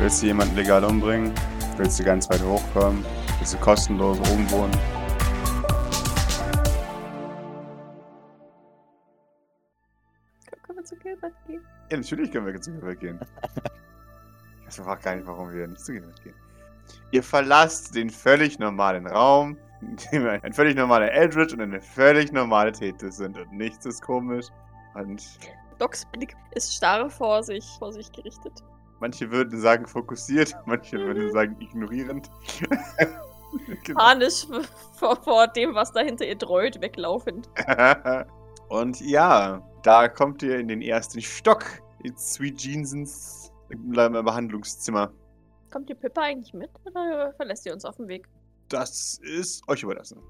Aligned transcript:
Willst 0.00 0.22
du 0.22 0.28
jemanden 0.28 0.56
legal 0.56 0.82
umbringen? 0.82 1.30
Willst 1.76 2.00
du 2.00 2.04
ganz 2.04 2.30
weit 2.30 2.42
hochkommen? 2.42 3.04
Willst 3.36 3.52
du 3.52 3.58
kostenlos 3.58 4.18
oben 4.18 4.50
wohnen? 4.50 4.72
Können 10.62 10.78
wir 10.78 10.84
zu 10.84 10.96
Gilbert 10.96 11.34
gehen? 11.46 11.60
Ja, 11.90 11.98
natürlich 11.98 12.32
können 12.32 12.46
wir 12.46 12.58
zu 12.58 12.70
Gilbert 12.70 13.00
gehen. 13.00 13.20
Ich 14.62 14.66
weiß 14.68 14.80
einfach 14.80 15.02
gar 15.02 15.16
nicht, 15.16 15.26
warum 15.26 15.52
wir 15.52 15.66
nicht 15.66 15.84
zu 15.84 15.92
Gilbert 15.92 16.24
gehen. 16.24 16.34
Ihr 17.10 17.22
verlasst 17.22 17.94
den 17.94 18.08
völlig 18.08 18.58
normalen 18.58 19.06
Raum, 19.06 19.58
in 19.82 19.96
dem 19.96 20.26
ein 20.26 20.52
völlig 20.54 20.76
normaler 20.76 21.12
Eldritch 21.12 21.52
und 21.52 21.60
eine 21.60 21.82
völlig 21.82 22.32
normale 22.32 22.72
Tethys 22.72 23.18
sind 23.18 23.36
und 23.36 23.52
nichts 23.52 23.84
ist 23.84 24.00
komisch. 24.00 24.46
Und 24.94 25.22
Docs 25.78 26.06
Blick 26.06 26.34
ist 26.52 26.74
starr 26.74 27.10
vor 27.10 27.42
sich, 27.42 27.66
vor 27.78 27.92
sich 27.92 28.10
gerichtet. 28.12 28.64
Manche 29.00 29.30
würden 29.30 29.60
sagen 29.60 29.86
fokussiert, 29.86 30.54
manche 30.66 30.98
Mhm. 30.98 31.02
würden 31.02 31.32
sagen 31.32 31.56
ignorierend. 31.60 32.30
Genau. 33.84 33.98
Panisch 33.98 34.46
vor, 34.92 35.16
vor 35.16 35.48
dem, 35.48 35.74
was 35.74 35.92
da 35.92 36.02
hinter 36.02 36.24
ihr 36.24 36.36
dreut, 36.36 36.80
weglaufend. 36.80 37.48
und 38.68 39.00
ja, 39.00 39.60
da 39.82 40.06
kommt 40.06 40.44
ihr 40.44 40.60
in 40.60 40.68
den 40.68 40.82
ersten 40.82 41.20
Stock 41.20 41.64
in 42.04 42.16
Sweet 42.16 42.60
Jeansens 42.62 43.52
Behandlungszimmer. 43.68 45.12
Kommt 45.72 45.88
die 45.88 45.94
Pippa 45.94 46.22
eigentlich 46.22 46.52
mit 46.54 46.70
oder 46.84 47.32
verlässt 47.34 47.66
ihr 47.66 47.72
uns 47.72 47.84
auf 47.84 47.96
dem 47.96 48.08
Weg? 48.08 48.28
Das 48.68 49.18
ist 49.22 49.66
euch 49.68 49.82
überlassen. 49.82 50.20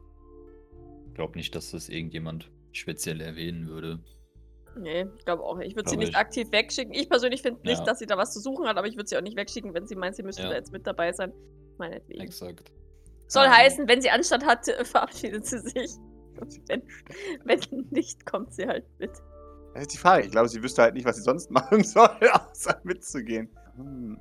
Ich 1.08 1.14
glaube 1.14 1.36
nicht, 1.36 1.54
dass 1.54 1.72
das 1.72 1.88
irgendjemand 1.88 2.50
speziell 2.72 3.20
erwähnen 3.20 3.68
würde. 3.68 4.00
Nee, 4.76 5.06
ich 5.18 5.24
glaube 5.24 5.42
auch 5.42 5.56
nicht. 5.58 5.68
Ich 5.68 5.76
würde 5.76 5.90
sie 5.90 5.96
nicht 5.96 6.10
ich- 6.10 6.16
aktiv 6.16 6.48
wegschicken. 6.52 6.92
Ich 6.94 7.08
persönlich 7.08 7.42
finde 7.42 7.60
nicht, 7.62 7.78
Ja. 7.80 7.84
dass 7.84 7.98
sie 7.98 8.06
da 8.06 8.16
was 8.16 8.32
zu 8.32 8.40
suchen 8.40 8.66
hat, 8.66 8.76
aber 8.76 8.86
ich 8.86 8.96
würde 8.96 9.08
sie 9.08 9.16
auch 9.16 9.22
nicht 9.22 9.36
wegschicken, 9.36 9.74
wenn 9.74 9.86
sie 9.86 9.96
meint, 9.96 10.16
sie 10.16 10.22
müsste 10.22 10.42
Ja. 10.42 10.48
da 10.50 10.54
jetzt 10.54 10.72
mit 10.72 10.86
dabei 10.86 11.12
sein. 11.12 11.32
Meinetwegen. 11.78 12.20
Exakt. 12.20 12.70
Soll 13.26 13.46
Ähm. 13.46 13.52
heißen, 13.52 13.88
wenn 13.88 14.00
sie 14.00 14.10
Anstand 14.10 14.44
hat, 14.46 14.66
verabschiedet 14.86 15.46
sie 15.46 15.58
sich. 15.60 15.90
Wenn, 16.68 16.82
wenn 17.44 17.60
nicht, 17.90 18.24
kommt 18.26 18.52
sie 18.54 18.66
halt 18.66 18.84
mit. 18.98 19.10
Das 19.74 19.82
ist 19.82 19.92
die 19.94 19.98
Frage. 19.98 20.24
Ich 20.26 20.30
glaube, 20.32 20.48
sie 20.48 20.62
wüsste 20.62 20.82
halt 20.82 20.94
nicht, 20.94 21.04
was 21.06 21.16
sie 21.16 21.22
sonst 21.22 21.50
machen 21.50 21.84
soll, 21.84 22.08
außer 22.32 22.80
mitzugehen. 22.84 23.48
Hm. 23.76 24.18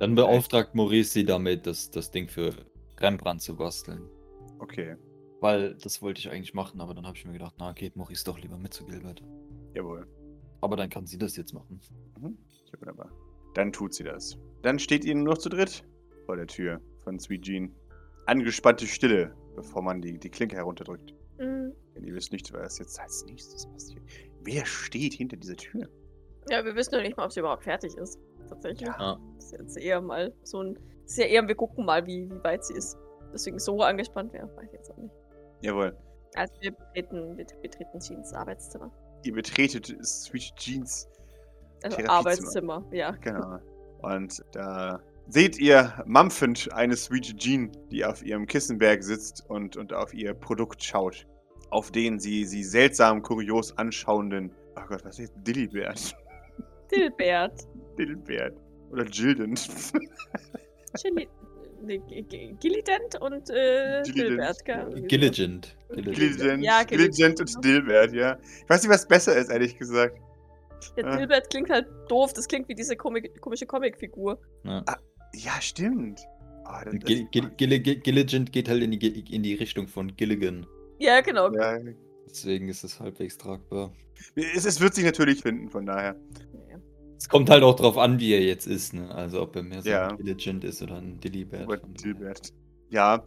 Dann 0.00 0.14
beauftragt 0.14 0.74
Maurice 0.74 1.12
sie 1.12 1.24
damit, 1.24 1.66
das, 1.66 1.90
das 1.90 2.10
Ding 2.10 2.28
für 2.28 2.52
Rembrandt 2.98 3.42
zu 3.42 3.56
basteln. 3.56 4.02
Okay, 4.58 4.96
Weil 5.40 5.74
das 5.74 6.00
wollte 6.00 6.20
ich 6.20 6.30
eigentlich 6.30 6.54
machen, 6.54 6.80
aber 6.80 6.94
dann 6.94 7.06
habe 7.06 7.16
ich 7.16 7.24
mir 7.26 7.32
gedacht, 7.32 7.54
na, 7.58 7.72
geht 7.72 7.96
Maurice 7.96 8.24
doch 8.24 8.38
lieber 8.38 8.56
mit 8.56 8.72
zu 8.72 8.84
Gilbert. 8.86 9.22
jawohl. 9.74 10.06
Aber 10.60 10.76
dann 10.76 10.88
kann 10.88 11.06
sie 11.06 11.18
das 11.18 11.36
jetzt 11.36 11.52
machen. 11.52 11.80
Mhm. 12.18 12.38
Ja, 12.72 12.80
wunderbar. 12.80 13.10
Dann 13.54 13.72
tut 13.72 13.94
sie 13.94 14.04
das. 14.04 14.38
Dann 14.62 14.78
steht 14.78 15.04
ihr 15.04 15.14
nur 15.14 15.34
noch 15.34 15.38
zu 15.38 15.48
dritt 15.48 15.84
vor 16.24 16.36
der 16.36 16.46
Tür 16.46 16.80
von 17.02 17.18
Sweet 17.18 17.42
Jean. 17.42 17.74
Angespannte 18.26 18.86
Stille, 18.86 19.34
bevor 19.54 19.82
man 19.82 20.00
die, 20.00 20.18
die 20.18 20.30
Klinke 20.30 20.56
herunterdrückt. 20.56 21.14
Mhm. 21.38 21.74
Denn 21.94 22.04
ihr 22.04 22.14
wisst 22.14 22.32
nicht, 22.32 22.50
was 22.54 22.78
jetzt 22.78 22.98
als 22.98 23.24
nächstes 23.26 23.66
passiert. 23.66 24.02
Wer 24.42 24.64
steht 24.64 25.12
hinter 25.12 25.36
dieser 25.36 25.56
Tür? 25.56 25.88
Ja, 26.50 26.64
wir 26.64 26.74
wissen 26.74 26.94
noch 26.94 27.02
nicht 27.02 27.16
mal, 27.16 27.26
ob 27.26 27.32
sie 27.32 27.40
überhaupt 27.40 27.64
fertig 27.64 27.94
ist. 27.96 28.18
Tatsächlich. 28.48 28.88
Ja. 28.88 29.18
Das 29.36 29.44
ist 29.46 29.52
jetzt 29.52 29.76
eher 29.76 30.00
mal 30.00 30.32
so 30.42 30.62
ein. 30.62 30.74
Das 31.02 31.12
ist 31.12 31.18
ja 31.18 31.26
eher, 31.26 31.46
wir 31.46 31.54
gucken 31.54 31.84
mal, 31.84 32.06
wie, 32.06 32.30
wie 32.30 32.44
weit 32.44 32.64
sie 32.64 32.74
ist. 32.74 32.96
Deswegen 33.32 33.58
so 33.58 33.82
angespannt 33.82 34.32
wäre, 34.32 34.48
weiß 34.56 34.66
ich 34.66 34.72
jetzt 34.72 34.90
auch 34.90 34.96
nicht. 34.96 35.14
Jawohl. 35.64 35.96
Also 36.34 36.52
wir 36.60 36.72
betreten, 36.72 37.38
wir 37.38 37.46
betreten 37.62 37.98
Jeans 37.98 38.34
Arbeitszimmer. 38.34 38.90
Ihr 39.24 39.32
betretet 39.32 39.96
Sweet 40.04 40.54
Jeans. 40.56 41.08
Also. 41.82 41.98
Arbeitszimmer, 42.06 42.84
ja. 42.92 43.12
Genau. 43.12 43.58
Und 44.02 44.44
da 44.52 45.00
seht 45.28 45.58
ihr 45.58 45.94
mampfend 46.04 46.70
eine 46.74 46.94
Sweet 46.96 47.38
Jean, 47.38 47.72
die 47.90 48.04
auf 48.04 48.22
ihrem 48.22 48.44
Kissenberg 48.44 49.02
sitzt 49.02 49.48
und, 49.48 49.78
und 49.78 49.94
auf 49.94 50.12
ihr 50.12 50.34
Produkt 50.34 50.82
schaut. 50.82 51.26
Auf 51.70 51.90
den 51.90 52.18
sie, 52.18 52.44
sie 52.44 52.62
seltsam 52.62 53.22
kurios 53.22 53.76
anschauenden. 53.78 54.52
Oh 54.76 54.82
Gott, 54.86 55.02
was 55.04 55.18
ist 55.18 55.30
jetzt? 55.30 55.46
Dillibert. 55.46 56.14
Dilbert. 56.94 57.66
Dillibert. 57.98 58.54
Oder 58.90 59.06
Jilden. 59.06 59.54
Chili. 60.96 61.26
Nee, 61.84 61.98
G- 62.08 62.22
G- 62.22 62.54
Gillident 62.60 63.20
und 63.20 63.50
äh. 63.50 64.02
Dilbert? 64.02 64.64
Gilligent. 64.64 65.08
Gilligent. 65.08 65.76
Gilligent, 65.94 66.62
Ja, 66.62 66.82
Gilligent 66.82 67.36
Gilligent. 67.38 67.40
und 67.56 67.64
Dilbert, 67.64 68.12
ja. 68.12 68.38
Ich 68.62 68.68
weiß 68.68 68.82
nicht, 68.82 68.90
was 68.92 69.06
besser 69.06 69.36
ist, 69.36 69.50
ehrlich 69.50 69.76
gesagt. 69.76 70.16
Ja, 70.96 71.04
Ah. 71.04 71.16
Dilbert 71.16 71.50
klingt 71.50 71.70
halt 71.70 71.86
doof. 72.08 72.32
Das 72.34 72.46
klingt 72.48 72.68
wie 72.68 72.74
diese 72.74 72.96
komik 72.96 73.40
komische 73.40 73.66
Comicfigur. 73.66 74.38
Ja. 74.64 74.84
Ja, 75.34 75.60
stimmt. 75.60 76.20
Oh, 76.66 76.90
Gil 76.90 77.26
Gil 77.30 77.50
Gil 77.56 77.78
Gil 77.80 77.96
Gilligent 78.00 78.52
geht 78.52 78.68
halt 78.68 78.82
in 78.82 78.90
die, 78.90 79.34
in 79.34 79.42
die 79.42 79.54
Richtung 79.54 79.86
von 79.88 80.14
Gilligan. 80.16 80.66
Ja, 80.98 81.20
genau. 81.20 81.52
ja, 81.52 81.78
Deswegen 82.28 82.68
ist 82.68 82.84
es 82.84 82.98
halbwegs 83.00 83.36
tragbar. 83.38 83.92
es, 84.34 84.64
es 84.64 84.80
wird 84.80 84.94
sich 84.94 85.04
natürlich 85.04 85.40
finden, 85.42 85.68
von 85.70 85.86
daher. 85.86 86.16
Es 87.18 87.28
kommt 87.28 87.48
halt 87.50 87.62
auch 87.62 87.76
drauf 87.76 87.96
an, 87.96 88.18
wie 88.18 88.32
er 88.32 88.42
jetzt 88.42 88.66
ist, 88.66 88.92
ne? 88.94 89.08
Also 89.14 89.40
ob 89.42 89.54
er 89.56 89.62
mehr 89.62 89.82
so 89.82 89.88
Ja. 89.88 90.08
ein 90.08 90.16
Gilligent 90.16 90.64
ist 90.64 90.82
oder 90.82 90.96
ein 90.96 91.20
Von 91.22 91.22
daher. 91.22 91.78
Dilbert. 92.02 92.52
Ja. 92.90 93.22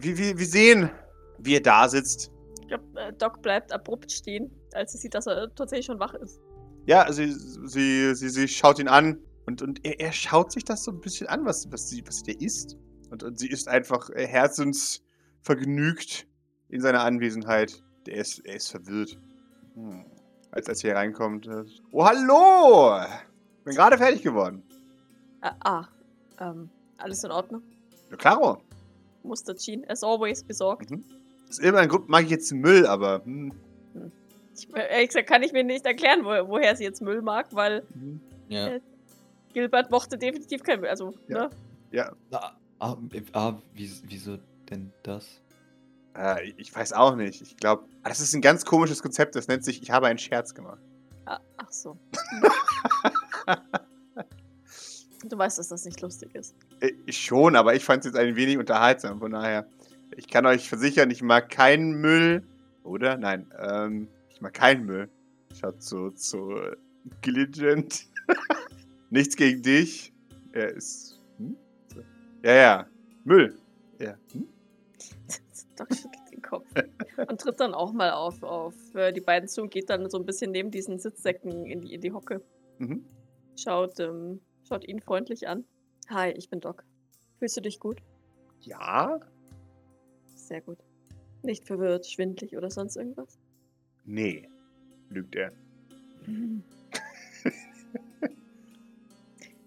Wir, 0.00 0.18
wir, 0.18 0.38
wir 0.38 0.46
sehen, 0.46 0.90
wie 1.38 1.54
er 1.54 1.60
da 1.62 1.88
sitzt. 1.88 2.30
Ich 2.62 2.68
glaube, 2.68 2.84
äh, 2.96 3.12
Doc 3.14 3.40
bleibt 3.42 3.72
abrupt 3.72 4.10
stehen, 4.12 4.50
als 4.74 4.92
sie 4.92 4.98
sieht, 4.98 5.14
dass 5.14 5.26
er 5.26 5.52
tatsächlich 5.54 5.86
schon 5.86 5.98
wach 5.98 6.14
ist. 6.14 6.40
Ja, 6.86 7.10
sie, 7.12 7.32
sie, 7.32 8.14
sie, 8.14 8.28
sie 8.28 8.48
schaut 8.48 8.78
ihn 8.78 8.88
an 8.88 9.18
und, 9.46 9.62
und 9.62 9.84
er, 9.84 9.98
er 10.00 10.12
schaut 10.12 10.52
sich 10.52 10.64
das 10.64 10.84
so 10.84 10.90
ein 10.92 11.00
bisschen 11.00 11.26
an, 11.28 11.44
was, 11.44 11.70
was, 11.72 11.88
sie, 11.88 12.02
was 12.06 12.18
sie 12.20 12.34
da 12.34 12.44
isst. 12.44 12.76
Und, 13.10 13.22
und 13.22 13.38
sie 13.38 13.48
ist 13.48 13.68
einfach 13.68 14.08
äh, 14.10 14.26
herzensvergnügt 14.26 16.26
in 16.68 16.80
seiner 16.80 17.02
Anwesenheit. 17.02 17.82
Er 18.06 18.20
ist, 18.20 18.38
er 18.46 18.56
ist 18.56 18.68
verwirrt. 18.70 19.18
Hm. 19.74 20.04
Als, 20.52 20.68
als 20.68 20.82
er 20.84 20.90
hier 20.90 20.96
reinkommt. 20.96 21.46
äh, 21.46 21.64
Oh, 21.92 22.04
hallo! 22.04 23.00
Bin 23.64 23.74
gerade 23.74 23.96
fertig 23.98 24.22
geworden. 24.22 24.62
Ah, 25.40 25.54
ah 25.60 25.88
ähm, 26.40 26.70
alles 26.98 27.22
in 27.24 27.30
Ordnung. 27.30 27.62
Ja, 28.10 28.16
klaro. 28.16 28.62
Muster 29.22 29.54
Jean, 29.54 29.84
as 29.88 30.02
always, 30.02 30.42
besorgt. 30.42 30.90
Aus 31.48 31.58
irgendeinem 31.58 31.88
Grund 31.90 32.08
mag 32.08 32.24
ich 32.24 32.30
jetzt 32.30 32.52
Müll, 32.52 32.86
aber. 32.86 33.22
Hm. 33.24 33.52
Ich, 34.56 34.68
ehrlich 34.74 35.08
gesagt 35.08 35.28
kann 35.28 35.42
ich 35.42 35.52
mir 35.52 35.64
nicht 35.64 35.86
erklären, 35.86 36.24
wo, 36.24 36.48
woher 36.48 36.74
sie 36.76 36.84
jetzt 36.84 37.00
Müll 37.00 37.22
mag, 37.22 37.46
weil 37.52 37.82
hm. 37.92 38.20
Ja. 38.48 38.78
Gilbert 39.52 39.90
mochte 39.90 40.18
definitiv 40.18 40.62
kein 40.62 40.80
Müll. 40.80 40.88
Also, 40.88 41.14
Ja. 41.28 41.44
ne? 41.44 41.50
Ja, 41.92 42.12
Ah, 42.32 42.52
ah, 42.78 42.96
ah 43.32 43.58
wie, 43.74 43.90
wieso 44.04 44.38
denn 44.70 44.92
das? 45.02 45.40
Äh, 46.16 46.50
ich 46.56 46.74
weiß 46.74 46.92
auch 46.92 47.16
nicht. 47.16 47.42
Ich 47.42 47.56
glaube, 47.56 47.84
das 48.04 48.20
ist 48.20 48.34
ein 48.34 48.40
ganz 48.40 48.64
komisches 48.64 49.02
Konzept. 49.02 49.34
Das 49.36 49.48
nennt 49.48 49.64
sich, 49.64 49.82
ich 49.82 49.90
habe 49.90 50.06
einen 50.06 50.18
Scherz 50.18 50.54
gemacht. 50.54 50.80
Ah, 51.26 51.40
ach 51.56 51.70
so. 51.70 51.96
du 55.28 55.38
weißt, 55.38 55.58
dass 55.58 55.68
das 55.68 55.84
nicht 55.84 56.00
lustig 56.00 56.34
ist. 56.34 56.54
Äh, 56.80 56.92
Ich 57.06 57.18
schon, 57.18 57.56
aber 57.56 57.74
ich 57.74 57.84
fand 57.84 58.04
es 58.04 58.12
jetzt 58.12 58.18
ein 58.20 58.36
wenig 58.36 58.58
unterhaltsam. 58.58 59.18
Von 59.20 59.32
daher, 59.32 59.66
ich 60.16 60.28
kann 60.28 60.46
euch 60.46 60.68
versichern, 60.68 61.10
ich 61.10 61.22
mag 61.22 61.50
keinen 61.50 62.00
Müll. 62.00 62.42
Oder? 62.82 63.16
Nein, 63.16 63.46
ähm, 63.58 64.08
ich 64.30 64.40
mag 64.40 64.54
keinen 64.54 64.86
Müll. 64.86 65.08
Schaut 65.58 65.82
zu, 65.82 66.10
zu 66.10 66.52
äh, 66.56 66.76
Gilligent. 67.22 68.06
Nichts 69.10 69.36
gegen 69.36 69.62
dich. 69.62 70.12
Er 70.52 70.68
ist. 70.70 71.20
Hm? 71.38 71.56
So. 71.94 72.00
Ja, 72.42 72.54
ja. 72.54 72.86
Müll. 73.24 73.54
Ja. 73.98 74.14
Hm? 74.32 74.48
Doc 75.80 75.94
schüttelt 75.94 76.30
den 76.30 76.42
Kopf 76.42 76.66
und 77.28 77.40
tritt 77.40 77.58
dann 77.60 77.74
auch 77.74 77.92
mal 77.92 78.10
auf, 78.10 78.42
auf 78.42 78.74
äh, 78.94 79.12
die 79.12 79.20
beiden 79.20 79.48
zu 79.48 79.62
und 79.62 79.70
geht 79.70 79.88
dann 79.88 80.08
so 80.10 80.18
ein 80.18 80.26
bisschen 80.26 80.50
neben 80.50 80.70
diesen 80.70 80.98
Sitzsäcken 80.98 81.64
in 81.66 81.80
die, 81.80 81.94
in 81.94 82.00
die 82.00 82.12
Hocke. 82.12 82.42
Mhm. 82.78 83.04
Schaut, 83.56 83.98
ähm, 84.00 84.40
schaut 84.68 84.86
ihn 84.86 85.00
freundlich 85.00 85.48
an. 85.48 85.64
Hi, 86.08 86.30
ich 86.32 86.50
bin 86.50 86.60
Doc. 86.60 86.84
Fühlst 87.38 87.56
du 87.56 87.62
dich 87.62 87.80
gut? 87.80 88.02
Ja? 88.60 89.20
Sehr 90.34 90.60
gut. 90.60 90.78
Nicht 91.42 91.66
verwirrt, 91.66 92.06
schwindlig 92.06 92.56
oder 92.56 92.70
sonst 92.70 92.96
irgendwas? 92.96 93.38
Nee. 94.04 94.48
Lügt 95.08 95.34
er. 95.34 95.52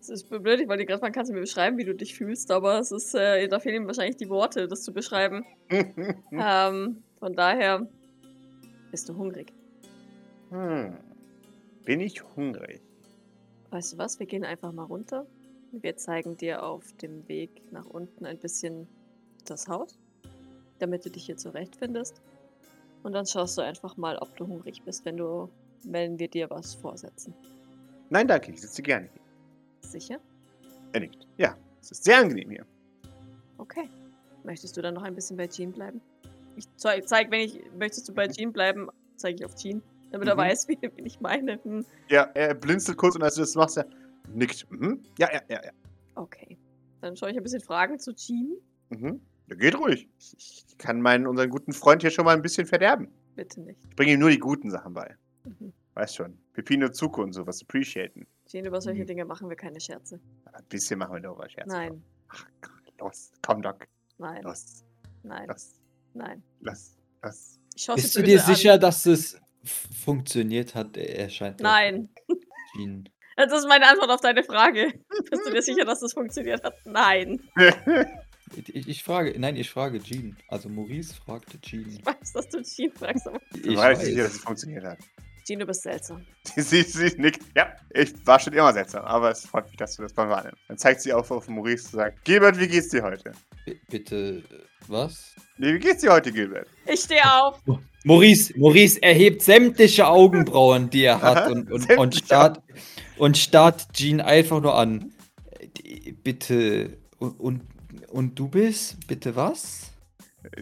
Es 0.04 0.10
ist 0.10 0.30
blöd, 0.30 0.60
ich 0.60 0.68
wollte 0.68 0.86
gerade 0.86 1.00
fragen, 1.00 1.14
kannst 1.14 1.32
du 1.32 1.34
mir 1.34 1.40
beschreiben, 1.40 1.78
wie 1.78 1.86
du 1.86 1.96
dich 1.96 2.14
fühlst, 2.14 2.52
aber 2.52 2.78
es 2.78 2.92
ist, 2.92 3.16
äh, 3.16 3.48
da 3.48 3.62
fehlen 3.62 3.84
ihm 3.84 3.88
wahrscheinlich 3.88 4.18
die 4.18 4.28
Worte, 4.28 4.68
das 4.68 4.84
zu 4.84 4.94
beschreiben. 4.94 5.46
Ähm, 6.34 7.04
von 7.20 7.34
daher 7.34 7.88
bist 8.92 9.08
du 9.08 9.16
hungrig. 9.16 9.54
hm. 10.50 10.98
Bin 11.86 12.02
ich 12.02 12.22
hungrig? 12.36 12.82
Weißt 13.70 13.94
du 13.94 13.98
was, 13.98 14.20
wir 14.20 14.26
gehen 14.26 14.44
einfach 14.44 14.74
mal 14.74 14.84
runter. 14.84 15.26
Wir 15.72 15.96
zeigen 15.96 16.36
dir 16.36 16.64
auf 16.64 16.92
dem 17.02 17.26
Weg 17.30 17.72
nach 17.72 17.86
unten 17.86 18.26
ein 18.26 18.38
bisschen 18.38 18.88
das 19.46 19.70
Haus, 19.70 19.98
damit 20.80 21.06
du 21.06 21.12
dich 21.12 21.26
hier 21.28 21.38
zurechtfindest. 21.38 22.22
Und 23.04 23.14
dann 23.14 23.26
schaust 23.26 23.58
du 23.58 23.62
einfach 23.62 23.96
mal, 23.96 24.18
ob 24.18 24.36
du 24.36 24.48
hungrig 24.48 24.82
bist. 24.84 25.06
Wenn 25.06 25.16
du, 25.16 25.50
melden 25.86 26.20
wir 26.20 26.28
dir 26.28 26.50
was 26.50 26.74
vorsetzen. 26.76 27.34
Nein, 28.10 28.28
danke. 28.28 28.52
Ich 28.52 28.62
sitze 28.62 28.82
gerne 28.82 29.08
hier. 29.14 29.23
Sicher? 29.94 30.20
Er 30.94 31.02
nickt. 31.02 31.28
Ja, 31.38 31.56
es 31.80 31.92
ist 31.92 32.04
sehr 32.04 32.18
angenehm 32.18 32.50
hier. 32.50 32.66
Okay. 33.60 33.88
Möchtest 34.44 34.76
du 34.76 34.82
dann 34.82 34.96
noch 34.96 35.04
ein 35.04 35.14
bisschen 35.14 35.38
bei 35.38 35.48
Jean 35.48 35.72
bleiben? 35.72 36.02
Ich 36.56 36.66
zeig, 36.78 37.08
zeig 37.08 37.30
wenn 37.32 37.42
ich, 37.42 37.62
möchtest 37.78 38.10
du 38.10 38.14
bei 38.14 38.28
Jean 38.28 38.52
bleiben, 38.52 38.90
zeige 39.18 39.36
ich 39.38 39.46
auf 39.46 39.54
Jean, 39.56 39.84
damit 40.12 40.28
er 40.28 40.34
Mhm. 40.36 40.40
weiß, 40.40 40.68
wie, 40.68 40.80
wie 40.82 41.02
ich 41.04 41.20
meine. 41.22 41.60
Hm, 41.64 41.86
Ja, 42.10 42.24
er 42.34 42.56
blinzelt 42.56 42.98
kurz 42.98 43.16
und 43.16 43.22
als 43.24 43.36
du 43.36 43.42
das 43.42 43.54
machst, 43.54 43.78
er 43.78 43.86
nickt. 44.34 44.66
Mhm. 44.72 45.00
Ja, 45.20 45.32
ja, 45.32 45.42
ja, 45.48 45.64
ja. 45.64 45.72
okay. 46.16 46.58
Dann 47.02 47.16
schaue 47.16 47.30
ich 47.32 47.38
ein 47.38 47.44
bisschen 47.44 47.62
Fragen 47.62 48.00
zu 48.00 48.14
Jean. 48.16 48.58
Mhm. 48.90 49.22
Ja, 49.48 49.56
geht 49.56 49.78
ruhig. 49.78 50.10
Ich, 50.18 50.66
kann 50.80 51.02
meinen, 51.02 51.28
unseren 51.28 51.50
guten 51.52 51.72
Freund 51.74 52.02
hier 52.02 52.10
schon 52.12 52.26
mal 52.26 52.36
ein 52.36 52.42
bisschen 52.42 52.66
verderben. 52.66 53.10
Bitte 53.36 53.62
nicht. 53.62 53.80
Ich 53.90 53.96
bringe 53.96 54.14
ihm 54.14 54.20
nur 54.20 54.32
die 54.32 54.40
guten 54.40 54.72
Sachen 54.72 54.94
bei. 54.96 55.16
Mhm. 55.46 55.72
Weißt 55.94 56.16
schon. 56.16 56.36
Pepino 56.54 56.90
Zuko 56.90 57.22
und 57.22 57.34
sowas 57.34 57.62
appreciaten. 57.62 58.26
Jean, 58.48 58.66
über 58.66 58.82
solche 58.82 59.02
Mhm. 59.04 59.08
Dinge 59.08 59.26
machen 59.26 59.50
wir 59.50 59.56
keine 59.56 59.80
Scherze. 59.80 60.20
Ein 60.52 60.64
bisschen 60.70 61.00
machen 61.00 61.14
wir 61.16 61.22
darüber 61.22 61.50
Scherz. 61.50 61.68
Nein, 61.68 62.04
Ach, 62.30 62.46
los. 63.00 63.32
Komm, 63.42 63.62
Doc. 63.62 63.88
nein, 64.18 64.44
Los. 64.44 64.84
nein, 65.24 65.48
Los. 65.48 65.72
nein. 66.14 66.44
Los. 66.62 66.96
Los. 67.22 67.60
Bist 67.96 68.16
du 68.16 68.22
dir 68.24 68.40
an. 68.40 68.46
sicher, 68.56 68.78
dass 68.78 69.06
es 69.06 69.40
funktioniert 70.04 70.76
hat? 70.76 70.96
Er 70.98 71.30
scheint. 71.30 71.60
Nein. 71.62 72.10
Jean. 72.76 73.10
Das 73.36 73.52
ist 73.52 73.68
meine 73.68 73.88
Antwort 73.90 74.12
auf 74.12 74.22
deine 74.22 74.44
Frage. 74.44 74.94
Bist 75.32 75.44
du 75.44 75.52
dir 75.52 75.64
sicher, 75.64 75.86
dass 75.86 76.02
das 76.02 76.14
funktioniert 76.14 76.64
hat? 76.64 76.76
Nein. 76.86 77.42
Ich, 78.56 78.88
ich 78.88 79.04
frage, 79.04 79.34
nein, 79.40 79.56
ich 79.56 79.72
frage 79.72 80.00
Jean. 80.00 80.38
Also 80.50 80.70
Maurice 80.70 81.16
fragte 81.16 81.60
Jean. 81.60 81.90
Ich 81.90 82.06
weiß, 82.06 82.34
dass 82.34 82.48
du 82.50 82.62
Jean 82.62 82.92
fragst, 82.92 83.26
aber 83.28 83.42
Ich 83.56 83.66
Ich 83.66 83.76
weiß 83.76 83.98
weiß. 84.00 84.08
nicht, 84.08 84.20
dass 84.20 84.34
es 84.34 84.40
funktioniert 84.40 84.84
hat. 84.86 85.00
Jean, 85.46 85.60
du 85.60 85.66
bist 85.66 85.82
seltsam. 85.82 86.26
Sie, 86.56 86.82
sie 86.84 87.14
nickt. 87.18 87.42
Ja, 87.56 87.76
ich 87.90 88.14
war 88.26 88.40
schon 88.40 88.54
immer 88.54 88.72
seltsam, 88.72 89.04
aber 89.04 89.32
es 89.32 89.46
freut 89.46 89.68
mich, 89.68 89.78
dass 89.78 89.96
du 89.96 90.04
das 90.04 90.14
beim 90.14 90.30
Wahrnehmen. 90.30 90.58
Dann 90.68 90.78
zeigt 90.78 91.02
sie 91.02 91.12
auf 91.12 91.32
auf 91.32 91.48
Maurice 91.48 91.86
und 91.88 92.00
sagt: 92.00 92.24
Gilbert, 92.24 92.60
wie 92.60 92.68
geht's 92.68 92.90
dir 92.90 93.04
heute? 93.04 93.34
B 93.66 93.76
bitte, 93.90 94.44
äh, 94.50 94.64
was? 94.88 95.36
Nee, 95.58 95.74
wie 95.74 95.80
geht's 95.80 96.02
dir 96.02 96.12
heute, 96.12 96.32
Gilbert? 96.32 96.68
Ich 96.86 97.02
stehe 97.02 97.24
auf. 97.24 97.60
Maurice, 98.06 98.54
Maurice 98.58 99.02
erhebt 99.02 99.42
sämtliche 99.42 100.08
Augenbrauen, 100.08 100.90
die 100.90 101.04
er 101.04 101.22
hat 101.22 101.38
Aha, 101.38 101.50
und, 101.50 101.72
und, 101.72 101.90
und, 101.98 102.16
starrt, 102.16 102.62
und 103.18 103.38
starrt 103.38 103.94
Jean 103.94 104.20
einfach 104.22 104.62
nur 104.62 104.76
an. 104.76 105.14
Äh, 105.84 106.12
Bitte, 106.12 106.98
und, 107.18 107.40
und, 107.40 107.62
und 108.10 108.40
du 108.40 108.48
bist? 108.48 109.08
Bitte 109.08 109.36
was? 109.36 109.93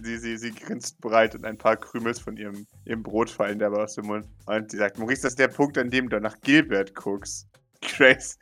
Sie, 0.03 0.17
sie, 0.17 0.37
sie 0.37 0.51
grinst 0.51 1.01
breit 1.01 1.33
und 1.35 1.43
ein 1.45 1.57
paar 1.57 1.75
Krümels 1.75 2.19
von 2.19 2.37
ihrem, 2.37 2.67
ihrem 2.85 3.01
Brot 3.01 3.29
fallen 3.29 3.59
dabei 3.59 3.83
aus 3.83 3.95
dem 3.95 4.05
Mund. 4.05 4.27
Und 4.45 4.71
sie 4.71 4.77
sagt: 4.77 4.99
Maurice, 4.99 5.23
das 5.23 5.33
ist 5.33 5.39
der 5.39 5.47
Punkt, 5.47 5.77
an 5.77 5.89
dem 5.89 6.09
du 6.09 6.19
nach 6.19 6.39
Gilbert 6.41 6.93
guckst. 6.95 7.47
Grace. 7.81 8.37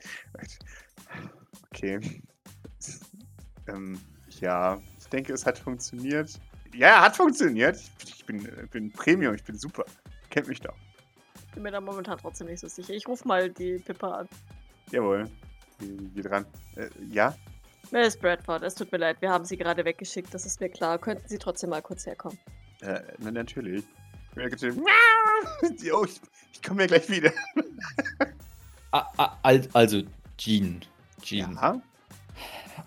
Okay. 1.72 2.00
ähm, 3.68 4.00
ja, 4.42 4.80
ich 4.98 5.08
denke, 5.08 5.34
es 5.34 5.46
hat 5.46 5.58
funktioniert. 5.58 6.40
Ja, 6.74 7.02
hat 7.02 7.16
funktioniert. 7.16 7.80
Ich 8.06 8.26
bin, 8.26 8.48
ich 8.64 8.70
bin 8.70 8.92
Premium, 8.92 9.34
ich 9.34 9.44
bin 9.44 9.58
super. 9.58 9.86
Kennt 10.30 10.48
mich 10.48 10.60
doch. 10.60 10.76
Bin 11.54 11.64
mir 11.64 11.72
da 11.72 11.82
momentan 11.82 12.18
trotzdem 12.18 12.48
nicht 12.48 12.60
so 12.60 12.68
sicher. 12.68 12.94
Ich 12.94 13.08
rufe 13.08 13.28
mal 13.28 13.50
die 13.50 13.80
Pippa 13.80 14.20
an. 14.20 14.30
Jawohl. 14.92 15.30
Geh, 15.80 15.98
geh 16.14 16.22
dran. 16.22 16.46
Äh, 16.76 16.90
ja? 17.10 17.36
Miss 17.92 18.16
Bradford, 18.18 18.64
es 18.64 18.76
tut 18.76 18.92
mir 18.92 19.00
leid, 19.00 19.18
wir 19.22 19.30
haben 19.30 19.46
sie 19.46 19.58
gerade 19.58 19.84
weggeschickt, 19.84 20.34
das 20.34 20.46
ist 20.46 20.60
mir 20.60 20.70
klar. 20.70 20.98
Könnten 21.00 21.28
Sie 21.28 21.38
trotzdem 21.40 21.72
mal 21.72 21.82
kurz 21.82 22.06
herkommen? 22.06 22.38
Äh, 22.82 23.02
na, 23.20 23.32
natürlich. 23.32 23.84
Oh, 25.92 26.06
ich, 26.06 26.22
ich 26.54 26.62
komme 26.62 26.82
ja 26.84 26.88
gleich 26.88 27.10
wieder. 27.10 27.32
Ah, 28.92 29.06
ah, 29.18 29.38
al- 29.44 29.68
also, 29.74 30.02
Jean. 30.38 30.82
Jean. 31.22 31.54
Ja? 31.54 31.80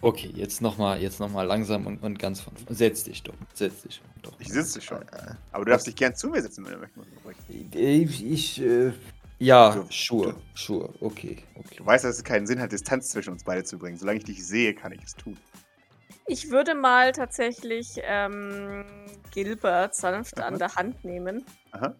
Okay, 0.00 0.32
jetzt 0.34 0.60
nochmal 0.60 1.00
jetzt 1.00 1.20
noch 1.20 1.30
mal 1.30 1.44
langsam 1.46 1.86
und, 1.86 2.02
und 2.02 2.18
ganz 2.18 2.40
von 2.40 2.52
Setz 2.70 3.04
dich 3.04 3.22
doch. 3.22 3.34
Setz 3.54 3.82
dich 3.82 4.02
doch. 4.22 4.32
Ich 4.40 4.48
sitze 4.48 4.80
schon. 4.80 5.04
Aber 5.52 5.64
du 5.64 5.70
darfst 5.70 5.86
dich 5.86 5.94
gern 5.94 6.16
zu 6.16 6.28
mir 6.28 6.42
setzen, 6.42 6.64
wenn 6.64 6.72
du 6.72 6.78
möchtest. 6.78 7.48
Ich, 7.48 8.24
ich 8.32 8.60
äh, 8.62 8.92
ja, 9.42 9.84
sure, 9.90 10.34
sure, 10.54 10.92
okay, 11.00 11.42
okay. 11.56 11.76
Du 11.76 11.86
weißt, 11.86 12.04
dass 12.04 12.16
es 12.16 12.24
keinen 12.24 12.46
Sinn 12.46 12.60
hat, 12.60 12.72
Distanz 12.72 13.08
zwischen 13.10 13.30
uns 13.32 13.44
beide 13.44 13.64
zu 13.64 13.78
bringen. 13.78 13.96
Solange 13.96 14.18
ich 14.18 14.24
dich 14.24 14.46
sehe, 14.46 14.74
kann 14.74 14.92
ich 14.92 15.02
es 15.02 15.14
tun. 15.14 15.36
Ich 16.26 16.50
würde 16.50 16.74
mal 16.74 17.12
tatsächlich 17.12 18.00
ähm, 18.02 18.84
Gilbert 19.32 19.94
sanft 19.94 20.38
Aha. 20.38 20.46
an 20.46 20.58
der 20.58 20.74
Hand 20.76 21.04
nehmen. 21.04 21.44
Aha. 21.72 21.94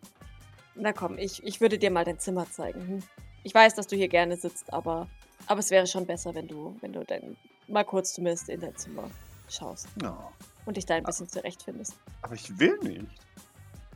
Na 0.77 0.93
komm, 0.93 1.19
ich, 1.19 1.43
ich 1.45 1.61
würde 1.61 1.79
dir 1.79 1.91
mal 1.91 2.05
dein 2.05 2.19
Zimmer 2.19 2.49
zeigen. 2.51 2.81
Hm? 2.87 3.03
Ich 3.43 3.55
weiß, 3.55 3.75
dass 3.75 3.89
du 3.89 3.97
hier 3.97 4.09
gerne 4.09 4.37
sitzt, 4.37 4.73
aber, 4.73 5.09
aber 5.47 5.59
es 5.59 5.71
wäre 5.71 5.87
schon 5.87 6.07
besser, 6.07 6.35
wenn 6.35 6.47
du, 6.47 6.77
wenn 6.81 6.93
du 6.93 7.05
dann 7.05 7.37
mal 7.67 7.85
kurz 7.85 8.15
zumindest 8.15 8.49
in 8.49 8.61
dein 8.61 8.77
Zimmer 8.77 9.11
schaust 9.49 9.89
No. 10.01 10.33
und 10.65 10.77
dich 10.77 10.87
da 10.87 10.95
ein 10.95 11.03
bisschen 11.03 11.29
zurechtfindest. 11.29 11.95
Aber 12.23 12.35
ich 12.35 12.59
will 12.59 12.79
nicht. 12.83 13.07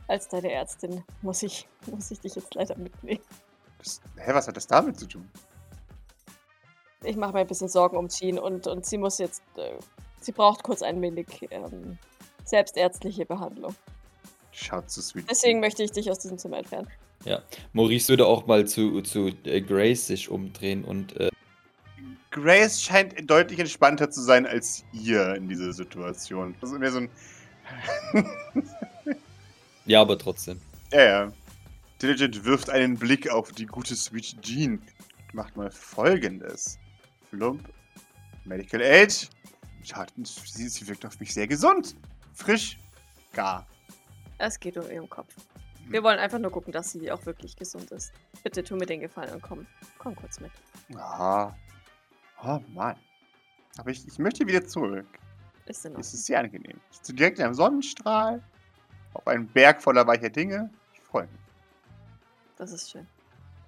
Als 0.07 0.27
deine 0.29 0.51
Ärztin 0.51 1.03
muss 1.21 1.43
ich, 1.43 1.67
muss 1.91 2.11
ich 2.11 2.19
dich 2.19 2.35
jetzt 2.35 2.53
leider 2.55 2.77
mitnehmen. 2.77 3.21
Das, 3.79 4.01
hä, 4.17 4.31
was 4.33 4.47
hat 4.47 4.57
das 4.57 4.67
damit 4.67 4.99
zu 4.99 5.05
tun? 5.07 5.29
Ich 7.03 7.15
mache 7.15 7.33
mir 7.33 7.39
ein 7.39 7.47
bisschen 7.47 7.67
Sorgen 7.67 7.97
um 7.97 8.07
Jean 8.09 8.39
und, 8.39 8.67
und 8.67 8.85
sie 8.85 8.97
muss 8.97 9.17
jetzt, 9.17 9.43
äh, 9.57 9.77
sie 10.19 10.31
braucht 10.31 10.63
kurz 10.63 10.81
ein 10.81 11.01
wenig 11.01 11.27
ähm, 11.51 11.97
selbstärztliche 12.43 13.25
Behandlung. 13.25 13.75
Schaut 14.51 14.89
zu 14.89 15.01
sweet. 15.01 15.29
Deswegen 15.29 15.59
möchte 15.59 15.83
ich 15.83 15.91
dich 15.91 16.09
aus 16.09 16.19
diesem 16.19 16.37
Zimmer 16.37 16.57
entfernen. 16.57 16.89
Maurice 17.73 18.09
würde 18.09 18.25
auch 18.25 18.47
mal 18.47 18.65
zu, 18.65 19.01
zu 19.01 19.31
äh, 19.43 19.61
Grace 19.61 20.07
sich 20.07 20.29
umdrehen 20.29 20.83
und 20.83 21.15
äh, 21.17 21.29
Grace 22.31 22.81
scheint 22.81 23.29
deutlich 23.29 23.59
entspannter 23.59 24.09
zu 24.09 24.21
sein 24.21 24.45
als 24.45 24.83
ihr 24.93 25.35
in 25.35 25.49
dieser 25.49 25.73
Situation. 25.73 26.55
Das 26.61 26.71
ist 26.71 26.79
mehr 26.79 26.91
so 26.91 26.99
ein. 26.99 27.09
Ja, 29.87 30.01
aber 30.01 30.17
trotzdem. 30.17 30.61
ja, 30.91 31.03
ja. 31.03 31.33
Diligent 32.01 32.43
wirft 32.45 32.69
einen 32.69 32.95
Blick 32.95 33.27
auf 33.31 33.51
die 33.51 33.65
gute 33.65 33.95
Sweet 33.95 34.39
Jean. 34.43 34.79
Macht 35.33 35.57
mal 35.57 35.71
folgendes. 35.71 36.77
Flump. 37.29 37.67
Medical 38.45 38.81
Aid. 38.81 39.29
Schaut, 39.83 40.13
sie, 40.23 40.69
sie 40.69 40.87
wirkt 40.87 41.05
auf 41.05 41.19
mich 41.19 41.33
sehr 41.33 41.47
gesund. 41.47 41.95
Frisch. 42.33 42.77
Gar. 43.33 43.65
Es 44.37 44.59
geht 44.59 44.77
um 44.77 44.89
ihren 44.91 45.09
Kopf. 45.09 45.33
Wir 45.89 46.03
wollen 46.03 46.19
einfach 46.19 46.37
nur 46.37 46.51
gucken, 46.51 46.71
dass 46.71 46.91
sie 46.91 47.11
auch 47.11 47.25
wirklich 47.25 47.55
gesund 47.55 47.89
ist. 47.91 48.11
Bitte 48.43 48.63
tu 48.63 48.75
mir 48.75 48.85
den 48.85 48.99
Gefallen 48.99 49.33
und 49.33 49.41
komm, 49.41 49.65
komm 49.97 50.15
kurz 50.15 50.39
mit. 50.39 50.51
Ah. 50.95 51.53
Oh 52.43 52.59
Mann. 52.73 52.95
Aber 53.77 53.89
ich, 53.89 54.05
ich 54.07 54.19
möchte 54.19 54.45
wieder 54.45 54.65
zurück. 54.67 55.07
Ist 55.65 55.83
in 55.85 55.91
Es 55.93 55.97
Ordnung. 55.97 55.99
ist 56.01 56.25
sehr 56.25 56.39
angenehm. 56.41 56.79
Ich 56.91 56.97
sitze 56.97 57.13
direkt 57.13 57.39
in 57.39 57.45
einem 57.45 57.53
Sonnenstrahl. 57.55 58.43
Auf 59.17 59.27
einem 59.27 59.47
Berg 59.47 59.81
voller 59.81 60.05
weicher 60.07 60.29
Dinge. 60.29 60.69
Ich 60.93 60.99
freue 61.01 61.23
mich. 61.23 61.41
Das 62.57 62.71
ist 62.71 62.89
schön. 62.91 63.07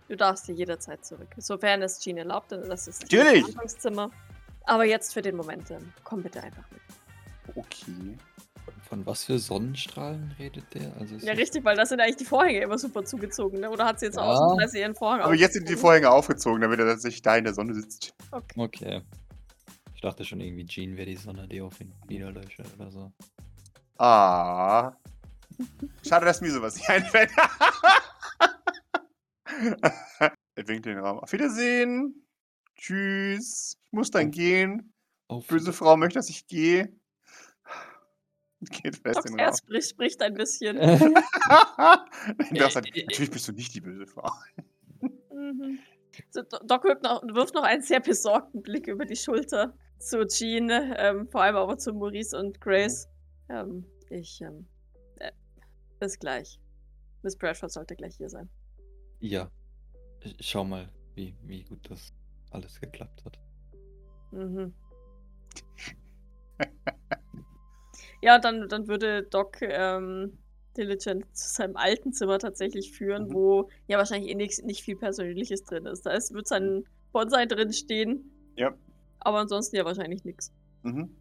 Du 0.08 0.16
darfst 0.16 0.46
hier 0.48 0.56
jederzeit 0.56 1.06
zurück. 1.06 1.28
Sofern 1.38 1.82
es 1.84 2.00
Jean 2.00 2.18
erlaubt, 2.18 2.52
dann 2.52 2.68
das 2.68 2.88
ist 2.88 3.02
Natürlich. 3.04 3.42
das 3.46 3.50
Anfangszimmer. 3.56 4.10
Aber 4.66 4.84
jetzt 4.86 5.14
für 5.14 5.22
den 5.22 5.36
Moment, 5.36 5.70
ähm, 5.72 5.92
komm 6.04 6.24
bitte 6.24 6.42
einfach 6.42 6.64
mit. 6.72 6.82
Okay. 7.56 8.18
Von 8.88 9.06
was 9.06 9.24
für 9.24 9.38
Sonnenstrahlen 9.38 10.34
redet 10.40 10.66
der? 10.74 10.92
Also 11.00 11.16
Ja, 11.18 11.34
richtig, 11.34 11.64
weil 11.64 11.76
das 11.76 11.90
sind 11.90 12.00
eigentlich 12.02 12.18
die 12.18 12.26
Vorhänge 12.26 12.62
immer 12.62 12.78
super 12.78 13.04
zugezogen, 13.04 13.60
ne? 13.60 13.70
Oder 13.70 13.86
hat 13.86 14.00
sie 14.00 14.08
jetzt 14.08 14.16
Ja. 14.16 14.24
ausnahmsweise 14.24 14.80
ihren 14.80 14.96
Vorhang 14.96 15.22
Aber 15.22 15.36
jetzt 15.36 15.54
sind 15.54 15.68
die? 15.70 15.76
Vorhänge 15.76 16.10
aufgezogen, 16.10 16.62
damit 16.62 16.80
er 16.80 16.86
tatsächlich 16.88 17.22
da 17.22 17.36
in 17.38 17.44
der 17.44 17.54
Sonne 17.54 17.74
sitzt. 17.76 18.14
Okay. 18.32 18.60
Okay. 18.62 19.02
Ich 19.94 20.02
dachte 20.02 20.24
schon 20.26 20.40
irgendwie, 20.40 20.66
Jean 20.66 20.96
wäre 20.98 21.08
die 21.08 21.18
Sonne, 21.18 21.48
die 21.48 21.62
auf 21.62 21.80
ihn 21.82 21.92
niederleuchtet 22.08 22.66
oder 22.80 22.90
so. 22.92 23.12
Ah. 23.98 24.94
Schade, 26.08 26.26
dass 26.26 26.42
mir 26.42 26.52
sowas 26.52 26.76
nicht 26.76 26.90
einfällt. 26.90 27.32
er 30.56 30.68
winkt 30.68 30.86
in 30.86 30.96
den 30.96 31.00
Raum. 31.00 31.20
Auf 31.20 31.32
Wiedersehen. 31.34 32.26
Tschüss. 32.76 33.76
Ich 33.86 33.92
muss 33.92 34.12
dann 34.12 34.32
gehen. 34.32 34.94
Auf 35.28 35.48
Böse 35.48 35.74
Frau 35.74 35.98
möchte, 35.98 36.20
dass 36.20 36.30
ich 36.30 36.48
gehe. 36.48 36.94
Geht 38.62 38.98
fest 38.98 39.26
in 39.26 39.34
den 39.34 39.40
er 39.40 39.48
Raum. 39.50 39.58
spricht, 39.58 39.90
spricht 39.92 40.22
ein 40.22 40.34
bisschen. 40.34 40.78
Sagt, 42.70 42.86
Natürlich 42.96 43.32
bist 43.32 43.48
du 43.48 43.52
nicht 43.54 43.74
die 43.74 43.82
böse 43.82 44.06
Frau. 44.06 44.32
Mhm. 45.32 45.80
So, 46.32 46.42
Do- 46.42 46.60
Doc 46.66 46.84
wirft 46.84 47.04
noch, 47.04 47.22
wirft 47.24 47.54
noch 47.54 47.64
einen 47.64 47.82
sehr 47.82 48.02
besorgten 48.02 48.62
Blick 48.62 48.88
über 48.88 49.06
die 49.06 49.16
Schulter 49.16 49.74
zu 50.00 50.26
Jean, 50.28 50.70
ähm, 50.70 51.28
vor 51.30 51.42
allem 51.44 51.56
aber 51.56 51.78
zu 51.78 51.94
Maurice 51.94 52.38
und 52.38 52.60
Grace. 52.60 53.08
Ähm, 53.50 53.86
ich, 54.10 54.42
ähm, 54.42 54.60
äh, 54.60 54.64
bis 56.00 56.18
gleich. 56.20 56.60
Miss 57.22 57.36
Bradford 57.38 57.72
sollte 57.72 57.96
gleich 57.96 58.16
hier 58.16 58.30
sein. 58.30 58.50
Ja. 59.20 59.52
Ich- 60.24 60.36
Schau 60.40 60.64
mal, 60.64 60.90
wie, 61.16 61.36
wie 61.44 61.64
gut 61.64 61.90
das 61.90 62.14
alles 62.52 62.80
geklappt 62.80 63.24
hat. 63.26 63.38
Mhm. 64.32 64.74
ja, 68.22 68.40
dann, 68.40 68.68
dann 68.70 68.88
würde 68.88 69.24
Doc 69.24 69.58
ähm, 69.62 70.38
Diligent 70.78 71.26
zu 71.36 71.50
seinem 71.50 71.76
alten 71.76 72.14
Zimmer 72.14 72.40
tatsächlich 72.40 72.92
führen, 72.92 73.28
Mhm. 73.28 73.34
wo 73.34 73.70
ja 73.88 73.98
wahrscheinlich 73.98 74.30
eh 74.32 74.36
nix, 74.36 74.62
nicht 74.62 74.82
viel 74.84 74.96
Persönliches 74.96 75.64
drin 75.64 75.86
ist. 75.86 76.06
Da 76.06 76.12
ist, 76.12 76.34
wird 76.34 76.48
sein 76.48 76.84
Bonsai 77.12 77.46
drin 77.46 77.74
stehen. 77.74 78.32
Ja. 78.56 78.74
Aber 79.20 79.40
ansonsten 79.40 79.76
ja 79.76 79.86
wahrscheinlich 79.86 80.24
nichts. 80.24 80.52
Mhm. 80.84 81.16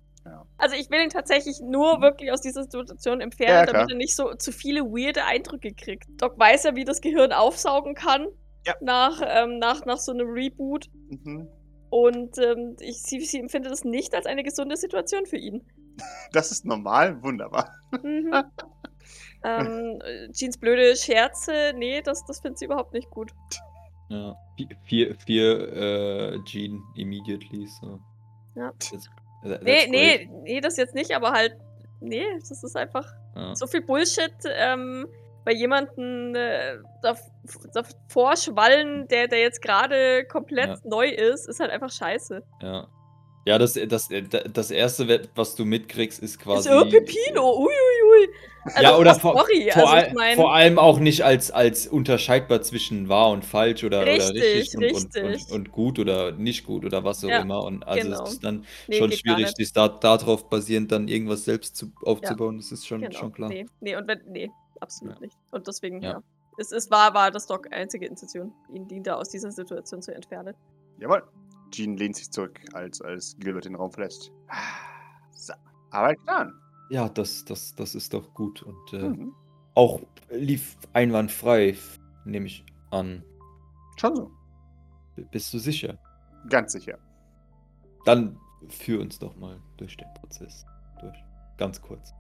Also 0.59 0.75
ich 0.77 0.91
will 0.91 1.01
ihn 1.03 1.11
tatsächlich 1.11 1.61
nur 1.61 1.99
Mhm. 1.99 2.03
wirklich 2.03 2.33
aus 2.33 2.41
dieser 2.41 2.65
Situation 2.65 3.21
entfernen, 3.21 3.67
Ja, 3.67 3.73
damit 3.73 3.91
er 3.91 3.97
nicht 3.97 4.15
so 4.17 4.35
zu 4.35 4.53
viele 4.53 4.83
weirde 4.83 5.25
Eindrücke 5.25 5.73
kriegt. 5.75 6.05
Doc 6.21 6.39
weiß 6.39 6.65
ja, 6.65 6.75
wie 6.75 6.85
das 6.85 7.01
Gehirn 7.01 7.33
aufsaugen 7.33 7.95
kann 7.95 8.27
Ja. 8.67 8.75
nach, 8.81 9.21
ähm, 9.25 9.59
nach, 9.59 9.85
nach 9.87 9.99
so 9.99 10.13
einem 10.13 10.29
Reboot. 10.31 10.87
Mhm. 11.11 11.49
Und 11.91 12.37
ähm, 12.39 12.77
ich, 12.81 13.01
sie, 13.03 13.21
sie 13.21 13.39
empfindet 13.39 13.73
das 13.73 13.85
nicht 13.85 14.15
als 14.15 14.27
eine 14.27 14.43
gesunde 14.43 14.77
Situation 14.77 15.27
für 15.27 15.37
ihn. 15.39 15.65
Das 16.33 16.53
ist 16.53 16.65
normal, 16.65 17.21
wunderbar. 17.25 17.73
Mhm. 18.03 18.33
ähm, 19.45 19.99
äh, 20.05 20.31
Jeans 20.33 20.59
blöde 20.59 20.95
Scherze, 20.97 21.73
nee, 21.77 22.03
das, 22.03 22.25
das 22.27 22.41
findet 22.41 22.59
sie 22.59 22.67
überhaupt 22.67 22.93
nicht 22.93 23.11
gut. 23.11 23.33
Ja. 24.09 24.37
Vi- 24.57 24.69
Vier, 24.85 25.15
vier 25.27 25.73
äh, 25.73 26.39
Gene 26.45 26.81
immediately, 26.97 27.67
so. 27.67 27.99
Ja. 28.55 28.71
That- 28.73 29.11
Nee, 29.43 29.87
nee, 29.89 30.29
nee, 30.43 30.61
das 30.61 30.77
jetzt 30.77 30.95
nicht, 30.95 31.13
aber 31.15 31.33
halt, 31.33 31.57
nee, 32.01 32.25
das 32.49 32.63
ist 32.63 32.77
einfach 32.77 33.07
Ja. 33.37 33.55
so 33.55 33.67
viel 33.67 33.83
Bullshit 33.83 34.33
ähm, 34.47 35.07
bei 35.45 35.53
jemandem 35.53 36.35
äh, 36.35 36.77
dav- 37.03 37.31
davor 37.73 38.37
schwallen, 38.37 39.07
der, 39.09 39.29
der 39.29 39.41
jetzt 39.41 39.63
gerade 39.63 40.25
komplett 40.25 40.69
Ja. 40.69 40.77
neu 40.85 41.09
ist, 41.09 41.49
ist 41.49 41.61
halt 41.61 41.71
einfach 41.71 41.91
scheiße. 41.91 42.43
Ja. 42.63 42.89
Ja, 43.47 43.57
das, 43.57 43.79
das, 43.89 44.11
das 44.53 44.71
erste, 44.71 45.23
was 45.35 45.55
du 45.55 45.65
mitkriegst, 45.65 46.19
ist 46.23 46.39
quasi. 46.39 46.69
ist 46.69 46.75
oh, 46.75 46.85
Pepino, 46.85 47.57
uiuiui. 47.57 47.98
Also, 48.65 48.83
ja, 48.83 48.97
oder 48.99 49.13
oh, 49.17 49.19
vor, 49.19 49.33
sorry, 49.39 49.71
vor, 49.73 49.91
also 49.91 50.09
ich 50.09 50.15
meine, 50.15 50.37
vor 50.37 50.53
allem 50.55 50.79
auch 50.79 50.99
nicht 50.99 51.25
als, 51.25 51.51
als 51.51 51.87
unterscheidbar 51.87 52.61
zwischen 52.63 53.09
wahr 53.09 53.31
und 53.31 53.45
falsch 53.45 53.83
oder 53.85 54.03
oder 54.03 54.13
Richtig, 54.13 54.43
richtig, 54.43 54.75
und, 54.77 54.85
richtig. 54.85 55.23
Und, 55.23 55.33
und, 55.33 55.53
und 55.53 55.73
gut 55.73 55.99
oder 55.99 56.33
nicht 56.33 56.67
gut 56.67 56.85
oder 56.85 57.05
was 57.05 57.25
auch 57.25 57.29
Ja, 57.29 57.41
immer. 57.41 57.63
Und 57.65 57.87
also 57.87 58.09
genau. 58.09 58.25
es 58.25 58.33
ist 58.33 58.45
dann 58.45 58.65
nee, 58.89 58.99
schon 58.99 59.13
schwierig, 59.13 59.49
sich 59.57 59.73
da, 59.73 59.89
darauf 59.89 60.49
basierend 60.49 60.93
dann 60.93 61.09
irgendwas 61.09 61.45
selbst 61.45 61.77
zu, 61.77 61.93
aufzubauen. 62.05 62.59
Das 62.59 62.73
ist 62.73 62.87
schon, 62.87 63.01
Genau, 63.01 63.19
schon 63.19 63.33
klar. 63.33 63.49
Nee, 63.49 63.67
nee, 63.81 63.97
und 63.97 64.07
wenn, 64.07 64.21
nee, 64.27 64.51
absolut 64.81 65.15
Ja. 65.15 65.21
nicht. 65.21 65.37
Und 65.51 65.67
deswegen, 65.67 66.03
ja. 66.03 66.13
Ja. 66.13 66.23
Es, 66.59 66.73
es 66.73 66.91
war, 66.91 67.15
war 67.15 67.31
das 67.31 67.47
Doc 67.47 67.73
einzige 67.73 68.07
Intention, 68.07 68.53
ihn, 68.73 68.89
ihn 68.91 69.05
da 69.05 69.15
aus 69.15 69.29
dieser 69.29 69.53
Situation 69.53 70.03
zu 70.03 70.13
entfernen. 70.13 70.55
Jawohl. 70.99 71.23
Jean 71.71 71.97
lehnt 71.97 72.17
sich 72.17 72.31
zurück, 72.31 72.59
als, 72.73 73.01
als 73.01 73.37
Gilbert 73.39 73.65
den 73.67 73.77
Raum 73.77 73.93
verlässt. 73.93 74.33
So. 75.33 75.53
Aber 75.91 76.15
klar. 76.17 76.53
Ja, 76.91 77.09
das, 77.09 77.45
das, 77.45 77.75
das 77.75 77.95
ist 77.95 78.15
doch 78.15 78.33
gut. 78.35 78.63
Und 78.63 78.93
äh, 78.93 79.09
Mhm. 79.09 79.35
auch 79.75 80.01
lief 80.31 80.77
einwandfrei, 80.93 81.77
nehme 82.25 82.47
ich 82.47 82.65
an. 82.91 83.23
Schon 83.97 84.17
so. 84.17 84.31
B- 85.17 85.25
Bist 85.31 85.53
du 85.53 85.59
sicher? 85.59 85.99
Ganz 86.49 86.73
sicher. 86.73 86.99
Dann 88.05 88.39
führ 88.69 89.01
uns 89.01 89.19
doch 89.19 89.37
mal 89.37 89.61
durch 89.77 89.97
den 89.97 90.09
Prozess 90.15 90.65
durch. 91.01 91.17
Ganz 91.59 91.81
kurz. 91.83 92.13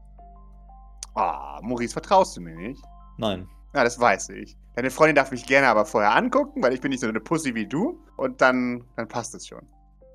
Ah, 1.14 1.60
Maurice, 1.62 1.92
vertraust 1.94 2.36
du 2.36 2.40
mir 2.40 2.54
nicht? 2.54 2.82
Nein. 3.16 3.48
Ja, 3.74 3.84
das 3.84 3.98
weiß 3.98 4.30
ich. 4.30 4.56
Deine 4.74 4.90
Freundin 4.90 5.16
darf 5.16 5.30
mich 5.30 5.46
gerne 5.46 5.68
aber 5.68 5.84
vorher 5.84 6.14
angucken, 6.14 6.62
weil 6.62 6.72
ich 6.72 6.80
bin 6.80 6.90
nicht 6.90 7.00
so 7.00 7.08
eine 7.08 7.20
Pussy 7.20 7.54
wie 7.54 7.66
du. 7.66 8.00
Und 8.16 8.40
dann, 8.40 8.84
dann 8.96 9.08
passt 9.08 9.34
es 9.34 9.46
schon. 9.46 9.66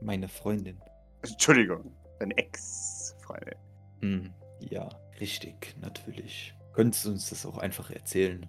Meine 0.01 0.27
Freundin. 0.27 0.79
Entschuldigung, 1.21 1.93
deine 2.19 2.35
Ex-Freundin. 2.37 3.55
Hm, 4.01 4.33
ja, 4.69 4.89
richtig, 5.19 5.75
natürlich. 5.81 6.53
Könntest 6.73 7.05
du 7.05 7.11
uns 7.11 7.29
das 7.29 7.45
auch 7.45 7.57
einfach 7.57 7.91
erzählen? 7.91 8.47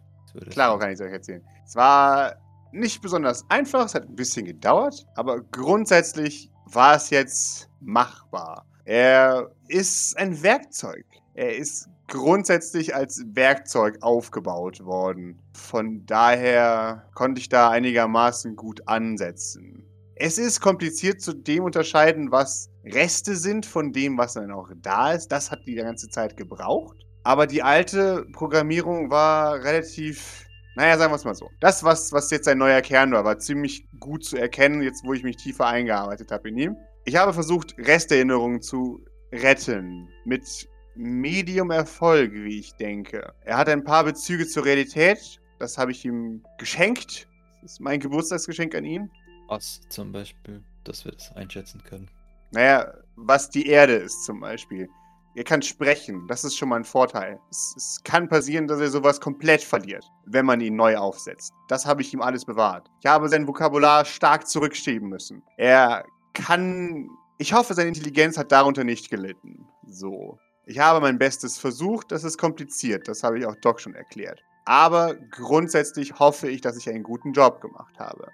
Klaro 0.50 0.72
schon- 0.72 0.80
kann 0.80 0.90
ich 0.90 0.94
es 0.94 1.00
euch 1.00 1.12
erzählen. 1.12 1.42
Es 1.64 1.76
war 1.76 2.36
nicht 2.72 3.00
besonders 3.02 3.44
einfach, 3.50 3.86
es 3.86 3.94
hat 3.94 4.08
ein 4.08 4.16
bisschen 4.16 4.46
gedauert, 4.46 5.06
aber 5.14 5.40
grundsätzlich 5.42 6.50
war 6.66 6.96
es 6.96 7.10
jetzt 7.10 7.68
machbar. 7.80 8.64
Er 8.84 9.50
ist 9.68 10.16
ein 10.18 10.42
Werkzeug. 10.42 11.04
Er 11.34 11.56
ist 11.56 11.88
grundsätzlich 12.08 12.94
als 12.94 13.22
Werkzeug 13.28 13.98
aufgebaut 14.02 14.84
worden. 14.84 15.38
Von 15.54 16.04
daher 16.06 17.08
konnte 17.14 17.40
ich 17.40 17.48
da 17.48 17.70
einigermaßen 17.70 18.56
gut 18.56 18.86
ansetzen. 18.88 19.84
Es 20.16 20.38
ist 20.38 20.60
kompliziert 20.60 21.20
zu 21.20 21.32
dem 21.32 21.64
unterscheiden, 21.64 22.30
was 22.30 22.70
Reste 22.84 23.34
sind 23.34 23.66
von 23.66 23.92
dem, 23.92 24.16
was 24.16 24.34
dann 24.34 24.52
auch 24.52 24.70
da 24.76 25.12
ist. 25.12 25.28
Das 25.28 25.50
hat 25.50 25.66
die 25.66 25.74
ganze 25.74 26.08
Zeit 26.08 26.36
gebraucht. 26.36 26.96
Aber 27.24 27.46
die 27.46 27.62
alte 27.62 28.24
Programmierung 28.32 29.10
war 29.10 29.54
relativ, 29.64 30.46
naja, 30.76 30.98
sagen 30.98 31.10
wir 31.10 31.16
es 31.16 31.24
mal 31.24 31.34
so. 31.34 31.50
Das, 31.60 31.82
was, 31.82 32.12
was 32.12 32.30
jetzt 32.30 32.46
ein 32.46 32.58
neuer 32.58 32.80
Kern 32.80 33.10
war, 33.12 33.24
war 33.24 33.38
ziemlich 33.38 33.88
gut 33.98 34.24
zu 34.24 34.36
erkennen, 34.36 34.82
jetzt 34.82 35.04
wo 35.04 35.14
ich 35.14 35.24
mich 35.24 35.36
tiefer 35.36 35.66
eingearbeitet 35.66 36.30
habe 36.30 36.48
in 36.50 36.58
ihm. 36.58 36.76
Ich 37.06 37.16
habe 37.16 37.32
versucht, 37.32 37.74
Resterinnerungen 37.78 38.62
zu 38.62 39.04
retten. 39.32 40.08
Mit 40.24 40.68
Medium 40.94 41.72
Erfolg, 41.72 42.32
wie 42.34 42.60
ich 42.60 42.74
denke. 42.74 43.32
Er 43.40 43.56
hat 43.56 43.68
ein 43.68 43.82
paar 43.82 44.04
Bezüge 44.04 44.46
zur 44.46 44.64
Realität. 44.64 45.40
Das 45.58 45.76
habe 45.76 45.90
ich 45.90 46.04
ihm 46.04 46.44
geschenkt. 46.58 47.26
Das 47.62 47.72
ist 47.72 47.80
mein 47.80 47.98
Geburtstagsgeschenk 47.98 48.76
an 48.76 48.84
ihn. 48.84 49.10
Was 49.48 49.80
zum 49.88 50.12
Beispiel, 50.12 50.62
dass 50.84 51.04
wir 51.04 51.12
das 51.12 51.32
einschätzen 51.32 51.82
können. 51.84 52.08
Naja, 52.50 52.92
was 53.16 53.50
die 53.50 53.66
Erde 53.66 53.94
ist 53.94 54.24
zum 54.24 54.40
Beispiel. 54.40 54.88
Er 55.36 55.42
kann 55.42 55.62
sprechen, 55.62 56.28
das 56.28 56.44
ist 56.44 56.56
schon 56.56 56.68
mal 56.68 56.76
ein 56.76 56.84
Vorteil. 56.84 57.40
Es, 57.50 57.74
es 57.76 58.00
kann 58.04 58.28
passieren, 58.28 58.68
dass 58.68 58.78
er 58.78 58.88
sowas 58.88 59.20
komplett 59.20 59.62
verliert, 59.62 60.04
wenn 60.26 60.46
man 60.46 60.60
ihn 60.60 60.76
neu 60.76 60.96
aufsetzt. 60.96 61.52
Das 61.66 61.84
habe 61.84 62.02
ich 62.02 62.14
ihm 62.14 62.22
alles 62.22 62.44
bewahrt. 62.44 62.88
Ich 63.00 63.06
habe 63.06 63.28
sein 63.28 63.48
Vokabular 63.48 64.04
stark 64.04 64.46
zurückschieben 64.46 65.08
müssen. 65.08 65.42
Er 65.56 66.04
kann. 66.34 67.08
Ich 67.38 67.52
hoffe, 67.52 67.74
seine 67.74 67.88
Intelligenz 67.88 68.38
hat 68.38 68.52
darunter 68.52 68.84
nicht 68.84 69.10
gelitten. 69.10 69.66
So. 69.88 70.38
Ich 70.66 70.78
habe 70.78 71.00
mein 71.00 71.18
Bestes 71.18 71.58
versucht, 71.58 72.12
das 72.12 72.24
ist 72.24 72.38
kompliziert, 72.38 73.06
das 73.06 73.22
habe 73.22 73.38
ich 73.38 73.44
auch 73.44 73.56
Doc 73.56 73.80
schon 73.80 73.94
erklärt. 73.94 74.40
Aber 74.64 75.14
grundsätzlich 75.14 76.18
hoffe 76.18 76.48
ich, 76.48 76.62
dass 76.62 76.76
ich 76.78 76.88
einen 76.88 77.02
guten 77.02 77.32
Job 77.32 77.60
gemacht 77.60 77.98
habe. 77.98 78.28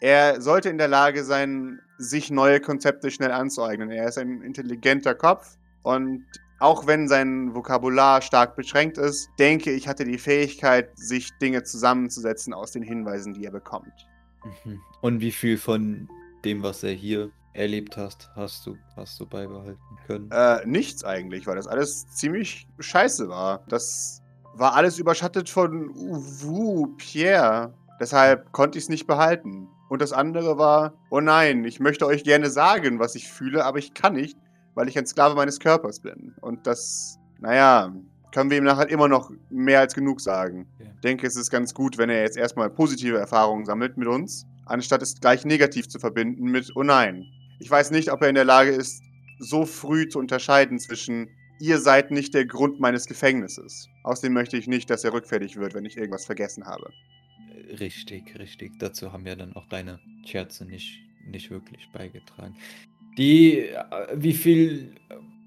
Er 0.00 0.40
sollte 0.40 0.68
in 0.68 0.78
der 0.78 0.88
Lage 0.88 1.24
sein, 1.24 1.80
sich 1.98 2.30
neue 2.30 2.60
Konzepte 2.60 3.10
schnell 3.10 3.32
anzueignen. 3.32 3.90
Er 3.90 4.08
ist 4.08 4.18
ein 4.18 4.42
intelligenter 4.42 5.14
Kopf 5.14 5.56
und 5.82 6.24
auch 6.60 6.86
wenn 6.86 7.08
sein 7.08 7.54
Vokabular 7.54 8.20
stark 8.20 8.56
beschränkt 8.56 8.98
ist, 8.98 9.30
denke 9.38 9.70
ich, 9.70 9.86
hat 9.86 10.00
er 10.00 10.06
die 10.06 10.18
Fähigkeit, 10.18 10.90
sich 10.98 11.30
Dinge 11.38 11.62
zusammenzusetzen 11.62 12.52
aus 12.52 12.72
den 12.72 12.82
Hinweisen, 12.82 13.34
die 13.34 13.44
er 13.44 13.52
bekommt. 13.52 13.92
Mhm. 14.64 14.80
Und 15.00 15.20
wie 15.20 15.30
viel 15.30 15.56
von 15.56 16.08
dem, 16.44 16.62
was 16.62 16.82
er 16.82 16.92
hier 16.92 17.30
erlebt 17.52 17.96
hast, 17.96 18.30
hast 18.34 18.66
du, 18.66 18.76
hast 18.96 19.18
du 19.20 19.26
beibehalten 19.26 19.78
können? 20.06 20.30
Äh, 20.30 20.64
nichts 20.66 21.04
eigentlich, 21.04 21.46
weil 21.46 21.56
das 21.56 21.66
alles 21.66 22.06
ziemlich 22.08 22.66
scheiße 22.78 23.28
war. 23.28 23.64
Das 23.68 24.22
war 24.54 24.74
alles 24.74 24.98
überschattet 24.98 25.48
von 25.48 25.90
Uwu, 25.90 26.88
Pierre. 26.96 27.72
Deshalb 28.00 28.52
konnte 28.52 28.78
ich 28.78 28.84
es 28.84 28.88
nicht 28.88 29.06
behalten. 29.06 29.68
Und 29.88 30.02
das 30.02 30.12
andere 30.12 30.58
war, 30.58 30.94
oh 31.10 31.20
nein, 31.20 31.64
ich 31.64 31.80
möchte 31.80 32.06
euch 32.06 32.24
gerne 32.24 32.50
sagen, 32.50 32.98
was 32.98 33.14
ich 33.14 33.28
fühle, 33.28 33.64
aber 33.64 33.78
ich 33.78 33.94
kann 33.94 34.14
nicht, 34.14 34.38
weil 34.74 34.88
ich 34.88 34.98
ein 34.98 35.06
Sklave 35.06 35.34
meines 35.34 35.60
Körpers 35.60 36.00
bin. 36.00 36.34
Und 36.40 36.66
das, 36.66 37.18
naja, 37.40 37.92
können 38.32 38.50
wir 38.50 38.58
ihm 38.58 38.64
nachher 38.64 38.88
immer 38.88 39.08
noch 39.08 39.30
mehr 39.50 39.80
als 39.80 39.94
genug 39.94 40.20
sagen. 40.20 40.68
Ja. 40.78 40.86
Ich 40.94 41.00
denke, 41.00 41.26
es 41.26 41.36
ist 41.36 41.50
ganz 41.50 41.74
gut, 41.74 41.96
wenn 41.98 42.10
er 42.10 42.22
jetzt 42.22 42.36
erstmal 42.36 42.70
positive 42.70 43.16
Erfahrungen 43.16 43.64
sammelt 43.64 43.96
mit 43.96 44.08
uns, 44.08 44.46
anstatt 44.66 45.02
es 45.02 45.18
gleich 45.20 45.44
negativ 45.44 45.88
zu 45.88 45.98
verbinden 45.98 46.44
mit, 46.50 46.70
oh 46.74 46.82
nein. 46.82 47.24
Ich 47.58 47.70
weiß 47.70 47.90
nicht, 47.90 48.12
ob 48.12 48.22
er 48.22 48.28
in 48.28 48.34
der 48.34 48.44
Lage 48.44 48.70
ist, 48.70 49.02
so 49.38 49.64
früh 49.64 50.08
zu 50.08 50.18
unterscheiden 50.18 50.78
zwischen, 50.78 51.28
ihr 51.60 51.78
seid 51.78 52.10
nicht 52.10 52.34
der 52.34 52.44
Grund 52.44 52.78
meines 52.78 53.06
Gefängnisses. 53.06 53.88
Außerdem 54.04 54.32
möchte 54.32 54.56
ich 54.56 54.68
nicht, 54.68 54.90
dass 54.90 55.04
er 55.04 55.12
rückfällig 55.12 55.56
wird, 55.56 55.74
wenn 55.74 55.84
ich 55.84 55.96
irgendwas 55.96 56.26
vergessen 56.26 56.66
habe. 56.66 56.90
Richtig, 57.80 58.38
richtig. 58.38 58.78
Dazu 58.78 59.12
haben 59.12 59.26
ja 59.26 59.34
dann 59.34 59.54
auch 59.54 59.66
deine 59.68 60.00
Scherze 60.24 60.64
nicht, 60.64 61.02
nicht 61.26 61.50
wirklich 61.50 61.88
beigetragen. 61.92 62.56
Die, 63.16 63.58
äh, 63.58 63.84
wie 64.14 64.32
viel 64.32 64.94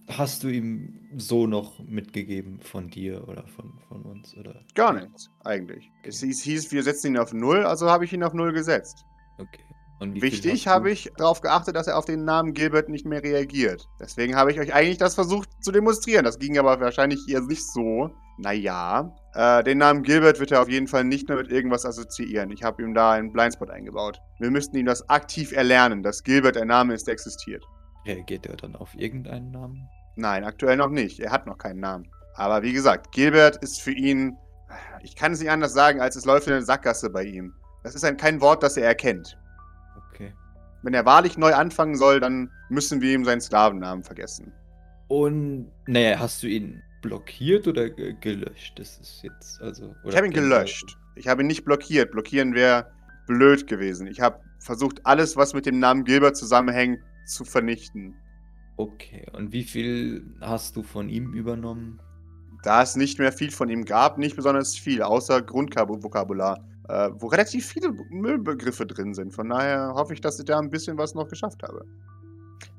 hast 0.07 0.43
du 0.43 0.49
ihm 0.49 0.99
so 1.17 1.47
noch 1.47 1.79
mitgegeben 1.79 2.59
von 2.59 2.89
dir 2.89 3.27
oder 3.27 3.47
von, 3.47 3.73
von 3.87 4.03
uns? 4.03 4.35
Oder? 4.35 4.63
Gar 4.75 4.93
nichts, 4.93 5.29
eigentlich. 5.43 5.89
Es 6.03 6.21
hieß, 6.21 6.43
hieß, 6.43 6.71
wir 6.71 6.83
setzen 6.83 7.07
ihn 7.07 7.17
auf 7.17 7.33
Null, 7.33 7.63
also 7.63 7.89
habe 7.89 8.05
ich 8.05 8.13
ihn 8.13 8.23
auf 8.23 8.33
Null 8.33 8.53
gesetzt. 8.53 9.05
Okay. 9.37 9.63
Wichtig 10.01 10.67
habe 10.67 10.89
ich 10.89 11.11
darauf 11.17 11.41
geachtet, 11.41 11.75
dass 11.75 11.85
er 11.85 11.97
auf 11.97 12.05
den 12.05 12.25
Namen 12.25 12.53
Gilbert 12.53 12.89
nicht 12.89 13.05
mehr 13.05 13.21
reagiert. 13.21 13.87
Deswegen 13.99 14.35
habe 14.35 14.51
ich 14.51 14.59
euch 14.59 14.73
eigentlich 14.73 14.97
das 14.97 15.13
versucht 15.13 15.49
zu 15.61 15.71
demonstrieren. 15.71 16.25
Das 16.25 16.39
ging 16.39 16.57
aber 16.57 16.79
wahrscheinlich 16.79 17.19
eher 17.29 17.41
nicht 17.41 17.63
so. 17.63 18.09
Naja, 18.39 19.15
äh, 19.35 19.63
den 19.63 19.77
Namen 19.77 20.01
Gilbert 20.01 20.39
wird 20.39 20.51
er 20.51 20.63
auf 20.63 20.69
jeden 20.69 20.87
Fall 20.87 21.03
nicht 21.03 21.29
mehr 21.29 21.37
mit 21.37 21.51
irgendwas 21.51 21.85
assoziieren. 21.85 22.49
Ich 22.49 22.63
habe 22.63 22.81
ihm 22.81 22.95
da 22.95 23.11
einen 23.11 23.31
Blindspot 23.31 23.69
eingebaut. 23.69 24.19
Wir 24.39 24.49
müssten 24.49 24.75
ihm 24.77 24.87
das 24.87 25.07
aktiv 25.07 25.51
erlernen, 25.51 26.01
dass 26.01 26.23
Gilbert 26.23 26.57
ein 26.57 26.67
Name 26.67 26.95
ist, 26.95 27.05
der 27.05 27.13
existiert. 27.13 27.63
Reagiert 28.05 28.47
er 28.47 28.57
dann 28.57 28.75
auf 28.75 28.95
irgendeinen 28.95 29.51
Namen? 29.51 29.87
Nein, 30.15 30.43
aktuell 30.43 30.77
noch 30.77 30.89
nicht. 30.89 31.19
Er 31.19 31.31
hat 31.31 31.45
noch 31.45 31.59
keinen 31.59 31.79
Namen. 31.79 32.09
Aber 32.33 32.63
wie 32.63 32.73
gesagt, 32.73 33.11
Gilbert 33.11 33.57
ist 33.57 33.81
für 33.81 33.91
ihn. 33.91 34.35
Ich 35.03 35.15
kann 35.15 35.33
es 35.33 35.39
nicht 35.39 35.51
anders 35.51 35.73
sagen, 35.73 36.01
als 36.01 36.15
es 36.15 36.25
läuft 36.25 36.47
in 36.47 36.53
eine 36.53 36.65
Sackgasse 36.65 37.11
bei 37.11 37.23
ihm. 37.23 37.53
Das 37.83 37.93
ist 37.93 38.03
ein, 38.03 38.17
kein 38.17 38.41
Wort, 38.41 38.63
das 38.63 38.77
er 38.77 38.87
erkennt. 38.87 39.37
Wenn 40.83 40.93
er 40.93 41.05
wahrlich 41.05 41.37
neu 41.37 41.53
anfangen 41.53 41.95
soll, 41.95 42.19
dann 42.19 42.49
müssen 42.69 43.01
wir 43.01 43.13
ihm 43.13 43.25
seinen 43.25 43.41
Sklavennamen 43.41 44.03
vergessen. 44.03 44.51
Und, 45.07 45.71
naja, 45.87 46.19
hast 46.19 46.41
du 46.41 46.47
ihn 46.47 46.81
blockiert 47.01 47.67
oder 47.67 47.89
ge 47.89 48.15
gelöscht? 48.19 48.79
Das 48.79 48.97
ist 48.99 49.21
jetzt, 49.23 49.61
also. 49.61 49.93
Ich 50.05 50.15
habe 50.15 50.27
ihn 50.27 50.33
gelöscht. 50.33 50.97
Ich 51.15 51.27
habe 51.27 51.43
ihn 51.43 51.47
nicht 51.47 51.65
blockiert. 51.65 52.11
Blockieren 52.11 52.53
wäre 52.55 52.91
blöd 53.27 53.67
gewesen. 53.67 54.07
Ich 54.07 54.21
habe 54.21 54.39
versucht, 54.59 55.05
alles, 55.05 55.35
was 55.35 55.53
mit 55.53 55.65
dem 55.65 55.79
Namen 55.79 56.03
Gilbert 56.03 56.37
zusammenhängt, 56.37 56.99
zu 57.25 57.43
vernichten. 57.43 58.15
Okay, 58.77 59.25
und 59.33 59.51
wie 59.51 59.63
viel 59.63 60.25
hast 60.41 60.75
du 60.75 60.83
von 60.83 61.09
ihm 61.09 61.33
übernommen? 61.33 61.99
Da 62.63 62.81
es 62.83 62.95
nicht 62.95 63.19
mehr 63.19 63.31
viel 63.31 63.51
von 63.51 63.69
ihm 63.69 63.85
gab, 63.85 64.17
nicht 64.17 64.35
besonders 64.35 64.75
viel, 64.75 65.01
außer 65.01 65.41
Grundvokabular, 65.41 66.63
wo 67.13 67.27
relativ 67.27 67.65
viele 67.67 67.91
Müllbegriffe 68.09 68.85
drin 68.85 69.13
sind. 69.13 69.33
Von 69.33 69.49
daher 69.49 69.93
hoffe 69.95 70.13
ich, 70.13 70.21
dass 70.21 70.39
ich 70.39 70.45
da 70.45 70.59
ein 70.59 70.69
bisschen 70.69 70.97
was 70.97 71.13
noch 71.15 71.27
geschafft 71.27 71.63
habe. 71.63 71.85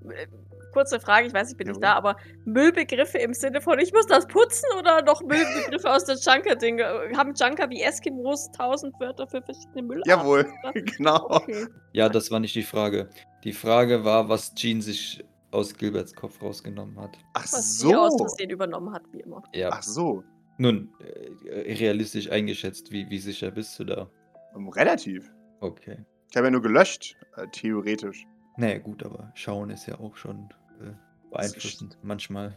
Äh, 0.09 0.27
kurze 0.73 0.99
Frage, 1.01 1.27
ich 1.27 1.35
weiß, 1.35 1.51
ich 1.53 1.57
bin 1.57 1.67
Ja. 1.67 1.73
nicht 1.73 1.83
da, 1.83 1.95
aber 1.95 2.17
Müllbegriffe 2.45 3.19
im 3.19 3.35
Sinne 3.35 3.61
von, 3.61 3.79
ich 3.79 3.93
muss 3.93 4.07
das 4.07 4.27
putzen 4.27 4.67
oder 4.79 5.03
noch 5.03 5.21
Müllbegriffe 5.27 5.91
aus 5.91 6.05
der 6.05 6.17
Junker-Ding? 6.17 6.81
Haben 7.17 7.35
Junker 7.35 7.69
wie 7.71 7.83
Eskimos 7.83 8.51
tausend 8.53 8.99
Wörter 9.01 9.27
für 9.27 9.43
verschiedene 9.43 9.83
Müllarten? 9.83 10.11
Jawohl, 10.11 10.47
genau. 10.97 11.27
Okay. 11.31 11.67
Ja, 11.93 12.09
das 12.09 12.31
war 12.31 12.41
nicht 12.41 12.55
die 12.55 12.63
Frage. 12.63 13.09
Die 13.45 13.53
Frage 13.53 14.05
war, 14.05 14.29
was 14.29 14.55
Jean 14.55 14.81
sich 14.81 15.25
aus 15.51 15.75
Gilberts 15.75 16.15
Kopf 16.15 16.41
rausgenommen 16.41 16.99
hat. 16.99 17.19
Ach 17.35 17.43
Was 17.43 17.79
sie 17.79 17.95
aus 17.95 18.13
so. 18.13 18.19
Versehen 18.19 18.49
übernommen 18.51 18.93
hat, 18.95 19.03
wie 19.13 19.21
immer. 19.21 19.43
Ja, 19.55 19.69
Ach 19.73 19.83
so. 19.83 20.25
Nun, 20.63 20.95
äh, 21.01 21.73
realistisch 21.75 22.31
eingeschätzt, 22.31 22.93
wie, 22.93 23.11
wie 23.11 23.19
sicher 23.19 23.51
bist 23.51 23.79
du 23.81 23.85
da? 23.85 24.09
Ähm, 24.55 24.69
Relativ. 24.69 25.29
Okay. 25.61 26.05
Ich 26.31 26.37
habe 26.37 26.47
ja 26.47 26.51
nur 26.53 26.63
gelöscht, 26.63 27.17
äh, 27.37 27.47
theoretisch. 27.53 28.25
Naja, 28.57 28.79
gut, 28.79 29.03
aber 29.05 29.33
schauen 29.35 29.71
ist 29.71 29.87
ja 29.87 29.99
auch 29.99 30.17
schon 30.17 30.49
äh, 30.81 30.93
beeinflussend. 31.31 31.99
Manchmal. 32.03 32.57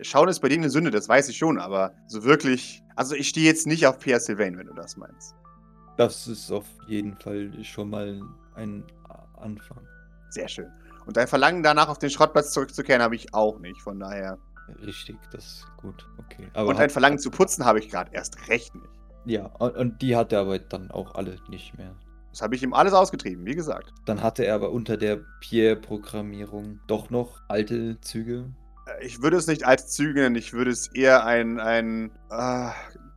Schauen 0.00 0.28
ist 0.28 0.40
bei 0.40 0.48
denen 0.48 0.62
eine 0.62 0.70
Sünde, 0.70 0.90
das 0.90 1.08
weiß 1.08 1.28
ich 1.28 1.36
schon, 1.36 1.58
aber 1.58 1.94
so 2.06 2.24
wirklich. 2.24 2.82
Also 2.96 3.14
ich 3.14 3.28
stehe 3.28 3.46
jetzt 3.46 3.66
nicht 3.66 3.86
auf 3.86 3.98
Pierre 3.98 4.20
Sylvain, 4.20 4.56
wenn 4.56 4.66
du 4.66 4.72
das 4.74 4.96
meinst. 4.96 5.34
Das 5.98 6.26
ist 6.26 6.50
auf 6.50 6.66
jeden 6.88 7.14
Fall 7.16 7.52
schon 7.62 7.90
mal 7.90 8.18
ein 8.54 8.82
Anfang. 9.36 9.86
Sehr 10.30 10.48
schön. 10.48 10.72
Und 11.04 11.18
dein 11.18 11.28
Verlangen 11.28 11.62
danach 11.62 11.90
auf 11.90 11.98
den 11.98 12.08
Schrottplatz 12.08 12.52
zurückzukehren 12.52 13.02
habe 13.02 13.14
ich 13.14 13.34
auch 13.34 13.58
nicht, 13.58 13.82
von 13.82 14.00
daher. 14.00 14.38
Richtig, 14.84 15.16
das 15.30 15.44
ist 15.44 15.66
gut. 15.76 16.06
Okay. 16.18 16.48
Aber 16.54 16.70
Und 16.70 16.76
ein 16.78 16.90
Verlangen 16.90 17.18
zu 17.18 17.30
putzen 17.30 17.64
habe 17.64 17.78
ich 17.78 17.88
gerade 17.88 18.12
erst 18.12 18.48
recht 18.48 18.74
nicht. 18.74 18.88
Ja, 19.24 19.46
und, 19.58 19.76
und 19.76 20.02
die 20.02 20.16
hat 20.16 20.32
er 20.32 20.40
aber 20.40 20.58
dann 20.58 20.90
auch 20.90 21.14
alle 21.14 21.36
nicht 21.48 21.76
mehr. 21.78 21.94
Das 22.30 22.40
habe 22.40 22.54
ich 22.54 22.62
ihm 22.62 22.72
alles 22.72 22.92
ausgetrieben, 22.94 23.44
wie 23.44 23.54
gesagt. 23.54 23.92
Dann 24.06 24.22
hatte 24.22 24.44
er 24.44 24.54
aber 24.54 24.70
unter 24.70 24.96
der 24.96 25.20
Pierre-Programmierung 25.40 26.80
doch 26.86 27.10
noch 27.10 27.40
alte 27.48 28.00
Züge. 28.00 28.50
Äh, 28.86 29.04
Ich 29.04 29.22
würde 29.22 29.36
es 29.36 29.46
nicht 29.46 29.64
als 29.66 29.88
Züge 29.88 30.20
nennen, 30.20 30.36
ich 30.36 30.52
würde 30.52 30.70
es 30.70 30.88
eher 30.94 31.24
ein, 31.26 31.60
ein 31.60 32.10
äh, 32.30 32.70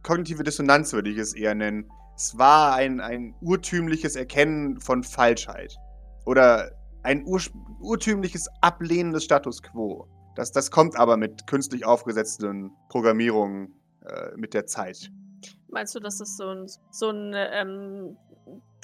kognitive 0.03 0.43
Dissonanz 0.43 0.91
würde 0.93 1.09
ich 1.09 1.17
es 1.17 1.33
eher 1.33 1.55
nennen. 1.55 1.89
Es 2.15 2.37
war 2.37 2.75
ein, 2.75 2.99
ein 2.99 3.35
urtümliches 3.41 4.15
Erkennen 4.15 4.79
von 4.79 5.03
Falschheit. 5.03 5.75
Oder 6.25 6.71
ein 7.03 7.23
ur, 7.25 7.39
urtümliches 7.79 8.47
Ablehnen 8.61 9.13
des 9.13 9.23
Status 9.23 9.61
quo. 9.61 10.07
Das, 10.35 10.51
das 10.51 10.69
kommt 10.69 10.97
aber 10.97 11.17
mit 11.17 11.47
künstlich 11.47 11.85
aufgesetzten 11.85 12.71
Programmierungen 12.89 13.73
äh, 14.05 14.35
mit 14.35 14.53
der 14.53 14.65
Zeit. 14.65 15.09
Meinst 15.69 15.95
du, 15.95 15.99
dass 15.99 16.17
das 16.17 16.37
so 16.37 16.49
ein, 16.49 16.67
so 16.91 17.09
ein 17.09 17.33
ähm, 17.35 18.17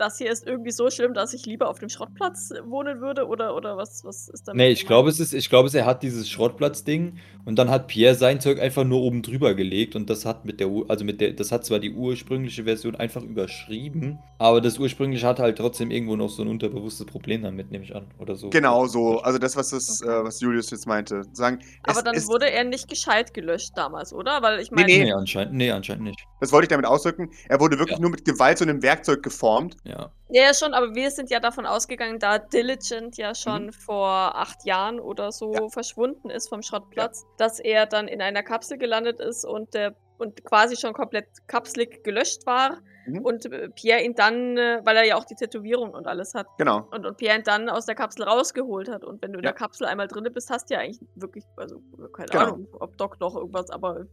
das 0.02 0.18
hier 0.18 0.32
ist 0.32 0.46
irgendwie 0.46 0.72
so 0.72 0.90
schlimm, 0.90 1.14
dass 1.14 1.34
ich 1.34 1.46
lieber 1.46 1.70
auf 1.70 1.80
dem 1.80 1.90
Schrottplatz 1.90 2.52
wohnen 2.66 3.00
würde? 3.00 3.28
Oder, 3.28 3.56
oder 3.56 3.78
was, 3.78 4.04
was 4.04 4.28
ist 4.30 4.48
damit? 4.48 4.58
Nee, 4.58 4.70
ich 4.72 4.86
glaube, 4.86 5.10
es 5.10 5.20
ist, 5.20 5.34
ich 5.34 5.50
glaube, 5.50 5.68
es- 5.68 5.74
er 5.74 5.86
hat 5.86 6.04
dieses 6.04 6.30
Schrottplatz-Ding 6.30 7.18
und 7.46 7.58
dann 7.58 7.70
hat 7.70 7.88
Pierre 7.88 8.16
sein 8.16 8.40
Zeug 8.42 8.60
einfach 8.60 8.84
nur 8.84 9.02
oben 9.02 9.22
drüber 9.22 9.54
gelegt 9.54 9.96
und 9.96 10.10
das 10.10 10.26
hat 10.26 10.44
mit 10.46 10.60
der, 10.60 10.70
also 10.88 11.06
mit 11.06 11.22
der, 11.22 11.32
das 11.34 11.52
hat 11.52 11.64
zwar 11.66 11.80
die 11.80 11.94
ursprüngliche 11.94 12.64
Version 12.66 12.96
einfach 12.96 13.22
überschrieben, 13.24 14.20
aber 14.40 14.62
das 14.62 14.80
ursprüngliche 14.80 15.26
hat 15.28 15.40
halt 15.40 15.58
trotzdem 15.58 15.92
irgendwo 15.92 16.16
noch 16.16 16.30
so 16.30 16.42
ein 16.42 16.48
unterbewusstes 16.48 17.06
Problem 17.06 17.44
damit, 17.44 17.72
nehme 17.72 17.84
ich 17.84 17.96
an, 17.96 18.08
oder 18.20 18.36
so. 18.36 18.50
Genau 18.50 18.88
so. 18.88 19.20
Also 19.22 19.38
das, 19.40 19.56
was, 19.56 19.70
das, 19.70 20.02
äh, 20.02 20.08
was 20.24 20.40
Julius 20.42 20.70
jetzt 20.72 20.88
meinte. 20.88 21.24
Sagen, 21.34 21.60
Aber 21.84 21.98
es, 21.98 22.04
dann 22.04 22.16
es, 22.16 22.28
wurde 22.28 22.50
er 22.50 22.64
nicht 22.64 22.88
gescheit 22.90 23.34
gelöscht 23.34 23.72
damals, 23.76 24.14
oder? 24.14 24.42
Weil 24.42 24.60
ich 24.60 24.72
Nee, 24.72 24.82
meine, 24.82 24.88
nee. 24.94 25.04
Nee, 25.06 25.14
anscheinend, 25.14 25.54
nee, 25.54 25.72
anscheinend 25.72 26.04
nicht. 26.06 26.20
das 26.40 26.52
wollte 26.52 26.66
ich 26.66 26.70
damit 26.70 26.86
ausdrücken. 26.86 27.30
Er 27.50 27.60
wurde 27.60 27.78
wirklich 27.78 27.98
Ja. 27.98 28.02
nur 28.02 28.12
mit 28.12 28.26
Gewalt 28.26 28.58
zu 28.58 28.64
einem 28.64 28.82
Werkzeug 28.82 29.22
geformt. 29.24 29.78
Ja. 29.84 29.91
Ja, 29.92 30.12
ja, 30.48 30.54
schon, 30.54 30.74
aber 30.74 30.96
wir 30.96 31.12
sind 31.12 31.30
ja 31.30 31.40
davon 31.40 31.66
ausgegangen, 31.66 32.20
da 32.20 32.38
Diligent 32.40 33.18
ja 33.18 33.36
schon 33.36 33.66
Mhm. 33.68 33.74
vor 33.74 34.08
acht 34.10 34.66
Jahren 34.66 35.00
oder 35.00 35.32
so 35.32 35.54
Ja. 35.54 35.70
verschwunden 35.70 36.30
ist 36.30 36.48
vom 36.50 36.62
Schrottplatz, 36.62 37.26
dass 37.38 37.60
er 37.60 37.86
dann 37.86 38.08
in 38.08 38.22
einer 38.22 38.44
Kapsel 38.44 38.78
gelandet 38.78 39.20
ist 39.20 39.44
und, 39.46 39.74
der, 39.74 39.96
und 40.18 40.44
quasi 40.46 40.78
schon 40.78 40.94
komplett 40.94 41.28
kapselig 41.48 42.04
gelöscht 42.04 42.46
war. 42.46 42.78
Mhm. 43.08 43.26
Und 43.26 43.46
äh, 43.52 43.70
Pierre 43.70 44.04
ihn 44.04 44.14
dann, 44.14 44.56
äh, 44.58 44.80
weil 44.86 44.96
er 44.96 45.04
ja 45.06 45.16
auch 45.16 45.26
die 45.26 45.34
Tätowierung 45.36 45.92
und 45.92 46.08
alles 46.08 46.34
hat, 46.36 46.46
Genau. 46.60 46.88
und, 46.92 47.06
und 47.06 47.18
Pierre 47.18 47.38
ihn 47.40 47.44
dann 47.44 47.68
aus 47.68 47.86
der 47.88 47.96
Kapsel 47.96 48.24
rausgeholt 48.24 48.90
hat. 48.90 49.04
Und 49.04 49.22
wenn 49.24 49.34
du 49.34 49.40
in 49.40 49.44
Ja. 49.44 49.52
der 49.52 49.58
Kapsel 49.58 49.88
einmal 49.88 50.08
drin 50.08 50.28
bist, 50.32 50.50
hast 50.52 50.70
du 50.70 50.76
ja 50.76 50.82
eigentlich 50.82 51.02
wirklich, 51.16 51.44
also 51.58 51.82
keine 52.14 52.30
Genau. 52.30 52.44
Ahnung, 52.44 52.68
ob 52.80 52.96
Doc 52.98 53.20
noch 53.20 53.36
irgendwas, 53.36 53.70
aber 53.72 54.06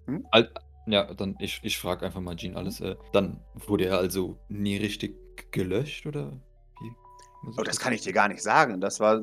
Ja, 0.91 1.13
dann, 1.13 1.37
ich, 1.39 1.61
ich 1.63 1.79
frage 1.79 2.07
einfach 2.07 2.21
mal 2.23 2.35
Jean 2.35 2.57
alles. 2.57 2.81
Äh, 2.81 2.97
dann 3.13 3.45
wurde 3.55 3.85
er 3.85 3.99
also 3.99 4.39
nie 4.49 4.79
richtig 4.79 5.15
gelöscht, 5.53 6.07
oder? 6.07 6.33
Wie 6.81 6.91
Oh, 7.57 7.63
das 7.63 7.79
kann 7.79 7.93
ich 7.93 8.03
dir 8.03 8.13
gar 8.13 8.29
nicht 8.29 8.43
sagen. 8.43 8.81
Das 8.81 8.99
war, 8.99 9.23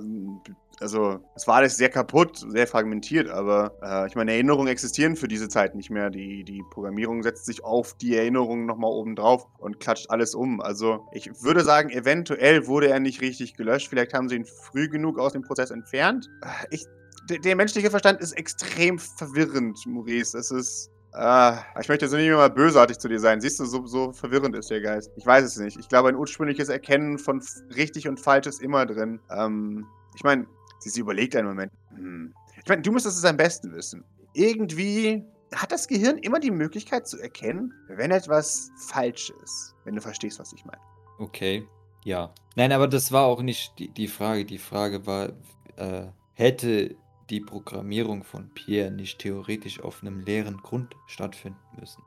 also, 0.80 1.20
es 1.36 1.48
war 1.48 1.56
alles 1.56 1.78
sehr 1.78 1.90
kaputt, 1.90 2.38
sehr 2.48 2.66
fragmentiert, 2.66 3.30
aber 3.30 3.78
äh, 3.82 4.08
ich 4.08 4.16
meine, 4.16 4.32
Erinnerungen 4.32 4.68
existieren 4.68 5.16
für 5.16 5.28
diese 5.28 5.50
Zeit 5.50 5.76
nicht 5.76 5.90
mehr. 5.90 6.10
Die, 6.10 6.44
die 6.44 6.64
Programmierung 6.72 7.24
setzt 7.24 7.46
sich 7.46 7.64
auf 7.64 7.96
die 7.98 8.16
Erinnerungen 8.16 8.66
nochmal 8.66 8.92
oben 8.92 9.16
drauf 9.16 9.48
und 9.58 9.80
klatscht 9.80 10.10
alles 10.10 10.34
um. 10.34 10.62
Also, 10.62 11.06
ich 11.12 11.30
würde 11.44 11.64
sagen, 11.64 11.90
eventuell 11.90 12.68
wurde 12.68 12.88
er 12.88 13.00
nicht 13.00 13.22
richtig 13.22 13.56
gelöscht. 13.56 13.90
Vielleicht 13.90 14.14
haben 14.14 14.30
sie 14.30 14.36
ihn 14.36 14.46
früh 14.46 14.88
genug 14.88 15.20
aus 15.20 15.34
dem 15.34 15.42
Prozess 15.42 15.72
entfernt. 15.72 16.30
Ich, 16.72 16.86
der, 17.30 17.40
der 17.40 17.56
menschliche 17.56 17.90
Verstand 17.90 18.22
ist 18.22 18.34
extrem 18.34 18.98
verwirrend, 18.98 19.78
Maurice. 19.86 20.38
Es 20.38 20.52
ist. 20.52 20.90
Äh, 21.16 21.56
ich 21.80 21.88
möchte 21.88 22.08
so 22.08 22.18
nicht 22.18 22.28
mehr 22.28 22.38
mal 22.38 22.50
bösartig 22.50 23.00
zu 23.00 23.08
dir 23.08 23.20
sein. 23.20 23.40
Siehst 23.40 23.60
du, 23.60 23.66
so, 23.66 23.86
so 23.86 24.12
verwirrend 24.12 24.56
ist 24.56 24.70
der 24.70 24.82
Geist. 24.82 25.12
Ich 25.16 25.26
weiß 25.26 25.46
es 25.46 25.58
nicht. 25.58 25.78
Ich 25.80 25.88
glaube, 25.88 26.10
ein 26.10 26.16
ursprüngliches 26.16 26.70
Erkennen 26.70 27.18
von 27.18 27.42
richtig 27.76 28.08
und 28.08 28.20
falsch 28.20 28.48
ist 28.48 28.62
immer 28.62 28.86
drin. 28.86 29.20
Ähm, 29.30 29.86
ich 30.16 30.24
meine, 30.24 30.46
sie, 30.80 30.90
sie 30.90 31.02
überlegt 31.02 31.36
einen 31.36 31.48
Moment. 31.48 31.72
Hm. 31.96 32.34
Ich 32.62 32.68
meine, 32.68 32.82
du 32.82 32.92
müsstest 32.92 33.18
es 33.18 33.26
am 33.26 33.38
besten 33.38 33.74
wissen. 33.74 34.04
Irgendwie 34.34 35.24
hat 35.54 35.72
das 35.72 35.88
Gehirn 35.88 36.18
immer 36.18 36.40
die 36.40 36.52
Möglichkeit 36.52 37.08
zu 37.08 37.20
erkennen, 37.20 37.74
wenn 37.88 38.12
etwas 38.12 38.72
falsch 38.88 39.32
ist. 39.44 39.76
Wenn 39.86 39.96
du 39.96 40.02
verstehst, 40.02 40.40
was 40.40 40.52
ich 40.52 40.66
meine. 40.66 40.82
Okay, 41.20 41.66
ja. 42.04 42.34
Nein, 42.56 42.72
aber 42.72 42.88
das 42.88 43.12
war 43.12 43.26
auch 43.26 43.42
nicht 43.42 43.78
die, 43.80 43.90
die 43.90 44.08
Frage. 44.08 44.44
Die 44.44 44.58
Frage 44.58 45.06
war, 45.06 45.30
äh, 45.78 46.08
hätte 46.34 46.96
die 47.30 47.42
Programmierung 47.42 48.24
von 48.24 48.50
Pierre 48.54 48.92
nicht 48.92 49.20
theoretisch 49.20 49.80
auf 49.80 50.02
einem 50.02 50.20
leeren 50.20 50.58
Grund 50.58 50.96
stattfinden 51.08 51.60
müssen? 51.80 52.04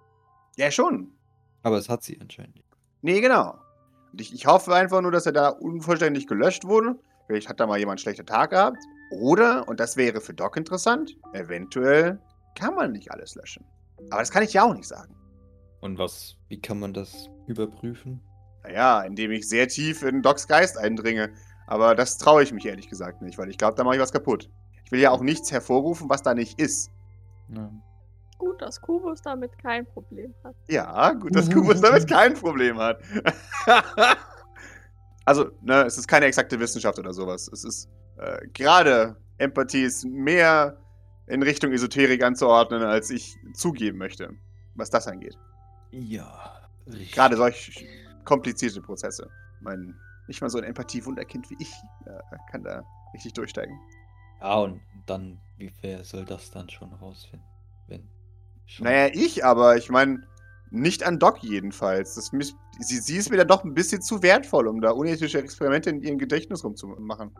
Ja, 0.56 0.70
schon. 0.70 1.12
Aber 1.62 1.76
es 1.78 1.88
hat 1.88 2.02
sie 2.02 2.20
anscheinend 2.20 2.56
nicht. 2.56 2.68
Nee, 3.02 3.20
genau. 3.20 3.58
Und 4.12 4.20
ich, 4.20 4.32
ich 4.32 4.46
hoffe 4.46 4.74
einfach 4.74 5.00
nur, 5.00 5.12
dass 5.12 5.26
er 5.26 5.32
da 5.32 5.48
unvollständig 5.48 6.26
gelöscht 6.26 6.64
wurde. 6.64 6.98
Vielleicht 7.26 7.48
hat 7.48 7.60
da 7.60 7.66
mal 7.66 7.78
jemand 7.78 7.98
einen 7.98 8.02
schlechten 8.02 8.26
Tag 8.26 8.50
gehabt. 8.50 8.78
Oder, 9.10 9.68
und 9.68 9.80
das 9.80 9.96
wäre 9.96 10.20
für 10.20 10.34
Doc 10.34 10.56
interessant, 10.56 11.16
eventuell 11.32 12.20
kann 12.54 12.74
man 12.74 12.92
nicht 12.92 13.10
alles 13.10 13.34
löschen. 13.34 13.64
Aber 14.10 14.20
das 14.20 14.30
kann 14.30 14.42
ich 14.42 14.52
ja 14.52 14.64
auch 14.64 14.74
nicht 14.74 14.88
sagen. 14.88 15.14
Und 15.80 15.98
was, 15.98 16.36
wie 16.48 16.60
kann 16.60 16.78
man 16.78 16.92
das 16.92 17.30
überprüfen? 17.46 18.20
Naja, 18.64 19.02
indem 19.02 19.30
ich 19.30 19.48
sehr 19.48 19.68
tief 19.68 20.02
in 20.02 20.22
Docs 20.22 20.48
Geist 20.48 20.76
eindringe. 20.76 21.32
Aber 21.66 21.94
das 21.94 22.18
traue 22.18 22.42
ich 22.42 22.52
mich 22.52 22.66
ehrlich 22.66 22.88
gesagt 22.88 23.22
nicht, 23.22 23.38
weil 23.38 23.50
ich 23.50 23.58
glaube, 23.58 23.76
da 23.76 23.84
mache 23.84 23.96
ich 23.96 24.00
was 24.00 24.12
kaputt. 24.12 24.50
Ich 24.88 24.92
will 24.92 25.00
ja 25.00 25.10
auch 25.10 25.20
nichts 25.20 25.52
hervorrufen, 25.52 26.08
was 26.08 26.22
da 26.22 26.32
nicht 26.32 26.58
ist. 26.58 26.90
Ja. 27.48 27.70
gut, 28.38 28.62
dass 28.62 28.80
Kubus 28.80 29.20
damit 29.20 29.58
kein 29.58 29.84
Problem 29.84 30.32
hat. 30.42 30.54
Ja, 30.66 31.12
gut, 31.12 31.36
dass 31.36 31.50
Kubus 31.50 31.82
damit 31.82 32.08
kein 32.08 32.32
Problem 32.32 32.78
hat. 32.78 32.98
also, 35.26 35.50
ne, 35.60 35.82
es 35.82 35.98
ist 35.98 36.08
keine 36.08 36.24
exakte 36.24 36.58
Wissenschaft 36.58 36.98
oder 36.98 37.12
sowas. 37.12 37.50
Es 37.52 37.64
ist 37.64 37.90
äh, 38.16 38.48
gerade 38.54 39.16
Empathie 39.36 39.82
ist 39.82 40.06
mehr 40.06 40.78
in 41.26 41.42
Richtung 41.42 41.70
Esoterik 41.70 42.22
anzuordnen, 42.24 42.82
als 42.82 43.10
ich 43.10 43.36
zugeben 43.52 43.98
möchte, 43.98 44.30
was 44.74 44.88
das 44.88 45.06
angeht. 45.06 45.36
Ja, 45.90 46.62
richtig. 46.86 47.12
Gerade 47.12 47.36
solch 47.36 47.86
komplizierte 48.24 48.80
Prozesse. 48.80 49.28
Ich 49.58 49.60
meine, 49.60 49.94
nicht 50.28 50.40
mal 50.40 50.48
so 50.48 50.56
ein 50.56 50.64
Empathie-Wunderkind 50.64 51.50
wie 51.50 51.56
ich 51.58 51.74
äh, 52.06 52.36
kann 52.50 52.62
da 52.62 52.82
richtig 53.12 53.34
durchsteigen. 53.34 53.78
Ja, 54.40 54.56
und 54.58 54.80
dann, 55.06 55.40
wie 55.56 55.72
wer 55.82 56.04
soll 56.04 56.24
das 56.24 56.50
dann 56.50 56.68
schon 56.70 56.92
rausfinden? 56.94 57.46
Wenn 57.88 58.08
schon. 58.66 58.84
Naja, 58.84 59.10
ich, 59.14 59.44
aber 59.44 59.76
ich 59.76 59.90
meine, 59.90 60.22
Nicht 60.70 61.02
an 61.04 61.18
Doc 61.18 61.42
jedenfalls. 61.42 62.14
Das, 62.14 62.30
sie, 62.80 62.98
sie 62.98 63.16
ist 63.16 63.30
mir 63.30 63.38
dann 63.38 63.48
doch 63.48 63.64
ein 63.64 63.74
bisschen 63.74 64.02
zu 64.02 64.22
wertvoll, 64.22 64.68
um 64.68 64.80
da 64.80 64.90
unethische 64.90 65.38
Experimente 65.38 65.90
in 65.90 66.02
ihrem 66.02 66.18
Gedächtnis 66.18 66.62
rumzumachen. 66.64 67.34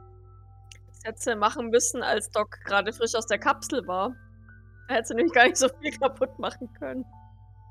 Das 0.89 1.05
hätte 1.05 1.21
sie 1.21 1.37
machen 1.37 1.71
müssen, 1.71 2.03
als 2.03 2.31
Doc 2.31 2.59
gerade 2.65 2.93
frisch 2.93 3.15
aus 3.15 3.27
der 3.27 3.39
Kapsel 3.39 3.87
war. 3.87 4.15
Da 4.89 4.95
hätte 4.95 5.09
sie 5.09 5.15
nämlich 5.15 5.35
gar 5.35 5.45
nicht 5.47 5.57
so 5.59 5.69
viel 5.81 5.93
kaputt 5.99 6.39
machen 6.39 6.73
können. 6.75 7.05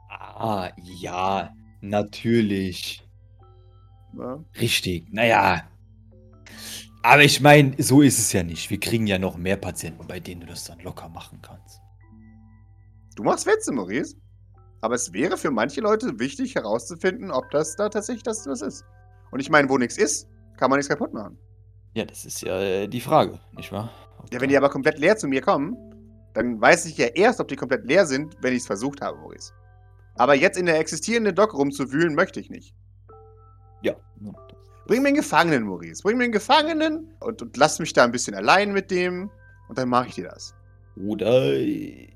Ah, 0.09 0.71
ja, 0.77 1.53
natürlich. 1.81 3.07
Ja. 4.17 4.43
Richtig, 4.59 5.11
naja. 5.11 5.67
Aber 7.07 7.23
ich 7.23 7.39
meine, 7.39 7.73
so 7.77 8.01
ist 8.01 8.19
es 8.19 8.33
ja 8.33 8.43
nicht. 8.43 8.69
Wir 8.69 8.81
kriegen 8.81 9.07
ja 9.07 9.17
noch 9.17 9.37
mehr 9.37 9.55
Patienten, 9.55 10.05
bei 10.07 10.19
denen 10.19 10.41
du 10.41 10.47
das 10.47 10.65
dann 10.65 10.77
locker 10.79 11.07
machen 11.07 11.39
kannst. 11.41 11.79
Du 13.15 13.23
machst 13.23 13.47
Witze, 13.47 13.71
Maurice. 13.71 14.17
Aber 14.81 14.95
es 14.95 15.13
wäre 15.13 15.37
für 15.37 15.49
manche 15.49 15.79
Leute 15.79 16.19
wichtig 16.19 16.55
herauszufinden, 16.55 17.31
ob 17.31 17.49
das 17.51 17.77
da 17.77 17.87
tatsächlich 17.87 18.23
das 18.23 18.45
was 18.45 18.61
ist. 18.61 18.83
Und 19.31 19.39
ich 19.39 19.49
meine, 19.49 19.69
wo 19.69 19.77
nichts 19.77 19.97
ist, 19.97 20.27
kann 20.57 20.69
man 20.69 20.79
nichts 20.79 20.89
kaputt 20.89 21.13
machen. 21.13 21.37
Ja, 21.93 22.03
das 22.03 22.25
ist 22.25 22.41
ja 22.41 22.59
äh, 22.59 22.87
die 22.89 22.99
Frage, 22.99 23.39
nicht 23.53 23.71
wahr? 23.71 23.89
Ob 24.17 24.33
Ja, 24.33 24.41
wenn 24.41 24.49
die 24.49 24.57
aber 24.57 24.69
komplett 24.69 24.99
leer 24.99 25.15
zu 25.15 25.29
mir 25.29 25.39
kommen, 25.39 25.77
dann 26.33 26.59
weiß 26.59 26.87
ich 26.87 26.97
ja 26.97 27.05
erst, 27.05 27.39
ob 27.39 27.47
die 27.47 27.55
komplett 27.55 27.85
leer 27.85 28.05
sind, 28.05 28.35
wenn 28.41 28.51
ich 28.51 28.59
es 28.59 28.67
versucht 28.67 28.99
habe, 28.99 29.17
Maurice. 29.17 29.53
Aber 30.15 30.35
jetzt 30.35 30.57
in 30.57 30.65
der 30.65 30.77
existierenden 30.77 31.35
Dock 31.35 31.53
rumzuwühlen, 31.53 32.15
möchte 32.15 32.41
ich 32.41 32.49
nicht. 32.49 32.75
Ja. 33.81 33.95
Bring 34.87 35.01
mir 35.01 35.09
einen 35.09 35.17
Gefangenen, 35.17 35.63
Maurice. 35.63 36.01
Bring 36.01 36.17
mir 36.17 36.23
einen 36.25 36.33
Gefangenen 36.33 37.13
und, 37.19 37.41
und 37.41 37.57
lass 37.57 37.79
mich 37.79 37.93
da 37.93 38.03
ein 38.03 38.11
bisschen 38.11 38.33
allein 38.35 38.71
mit 38.71 38.89
dem. 38.89 39.29
Und 39.69 39.77
dann 39.77 39.89
mache 39.89 40.07
ich 40.07 40.15
dir 40.15 40.29
das. 40.29 40.55
Oder. 40.95 41.53
äh, 41.53 42.07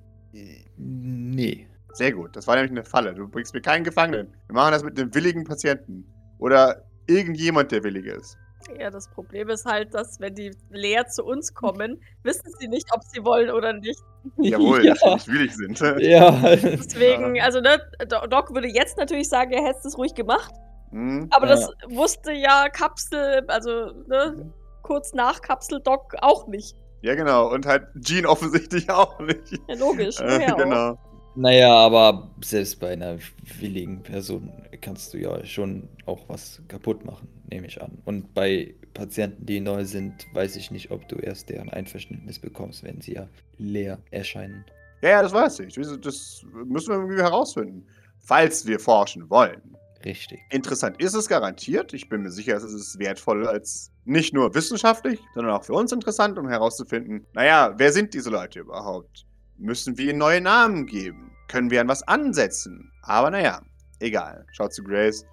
Nee. 0.77 1.67
Sehr 1.93 2.13
gut. 2.13 2.35
Das 2.35 2.47
war 2.47 2.55
nämlich 2.55 2.71
eine 2.71 2.83
Falle. 2.83 3.13
Du 3.13 3.27
bringst 3.27 3.53
mir 3.53 3.61
keinen 3.61 3.83
Gefangenen. 3.83 4.33
Wir 4.47 4.53
machen 4.55 4.71
das 4.71 4.83
mit 4.83 4.97
einem 4.99 5.13
willigen 5.13 5.43
Patienten. 5.43 6.05
Oder 6.39 6.85
irgendjemand, 7.07 7.71
der 7.71 7.83
willig 7.83 8.05
ist. 8.05 8.37
Ja, 8.79 8.89
das 8.89 9.09
Problem 9.09 9.49
ist 9.49 9.65
halt, 9.65 9.93
dass 9.93 10.19
wenn 10.19 10.33
die 10.35 10.51
leer 10.69 11.05
zu 11.07 11.23
uns 11.25 11.53
kommen, 11.53 11.99
wissen 12.23 12.49
sie 12.59 12.67
nicht, 12.67 12.87
ob 12.93 13.03
sie 13.03 13.23
wollen 13.25 13.49
oder 13.49 13.73
nicht. 13.73 13.99
Jawohl, 14.37 14.85
ja. 14.85 14.93
dass 14.93 15.03
wir 15.03 15.13
nicht 15.13 15.27
willig 15.27 15.55
sind. 15.55 15.79
Ja. 15.99 16.31
Deswegen, 16.55 17.41
also 17.41 17.59
ne, 17.59 17.79
Do- 18.07 18.27
Doc 18.27 18.53
würde 18.53 18.67
jetzt 18.69 18.97
natürlich 18.97 19.27
sagen, 19.29 19.51
er 19.51 19.63
hätte 19.65 19.87
es 19.87 19.97
ruhig 19.97 20.13
gemacht. 20.15 20.53
Hm? 20.91 21.27
Aber 21.31 21.47
Ja. 21.47 21.55
das 21.55 21.71
wusste 21.89 22.31
ja 22.31 22.69
Kapsel, 22.69 23.43
also 23.47 23.91
ne, 24.07 24.51
kurz 24.83 25.13
nach 25.13 25.41
Kapsel 25.41 25.79
Doc 25.81 26.15
auch 26.21 26.47
nicht. 26.47 26.75
Ja, 27.01 27.15
genau. 27.15 27.51
Und 27.51 27.65
halt 27.65 27.87
Jean 27.99 28.25
offensichtlich 28.25 28.89
auch 28.91 29.19
nicht. 29.19 29.59
Ja, 29.67 29.75
logisch. 29.75 30.19
Äh, 30.19 30.51
auch? 30.51 30.57
genau. 30.57 30.97
Naja, 31.35 31.73
aber 31.73 32.29
selbst 32.43 32.79
bei 32.81 32.89
einer 32.91 33.17
willigen 33.59 34.03
Person 34.03 34.51
kannst 34.81 35.13
du 35.13 35.17
ja 35.17 35.43
schon 35.45 35.87
auch 36.05 36.19
was 36.27 36.61
kaputt 36.67 37.05
machen, 37.05 37.29
nehme 37.49 37.67
ich 37.67 37.81
an. 37.81 37.97
Und 38.03 38.33
bei 38.33 38.75
Patienten, 38.93 39.45
die 39.45 39.61
neu 39.61 39.85
sind, 39.85 40.27
weiß 40.33 40.57
ich 40.57 40.71
nicht, 40.71 40.91
ob 40.91 41.07
du 41.07 41.15
erst 41.15 41.49
deren 41.49 41.69
Einverständnis 41.69 42.37
bekommst, 42.37 42.83
wenn 42.83 42.99
sie 42.99 43.13
ja 43.13 43.27
leer 43.57 43.97
erscheinen. 44.11 44.65
Ja, 45.01 45.09
ja, 45.09 45.21
das 45.21 45.31
weiß 45.31 45.59
ich. 45.61 45.73
Das 45.73 46.45
müssen 46.65 46.89
wir 46.89 46.95
irgendwie 46.97 47.21
herausfinden. 47.21 47.87
Falls 48.19 48.67
wir 48.67 48.79
forschen 48.79 49.29
wollen. 49.29 49.61
Richtig. 50.05 50.39
Interessant 50.49 51.01
ist 51.01 51.13
es 51.13 51.27
garantiert. 51.27 51.93
Ich 51.93 52.09
bin 52.09 52.23
mir 52.23 52.31
sicher, 52.31 52.55
es 52.57 52.63
ist 52.63 52.99
wertvoll 52.99 53.47
als 53.47 53.91
nicht 54.05 54.33
nur 54.33 54.53
wissenschaftlich, 54.55 55.19
sondern 55.35 55.53
auch 55.53 55.63
für 55.63 55.73
uns 55.73 55.91
interessant, 55.91 56.37
um 56.39 56.47
herauszufinden, 56.47 57.25
naja, 57.33 57.73
wer 57.77 57.91
sind 57.91 58.13
diese 58.13 58.29
Leute 58.29 58.59
überhaupt? 58.59 59.25
Müssen 59.57 59.97
wir 59.97 60.09
ihnen 60.09 60.19
neue 60.19 60.41
Namen 60.41 60.85
geben? 60.87 61.31
Können 61.47 61.69
wir 61.69 61.81
an 61.81 61.87
was 61.87 62.01
ansetzen? 62.07 62.91
Aber 63.03 63.29
naja, 63.29 63.61
egal. 63.99 64.45
Schaut 64.53 64.73
zu 64.73 64.83
Grace. 64.83 65.25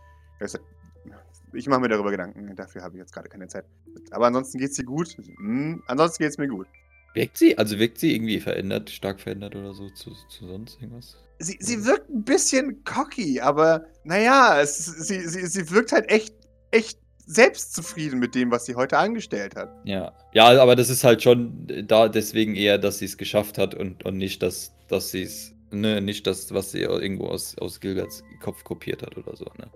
Ich 1.55 1.67
mache 1.67 1.81
mir 1.81 1.89
darüber 1.89 2.11
Gedanken. 2.11 2.55
Dafür 2.55 2.83
habe 2.83 2.97
ich 2.97 3.01
jetzt 3.01 3.13
gerade 3.15 3.29
keine 3.29 3.47
Zeit. 3.47 3.65
Aber 4.11 4.27
ansonsten 4.27 4.59
geht's 4.59 4.77
dir 4.77 4.85
gut. 4.85 5.17
Hm, 5.39 5.83
ansonsten 5.87 6.23
geht's 6.23 6.37
mir 6.37 6.49
gut. 6.49 6.67
Wirkt 7.15 7.39
sie? 7.39 7.57
Also 7.57 7.79
wirkt 7.79 7.99
sie 7.99 8.15
irgendwie 8.15 8.39
verändert, 8.39 8.91
stark 8.91 9.21
verändert 9.21 9.57
oder 9.57 9.73
so 9.73 9.89
zu, 9.91 10.13
zu 10.29 10.47
sonst 10.47 10.81
irgendwas? 10.81 11.17
Sie, 11.39 11.57
sie 11.61 11.85
wirkt 11.85 12.11
ein 12.11 12.25
bisschen 12.25 12.83
cocky, 12.85 13.41
aber 13.41 13.85
naja, 14.05 14.61
es, 14.61 14.85
sie, 14.85 15.21
sie, 15.21 15.47
sie 15.47 15.71
wirkt 15.71 15.93
halt 15.93 16.11
echt, 16.11 16.35
echt 16.71 16.99
selbstzufrieden 17.27 18.19
mit 18.19 18.35
dem, 18.35 18.51
was 18.51 18.65
sie 18.65 18.75
heute 18.75 18.99
angestellt 18.99 19.55
hat. 19.55 19.71
Ja. 19.85 20.13
Ja, 20.33 20.61
aber 20.61 20.75
das 20.75 20.89
ist 20.89 21.05
halt 21.05 21.23
schon 21.23 21.69
da 21.87 22.09
deswegen 22.09 22.57
eher, 22.57 22.79
dass 22.79 22.99
sie 22.99 23.05
es 23.05 23.19
geschafft 23.19 23.59
hat 23.59 23.75
und, 23.75 24.05
und 24.05 24.17
nicht, 24.17 24.43
dass, 24.43 24.73
dass 24.89 25.11
sie 25.11 25.23
es, 25.23 25.53
ne, 25.71 26.01
nicht 26.01 26.27
das, 26.27 26.53
was 26.53 26.73
sie 26.73 26.81
irgendwo 26.81 27.27
aus, 27.27 27.57
aus 27.59 27.81
Gilberts 27.81 28.25
Kopf 28.41 28.65
kopiert 28.65 29.03
hat 29.03 29.17
oder 29.17 29.37
so, 29.37 29.45
ne? 29.59 29.71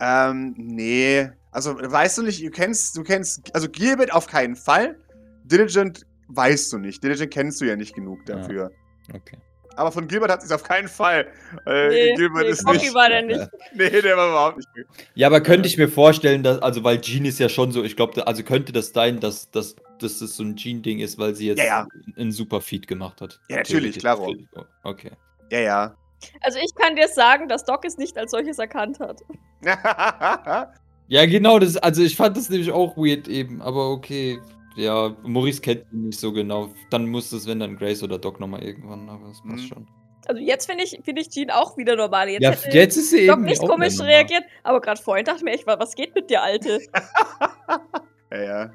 Ähm, 0.00 0.54
nee. 0.56 1.30
Also, 1.52 1.76
weißt 1.76 2.18
du 2.18 2.22
nicht, 2.22 2.42
du 2.44 2.50
kennst, 2.50 2.96
du 2.96 3.02
kennst, 3.04 3.54
also 3.54 3.68
Gilbert 3.68 4.12
auf 4.12 4.26
keinen 4.26 4.56
Fall. 4.56 4.98
Diligent 5.44 6.06
weißt 6.28 6.72
du 6.72 6.78
nicht. 6.78 7.02
Diligent 7.04 7.32
kennst 7.32 7.60
du 7.60 7.66
ja 7.66 7.76
nicht 7.76 7.94
genug 7.94 8.24
dafür. 8.26 8.70
Okay. 9.12 9.38
Aber 9.76 9.90
von 9.92 10.06
Gilbert 10.08 10.30
hat 10.30 10.40
sie 10.42 10.46
es 10.46 10.52
auf 10.52 10.62
keinen 10.62 10.88
Fall. 10.88 11.26
Äh, 11.66 11.88
Nee, 11.88 12.14
Gilbert 12.14 12.42
nee, 12.44 12.48
ist 12.50 12.64
cocky 12.64 12.78
nicht. 12.78 12.94
war 12.94 13.08
der 13.08 13.22
nicht. 13.22 13.40
Nee, 13.74 13.90
der 13.90 14.16
war 14.16 14.28
überhaupt 14.28 14.56
nicht. 14.58 14.68
Ja, 15.14 15.26
aber 15.26 15.40
könnte 15.40 15.66
ich 15.68 15.76
mir 15.78 15.88
vorstellen, 15.88 16.42
dass, 16.42 16.60
also 16.62 16.84
weil 16.84 17.00
Jean 17.00 17.24
ist 17.24 17.38
ja 17.38 17.48
schon 17.48 17.72
so, 17.72 17.82
ich 17.82 17.96
glaube, 17.96 18.26
also 18.26 18.42
könnte 18.42 18.72
das 18.72 18.92
sein, 18.92 19.20
dass, 19.20 19.50
dass, 19.50 19.74
dass 19.98 20.18
das 20.18 20.36
so 20.36 20.42
ein 20.44 20.56
Jean-Ding 20.56 21.00
ist, 21.00 21.18
weil 21.18 21.34
sie 21.34 21.48
jetzt 21.48 21.58
Ja, 21.58 21.64
ja. 21.64 21.86
einen 22.16 22.32
super 22.32 22.60
Feed 22.60 22.86
gemacht 22.86 23.20
hat. 23.20 23.40
Ja, 23.48 23.56
natürlich, 23.58 23.98
klaro. 23.98 24.34
Okay. 24.82 25.10
Ja, 25.50 25.60
ja. 25.60 25.94
Also 26.40 26.58
ich 26.58 26.74
kann 26.74 26.96
dir 26.96 27.08
sagen, 27.08 27.48
dass 27.48 27.64
Doc 27.64 27.84
es 27.84 27.98
nicht 27.98 28.16
als 28.16 28.30
solches 28.30 28.58
erkannt 28.58 28.98
hat. 29.00 29.20
Ja, 31.06 31.26
genau, 31.26 31.58
das, 31.58 31.76
also 31.76 32.02
ich 32.02 32.16
fand 32.16 32.34
das 32.36 32.48
nämlich 32.48 32.72
auch 32.72 32.96
weird 32.96 33.28
eben, 33.28 33.60
aber 33.60 33.90
okay. 33.90 34.40
Ja, 34.76 35.16
Maurice 35.22 35.60
kennt 35.60 35.84
ihn 35.92 36.06
nicht 36.08 36.18
so 36.18 36.32
genau. 36.32 36.74
Dann 36.90 37.06
muss 37.08 37.30
es, 37.32 37.46
wenn 37.46 37.60
dann 37.60 37.76
Grace 37.76 38.02
oder 38.02 38.18
Doc 38.18 38.40
nochmal 38.40 38.62
irgendwann, 38.64 39.08
aber 39.08 39.28
das 39.28 39.40
passt 39.42 39.64
Mhm. 39.64 39.68
schon. 39.68 39.88
Also 40.26 40.40
jetzt 40.40 40.66
finde 40.66 40.84
ich, 40.84 40.98
find 41.04 41.18
ich 41.18 41.28
Jean 41.28 41.50
auch 41.50 41.76
wieder 41.76 41.96
normal. 41.96 42.28
Jetzt 42.30 42.42
ja, 42.42 42.50
hätte 42.52 42.76
jetzt 42.78 42.96
ist 42.96 43.10
sie 43.10 43.26
Doc 43.26 43.36
eben 43.36 43.44
nicht 43.44 43.60
auch 43.60 43.68
komisch 43.68 43.96
normal. 43.98 44.14
reagiert, 44.14 44.44
aber 44.62 44.80
gerade 44.80 45.00
vorhin 45.00 45.24
dachte 45.24 45.38
ich 45.40 45.44
mir 45.44 45.52
echt, 45.52 45.66
wa- 45.66 45.78
was 45.78 45.94
geht 45.94 46.14
mit 46.14 46.30
dir, 46.30 46.42
Alte? 46.42 46.80
ja, 48.32 48.42
ja. 48.42 48.72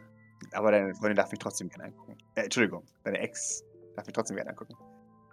Aber 0.53 0.71
deine 0.71 0.93
Freundin 0.95 1.15
darf 1.17 1.31
mich 1.31 1.39
trotzdem 1.39 1.69
gerne 1.69 1.85
angucken. 1.85 2.17
Äh, 2.35 2.41
Entschuldigung, 2.43 2.83
deine 3.03 3.19
Ex 3.19 3.63
darf 3.95 4.05
mich 4.05 4.13
trotzdem 4.13 4.35
gerne 4.37 4.51
angucken. 4.51 4.75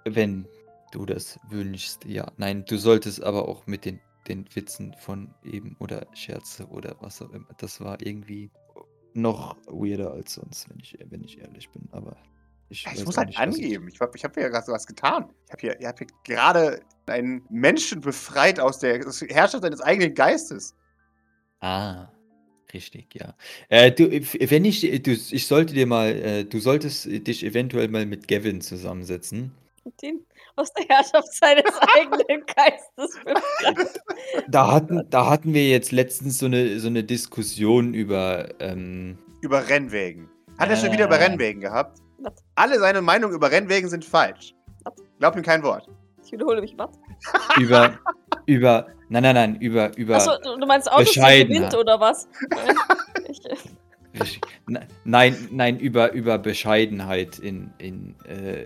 Wenn 0.04 0.46
du 0.92 1.06
das 1.06 1.38
wünschst, 1.50 2.04
ja. 2.06 2.30
Nein, 2.36 2.64
du 2.66 2.76
solltest 2.76 3.22
aber 3.22 3.48
auch 3.48 3.66
mit 3.66 3.84
den, 3.84 4.00
den 4.28 4.46
Witzen 4.54 4.94
von 4.98 5.34
eben 5.44 5.76
oder 5.80 6.06
Scherze 6.14 6.66
oder 6.66 6.96
was 7.00 7.20
auch 7.22 7.30
immer. 7.30 7.46
Das 7.58 7.80
war 7.80 7.98
irgendwie 8.00 8.50
noch 9.16 9.56
weirder 9.66 10.12
als 10.12 10.34
sonst, 10.34 10.68
wenn 10.70 10.78
ich, 10.80 10.96
wenn 11.10 11.24
ich 11.24 11.38
ehrlich 11.40 11.70
bin. 11.70 11.88
Aber 11.92 12.16
ich, 12.68 12.84
Ja, 12.86 12.92
ich 12.92 13.04
muss 13.04 13.16
halt 13.16 13.28
nicht, 13.28 13.38
angeben. 13.38 13.88
Ich, 13.88 14.00
hab- 14.00 14.14
ich 14.14 14.24
habe 14.24 14.40
ja 14.40 14.48
gerade 14.48 14.66
was 14.72 14.86
getan. 14.86 15.30
Ich 15.46 15.52
habe 15.52 15.60
hier, 15.60 15.88
habt 15.88 15.98
hier 15.98 16.08
gerade 16.24 16.80
einen 17.06 17.44
Menschen 17.50 18.00
befreit 18.00 18.60
aus 18.60 18.78
der 18.78 19.00
Herrschaft 19.28 19.62
seines 19.62 19.80
eigenen 19.80 20.14
Geistes. 20.14 20.74
Ah, 21.60 22.08
richtig, 22.74 23.14
ja. 23.14 23.36
Äh, 23.68 23.92
du, 23.92 24.10
wenn 24.50 24.64
ich, 24.64 24.80
du, 25.02 25.12
ich 25.12 25.46
sollte 25.46 25.74
dir 25.74 25.86
mal, 25.86 26.10
äh, 26.16 26.44
du 26.44 26.60
solltest 26.60 27.06
dich 27.06 27.44
eventuell 27.44 27.88
mal 27.88 28.06
mit 28.06 28.28
Gavin 28.28 28.60
zusammensetzen. 28.60 29.52
Den 30.02 30.24
aus 30.56 30.72
der 30.72 30.84
Herrschaft 30.86 31.32
seines 31.32 31.64
eigenen 31.96 32.44
Geistes 32.46 33.18
befreit. 33.24 34.00
Da 34.48 34.70
hatten, 34.72 35.08
da 35.10 35.30
hatten 35.30 35.54
wir 35.54 35.68
jetzt 35.68 35.92
letztens 35.92 36.38
so 36.38 36.46
eine, 36.46 36.78
so 36.80 36.88
eine 36.88 37.04
Diskussion 37.04 37.94
über, 37.94 38.48
ähm, 38.60 39.18
Über 39.40 39.68
Rennwägen. 39.68 40.28
Hat 40.58 40.68
er 40.70 40.76
schon 40.76 40.92
wieder 40.92 41.06
über 41.06 41.18
Äh. 41.18 41.24
Rennwägen 41.24 41.60
gehabt? 41.60 41.98
Was? 42.18 42.32
Alle 42.54 42.78
seine 42.78 43.02
Meinungen 43.02 43.34
über 43.34 43.50
Rennwägen 43.50 43.88
sind 43.88 44.04
falsch. 44.04 44.54
Was? 44.84 44.94
Glaub 45.18 45.36
ihm 45.36 45.42
kein 45.42 45.62
Wort. 45.62 45.88
Ich 46.24 46.32
wiederhole 46.32 46.60
mich, 46.60 46.74
was? 46.76 46.90
über, 47.60 47.98
über, 48.46 48.86
nein, 49.08 49.22
nein, 49.22 49.34
nein, 49.34 49.56
über, 49.60 49.96
über, 49.96 50.16
Achso, 50.16 50.32
du 50.42 50.66
meinst 50.66 50.90
Autos. 50.90 51.16
Wind 51.16 51.74
oder 51.74 52.00
was? 52.00 52.26
Äh, 52.50 53.30
ich, 53.30 53.44
äh. 53.46 53.54
Ne- 54.66 54.86
Nein, 55.04 55.48
nein, 55.50 55.78
über, 55.78 56.12
über 56.12 56.38
Bescheidenheit 56.38 57.38
in, 57.38 57.70
in 57.78 58.14
äh, 58.26 58.64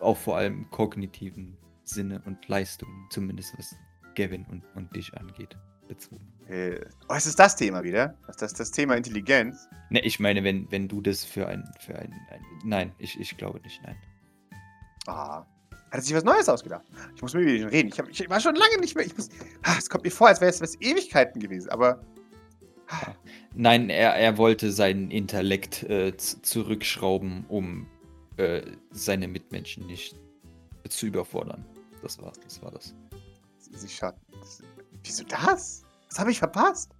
auch 0.00 0.16
vor 0.16 0.36
allem 0.36 0.70
kognitiven 0.70 1.56
Sinne 1.84 2.22
und 2.24 2.46
Leistungen, 2.48 3.06
zumindest 3.10 3.56
was 3.58 3.74
Gavin 4.14 4.46
und, 4.50 4.64
und 4.74 4.94
dich 4.94 5.12
angeht, 5.14 5.56
bezogen. 5.88 6.32
Äh, 6.48 6.80
oh, 7.08 7.14
ist 7.14 7.26
es 7.26 7.36
das 7.36 7.56
Thema 7.56 7.82
wieder? 7.82 8.14
Das, 8.26 8.38
das, 8.38 8.54
das 8.54 8.70
Thema 8.70 8.96
Intelligenz? 8.96 9.68
Ne, 9.90 10.00
ich 10.00 10.20
meine, 10.20 10.42
wenn, 10.44 10.70
wenn 10.70 10.88
du 10.88 11.00
das 11.00 11.24
für 11.24 11.46
ein, 11.46 11.64
für 11.78 11.96
ein, 11.96 12.12
ein 12.30 12.44
nein, 12.64 12.92
ich, 12.98 13.18
ich 13.20 13.36
glaube 13.36 13.60
nicht, 13.60 13.80
nein. 13.84 13.96
Ah. 15.06 15.46
Hat 15.90 15.98
er 15.98 16.02
sich 16.02 16.14
was 16.14 16.22
Neues 16.22 16.48
ausgedacht? 16.48 16.84
Ich 17.16 17.22
muss 17.22 17.34
mit 17.34 17.48
ihm 17.48 17.66
reden. 17.66 17.88
Ich, 17.88 17.98
hab, 17.98 18.08
ich 18.08 18.30
war 18.30 18.38
schon 18.38 18.54
lange 18.54 18.78
nicht 18.78 18.94
mehr. 18.94 19.04
Ich 19.04 19.16
muss, 19.16 19.28
ah, 19.62 19.74
es 19.76 19.90
kommt 19.90 20.04
mir 20.04 20.10
vor, 20.10 20.28
als 20.28 20.40
wäre 20.40 20.50
es 20.50 20.80
Ewigkeiten 20.80 21.40
gewesen. 21.40 21.68
Aber 21.70 22.00
ah, 22.88 23.12
Nein, 23.54 23.90
er, 23.90 24.14
er 24.14 24.38
wollte 24.38 24.70
seinen 24.70 25.10
Intellekt 25.10 25.82
äh, 25.82 26.16
zurückschrauben, 26.16 27.44
um 27.48 27.88
äh, 28.40 28.62
seine 28.90 29.28
Mitmenschen 29.28 29.86
nicht 29.86 30.16
zu 30.88 31.06
überfordern. 31.06 31.64
Das 32.02 32.20
war, 32.20 32.32
das 32.42 32.62
war 32.62 32.70
das. 32.70 32.94
Sie. 33.58 33.88
Wieso 35.04 35.24
das? 35.24 35.82
Was 36.08 36.18
habe 36.18 36.30
ich 36.30 36.38
verpasst? 36.38 36.90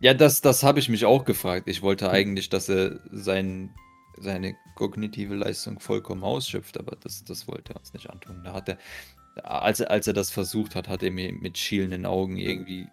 Ja, 0.00 0.14
das, 0.14 0.40
das 0.40 0.62
habe 0.62 0.78
ich 0.78 0.88
mich 0.88 1.04
auch 1.04 1.24
gefragt. 1.24 1.68
Ich 1.68 1.82
wollte 1.82 2.10
eigentlich, 2.10 2.48
dass 2.48 2.68
er 2.68 3.00
sein, 3.10 3.74
seine 4.18 4.56
kognitive 4.74 5.34
Leistung 5.34 5.80
vollkommen 5.80 6.24
ausschöpft, 6.24 6.78
aber 6.78 6.96
das, 6.96 7.24
das 7.24 7.46
wollte 7.48 7.74
er 7.74 7.80
uns 7.80 7.92
nicht 7.92 8.10
antun. 8.10 8.42
Da 8.44 8.52
hat 8.52 8.68
er, 8.68 8.78
als, 9.42 9.80
er, 9.80 9.90
als 9.90 10.06
er 10.06 10.12
das 10.12 10.30
versucht 10.30 10.74
hat, 10.74 10.88
hat 10.88 11.02
er 11.02 11.10
mir 11.10 11.32
mit 11.32 11.58
schielenden 11.58 12.06
Augen 12.06 12.36
irgendwie 12.36 12.86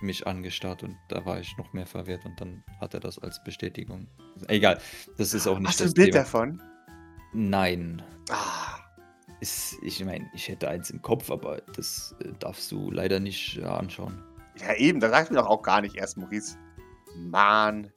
mich 0.00 0.26
angestarrt 0.26 0.82
und 0.82 0.96
da 1.08 1.24
war 1.24 1.40
ich 1.40 1.56
noch 1.56 1.72
mehr 1.72 1.86
verwirrt 1.86 2.24
und 2.24 2.38
dann 2.40 2.62
hat 2.80 2.94
er 2.94 3.00
das 3.00 3.18
als 3.18 3.42
Bestätigung. 3.42 4.06
Egal, 4.48 4.78
das 5.16 5.32
ist 5.32 5.46
auch 5.46 5.58
nicht 5.58 5.68
Hast 5.68 5.80
du 5.80 5.84
das 5.84 5.92
ein 5.92 5.94
Bild 5.94 6.12
Thema. 6.12 6.24
davon? 6.24 6.62
Nein. 7.36 8.02
Ah, 8.30 8.78
Ist, 9.40 9.76
ich 9.82 10.02
meine, 10.02 10.26
ich 10.32 10.48
hätte 10.48 10.70
eins 10.70 10.88
im 10.88 11.02
Kopf, 11.02 11.30
aber 11.30 11.60
das 11.76 12.16
äh, 12.20 12.32
darfst 12.38 12.72
du 12.72 12.90
leider 12.90 13.20
nicht 13.20 13.58
äh, 13.58 13.64
anschauen. 13.64 14.22
ja, 14.58 14.74
eben, 14.74 15.00
da 15.00 15.10
sagt 15.10 15.30
mir 15.30 15.36
doch 15.36 15.46
auch 15.46 15.62
gar 15.62 15.82
nicht 15.82 15.96
erst 15.96 16.16
Maurice. 16.16 16.56
Mann. 17.14 17.92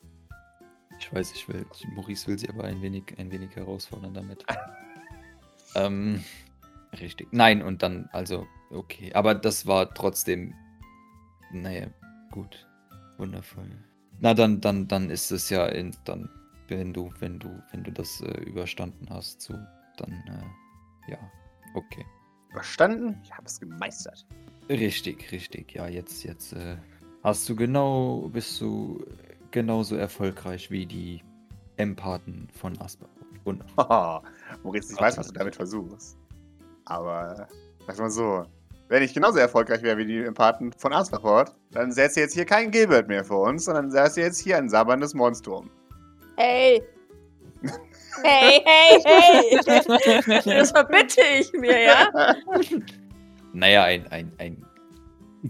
Ich 1.00 1.14
weiß, 1.14 1.32
ich 1.32 1.48
will, 1.48 1.66
Maurice 1.96 2.28
will 2.28 2.38
sie 2.38 2.50
aber 2.50 2.66
ein 2.66 2.82
wenig, 2.82 3.04
ein 3.18 3.32
wenig 3.32 3.56
herausfordern 3.56 4.14
damit. 4.14 4.46
ähm, 5.76 6.22
richtig. 7.00 7.30
Nein, 7.32 7.62
und 7.62 7.82
dann, 7.82 8.10
also, 8.12 8.46
okay. 8.72 9.14
Aber 9.14 9.36
das 9.36 9.66
war 9.66 9.94
trotzdem, 9.94 10.54
naja, 11.54 11.88
gut. 12.32 12.68
Wundervoll. 13.18 13.72
Na, 14.20 14.34
dann, 14.34 14.60
dann, 14.60 14.90
dann 14.90 15.10
ist 15.10 15.32
es 15.32 15.50
ja 15.50 15.66
in, 15.68 15.96
dann, 16.04 16.30
wenn 16.70 16.94
du, 16.94 17.12
wenn 17.20 17.40
du, 17.40 17.62
wenn 17.72 17.84
du 17.84 17.92
das 17.92 18.22
äh, 18.22 18.42
überstanden 18.42 19.08
hast, 19.10 19.42
so, 19.42 19.54
dann, 19.98 20.12
äh, 20.12 21.12
ja, 21.12 21.18
okay. 21.74 22.06
Überstanden? 22.52 23.20
Ich 23.24 23.32
habe 23.32 23.46
es 23.46 23.60
gemeistert. 23.60 24.26
Richtig, 24.70 25.32
richtig. 25.32 25.74
Ja, 25.74 25.88
jetzt, 25.88 26.24
jetzt 26.24 26.54
äh, 26.54 26.78
hast 27.24 27.48
du 27.50 27.56
genau, 27.56 28.30
bist 28.32 28.60
du 28.62 29.06
genauso 29.52 29.96
erfolgreich 29.96 30.70
wie 30.72 30.86
die 30.86 31.24
Empathen 31.78 32.48
von 32.54 32.80
Asperger. 32.80 33.12
Wundervoll. 33.46 33.76
Haha, 33.90 34.24
Maurice, 34.64 34.94
ich 34.94 35.00
weiß, 35.00 35.18
was 35.18 35.28
du 35.28 35.34
damit 35.34 35.56
versuchst. 35.56 36.18
Aber, 36.86 37.48
sag 37.88 38.00
mal 38.00 38.10
so, 38.10 38.46
wenn 38.90 39.04
ich 39.04 39.14
genauso 39.14 39.38
erfolgreich 39.38 39.84
wäre 39.84 39.98
wie 39.98 40.06
die 40.06 40.24
Empathen 40.24 40.74
von 40.74 40.94
Asperford, 40.94 41.56
dann 41.72 41.92
säße 41.92 42.20
jetzt 42.20 42.34
hier 42.34 42.46
kein 42.46 42.72
Gilbert 42.72 43.08
mehr 43.08 43.24
vor 43.24 43.48
uns, 43.48 43.66
sondern 43.66 43.92
säße 43.92 44.20
jetzt 44.20 44.40
hier 44.40 44.58
ein 44.58 44.68
sabberndes 44.68 45.14
Monstrum. 45.14 45.70
Hey! 46.42 46.82
Hey, 48.24 48.62
hey, 48.66 49.02
hey! 49.04 49.60
Das 50.46 50.72
verbitte 50.72 51.22
ich 51.38 51.52
mir, 51.52 51.84
ja? 51.84 52.36
Naja, 53.52 53.84
ein, 53.84 54.08
ein, 54.08 54.32
ein 54.38 54.66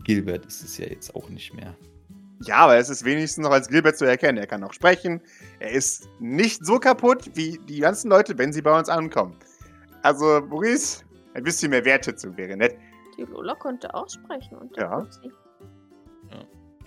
Gilbert 0.03 0.47
ist 0.47 0.63
es 0.63 0.77
ja 0.79 0.87
jetzt 0.87 1.15
auch 1.15 1.29
nicht 1.29 1.53
mehr. 1.53 1.75
Ja, 2.45 2.57
aber 2.57 2.77
es 2.77 2.89
ist 2.89 3.05
wenigstens 3.05 3.43
noch 3.43 3.51
als 3.51 3.67
Gilbert 3.67 3.97
zu 3.97 4.05
erkennen. 4.05 4.39
Er 4.39 4.47
kann 4.47 4.63
auch 4.63 4.73
sprechen. 4.73 5.21
Er 5.59 5.71
ist 5.71 6.09
nicht 6.19 6.65
so 6.65 6.79
kaputt 6.79 7.29
wie 7.35 7.59
die 7.67 7.79
ganzen 7.79 8.09
Leute, 8.09 8.37
wenn 8.37 8.51
sie 8.51 8.61
bei 8.61 8.77
uns 8.77 8.89
ankommen. 8.89 9.35
Also, 10.01 10.41
Maurice, 10.41 11.03
ein 11.35 11.43
bisschen 11.43 11.69
mehr 11.69 11.85
Wertschätzung 11.85 12.35
wäre 12.37 12.57
nett. 12.57 12.75
Die 13.17 13.23
Lola 13.23 13.53
konnte 13.55 13.93
auch 13.93 14.09
sprechen 14.09 14.57
und 14.57 14.75
Ja. 14.75 15.01
Fuzzi. 15.01 15.31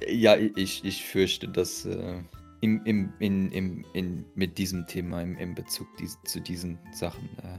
Ja, 0.09 0.37
ich, 0.37 0.85
ich 0.85 1.05
fürchte, 1.05 1.47
dass 1.47 1.85
äh, 1.85 2.21
im, 2.63 2.81
im, 2.85 3.13
in, 3.19 3.51
im, 3.51 3.85
in, 3.93 4.25
mit 4.37 4.57
diesem 4.57 4.87
Thema, 4.87 5.21
im, 5.21 5.37
im 5.37 5.55
Bezug 5.55 5.87
dies, 5.99 6.17
zu 6.25 6.41
diesen 6.41 6.79
Sachen, 6.93 7.29
äh, 7.39 7.59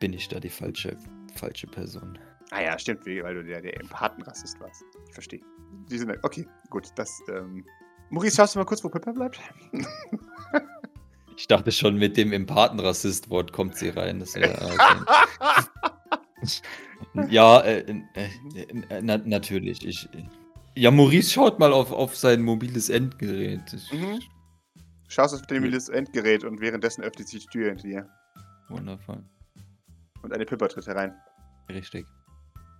bin 0.00 0.12
ich 0.12 0.28
da 0.28 0.38
die 0.38 0.50
falsche, 0.50 0.96
falsche 1.34 1.66
Person. 1.66 2.18
Ah 2.50 2.62
ja, 2.62 2.78
stimmt, 2.78 3.06
weil 3.06 3.34
du 3.34 3.42
der, 3.42 3.62
der 3.62 3.80
Empathenrassist 3.80 4.60
warst. 4.60 4.84
Ich 5.08 5.14
verstehe. 5.14 5.40
Die 5.90 5.98
sind, 5.98 6.12
okay, 6.22 6.46
gut, 6.68 6.88
das, 6.94 7.22
ähm... 7.28 7.64
Maurice, 8.10 8.36
schaust 8.36 8.54
du 8.54 8.58
mal 8.58 8.66
kurz, 8.66 8.84
wo 8.84 8.90
Pippa 8.90 9.12
bleibt? 9.12 9.40
Ich 11.36 11.48
dachte 11.48 11.72
schon, 11.72 11.96
mit 11.96 12.16
dem 12.16 12.32
Empathenrassist-Wort 12.32 13.52
kommt 13.52 13.76
sie 13.76 13.88
rein. 13.88 14.20
Das 14.20 14.36
wär, 14.36 14.50
okay. 16.42 17.28
Ja, 17.28 17.60
äh, 17.62 17.80
äh, 18.14 18.28
äh, 18.88 19.02
na, 19.02 19.18
natürlich. 19.18 19.84
Ich, 19.84 20.08
äh, 20.14 20.24
ja, 20.76 20.90
Maurice 20.90 21.32
schaut 21.32 21.58
mal 21.58 21.72
auf, 21.72 21.90
auf 21.90 22.16
sein 22.16 22.42
mobiles 22.42 22.88
Endgerät. 22.88 23.72
Ich, 23.72 23.92
Mhm. 23.92 24.20
Schaust 25.08 25.34
auf 25.34 25.42
dem 25.46 25.58
mobiles 25.58 25.88
Endgerät 25.88 26.44
und 26.44 26.60
währenddessen 26.60 27.02
öffnet 27.02 27.28
sich 27.28 27.46
die 27.46 27.58
Tür 27.58 27.68
hinter 27.68 27.86
dir. 27.86 28.08
Wundervoll. 28.68 29.22
Und 30.22 30.32
eine 30.32 30.46
Pippa 30.46 30.68
tritt 30.68 30.86
herein. 30.86 31.14
Richtig. 31.68 32.06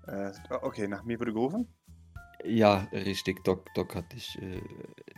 Äh, 0.07 0.33
okay, 0.63 0.89
nach 0.89 1.05
mir 1.05 1.19
wurde 1.21 1.33
gerufen. 1.33 1.69
Ja, 2.45 2.89
richtig. 2.93 3.43
Doc, 3.45 3.67
Doc 3.75 3.95
hat 3.95 4.13
dich 4.13 4.39
äh, 4.41 4.61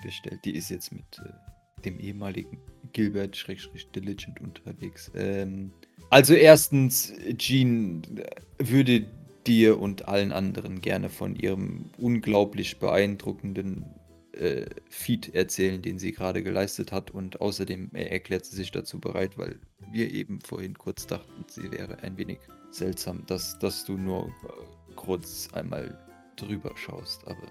bestellt. 0.03 0.41
Die 0.45 0.57
ist 0.57 0.71
jetzt 0.71 0.93
mit 0.93 1.05
äh, 1.25 1.83
dem 1.85 1.99
ehemaligen 1.99 2.61
Gilbert 2.93 3.37
Schrägstrich 3.37 3.91
Diligent 3.91 4.41
unterwegs. 4.41 5.11
Ähm, 5.15 5.73
also 6.11 6.35
erstens, 6.35 7.13
Jean 7.37 8.03
äh, 8.17 8.27
würde 8.59 9.07
dir 9.47 9.81
und 9.81 10.09
allen 10.09 10.33
anderen 10.33 10.81
gerne 10.81 11.09
von 11.09 11.37
ihrem 11.37 11.91
unglaublich 11.99 12.79
beeindruckenden 12.79 13.85
äh, 14.37 14.67
Feat 14.89 15.35
erzählen, 15.35 15.83
den 15.83 15.99
sie 15.99 16.13
gerade 16.13 16.43
geleistet 16.43 16.93
hat. 16.93 17.11
Und 17.11 17.41
außerdem 17.41 17.91
erklärt 17.93 18.45
sie 18.45 18.57
sich 18.57 18.71
dazu 18.71 19.01
bereit, 19.01 19.39
weil 19.39 19.59
wir 19.91 20.11
eben 20.13 20.41
vorhin 20.41 20.77
kurz 20.77 21.07
dachten, 21.07 21.45
sie 21.49 21.71
wäre 21.71 21.99
ein 22.01 22.17
wenig 22.17 22.39
seltsam, 22.71 23.25
dass, 23.27 23.59
dass 23.59 23.85
du 23.85 23.97
nur 23.97 24.27
äh, 24.27 24.95
kurz 24.95 25.49
einmal 25.53 25.99
drüber 26.37 26.73
schaust. 26.77 27.27
Aber 27.27 27.47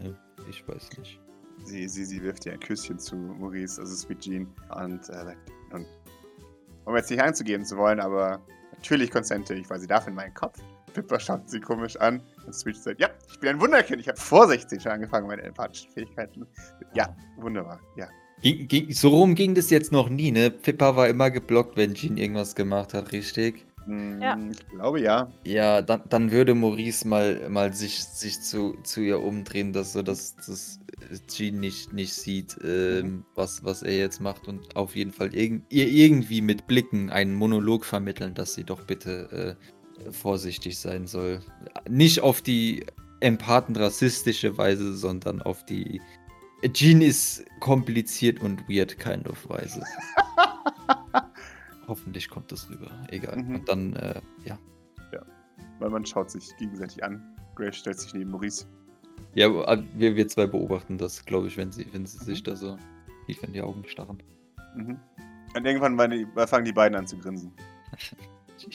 ne, 0.00 0.18
ich 0.48 0.66
weiß 0.66 0.98
nicht. 0.98 1.20
Sie, 1.64 1.88
sie, 1.88 2.04
sie 2.04 2.22
wirft 2.22 2.44
dir 2.44 2.52
ein 2.52 2.60
Küsschen 2.60 2.98
zu 2.98 3.16
Maurice, 3.16 3.80
also 3.80 3.94
Sweet 3.94 4.20
Jean. 4.20 4.46
Und, 4.74 5.08
äh, 5.08 5.34
und 5.72 5.86
um 6.84 6.94
jetzt 6.96 7.10
nicht 7.10 7.22
anzugeben 7.22 7.64
zu 7.64 7.76
wollen, 7.76 8.00
aber 8.00 8.40
natürlich 8.72 9.10
konsente 9.10 9.54
ich, 9.54 9.68
weil 9.68 9.80
sie 9.80 9.86
darf 9.86 10.06
in 10.06 10.14
meinen 10.14 10.34
Kopf. 10.34 10.62
Pippa 10.96 11.20
schaut 11.20 11.48
sie 11.50 11.60
komisch 11.60 11.94
an 11.96 12.22
und 12.46 12.54
Sweet 12.54 12.76
sagt, 12.76 13.00
ja, 13.00 13.10
ich 13.30 13.38
bin 13.38 13.50
ein 13.50 13.60
Wunderkind. 13.60 14.00
Ich 14.00 14.08
habe 14.08 14.18
vor 14.18 14.48
16 14.48 14.80
schon 14.80 14.92
angefangen, 14.92 15.26
meine 15.26 15.42
empathischen 15.42 15.90
Fähigkeiten. 15.92 16.46
Ja, 16.94 17.14
wunderbar, 17.36 17.80
ja. 17.96 18.08
Ging, 18.40 18.66
ging, 18.66 18.90
so 18.92 19.10
rum 19.10 19.34
ging 19.34 19.54
das 19.54 19.68
jetzt 19.68 19.92
noch 19.92 20.08
nie, 20.08 20.30
ne? 20.30 20.50
Pippa 20.50 20.96
war 20.96 21.08
immer 21.08 21.30
geblockt, 21.30 21.76
wenn 21.76 21.92
Jean 21.94 22.16
irgendwas 22.16 22.54
gemacht 22.54 22.94
hat, 22.94 23.12
richtig? 23.12 23.66
Hm, 23.84 24.20
Ja. 24.22 24.38
Ich 24.50 24.68
glaube 24.68 25.00
ja. 25.00 25.30
Ja, 25.44 25.82
dann, 25.82 26.02
dann 26.08 26.30
würde 26.30 26.54
Maurice 26.54 27.06
mal, 27.06 27.48
mal 27.50 27.72
sich, 27.74 28.02
sich 28.04 28.40
zu, 28.40 28.78
zu 28.82 29.00
ihr 29.02 29.20
umdrehen, 29.20 29.72
dass 29.74 29.92
so 29.92 30.02
dass 30.02 30.34
das 30.36 30.80
Jean 31.28 31.60
nicht, 31.60 31.92
nicht 31.92 32.12
sieht, 32.14 32.56
ähm, 32.64 33.24
was, 33.34 33.64
was 33.64 33.82
er 33.82 33.96
jetzt 33.96 34.20
macht 34.20 34.48
und 34.48 34.74
auf 34.76 34.96
jeden 34.96 35.12
Fall 35.12 35.34
irg 35.34 35.62
ihr 35.68 35.88
irgendwie 35.88 36.40
mit 36.40 36.66
Blicken 36.66 37.10
einen 37.10 37.34
Monolog 37.34 37.84
vermitteln, 37.84 38.34
dass 38.34 38.54
sie 38.54 38.64
doch 38.64 38.82
bitte 38.82 39.56
äh, 39.58 39.66
vorsichtig 40.10 40.78
sein 40.78 41.06
soll. 41.06 41.40
Nicht 41.88 42.20
auf 42.20 42.42
die 42.42 42.84
empathenrassistische 43.20 44.56
Weise, 44.58 44.94
sondern 44.94 45.42
auf 45.42 45.64
die 45.64 46.00
Jean 46.72 47.02
ist 47.02 47.44
kompliziert 47.60 48.40
und 48.40 48.68
weird 48.68 48.98
kind 48.98 49.28
of 49.28 49.48
Weise. 49.48 49.82
Hoffentlich 51.88 52.28
kommt 52.28 52.50
das 52.50 52.68
rüber. 52.68 52.90
Egal. 53.08 53.36
Mhm. 53.36 53.54
Und 53.56 53.68
dann, 53.68 53.96
äh, 53.96 54.20
ja. 54.44 54.58
Weil 55.78 55.90
man 55.90 56.06
schaut 56.06 56.30
sich 56.30 56.56
gegenseitig 56.56 57.04
an. 57.04 57.22
Grace 57.54 57.76
stellt 57.76 58.00
sich 58.00 58.14
neben 58.14 58.30
Maurice. 58.30 58.66
Ja, 59.34 59.46
aber 59.48 59.84
wir, 59.94 60.16
wir 60.16 60.26
zwei 60.28 60.46
beobachten 60.46 60.96
das, 60.96 61.24
glaube 61.24 61.48
ich, 61.48 61.56
wenn 61.56 61.70
sie, 61.70 61.86
wenn 61.92 62.06
sie 62.06 62.18
Mhm. 62.18 62.24
sich 62.24 62.42
da 62.42 62.56
so 62.56 62.78
tief 63.26 63.42
in 63.42 63.52
die 63.52 63.60
Augen 63.60 63.84
starren. 63.86 64.22
Mhm. 64.74 64.98
Und 65.54 65.64
irgendwann 65.64 66.10
die, 66.10 66.26
fangen 66.46 66.64
die 66.64 66.72
beiden 66.72 66.96
an 66.96 67.06
zu 67.06 67.18
grinsen. 67.18 67.52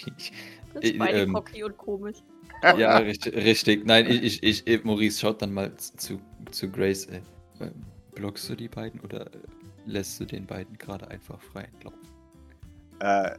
Das 0.74 0.84
ist 0.84 0.98
beide 0.98 1.22
ähm, 1.22 1.34
cocky 1.34 1.64
und 1.64 1.78
komisch. 1.78 2.18
ja, 2.64 2.98
richtig, 2.98 3.36
richtig. 3.36 3.86
Nein, 3.86 4.06
ich, 4.10 4.44
ich, 4.44 4.66
ich, 4.68 4.84
Maurice 4.84 5.20
schaut 5.20 5.42
dann 5.42 5.54
mal 5.54 5.76
zu, 5.76 6.20
zu 6.52 6.70
Grace. 6.70 7.06
Äh, 7.08 7.18
äh, 7.60 7.72
blockst 8.16 8.50
du 8.50 8.56
die 8.56 8.68
beiden 8.68 9.00
oder 9.02 9.30
lässt 9.86 10.20
du 10.20 10.26
den 10.26 10.46
beiden 10.46 10.78
gerade 10.78 11.08
einfach 11.10 11.42
frei 11.42 11.64
entlaufen? 11.74 12.00
Äh, 13.00 13.38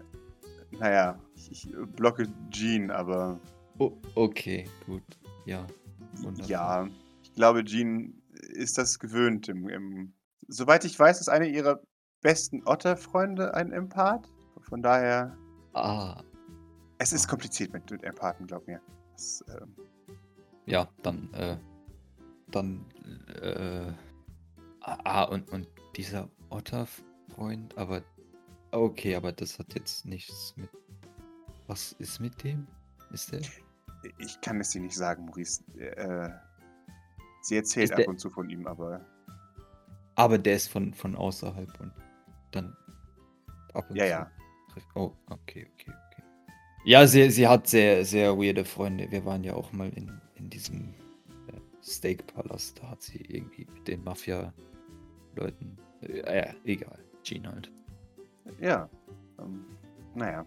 naja, 0.79 1.19
ich, 1.37 1.51
ich 1.53 1.69
blocke 1.97 2.27
Jean, 2.51 2.91
aber 2.91 3.39
Oh, 3.79 3.93
okay, 4.15 4.65
gut. 4.87 5.03
Ja. 5.47 5.67
wunderbar. 6.15 6.49
ja, 6.49 6.89
ich 7.23 7.35
glaube, 7.35 7.65
Jean 7.65 8.15
ist 8.51 8.79
das 8.79 8.99
gewöhnt. 8.99 9.49
Im, 9.49 9.69
im, 9.69 10.13
soweit 10.49 10.85
ich 10.85 10.99
weiß, 10.99 11.21
ist 11.21 11.29
eine 11.29 11.49
ihrer 11.49 11.81
besten 12.21 12.63
Otter-Freunde 12.67 13.55
ein 13.55 13.73
Empath. 13.73 14.29
Von 14.61 14.83
daher, 14.83 15.37
Ah, 15.75 16.23
es 17.03 17.13
ist 17.13 17.27
kompliziert 17.29 17.73
mit, 17.73 17.91
mit 17.91 18.03
Empathen, 18.05 18.47
glaub 18.47 18.67
mir. 18.67 18.81
Das, 19.13 19.45
ähm, 19.49 19.75
ja, 20.67 20.89
dann, 21.03 21.33
äh, 21.35 21.57
dann, 22.51 22.85
äh, 23.43 23.93
ah, 24.81 25.25
und, 25.25 25.51
und 25.51 25.67
dieser 25.97 26.29
Otter-Freund, 26.51 27.77
aber, 27.77 28.03
okay, 28.71 29.17
aber 29.17 29.33
das 29.33 29.59
hat 29.59 29.75
jetzt 29.75 30.07
nichts 30.07 30.55
mit, 30.57 30.71
was 31.67 31.93
ist 31.99 32.21
mit 32.21 32.43
dem? 32.45 32.67
Ist 33.11 33.33
der? 33.33 33.41
Ich 34.19 34.41
kann 34.41 34.61
es 34.61 34.71
dir 34.71 34.81
nicht 34.81 34.97
sagen, 34.97 35.27
Maurice. 35.27 35.63
Äh, 35.79 36.31
sie 37.43 37.57
erzählt 37.57 37.85
Ist 37.85 37.93
ab 37.93 37.99
der- 37.99 38.09
und 38.09 38.19
zu 38.19 38.31
von 38.31 38.49
ihm, 38.49 38.67
aber 38.67 39.05
Aber 40.15 40.39
der 40.39 40.55
ist 40.57 40.69
von, 40.69 40.95
von 40.95 41.17
außerhalb 41.17 41.81
und 41.81 41.93
dann 42.53 42.77
ab 43.75 43.89
und 43.91 43.97
ja, 43.97 44.05
zu. 44.05 44.11
ja. 44.11 44.31
trifft- 44.73 44.97
Oh, 44.97 45.13
okay, 45.31 45.69
okay. 45.75 45.93
Ja, 46.85 47.07
sie, 47.07 47.31
sie 47.31 47.47
hat 47.47 47.69
sehr, 47.69 48.05
sehr 48.05 48.37
weirde 48.37 48.65
Freunde. 48.65 49.11
Wir 49.11 49.25
waren 49.25 49.45
ja 49.45 49.55
auch 49.55 49.73
mal 49.73 49.89
in, 49.91 50.21
in 50.35 50.51
diesem 50.51 50.95
äh, 51.47 51.61
Steak-Palast. 51.83 52.83
Da 52.83 52.91
hat 52.91 53.03
sie 53.03 53.19
irgendwie 53.19 53.67
mit 53.73 53.87
den 53.87 54.03
Mafia-Leuten. 54.03 55.79
Äh, 56.01 56.39
ja, 56.39 56.55
egal. 56.65 56.99
Jean 57.23 57.47
halt. 57.47 57.71
Ja. 58.61 58.91
Ähm, 59.39 59.65
naja. 60.17 60.45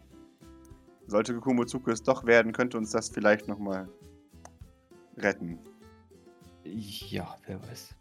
Sollte 1.08 1.34
Kukumo 1.36 1.64
es 1.64 2.04
doch 2.04 2.26
werden, 2.26 2.52
könnte 2.52 2.78
uns 2.78 2.92
das 2.92 3.10
vielleicht 3.10 3.48
nochmal 3.48 3.88
retten. 5.18 5.60
Ja, 6.64 7.38
wer 7.46 7.62
weiß. 7.62 7.96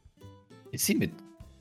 Ist 0.73 0.87
sie 0.87 0.95
mit 0.95 1.13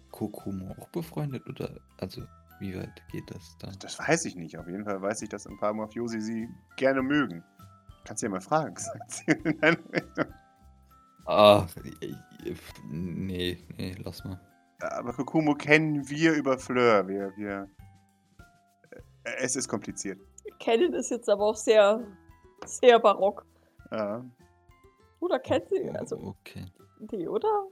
Kokumo 0.10 0.74
auch 0.80 0.88
befreundet 0.90 1.48
oder 1.48 1.80
also 1.98 2.24
wie 2.60 2.76
weit 2.78 3.02
geht 3.12 3.30
das 3.30 3.58
dann? 3.60 3.76
Das 3.80 3.98
weiß 4.00 4.26
ich 4.26 4.36
nicht. 4.36 4.58
Auf 4.58 4.68
jeden 4.68 4.86
Fall 4.86 5.02
weiß 5.02 5.22
ich, 5.22 5.30
dass 5.30 5.46
ein 5.48 5.58
paar 5.58 5.74
Mafiosi 5.74 6.22
sie 6.22 6.50
gerne 6.78 7.02
mögen. 7.02 7.44
Kannst 8.06 8.22
du 8.22 8.28
ja 8.28 8.32
mal 8.32 8.42
fragen, 8.42 8.76
sagt 8.78 9.12
sie. 9.12 9.36
Nein, 9.62 9.78
Ach, 11.26 11.68
äh, 12.02 12.54
nee, 12.90 13.58
nee, 13.78 13.96
lass 14.04 14.24
mal. 14.26 14.40
Aber 14.82 15.14
Kokumo 15.14 15.56
kennen 15.56 16.08
wir 16.10 16.34
über 16.34 16.58
Fleur. 16.58 17.08
Wir, 17.08 17.32
wir. 17.38 17.70
äh, 19.24 19.32
Es 19.40 19.56
ist 19.56 19.68
kompliziert. 19.70 20.20
Kennen 20.60 20.94
ist 20.94 21.10
jetzt 21.12 21.30
aber 21.30 21.44
auch 21.46 21.56
sehr, 21.56 22.06
sehr 22.66 23.00
barock. 23.00 23.46
Ja. 23.92 24.26
Oder 25.22 25.40
kennt 25.40 25.70
sie? 25.70 25.90
Also, 25.92 26.18
okay. 26.18 26.66
die, 27.00 27.28
oder? 27.30 27.68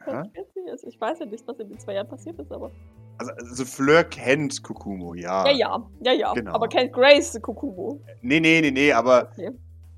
Aha. 0.00 0.22
Kennt 0.34 0.48
sie? 0.54 0.68
Also, 0.68 0.88
ich 0.88 1.00
weiß 1.00 1.20
ja 1.20 1.26
nicht, 1.26 1.46
was 1.46 1.60
in 1.60 1.68
den 1.68 1.78
zwei 1.78 1.94
Jahren 1.94 2.08
passiert 2.08 2.38
ist, 2.40 2.50
aber. 2.50 2.72
Also, 3.18 3.32
also 3.32 3.64
Fleur 3.64 4.04
kennt 4.04 4.62
Kokumo, 4.62 5.14
ja. 5.14 5.46
Ja, 5.48 5.52
ja, 5.52 5.82
ja, 6.00 6.12
ja. 6.12 6.32
Genau. 6.34 6.52
Aber 6.52 6.68
kennt 6.68 6.92
Grace 6.92 7.38
Kokumo. 7.42 8.00
Nee, 8.22 8.40
nee, 8.40 8.60
nee, 8.60 8.70
nee, 8.70 8.92
aber 8.92 9.30
Okay. 9.32 9.50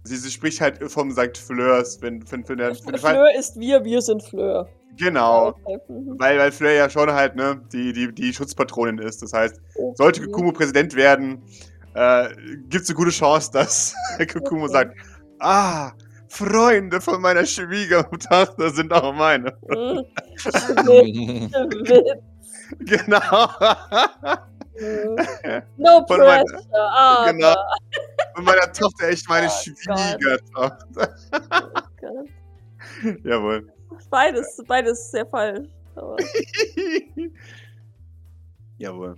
sie, 0.05 0.17
sie 0.17 0.31
spricht 0.31 0.61
halt 0.61 0.83
vom 0.91 1.11
St. 1.13 1.37
Fleurs, 1.37 2.01
wenn, 2.01 2.25
wenn, 2.31 2.49
wenn, 2.49 2.59
der, 2.59 2.71
wenn 2.85 2.99
Fleur 2.99 3.29
ist 3.39 3.59
wir, 3.59 3.85
wir 3.85 4.01
sind 4.01 4.23
Fleur. 4.23 4.69
Genau. 4.97 5.49
Okay. 5.49 5.79
Mhm. 5.89 6.15
Weil, 6.19 6.39
weil 6.39 6.53
Fleur 6.53 6.73
ja 6.73 6.91
schon 6.91 7.13
halt, 7.13 7.37
ne, 7.37 7.61
die, 7.73 7.93
die, 7.93 8.13
die 8.13 8.33
Schutzpatronin 8.33 8.99
ist. 8.99 9.23
Das 9.23 9.33
heißt, 9.33 9.61
Okay. 9.75 9.95
sollte 9.97 10.23
Kokumo 10.23 10.53
Präsident 10.53 10.95
werden, 10.97 11.43
äh, 11.95 12.29
gibt 12.69 12.85
es 12.85 12.89
eine 12.89 12.97
gute 12.97 13.11
Chance, 13.11 13.51
dass 13.53 13.95
Kokumo 14.33 14.65
Okay. 14.65 14.73
sagt, 14.73 14.97
ah, 15.41 15.93
Freunde 16.29 17.01
von 17.01 17.21
meiner 17.21 17.45
Schwiegertochter 17.45 18.71
sind 18.75 18.93
auch 18.93 19.13
meine. 19.13 19.53
Mhm. 19.69 20.05
Witz. 21.85 22.15
genau. 22.79 23.49
No 25.77 26.07
Von 26.07 26.21
meiner- 26.21 26.43
pressure. 26.45 26.63
Ah, 26.73 27.31
genau. 27.31 27.55
Von 28.35 28.45
meiner 28.45 28.73
Tochter 28.73 29.09
echt 29.09 29.29
meine 29.29 29.47
Oh 29.47 29.51
Schwiegertochter. 29.51 31.15
Gott. 32.01 32.29
Jawohl. 33.25 33.71
Beides, 34.09 34.63
beides 34.67 35.11
sehr 35.11 35.27
falsch. 35.27 35.69
Aber 35.97 36.17
Jawohl. 38.79 39.17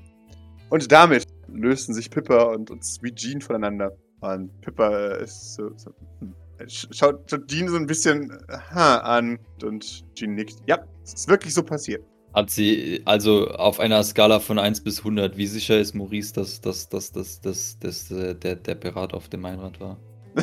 Und 0.71 0.91
damit 0.91 1.27
lösten 1.49 1.95
sich 1.95 2.11
Pippa 2.11 2.43
und, 2.45 2.71
und 2.71 2.85
Sweet 2.85 3.17
Jean 3.17 3.41
voneinander. 3.41 3.93
Und 4.21 4.59
Pippa 4.63 4.91
äh, 4.91 5.23
ist 5.25 5.55
so, 5.55 5.71
so 5.77 5.93
hm, 6.21 6.35
sch- 6.63 6.93
schaut, 6.93 7.31
schaut 7.31 7.47
Jean 7.47 7.69
so 7.69 7.77
ein 7.77 7.87
bisschen 7.87 8.31
äh, 8.49 8.57
ha, 8.75 8.97
an 8.99 9.39
und 9.63 10.03
Jean 10.17 10.35
nickt. 10.35 10.57
Ja, 10.67 10.79
es 11.05 11.15
ist 11.15 11.29
wirklich 11.29 11.55
so 11.55 11.63
passiert. 11.63 12.03
Hat 12.35 12.51
sie, 12.51 13.03
also 13.05 13.49
auf 13.49 13.79
einer 13.79 14.03
Skala 14.03 14.41
von 14.41 14.59
1 14.59 14.83
bis 14.83 14.99
100, 15.01 15.37
wie 15.37 15.47
sicher 15.47 15.79
ist 15.79 15.95
Maurice, 15.95 16.33
dass, 16.33 16.61
dass, 16.63 16.89
dass, 16.89 17.13
dass, 17.13 17.41
dass, 17.41 17.79
dass 17.79 18.11
äh, 18.11 18.35
der, 18.35 18.57
der 18.57 18.75
Pirat 18.75 19.13
auf 19.13 19.29
dem 19.29 19.45
Einrad 19.45 19.79
war? 19.81 19.99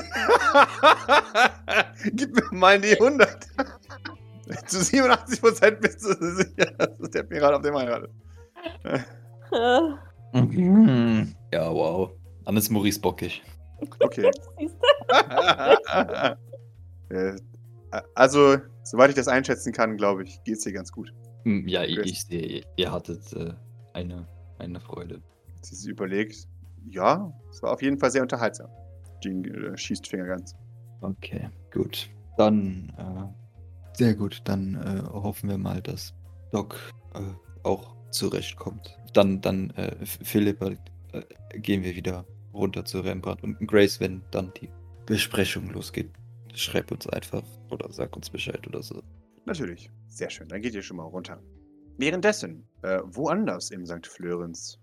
Gib 2.13 2.35
mir 2.35 2.43
mal 2.51 2.79
die 2.79 2.93
100. 2.93 3.47
Zu 4.67 4.77
87% 4.77 5.71
bist 5.71 6.03
du 6.03 6.13
sicher, 6.35 6.71
dass 6.77 7.09
der 7.09 7.23
Pirat 7.23 7.53
auf 7.55 7.61
dem 7.63 7.75
Einrad 7.75 8.03
ist. 8.03 8.13
Ja, 11.51 11.73
wow. 11.73 12.11
Dann 12.45 12.55
ist 12.55 12.69
Maurice 12.69 12.99
bockig. 12.99 13.41
Okay. 13.99 14.29
Äh, 17.11 17.33
also, 18.13 18.57
soweit 18.83 19.09
ich 19.09 19.15
das 19.15 19.27
einschätzen 19.27 19.73
kann, 19.73 19.97
glaube 19.97 20.21
ich, 20.21 20.43
geht 20.43 20.57
es 20.57 20.63
dir 20.63 20.73
ganz 20.73 20.91
gut. 20.91 21.11
Hm, 21.43 21.67
Ja, 21.67 21.83
ich, 21.83 21.97
ich 21.99 22.25
sehe, 22.25 22.63
ihr 22.75 22.91
hattet 22.91 23.33
äh, 23.33 23.53
eine, 23.93 24.27
eine 24.57 24.79
Freude. 24.79 25.21
Sie 25.61 25.89
überlegt, 25.89 26.47
ja, 26.89 27.33
es 27.49 27.61
war 27.61 27.73
auf 27.73 27.81
jeden 27.81 27.97
Fall 27.97 28.11
sehr 28.11 28.21
unterhaltsam. 28.21 28.69
Jean 29.21 29.43
äh, 29.45 29.77
schießt 29.77 30.07
Finger 30.07 30.25
ganz. 30.25 30.55
Okay, 31.01 31.49
gut. 31.71 32.09
Dann, 32.37 32.93
äh, 32.97 33.97
sehr 33.97 34.15
gut. 34.15 34.41
Dann 34.45 34.75
äh, 34.75 35.03
hoffen 35.11 35.49
wir 35.49 35.57
mal, 35.57 35.81
dass 35.81 36.13
Doc 36.51 36.77
äh, 37.13 37.19
auch 37.63 37.95
zurechtkommt. 38.11 38.97
Dann, 39.13 39.41
dann, 39.41 39.71
äh, 39.71 39.95
Philipp, 40.05 40.61
äh, 40.61 40.75
gehen 41.57 41.83
wir 41.83 41.95
wieder 41.95 42.25
runter 42.53 42.85
zu 42.85 42.99
Rembrandt 43.01 43.43
und 43.43 43.59
Grace, 43.67 43.99
wenn 43.99 44.21
dann 44.31 44.51
die 44.59 44.69
Besprechung 45.05 45.69
losgeht. 45.69 46.11
Schreib 46.53 46.91
uns 46.91 47.07
einfach 47.07 47.43
oder 47.69 47.91
sag 47.91 48.15
uns 48.15 48.29
Bescheid 48.29 48.65
oder 48.67 48.81
so. 48.81 49.01
Natürlich. 49.45 49.89
Sehr 50.07 50.29
schön. 50.29 50.47
Dann 50.47 50.61
geht 50.61 50.73
ihr 50.75 50.81
schon 50.81 50.97
mal 50.97 51.03
runter. 51.03 51.41
Währenddessen, 51.97 52.67
äh, 52.83 52.99
woanders 53.03 53.71
im 53.71 53.85
St. 53.85 54.07
Flörens. 54.07 54.79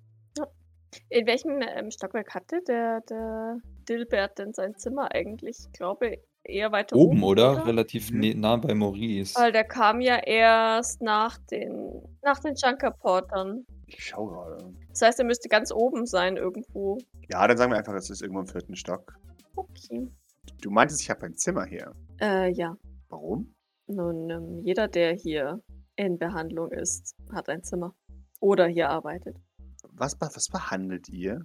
In 1.09 1.27
welchem 1.27 1.61
ähm, 1.61 1.90
Stockwerk 1.90 2.35
hatte 2.35 2.62
der, 2.66 3.01
der 3.03 3.59
Dilbert 3.88 4.38
denn 4.38 4.55
sein 4.55 4.77
Zimmer 4.77 5.12
eigentlich? 5.12 5.59
Ich 5.66 5.73
glaube 5.73 6.19
eher 6.45 6.73
weiter 6.73 6.97
Oben, 6.97 7.23
oder? 7.23 7.66
Relativ 7.66 8.11
Mhm. 8.11 8.40
nah 8.40 8.57
bei 8.57 8.75
Maurice. 8.75 9.35
Weil 9.38 9.53
der 9.53 9.64
kam 9.64 10.01
ja 10.01 10.16
erst 10.16 11.03
nach 11.03 11.38
den, 11.51 12.03
nach 12.23 12.38
den 12.38 12.55
Junkerportern. 12.55 13.66
Ich 13.87 14.05
schau 14.07 14.27
gerade. 14.27 14.73
Das 14.90 15.03
heißt, 15.03 15.19
er 15.19 15.27
müsste 15.27 15.49
ganz 15.49 15.71
oben 15.73 16.07
sein 16.07 16.37
irgendwo. 16.37 16.99
Ja, 17.29 17.47
dann 17.47 17.59
sagen 17.59 17.73
wir 17.73 17.79
einfach, 17.79 17.95
es 17.95 18.09
ist 18.11 18.23
irgendwo 18.23 18.40
im 18.40 18.47
vierten 18.47 18.77
Stock. 18.77 19.19
Okay. 19.57 20.09
Du 20.62 20.71
meintest, 20.71 21.03
ich 21.03 21.11
habe 21.11 21.27
ein 21.27 21.35
Zimmer 21.35 21.64
hier. 21.66 21.92
Äh, 22.21 22.51
ja. 22.53 22.77
Warum? 23.09 23.55
Nun, 23.88 24.29
ähm, 24.31 24.62
jeder, 24.64 24.88
der 24.88 25.14
hier 25.14 25.61
in 25.96 26.18
Behandlung 26.18 26.70
ist, 26.72 27.14
hat 27.33 27.49
ein 27.49 27.62
Zimmer. 27.62 27.94
Oder 28.40 28.66
hier 28.66 28.90
arbeitet. 28.90 29.37
Was, 29.92 30.16
was 30.20 30.49
behandelt 30.49 31.09
ihr? 31.09 31.44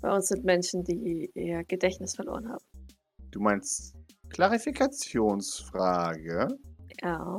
Bei 0.00 0.14
uns 0.14 0.28
sind 0.28 0.44
Menschen, 0.44 0.84
die 0.84 1.30
ihr 1.34 1.64
Gedächtnis 1.64 2.14
verloren 2.16 2.48
haben. 2.48 2.64
Du 3.30 3.40
meinst 3.40 3.94
Klarifikationsfrage? 4.30 6.48
Ja, 7.02 7.38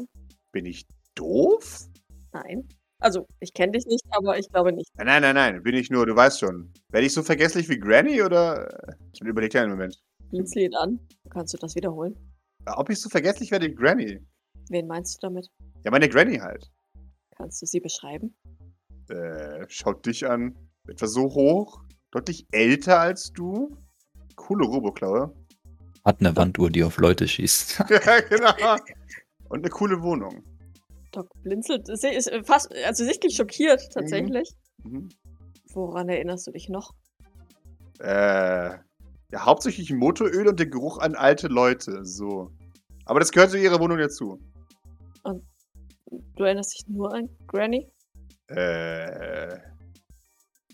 Bin 0.51 0.65
ich 0.65 0.85
doof? 1.15 1.87
nein. 2.33 2.67
Also, 2.99 3.27
ich 3.39 3.53
kenne 3.53 3.73
dich 3.73 3.85
nicht, 3.85 4.03
aber 4.09 4.39
ich 4.39 4.49
glaube 4.49 4.73
nicht. 4.73 4.89
Nein, 4.97 5.05
nein, 5.05 5.21
nein, 5.21 5.35
nein, 5.35 5.61
bin 5.61 5.75
ich 5.75 5.91
nur, 5.91 6.07
du 6.07 6.15
weißt 6.15 6.39
schon. 6.39 6.73
Werde 6.89 7.05
ich 7.05 7.13
so 7.13 7.21
vergesslich 7.21 7.69
wie 7.69 7.77
Granny 7.77 8.23
oder? 8.23 8.67
Ich 9.13 9.21
überleg 9.21 9.51
dir 9.51 9.61
einen 9.61 9.69
Moment. 9.71 10.01
Blinzel 10.31 10.63
ihn 10.63 10.73
an. 10.75 10.99
Kannst 11.29 11.53
du 11.53 11.59
das 11.59 11.75
wiederholen? 11.75 12.15
Ob 12.75 12.89
ich 12.89 12.99
so 12.99 13.09
vergesslich 13.09 13.51
werde 13.51 13.67
wie 13.67 13.75
Granny? 13.75 14.19
Wen 14.69 14.87
meinst 14.87 15.15
du 15.15 15.27
damit? 15.27 15.49
Ja, 15.83 15.91
meine 15.91 16.09
Granny 16.09 16.37
halt. 16.37 16.69
Kannst 17.35 17.61
du 17.61 17.65
sie 17.65 17.79
beschreiben? 17.79 18.35
Äh, 19.09 19.65
schaut 19.69 20.05
dich 20.05 20.27
an. 20.27 20.55
Etwa 20.87 21.07
so 21.07 21.23
hoch, 21.23 21.81
deutlich 22.11 22.47
älter 22.51 22.99
als 22.99 23.31
du. 23.31 23.77
Coole 24.35 24.65
Roboklaue. 24.65 25.33
Hat 26.05 26.19
eine 26.19 26.35
Wanduhr, 26.35 26.69
die 26.69 26.83
auf 26.83 26.97
Leute 26.97 27.27
schießt. 27.27 27.79
ja, 27.89 28.19
genau. 28.21 28.77
Und 29.49 29.59
eine 29.59 29.69
coole 29.69 30.01
Wohnung. 30.01 30.43
Doc 31.11 31.29
blinzelt. 31.41 31.89
Ist 31.89 32.03
ist 32.03 32.31
fast, 32.43 32.73
also 32.85 33.03
sichtlich 33.03 33.35
schockiert 33.35 33.81
tatsächlich. 33.93 34.51
Mhm. 34.83 35.09
Woran 35.73 36.09
erinnerst 36.09 36.47
du 36.47 36.51
dich 36.51 36.69
noch? 36.69 36.93
Äh, 37.99 38.77
ja, 39.31 39.45
hauptsächlich 39.45 39.91
Motoröl 39.91 40.47
und 40.47 40.59
der 40.59 40.67
Geruch 40.67 40.99
an 40.99 41.15
alte 41.15 41.47
Leute, 41.47 42.05
so. 42.05 42.51
Aber 43.07 43.19
das 43.19 43.31
gehört 43.31 43.51
zu 43.51 43.57
ihrer 43.59 43.79
Wohnung 43.79 43.97
dazu. 43.97 44.39
Du 46.35 46.43
erinnerst 46.43 46.73
dich 46.73 46.87
nur 46.87 47.13
an 47.13 47.29
Granny? 47.47 47.89
Äh, 48.47 49.57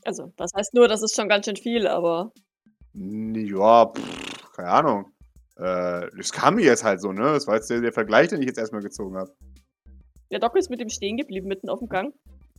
Also, 0.06 0.32
das 0.36 0.52
heißt 0.56 0.74
nur, 0.74 0.88
das 0.88 1.02
ist 1.02 1.16
schon 1.16 1.30
ganz 1.30 1.46
schön 1.46 1.56
viel, 1.56 1.88
aber 1.88 2.32
ja, 2.94 3.86
pff, 3.88 4.52
keine 4.52 4.70
Ahnung. 4.70 5.06
Äh, 5.56 6.08
das 6.18 6.32
kam 6.32 6.56
mir 6.56 6.66
jetzt 6.66 6.84
halt 6.84 7.02
so, 7.02 7.12
ne? 7.12 7.22
Das 7.34 7.48
war 7.48 7.56
jetzt 7.56 7.70
der, 7.70 7.82
der 7.82 7.94
Vergleich, 7.94 8.28
den 8.30 8.42
ich 8.42 8.48
jetzt 8.48 8.58
erstmal 8.60 8.82
gezogen 8.82 9.16
habe. 9.18 9.32
der 10.32 10.40
Doc 10.40 10.56
ist 10.56 10.70
mit 10.70 10.80
ihm 10.82 10.90
stehen 10.90 11.18
geblieben 11.18 11.48
mitten 11.48 11.70
auf 11.70 11.80
dem 11.80 11.88
Gang. 11.88 12.14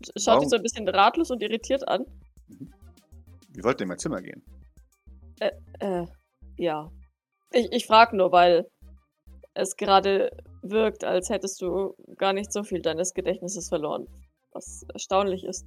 Sch- 0.04 0.12
Schaut 0.24 0.42
dich 0.42 0.48
so 0.50 0.56
ein 0.56 0.62
bisschen 0.62 0.88
ratlos 0.88 1.30
und 1.30 1.42
irritiert 1.42 1.86
an. 1.86 2.04
Wir 3.50 3.62
wollten 3.64 3.82
in 3.82 3.88
mein 3.88 3.98
Zimmer 3.98 4.20
gehen. 4.22 4.42
Äh, 5.40 6.06
ja. 6.56 6.90
Ich, 7.52 7.70
ich 7.72 7.86
frage 7.86 8.16
nur, 8.16 8.32
weil 8.32 8.66
es 9.54 9.76
gerade 9.76 10.30
wirkt, 10.62 11.04
als 11.04 11.28
hättest 11.30 11.60
du 11.62 11.94
gar 12.16 12.32
nicht 12.32 12.52
so 12.52 12.62
viel 12.64 12.82
deines 12.82 13.14
Gedächtnisses 13.14 13.68
verloren. 13.68 14.06
Was 14.52 14.84
erstaunlich 14.92 15.44
ist. 15.44 15.66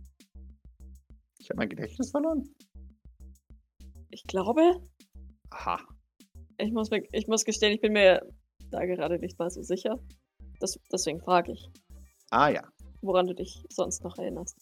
Ich 1.40 1.50
habe 1.50 1.58
mein 1.58 1.70
Gedächtnis 1.70 2.12
verloren. 2.12 2.50
Ich 4.10 4.24
glaube, 4.24 4.62
Aha. 5.50 5.80
ich 6.58 6.72
muss, 6.72 6.90
mir- 6.90 7.04
ich 7.12 7.28
muss 7.28 7.46
gestehen, 7.46 7.74
ich 7.74 7.82
bin 7.82 7.94
mir 7.94 8.22
da 8.72 8.86
gerade 8.86 9.20
nicht 9.20 9.38
mal 9.40 9.50
so 9.50 9.62
sicher. 9.62 10.00
Das, 10.60 10.78
deswegen 10.92 11.20
frage 11.22 11.52
ich, 11.54 11.70
Ah 12.32 12.50
ja. 12.50 12.64
woran 13.02 13.28
du 13.28 13.34
dich 13.36 13.64
sonst 13.70 14.04
noch 14.04 14.18
erinnerst. 14.18 14.58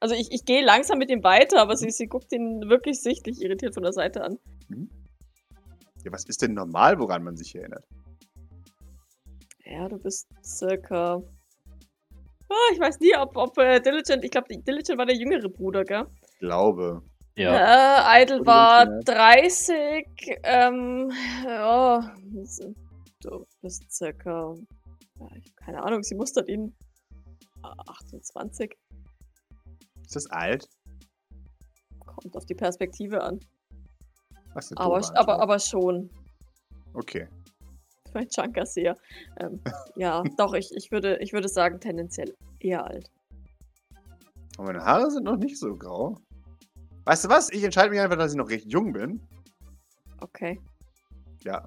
Also 0.00 0.14
ich, 0.14 0.30
ich 0.30 0.44
gehe 0.44 0.64
langsam 0.64 0.98
mit 0.98 1.10
ihm 1.10 1.24
weiter, 1.24 1.60
aber 1.60 1.76
sie, 1.76 1.90
sie 1.90 2.06
guckt 2.06 2.32
ihn 2.32 2.68
wirklich 2.68 3.00
sichtlich 3.00 3.40
irritiert 3.42 3.74
von 3.74 3.82
der 3.82 3.92
Seite 3.92 4.22
an. 4.22 4.38
Ja, 6.04 6.12
was 6.12 6.24
ist 6.26 6.42
denn 6.42 6.54
normal, 6.54 6.98
woran 7.00 7.24
man 7.24 7.36
sich 7.36 7.54
erinnert? 7.56 7.84
Ja, 9.68 9.88
du 9.88 9.98
bist 9.98 10.28
circa. 10.42 11.22
Ah, 12.50 12.72
ich 12.72 12.80
weiß 12.80 13.00
nie, 13.00 13.14
ob, 13.16 13.36
ob 13.36 13.56
äh, 13.58 13.80
Diligent, 13.80 14.24
ich 14.24 14.30
glaube, 14.30 14.48
Diligent 14.56 14.98
war 14.98 15.04
der 15.06 15.16
jüngere 15.16 15.48
Bruder, 15.48 15.84
gell? 15.84 16.06
Ich 16.32 16.38
glaube. 16.38 17.02
Ja. 17.36 18.16
Äh, 18.16 18.22
Idle 18.22 18.44
war 18.46 18.86
Diligent, 18.86 19.08
30. 19.08 20.40
Ähm, 20.44 21.12
ja, 21.44 22.14
du 23.20 23.46
bist 23.60 23.92
circa. 23.92 24.54
Ja, 25.20 25.26
ich- 25.36 25.54
keine 25.56 25.82
Ahnung, 25.82 26.02
sie 26.02 26.14
mustert 26.14 26.48
ihn. 26.48 26.74
Ah, 27.62 27.74
28. 27.88 28.74
Ist 30.02 30.16
das 30.16 30.26
alt? 30.30 30.66
Kommt 32.00 32.34
auf 32.36 32.46
die 32.46 32.54
Perspektive 32.54 33.22
an. 33.22 33.38
Was 34.54 34.74
Aber, 34.76 35.00
aber, 35.16 35.40
aber 35.40 35.58
schon. 35.58 36.08
Okay. 36.94 37.28
Für 38.12 38.18
ein 38.20 38.28
Chunker 38.28 38.66
sehr. 38.66 38.96
Ähm, 39.38 39.60
ja, 39.96 40.22
doch, 40.36 40.54
ich, 40.54 40.74
ich, 40.74 40.90
würde, 40.90 41.18
ich 41.18 41.32
würde 41.32 41.48
sagen, 41.48 41.80
tendenziell 41.80 42.34
eher 42.60 42.86
alt. 42.86 43.10
Und 44.56 44.66
meine 44.66 44.84
Haare 44.84 45.10
sind 45.10 45.24
noch 45.24 45.36
nicht 45.36 45.58
so 45.58 45.76
grau. 45.76 46.18
Weißt 47.04 47.24
du 47.24 47.28
was? 47.28 47.50
Ich 47.50 47.62
entscheide 47.62 47.90
mich 47.90 48.00
einfach, 48.00 48.18
dass 48.18 48.32
ich 48.32 48.36
noch 48.36 48.50
recht 48.50 48.66
jung 48.66 48.92
bin. 48.92 49.20
Okay. 50.20 50.60
Ja. 51.44 51.66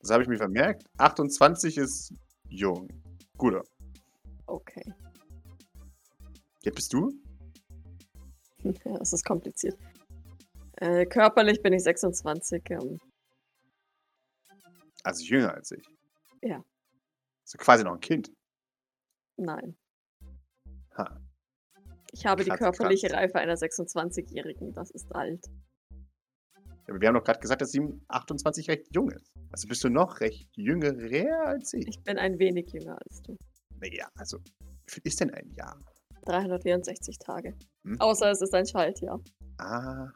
Das 0.00 0.10
habe 0.10 0.22
ich 0.22 0.28
mir 0.28 0.38
vermerkt. 0.38 0.84
28 0.98 1.78
ist 1.78 2.14
jung. 2.48 2.88
Guter. 3.36 3.62
Okay. 4.46 4.92
Jetzt 6.62 6.74
bist 6.74 6.92
du? 6.92 7.12
Ja, 8.84 8.96
es 9.00 9.12
ist 9.12 9.24
kompliziert. 9.24 9.76
Äh, 10.76 11.04
körperlich 11.06 11.62
bin 11.62 11.72
ich 11.72 11.82
26. 11.82 12.62
Ähm, 12.70 13.00
Also 15.02 15.24
jünger 15.24 15.54
als 15.54 15.70
ich. 15.72 15.84
Ja. 16.42 16.64
So 17.44 17.58
quasi 17.58 17.84
noch 17.84 17.94
ein 17.94 18.00
Kind. 18.00 18.32
nein. 19.36 19.76
Ha. 20.96 21.20
Ich 22.12 22.26
habe 22.26 22.44
Krass, 22.44 22.58
die 22.58 22.64
körperliche 22.64 23.08
krass. 23.08 23.18
Reife 23.18 23.38
einer 23.38 23.54
26-Jährigen. 23.54 24.72
Das 24.74 24.90
ist 24.90 25.14
alt. 25.14 25.46
Aber 26.86 27.00
wir 27.00 27.08
haben 27.08 27.14
doch 27.14 27.24
gerade 27.24 27.40
gesagt, 27.40 27.62
dass 27.62 27.70
sie 27.70 27.80
28 28.08 28.68
recht 28.68 28.94
jung 28.94 29.10
ist. 29.10 29.32
Also 29.50 29.66
bist 29.66 29.82
du 29.84 29.88
noch 29.88 30.20
recht 30.20 30.48
jünger 30.54 30.92
als 31.46 31.72
ich. 31.72 31.88
Ich 31.88 32.02
bin 32.02 32.18
ein 32.18 32.38
wenig 32.38 32.70
jünger 32.72 32.98
als 33.02 33.22
du. 33.22 33.36
Naja, 33.80 34.08
also, 34.16 34.38
wie 34.38 34.92
viel 34.92 35.02
ist 35.04 35.20
denn 35.20 35.30
ein 35.30 35.50
Jahr? 35.52 35.80
364 36.26 37.18
Tage. 37.18 37.56
Hm? 37.84 38.00
Außer 38.00 38.30
es 38.30 38.42
ist 38.42 38.54
ein 38.54 38.66
Schaltjahr. 38.66 39.20
Aha. 39.58 40.12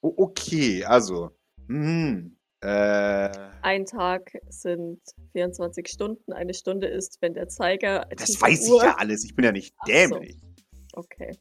Oh, 0.00 0.14
okay, 0.16 0.84
also. 0.84 1.36
Hm. 1.68 2.36
Äh, 2.64 3.30
Ein 3.62 3.84
Tag 3.84 4.32
sind 4.48 5.00
24 5.32 5.86
Stunden. 5.88 6.32
Eine 6.32 6.54
Stunde 6.54 6.86
ist, 6.86 7.18
wenn 7.20 7.34
der 7.34 7.48
Zeiger. 7.48 8.06
das 8.16 8.40
weiß 8.40 8.64
ich 8.66 8.72
Uhr- 8.72 8.82
ja 8.82 8.96
alles. 8.96 9.24
Ich 9.24 9.34
bin 9.34 9.44
ja 9.44 9.52
nicht 9.52 9.74
Ach 9.78 9.86
so. 9.86 9.92
dämlich. 9.92 10.38
Okay, 10.94 11.36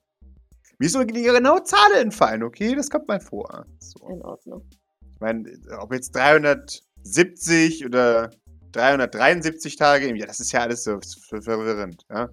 Mir 0.79 0.87
ist 0.87 0.95
nur 0.95 1.05
die 1.05 1.21
genaue 1.23 1.63
Zahl 1.63 1.93
entfallen, 2.01 2.41
okay? 2.43 2.75
Das 2.75 2.89
kommt 2.89 3.07
mal 3.07 3.19
vor. 3.19 3.65
So. 3.79 4.07
in 4.09 4.21
Ordnung. 4.23 4.67
Ich 5.13 5.19
meine, 5.21 5.45
ob 5.79 5.93
jetzt 5.93 6.13
370 6.15 7.85
oder 7.85 8.31
373 8.71 9.75
Tage 9.75 10.07
im 10.07 10.15
Jahr, 10.15 10.27
das 10.27 10.39
ist 10.39 10.51
ja 10.51 10.61
alles 10.61 10.83
so 10.83 10.99
ver- 11.29 11.41
verwirrend. 11.41 12.03
Ja? 12.09 12.29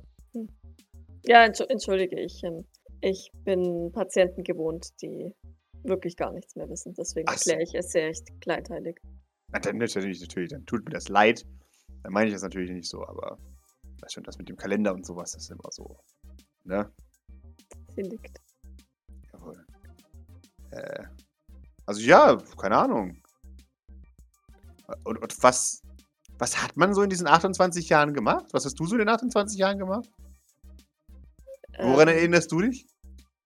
Ja, 1.26 1.44
entschu- 1.44 1.68
entschuldige 1.68 2.18
ich. 2.18 2.42
ähm, 2.42 2.64
Ich 3.02 3.30
bin 3.44 3.92
Patienten 3.92 4.42
gewohnt, 4.42 4.88
die 5.02 5.34
wirklich 5.82 6.16
gar 6.16 6.32
nichts 6.32 6.56
mehr 6.56 6.68
wissen. 6.68 6.94
Deswegen 6.94 7.28
erkläre 7.28 7.62
ich 7.62 7.74
es 7.74 7.92
sehr 7.92 8.06
recht 8.06 8.28
kleinteilig. 8.40 9.00
Na, 9.52 9.58
dann 9.58 9.78
natürlich, 9.78 10.20
natürlich, 10.20 10.50
dann 10.50 10.64
tut 10.66 10.84
mir 10.84 10.90
das 10.90 11.08
leid. 11.08 11.44
Dann 12.02 12.12
meine 12.12 12.28
ich 12.28 12.32
das 12.32 12.42
natürlich 12.42 12.70
nicht 12.70 12.88
so, 12.88 13.06
aber 13.06 13.38
weißt 14.00 14.14
schon, 14.14 14.24
das 14.24 14.38
mit 14.38 14.48
dem 14.48 14.56
Kalender 14.56 14.94
und 14.94 15.04
sowas, 15.04 15.32
das 15.32 15.44
ist 15.44 15.50
immer 15.50 15.70
so. 15.70 15.98
Ne? 16.64 16.90
Sie 17.94 18.02
nickt. 18.02 18.40
Jawohl. 19.32 19.66
Äh, 20.70 21.04
also 21.86 22.00
ja, 22.00 22.36
keine 22.56 22.76
Ahnung. 22.76 23.22
Und, 25.04 25.18
und 25.18 25.42
was, 25.42 25.82
was 26.38 26.62
hat 26.62 26.76
man 26.76 26.94
so 26.94 27.02
in 27.02 27.10
diesen 27.10 27.26
28 27.26 27.88
Jahren 27.88 28.14
gemacht? 28.14 28.46
Was 28.52 28.64
hast 28.64 28.78
du 28.78 28.86
so 28.86 28.94
in 28.94 29.00
den 29.00 29.08
28 29.08 29.58
Jahren 29.58 29.78
gemacht? 29.78 30.08
Woran 31.78 32.08
Ähm, 32.08 32.14
erinnerst 32.14 32.52
du 32.52 32.60
dich? 32.60 32.86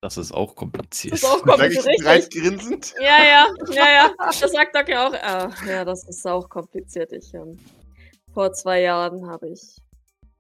Das 0.04 0.18
ist 0.18 0.32
auch 0.32 0.54
kompliziert. 0.54 1.14
Das 1.14 1.22
ist 1.22 1.24
auch 1.30 1.38
Sag 1.38 1.46
kompliziert. 1.46 2.02
breit 2.02 2.30
grinsend. 2.30 2.94
Ja, 3.00 3.24
ja, 3.24 3.46
ja, 3.70 3.88
ja. 3.90 4.14
Das 4.18 4.52
sagt 4.52 4.76
Doc 4.76 4.86
ja 4.86 5.08
auch. 5.08 5.14
Ah, 5.14 5.50
ja, 5.66 5.82
das 5.86 6.06
ist 6.06 6.26
auch 6.26 6.46
kompliziert. 6.50 7.10
Ich, 7.14 7.32
ähm, 7.32 7.58
vor 8.34 8.52
zwei 8.52 8.82
Jahren 8.82 9.26
habe 9.26 9.48
ich 9.48 9.78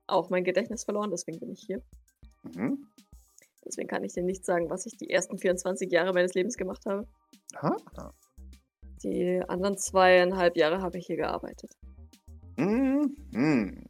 auch 0.06 0.28
mein 0.28 0.44
Gedächtnis 0.44 0.84
verloren, 0.84 1.10
deswegen 1.10 1.40
bin 1.40 1.50
ich 1.50 1.62
hier. 1.66 1.80
Mhm. 2.42 2.88
Deswegen 3.64 3.88
kann 3.88 4.04
ich 4.04 4.12
dir 4.12 4.22
nicht 4.22 4.44
sagen, 4.44 4.68
was 4.68 4.84
ich 4.84 4.98
die 4.98 5.08
ersten 5.08 5.38
24 5.38 5.90
Jahre 5.90 6.12
meines 6.12 6.34
Lebens 6.34 6.58
gemacht 6.58 6.84
habe. 6.84 7.08
Aha. 7.54 8.12
Die 9.02 9.40
anderen 9.48 9.78
zweieinhalb 9.78 10.58
Jahre 10.58 10.82
habe 10.82 10.98
ich 10.98 11.06
hier 11.06 11.16
gearbeitet. 11.16 11.70
Mhm. 12.58 13.83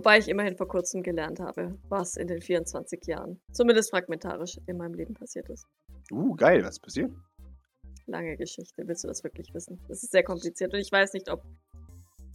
Wobei 0.00 0.16
ich 0.16 0.28
immerhin 0.28 0.56
vor 0.56 0.66
kurzem 0.66 1.02
gelernt 1.02 1.40
habe, 1.40 1.78
was 1.90 2.16
in 2.16 2.26
den 2.26 2.40
24 2.40 3.06
Jahren, 3.06 3.38
zumindest 3.52 3.90
fragmentarisch, 3.90 4.58
in 4.64 4.78
meinem 4.78 4.94
Leben 4.94 5.12
passiert 5.12 5.50
ist. 5.50 5.66
Uh, 6.10 6.34
geil, 6.36 6.62
was 6.64 6.76
ist 6.76 6.80
passiert? 6.80 7.12
Lange 8.06 8.34
Geschichte. 8.38 8.88
Willst 8.88 9.04
du 9.04 9.08
das 9.08 9.22
wirklich 9.24 9.52
wissen? 9.52 9.78
Das 9.88 10.02
ist 10.02 10.10
sehr 10.10 10.22
kompliziert 10.22 10.72
und 10.72 10.80
ich 10.80 10.90
weiß 10.90 11.12
nicht, 11.12 11.30
ob, 11.30 11.44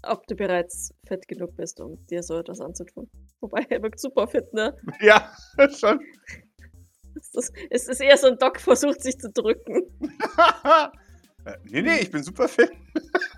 ob 0.03 0.27
du 0.27 0.35
bereits 0.35 0.93
fit 1.07 1.27
genug 1.27 1.55
bist, 1.55 1.81
um 1.81 1.97
dir 2.05 2.21
so 2.21 2.37
etwas 2.37 2.61
anzutun. 2.61 3.09
Wobei 3.39 3.65
er 3.67 3.81
wirkt 3.81 3.99
super 3.99 4.27
fit, 4.27 4.53
ne? 4.53 4.77
Ja, 5.01 5.35
schon. 5.75 5.99
Es 7.15 7.33
ist, 7.33 7.51
es 7.71 7.87
ist 7.87 7.99
eher 7.99 8.17
so 8.17 8.27
ein 8.27 8.37
Doc, 8.37 8.59
versucht 8.59 9.01
sich 9.01 9.17
zu 9.17 9.31
drücken. 9.31 9.81
Äh, 11.45 11.57
nee, 11.65 11.81
nee, 11.83 11.99
ich 12.01 12.09
bin 12.09 12.23
super 12.23 12.47
fit. 12.47 12.71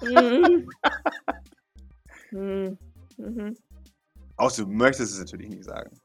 Mhm. 0.01 0.69
Hm. 2.29 2.77
Mhm. 3.17 3.57
Außer 4.37 4.63
du 4.63 4.69
möchtest 4.69 5.13
es 5.13 5.19
natürlich 5.19 5.49
nicht 5.49 5.65
sagen. 5.65 5.99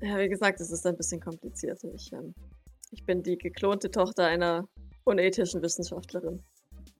Ja, 0.00 0.18
wie 0.18 0.28
gesagt, 0.28 0.60
es 0.60 0.70
ist 0.70 0.86
ein 0.86 0.96
bisschen 0.96 1.20
kompliziert. 1.20 1.82
Ich, 1.94 2.12
ähm, 2.12 2.34
ich 2.90 3.04
bin 3.04 3.22
die 3.22 3.36
geklonte 3.36 3.90
Tochter 3.90 4.26
einer 4.26 4.68
unethischen 5.04 5.62
Wissenschaftlerin, 5.62 6.42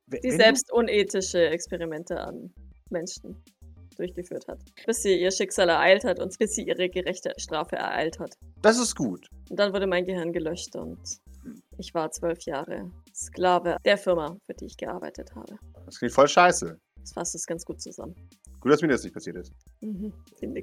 die 0.07 0.19
wenn 0.23 0.37
selbst 0.39 0.73
unethische 0.73 1.49
Experimente 1.49 2.19
an 2.19 2.53
Menschen 2.91 3.37
durchgeführt 3.97 4.47
hat, 4.49 4.61
bis 4.87 5.03
sie 5.03 5.21
ihr 5.21 5.31
Schicksal 5.31 5.69
ereilt 5.69 6.05
hat 6.05 6.21
und 6.21 6.37
bis 6.39 6.55
sie 6.55 6.63
ihre 6.63 6.89
gerechte 6.89 7.33
Strafe 7.37 7.77
ereilt 7.77 8.19
hat. 8.19 8.35
Das 8.63 8.79
ist 8.79 8.95
gut. 8.95 9.27
Und 9.51 9.59
dann 9.59 9.73
wurde 9.73 9.87
mein 9.87 10.05
Gehirn 10.05 10.33
gelöscht 10.33 10.75
und 10.77 10.99
ich 11.79 11.95
war 11.95 12.11
zwölf 12.11 12.43
Jahre 12.43 12.91
Sklave 13.15 13.77
der 13.85 13.99
Firma, 13.99 14.37
für 14.47 14.55
die 14.55 14.67
ich 14.67 14.77
gearbeitet 14.77 15.35
habe. 15.35 15.59
Das 15.85 15.99
klingt 15.99 16.15
voll 16.15 16.29
scheiße. 16.29 16.79
Das 17.01 17.13
fasst 17.13 17.35
es 17.35 17.47
ganz 17.47 17.65
gut 17.65 17.81
zusammen. 17.81 18.15
Gut, 18.69 18.75
dass 18.75 18.83
mir 18.83 18.89
das 18.89 19.03
nicht 19.03 19.15
passiert 19.15 19.37
ist. 19.37 19.51
Mhm. 19.81 20.13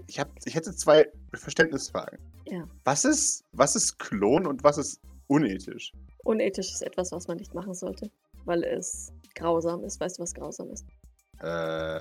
Ich. 0.07 0.19
Hab, 0.19 0.29
ich 0.45 0.53
hätte 0.53 0.75
zwei 0.75 1.07
Verständnisfragen. 1.33 2.19
Ja. 2.45 2.69
Was 2.83 3.03
ist, 3.03 3.43
was 3.51 3.75
ist 3.75 3.97
Klon 3.97 4.45
und 4.45 4.63
was 4.63 4.77
ist 4.77 5.01
unethisch? 5.25 5.91
Unethisch 6.23 6.71
ist 6.71 6.83
etwas, 6.83 7.11
was 7.11 7.27
man 7.27 7.37
nicht 7.37 7.55
machen 7.55 7.73
sollte, 7.73 8.11
weil 8.43 8.63
es 8.63 9.11
grausam 9.33 9.83
ist. 9.85 9.99
Weißt 9.99 10.19
du, 10.19 10.21
was 10.21 10.35
grausam 10.35 10.69
ist? 10.69 10.85
Äh, 11.39 11.99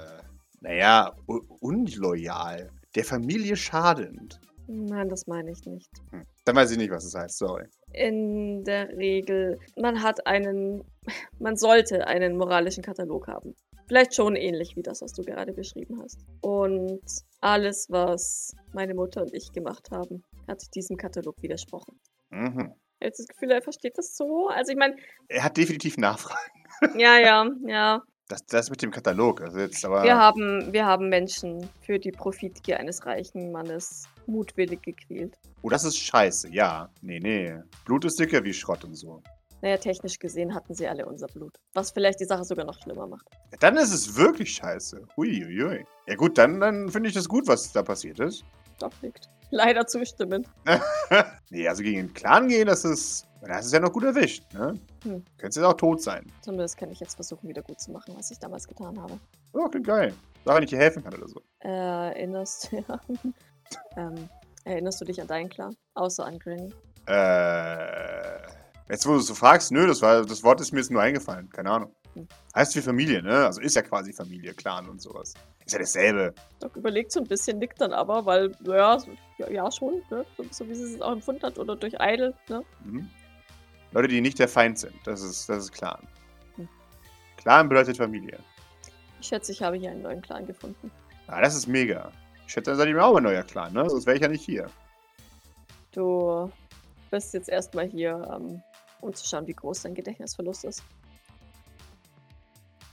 naja, 0.61 1.17
unloyal. 1.61 2.71
Der 2.95 3.05
Familie 3.05 3.57
schadend. 3.57 4.39
Nein, 4.67 5.09
das 5.09 5.27
meine 5.27 5.53
ich 5.53 5.65
nicht. 5.65 5.91
Hm. 6.11 6.27
Dann 6.45 6.55
weiß 6.55 6.71
ich 6.73 6.77
nicht, 6.77 6.91
was 6.91 7.07
es 7.07 7.15
heißt, 7.15 7.39
sorry. 7.39 7.65
In 7.95 8.63
der 8.65 8.91
Regel, 8.91 9.59
man 9.81 10.03
hat 10.03 10.27
einen, 10.27 10.85
man 11.39 11.57
sollte 11.57 12.07
einen 12.07 12.37
moralischen 12.37 12.83
Katalog 12.83 13.27
haben. 13.27 13.55
Vielleicht 13.87 14.15
schon 14.15 14.37
ähnlich 14.37 14.77
wie 14.77 14.83
das, 14.83 15.03
was 15.03 15.13
du 15.13 15.23
gerade 15.23 15.53
beschrieben 15.53 16.01
hast. 16.03 16.19
Und 16.41 17.03
alles, 17.41 17.87
was 17.91 18.55
meine 18.73 18.95
Mutter 18.95 19.23
und 19.23 19.35
ich 19.35 19.53
gemacht 19.53 19.91
haben, 19.91 20.23
hat 20.49 20.63
diesem 20.75 20.97
Katalog 20.97 21.37
widersprochen. 21.43 22.01
Mhm. 22.31 22.73
Ich 23.01 23.07
habe 23.07 23.15
das 23.17 23.27
Gefühl, 23.27 23.51
er 23.51 23.63
versteht 23.63 23.99
das 23.99 24.17
so. 24.17 24.49
Also 24.49 24.73
ich 24.73 24.79
meine, 24.79 24.97
Er 25.29 25.45
hat 25.45 25.57
definitiv 25.57 25.99
Nachfragen. 25.99 26.51
Ja, 26.99 27.19
ja, 27.19 27.49
ja. 27.67 28.03
Das, 28.29 28.45
das 28.47 28.69
mit 28.71 28.83
dem 28.83 28.91
Katalog. 28.91 29.43
Also 29.43 29.59
jetzt 29.59 29.85
aber. 29.85 30.03
Wir 30.03 30.17
haben, 30.17 30.73
wir 30.73 30.87
haben 30.87 31.09
Menschen 31.09 31.69
für 31.83 31.99
die 31.99 32.11
Profitgier 32.11 32.81
eines 32.81 33.05
reichen 33.07 33.53
Mannes 33.53 34.09
mutwillig 34.27 34.83
gequält. 34.83 35.39
Oh, 35.63 35.69
das 35.69 35.85
ist 35.85 35.99
scheiße. 35.99 36.51
Ja. 36.51 36.91
Nee, 37.03 37.21
nee. 37.21 37.55
Blut 37.85 38.05
ist 38.07 38.19
dicker 38.19 38.43
wie 38.43 38.53
Schrott 38.53 38.85
und 38.85 38.95
so. 38.95 39.23
Naja, 39.63 39.79
technisch 39.79 40.19
gesehen 40.19 40.55
hatten 40.55 40.75
sie 40.75 40.87
alle 40.87 41.07
unser 41.07 41.27
Blut. 41.27 41.59
Was 41.73 41.91
vielleicht 41.91 42.21
die 42.21 42.27
Sache 42.27 42.45
sogar 42.45 42.67
noch 42.67 42.81
schlimmer 42.83 43.07
macht. 43.07 43.27
Ja, 43.51 43.59
dann 43.59 43.77
ist 43.77 43.93
es 43.93 44.17
wirklich 44.17 44.53
scheiße. 44.55 45.07
Huiuiui. 45.17 45.85
Ja 46.07 46.15
gut, 46.17 46.37
dann, 46.37 46.61
dann 46.61 46.91
finde 46.91 47.09
ich 47.09 47.15
das 47.15 47.29
gut, 47.29 47.47
was 47.47 47.73
da 47.73 47.83
passiert 47.83 48.21
ist. 48.21 48.45
Doch 48.79 48.91
liegt. 49.03 49.31
Leider 49.51 49.87
zustimmend. 49.87 50.49
nee, 51.51 51.69
also 51.69 51.83
gegen 51.83 52.09
den 52.09 52.15
Clan 52.15 52.49
gehen, 52.49 52.67
das 52.67 52.85
ist. 52.85 53.27
Das 53.47 53.67
ist 53.67 53.73
ja 53.73 53.81
noch 53.81 53.93
gut 53.93 54.05
erwischt, 54.05 54.43
ne? 54.55 54.79
Hm. 55.03 55.23
Könntest 55.37 55.59
jetzt 55.59 55.67
auch 55.67 55.75
tot 55.75 56.01
sein. 56.01 56.25
Zumindest 56.41 56.79
kann 56.79 56.91
ich 56.91 57.01
jetzt 57.01 57.15
versuchen, 57.15 57.47
wieder 57.47 57.61
gut 57.61 57.79
zu 57.79 57.93
machen, 57.93 58.15
was 58.17 58.31
ich 58.31 58.39
damals 58.39 58.67
getan 58.67 58.99
habe. 58.99 59.21
Oh, 59.53 59.69
klingt 59.69 59.87
geil. 59.87 60.15
Sache, 60.45 60.57
wenn 60.57 60.63
ich 60.65 60.71
dir 60.71 60.79
helfen 60.79 61.05
kann 61.05 61.15
oder 61.15 61.29
so. 61.29 61.43
Äh, 61.61 61.69
erinnerst, 61.69 62.73
ja. 62.89 63.01
ähm, 63.99 64.29
erinnerst 64.65 65.01
du 65.01 65.05
dich 65.05 65.21
an 65.21 65.27
deinen 65.27 65.51
Clan? 65.51 65.77
Außer 65.95 66.25
an 66.25 66.39
Granny? 66.39 66.73
Äh. 67.07 68.44
Jetzt, 68.89 69.07
wo 69.07 69.13
du 69.13 69.19
es 69.19 69.27
so 69.27 69.35
fragst, 69.35 69.73
nö, 69.73 69.87
das, 69.87 70.03
war, 70.03 70.25
das 70.25 70.43
Wort 70.43 70.61
ist 70.61 70.73
mir 70.73 70.81
jetzt 70.81 70.91
nur 70.91 71.01
eingefallen. 71.01 71.49
Keine 71.51 71.71
Ahnung. 71.71 71.95
Heißt 72.55 72.77
wie 72.77 72.81
Familie, 72.81 73.23
ne? 73.23 73.47
Also 73.47 73.61
ist 73.61 73.75
ja 73.75 73.83
quasi 73.83 74.13
Familie, 74.13 74.55
Clan 74.55 74.89
und 74.89 75.01
sowas. 75.01 75.35
Ist 75.65 75.73
ja 75.73 75.79
dasselbe. 75.79 76.35
Doc 76.61 76.77
überlegt 76.77 77.11
so 77.11 77.21
ein 77.21 77.27
bisschen, 77.27 77.59
nickt 77.59 77.81
dann 77.81 77.93
aber, 77.93 78.25
weil, 78.27 78.53
ja, 78.65 78.99
so, 78.99 79.11
ja, 79.39 79.51
ja 79.51 79.73
schon, 79.73 80.03
ne? 80.11 80.25
so, 80.37 80.45
so 80.51 80.69
wie 80.69 80.75
sie 80.75 80.95
es 80.95 81.01
auch 81.01 81.13
empfunden 81.13 81.43
hat 81.43 81.59
oder 81.59 81.75
durch 81.75 81.95
Idle, 81.99 82.35
ne? 82.49 82.63
Mhm. 82.85 83.09
Leute, 83.93 84.09
die 84.09 84.21
nicht 84.21 84.39
der 84.39 84.49
Feind 84.49 84.79
sind. 84.79 84.95
Das 85.05 85.23
ist, 85.23 85.49
das 85.49 85.65
ist 85.65 85.73
Clan. 85.73 86.07
Hm. 86.57 86.69
Clan 87.37 87.69
bedeutet 87.69 87.97
Familie. 87.97 88.39
Ich 89.21 89.29
schätze, 89.29 89.53
ich 89.53 89.63
habe 89.63 89.77
hier 89.77 89.91
einen 89.91 90.03
neuen 90.03 90.21
Clan 90.21 90.47
gefunden. 90.47 90.91
Ah, 91.29 91.41
das 91.41 91.55
ist 91.55 91.67
mega. 91.67 92.11
Ich 92.47 92.53
schätze, 92.53 92.71
dann 92.71 92.77
seid 92.77 92.89
ihr 92.89 92.95
mir 92.95 93.05
auch 93.05 93.17
ein 93.17 93.23
neuer 93.23 93.45
Clan, 93.45 93.73
ne? 93.73 93.89
Sonst 93.89 94.07
wäre 94.07 94.17
ich 94.17 94.23
ja 94.23 94.29
nicht 94.29 94.45
hier. 94.45 94.67
Du 95.93 96.51
bist 97.11 97.33
jetzt 97.33 97.49
erstmal 97.49 97.87
hier, 97.87 98.29
ähm, 98.35 98.61
um 99.05 99.15
zu 99.15 99.27
schauen, 99.27 99.47
wie 99.47 99.55
groß 99.55 99.83
dein 99.83 99.95
Gedächtnisverlust 99.95 100.65
ist. 100.65 100.83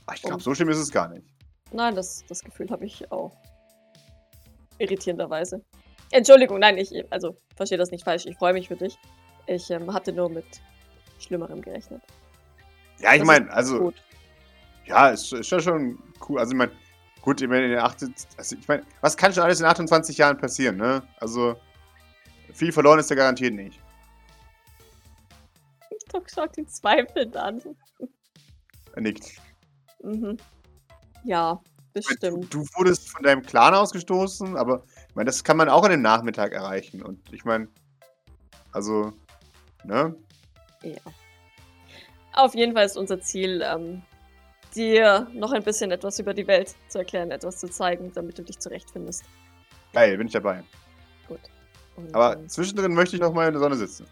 Ach, 0.05 0.15
ich 0.15 0.21
glaube, 0.21 0.41
so 0.41 0.53
schlimm 0.53 0.69
ist 0.69 0.77
es 0.77 0.91
gar 0.91 1.07
nicht. 1.09 1.25
Nein, 1.71 1.95
das, 1.95 2.23
das 2.27 2.43
Gefühl 2.43 2.69
habe 2.69 2.85
ich 2.85 3.11
auch. 3.11 3.31
Irritierenderweise. 4.77 5.63
Entschuldigung, 6.11 6.59
nein, 6.59 6.77
ich, 6.77 6.91
also, 7.11 7.37
verstehe 7.55 7.77
das 7.77 7.91
nicht 7.91 8.03
falsch. 8.03 8.25
Ich 8.25 8.35
freue 8.35 8.53
mich 8.53 8.67
für 8.67 8.75
dich. 8.75 8.97
Ich 9.47 9.69
ähm, 9.69 9.93
hatte 9.93 10.11
nur 10.11 10.29
mit 10.29 10.45
Schlimmerem 11.19 11.61
gerechnet. 11.61 12.01
Ja, 12.99 13.13
ich 13.13 13.23
meine, 13.23 13.49
also, 13.51 13.79
Gut. 13.79 14.03
ja, 14.85 15.09
ist, 15.09 15.31
ist 15.31 15.49
ja 15.49 15.59
schon 15.59 15.97
cool. 16.27 16.39
Also, 16.39 16.51
ich 16.51 16.57
meine, 16.57 16.71
gut, 17.21 17.41
ich 17.41 17.47
meine, 17.47 17.65
in 17.65 17.71
den 17.71 17.79
28, 17.79 18.27
also, 18.37 18.55
ich 18.57 18.67
meine, 18.67 18.83
was 18.99 19.15
kann 19.15 19.33
schon 19.33 19.43
alles 19.43 19.61
in 19.61 19.65
28 19.65 20.17
Jahren 20.17 20.37
passieren, 20.37 20.75
ne? 20.75 21.01
Also, 21.19 21.55
viel 22.53 22.73
verloren 22.73 22.99
ist 22.99 23.09
ja 23.09 23.15
garantiert 23.15 23.53
nicht. 23.53 23.80
Doc 26.11 26.29
schaut 26.29 26.57
ihn 26.57 26.67
zweifelnd 26.67 27.37
an. 27.37 27.61
Er 28.93 29.01
nickt. 29.01 29.31
Mhm. 30.03 30.37
Ja, 31.23 31.61
bestimmt. 31.93 32.53
Du, 32.53 32.65
wurdest 32.75 33.09
von 33.09 33.23
deinem 33.23 33.41
Clan 33.41 33.73
ausgestoßen, 33.73 34.57
aber 34.57 34.83
ich 35.07 35.15
meine, 35.15 35.25
das 35.25 35.43
kann 35.43 35.57
man 35.57 35.69
auch 35.69 35.83
an 35.83 35.91
dem 35.91 36.01
Nachmittag 36.01 36.51
erreichen. 36.51 37.01
Und 37.01 37.31
ich 37.31 37.45
meine, 37.45 37.67
also, 38.71 39.13
ne? 39.83 40.15
Ja. 40.83 40.99
Auf 42.33 42.55
jeden 42.55 42.73
Fall 42.73 42.85
ist 42.85 42.97
unser 42.97 43.21
Ziel, 43.21 43.61
ähm, 43.63 44.01
dir 44.73 45.27
noch 45.33 45.51
ein 45.51 45.63
bisschen 45.63 45.91
etwas 45.91 46.19
über 46.19 46.33
die 46.33 46.47
Welt 46.47 46.75
zu 46.87 46.99
erklären, 46.99 47.31
etwas 47.31 47.57
zu 47.57 47.69
zeigen, 47.69 48.11
damit 48.13 48.37
du 48.37 48.43
dich 48.43 48.59
zurechtfindest. 48.59 49.25
Geil, 49.93 50.17
bin 50.17 50.27
ich 50.27 50.33
dabei. 50.33 50.63
Gut. 51.27 51.41
Und, 51.97 52.15
Aber 52.15 52.47
zwischendrin 52.47 52.93
möchte 52.93 53.17
ich 53.17 53.21
noch 53.21 53.33
mal 53.33 53.47
in 53.47 53.53
der 53.53 53.61
Sonne 53.61 53.75
sitzen. 53.75 54.07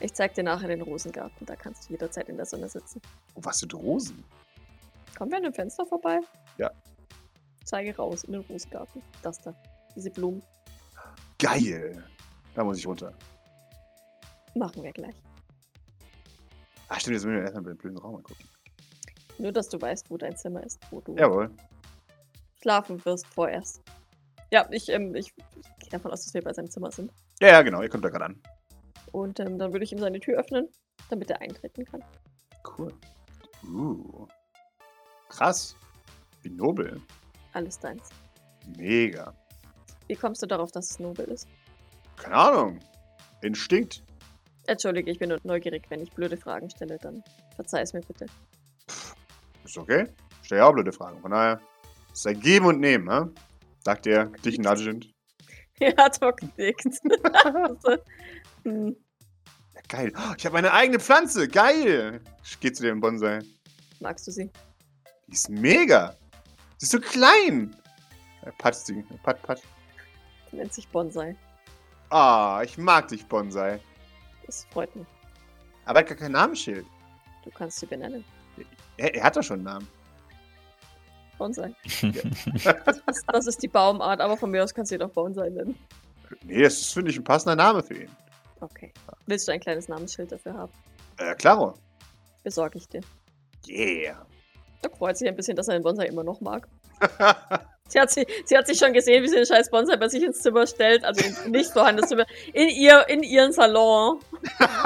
Ich 0.00 0.14
zeig 0.14 0.34
dir 0.34 0.42
nachher 0.42 0.68
den 0.68 0.80
Rosengarten, 0.82 1.46
da 1.46 1.54
kannst 1.56 1.88
du 1.88 1.92
jederzeit 1.92 2.28
in 2.28 2.36
der 2.36 2.46
Sonne 2.46 2.68
sitzen. 2.68 3.00
Oh, 3.34 3.40
was 3.42 3.58
sind 3.58 3.74
Rosen? 3.74 4.24
Kommen 5.16 5.30
wir 5.30 5.38
an 5.38 5.44
dem 5.44 5.52
Fenster 5.52 5.84
vorbei? 5.84 6.20
Ja. 6.56 6.70
Zeige 7.64 7.94
raus 7.94 8.24
in 8.24 8.32
den 8.32 8.42
Rosengarten. 8.42 9.02
Das 9.22 9.38
da. 9.40 9.54
Diese 9.94 10.10
Blumen. 10.10 10.42
Geil. 11.38 12.04
Da 12.54 12.64
muss 12.64 12.78
ich 12.78 12.86
runter. 12.86 13.12
Machen 14.54 14.82
wir 14.82 14.92
gleich. 14.92 15.14
Ach, 16.88 16.98
stimmt, 16.98 17.14
jetzt 17.14 17.24
müssen 17.24 17.36
wir 17.36 17.42
erstmal 17.42 17.64
den 17.64 17.76
blöden 17.76 17.98
Raum 17.98 18.16
angucken. 18.16 18.48
Nur, 19.38 19.52
dass 19.52 19.68
du 19.68 19.80
weißt, 19.80 20.10
wo 20.10 20.16
dein 20.16 20.36
Zimmer 20.36 20.64
ist, 20.64 20.80
wo 20.90 21.00
du 21.00 21.14
Jawohl. 21.16 21.50
schlafen 22.60 23.02
wirst 23.04 23.26
vorerst. 23.26 23.80
Ja, 24.50 24.66
ich, 24.70 24.88
ähm, 24.88 25.14
ich, 25.14 25.32
ich 25.56 25.78
gehe 25.78 25.90
davon 25.90 26.10
aus, 26.10 26.24
dass 26.24 26.34
wir 26.34 26.42
bei 26.42 26.52
seinem 26.52 26.70
Zimmer 26.70 26.90
sind. 26.90 27.12
Ja, 27.40 27.48
ja, 27.48 27.62
genau, 27.62 27.82
ihr 27.82 27.88
kommt 27.88 28.04
da 28.04 28.08
gerade 28.08 28.24
an. 28.24 28.42
Und 29.12 29.40
ähm, 29.40 29.58
dann 29.58 29.72
würde 29.72 29.84
ich 29.84 29.92
ihm 29.92 29.98
seine 29.98 30.20
Tür 30.20 30.38
öffnen, 30.38 30.68
damit 31.08 31.30
er 31.30 31.40
eintreten 31.40 31.84
kann. 31.84 32.02
Cool. 32.78 32.92
Uh. 33.64 34.26
Krass. 35.28 35.76
Wie 36.42 36.50
nobel. 36.50 37.00
Alles 37.52 37.78
deins. 37.78 38.10
Mega. 38.76 39.34
Wie 40.06 40.16
kommst 40.16 40.42
du 40.42 40.46
darauf, 40.46 40.72
dass 40.72 40.90
es 40.90 40.98
nobel 40.98 41.26
ist? 41.26 41.46
Keine 42.16 42.34
Ahnung. 42.34 42.80
Instinkt. 43.42 44.02
Entschuldige, 44.66 45.10
ich 45.10 45.18
bin 45.18 45.30
nur 45.30 45.40
neugierig. 45.42 45.84
Wenn 45.88 46.00
ich 46.00 46.12
blöde 46.12 46.36
Fragen 46.36 46.70
stelle, 46.70 46.98
dann 46.98 47.22
verzeih 47.56 47.82
es 47.82 47.92
mir 47.92 48.00
bitte. 48.02 48.26
Ist 49.64 49.78
okay. 49.78 50.06
Stell 50.42 50.58
ja 50.58 50.66
auch 50.66 50.72
blöde 50.72 50.92
Fragen. 50.92 51.20
Von 51.20 51.30
daher 51.30 51.60
ist 52.12 52.26
ein 52.26 52.40
Geben 52.40 52.66
und 52.66 52.80
Nehmen, 52.80 53.04
ne? 53.04 53.32
Sagt 53.84 54.06
er, 54.06 54.26
dich 54.26 54.58
nudgend. 54.58 55.12
ja, 55.80 56.08
Doc 56.20 56.40
nickt. 56.56 56.84
Also, 58.70 58.86
hm, 58.86 58.96
Ja, 59.74 59.80
geil. 59.88 60.12
Oh, 60.16 60.34
ich 60.36 60.44
habe 60.46 60.54
meine 60.54 60.72
eigene 60.72 60.98
Pflanze. 61.00 61.48
Geil. 61.48 62.20
Ich 62.44 62.58
geh 62.60 62.72
zu 62.72 62.82
dem 62.82 63.00
Bonsai. 63.00 63.40
magst 64.00 64.26
du 64.26 64.30
sie? 64.32 64.50
Die 65.26 65.32
ist 65.32 65.48
mega. 65.48 66.14
Sie 66.78 66.84
ist 66.86 66.92
so 66.92 67.00
klein. 67.00 67.76
Er 68.42 68.52
patzt 68.52 68.86
sie. 68.86 69.04
Pat, 69.22 69.42
pat. 69.42 69.60
Die 70.50 70.56
nennt 70.56 70.72
sich 70.72 70.88
Bonsai. 70.88 71.36
Ah, 72.10 72.62
ich 72.64 72.76
mag 72.78 73.08
dich, 73.08 73.26
Bonsai. 73.26 73.78
Das 74.46 74.66
freut 74.72 74.94
mich. 74.96 75.06
Aber 75.84 75.98
er 75.98 76.02
hat 76.02 76.08
gar 76.08 76.16
kein 76.18 76.32
Namensschild. 76.32 76.86
Du 77.44 77.50
kannst 77.50 77.78
sie 77.78 77.86
benennen. 77.86 78.24
Er, 78.96 79.14
er 79.14 79.24
hat 79.24 79.36
doch 79.36 79.42
schon 79.42 79.58
einen 79.58 79.64
Namen. 79.64 79.88
Bonsai. 81.38 81.74
Das 82.84 82.98
ist, 83.06 83.24
das 83.26 83.46
ist 83.46 83.62
die 83.62 83.68
Baumart, 83.68 84.20
aber 84.20 84.36
von 84.36 84.50
mir 84.50 84.62
aus 84.64 84.74
kannst 84.74 84.90
du 84.90 84.96
ihn 84.96 85.02
auch 85.02 85.10
Bonsai 85.10 85.48
nennen. 85.50 85.78
Nee, 86.42 86.62
das 86.62 86.80
ist, 86.80 86.92
finde 86.92 87.10
ich, 87.10 87.16
ein 87.16 87.24
passender 87.24 87.56
Name 87.56 87.82
für 87.82 87.94
ihn. 88.02 88.10
Okay. 88.60 88.92
Willst 89.26 89.48
du 89.48 89.52
ein 89.52 89.60
kleines 89.60 89.88
Namensschild 89.88 90.32
dafür 90.32 90.54
haben? 90.54 90.72
Äh, 91.18 91.34
klaro. 91.34 91.74
Besorge 92.42 92.78
ich 92.78 92.88
dir. 92.88 93.00
Yeah. 93.68 94.26
Doc 94.82 94.96
freut 94.96 95.16
sich 95.16 95.28
ein 95.28 95.36
bisschen, 95.36 95.56
dass 95.56 95.68
er 95.68 95.74
den 95.74 95.82
Bonsai 95.82 96.06
immer 96.06 96.24
noch 96.24 96.40
mag. 96.40 96.68
Sie 97.90 97.98
hat, 97.98 98.08
sie, 98.12 98.24
sie 98.44 98.56
hat 98.56 98.68
sich 98.68 98.78
schon 98.78 98.92
gesehen, 98.92 99.24
wie 99.24 99.28
sie 99.28 99.34
den 99.34 99.46
scheiß 99.46 99.68
Bonsai 99.68 99.96
bei 99.96 100.08
sich 100.08 100.22
ins 100.22 100.40
Zimmer 100.40 100.64
stellt, 100.64 101.04
also 101.04 101.24
in 101.44 101.50
nicht 101.50 101.72
vorhandenes 101.72 102.08
Zimmer, 102.08 102.24
in, 102.52 102.68
ihr, 102.68 103.04
in 103.08 103.24
ihren 103.24 103.50
Salon 103.50 104.20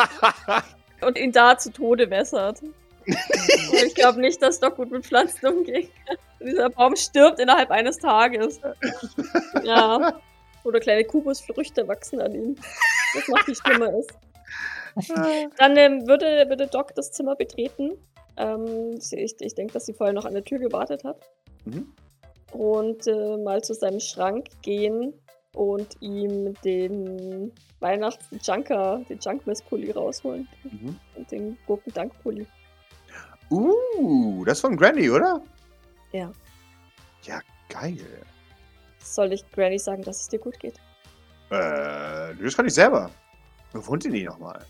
und 1.02 1.18
ihn 1.18 1.30
da 1.30 1.58
zu 1.58 1.70
Tode 1.70 2.08
wässert. 2.08 2.62
Ich 3.04 3.94
glaube 3.94 4.22
nicht, 4.22 4.40
dass 4.40 4.58
Doc 4.58 4.76
gut 4.76 4.90
mit 4.90 5.04
Pflanzen 5.04 5.46
umgehen 5.46 5.90
kann. 6.06 6.16
Dieser 6.40 6.70
Baum 6.70 6.96
stirbt 6.96 7.40
innerhalb 7.40 7.70
eines 7.70 7.98
Tages. 7.98 8.58
Ja. 9.62 10.20
Oder 10.64 10.80
kleine 10.80 11.04
Kubusfrüchte 11.04 11.86
wachsen 11.86 12.20
an 12.20 12.34
ihm. 12.34 12.56
Das 13.14 13.28
macht 13.28 13.44
viel 13.44 13.54
schlimmer 13.54 13.92
ist. 13.98 14.12
Dann 15.58 15.76
ähm, 15.76 16.06
würde, 16.06 16.48
würde 16.48 16.66
Doc 16.66 16.94
das 16.94 17.12
Zimmer 17.12 17.36
betreten. 17.36 17.92
Ähm, 18.36 18.98
ich 18.98 19.40
ich 19.40 19.54
denke, 19.54 19.72
dass 19.72 19.86
sie 19.86 19.94
vorher 19.94 20.12
noch 20.12 20.24
an 20.24 20.34
der 20.34 20.44
Tür 20.44 20.58
gewartet 20.58 21.04
hat. 21.04 21.16
mhm. 21.64 21.92
Und 22.52 23.06
äh, 23.08 23.36
mal 23.36 23.62
zu 23.62 23.74
seinem 23.74 23.98
Schrank 23.98 24.46
gehen 24.62 25.12
und 25.54 25.96
ihm 26.00 26.54
den 26.64 27.52
Weihnachts-Junker, 27.80 29.04
den 29.08 29.18
Junkmiss-Pulli 29.18 29.90
rausholen. 29.90 30.48
Mhm. 30.62 30.98
Und 31.16 31.30
den 31.32 31.58
Gurkendank-Pulli. 31.66 32.46
Uh, 33.50 34.44
das 34.44 34.58
ist 34.58 34.60
von 34.62 34.76
Granny, 34.76 35.10
oder? 35.10 35.42
Ja. 36.12 36.30
Ja, 37.24 37.40
geil. 37.68 38.24
Soll 39.04 39.32
ich 39.32 39.48
Granny 39.52 39.78
sagen, 39.78 40.02
dass 40.02 40.22
es 40.22 40.28
dir 40.28 40.38
gut 40.38 40.58
geht? 40.58 40.76
Äh, 41.50 42.34
das 42.42 42.56
kann 42.56 42.66
ich 42.66 42.74
selber. 42.74 43.10
Wo 43.72 43.86
wohnt 43.86 44.04
ihr 44.04 44.10
die 44.10 44.24
nochmal? 44.24 44.64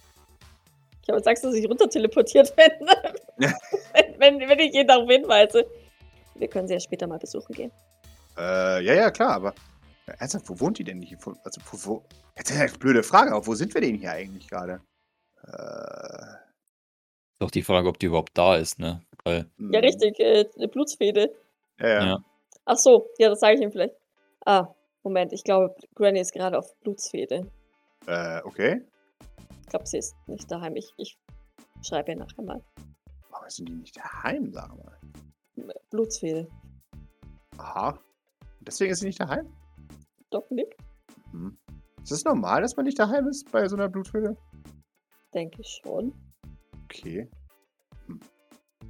Ich 1.03 1.09
habe 1.09 1.23
sagst, 1.23 1.45
dass 1.45 1.55
ich 1.55 1.69
runter 1.69 1.89
teleportiert 1.89 2.55
bin. 2.57 2.71
wenn, 3.39 4.15
wenn, 4.19 4.41
wenn 4.49 4.59
ich 4.59 4.75
jeden 4.75 4.89
darauf 4.89 5.09
hinweise. 5.09 5.67
Wir 6.35 6.49
können 6.49 6.67
sie 6.67 6.75
ja 6.75 6.81
später 6.81 7.07
mal 7.07 7.19
besuchen 7.19 7.55
gehen. 7.55 7.71
Äh, 8.37 8.85
ja, 8.85 8.95
ja, 8.95 9.11
klar, 9.11 9.35
aber. 9.35 9.55
äh, 10.07 10.15
Ernsthaft, 10.19 10.49
wo 10.49 10.59
wohnt 10.59 10.79
die 10.79 10.85
denn 10.85 10.99
nicht? 10.99 11.15
Also, 11.45 11.61
wo, 11.71 11.91
wo? 11.91 12.05
Jetzt 12.37 12.51
ist 12.51 12.59
eine 12.61 12.73
blöde 12.73 13.03
Frage, 13.05 13.33
aber 13.33 13.47
wo 13.47 13.55
sind 13.55 13.73
wir 13.75 13.81
denn 13.81 13.97
hier 13.97 14.11
eigentlich 14.11 14.49
gerade? 14.49 14.81
Äh, 15.47 16.27
Doch 17.39 17.51
die 17.51 17.63
Frage, 17.63 17.89
ob 17.89 17.99
die 17.99 18.07
überhaupt 18.07 18.37
da 18.37 18.57
ist, 18.57 18.79
ne? 18.81 19.03
Fall. 19.23 19.47
Ja, 19.59 19.81
richtig, 19.81 20.19
äh, 20.19 20.47
eine 20.57 20.69
Blutsfede. 20.69 21.35
Ja, 21.79 21.89
ja. 21.89 22.07
Ja. 22.07 22.25
Ach 22.65 22.77
so, 22.79 23.09
ja, 23.19 23.29
das 23.29 23.41
sage 23.41 23.57
ich 23.57 23.61
ihm 23.63 23.73
vielleicht. 23.73 23.95
Ah, 24.47 24.69
Moment, 25.03 25.33
ich 25.33 25.45
glaube, 25.45 25.75
Granny 25.95 26.21
ist 26.21 26.33
gerade 26.33 26.59
auf 26.59 26.75
Blutsfede. 26.81 27.51
Äh, 28.07 28.41
okay. 28.45 28.83
Ich 29.63 29.67
glaube, 29.69 29.87
sie 29.87 29.99
ist 29.99 30.15
nicht 30.27 30.51
daheim. 30.51 30.77
Ich, 30.77 30.93
ich 30.97 31.19
schreibe 31.83 32.13
ihr 32.13 32.19
nachher 32.19 32.43
mal. 32.43 32.63
Warum 33.31 33.49
sind 33.49 33.69
die 33.69 33.75
nicht 33.75 33.97
daheim, 33.97 34.53
sag 34.53 34.69
mal? 34.77 34.99
Blutsfede. 35.91 36.49
Aha. 37.59 37.99
Deswegen 38.61 38.93
ist 38.93 39.01
sie 39.01 39.07
nicht 39.07 39.21
daheim? 39.21 39.53
Doc 40.31 40.51
nickt, 40.51 40.81
Hm. 41.31 41.57
Ist 42.03 42.13
das 42.13 42.25
normal, 42.25 42.61
dass 42.63 42.77
man 42.77 42.85
nicht 42.85 42.99
daheim 42.99 43.29
ist 43.29 43.51
bei 43.51 43.67
so 43.69 43.77
einer 43.77 43.89
Blutfede? 43.89 44.37
denke 45.33 45.63
ich 45.63 45.81
schon. 45.83 46.13
Okay. 46.85 47.29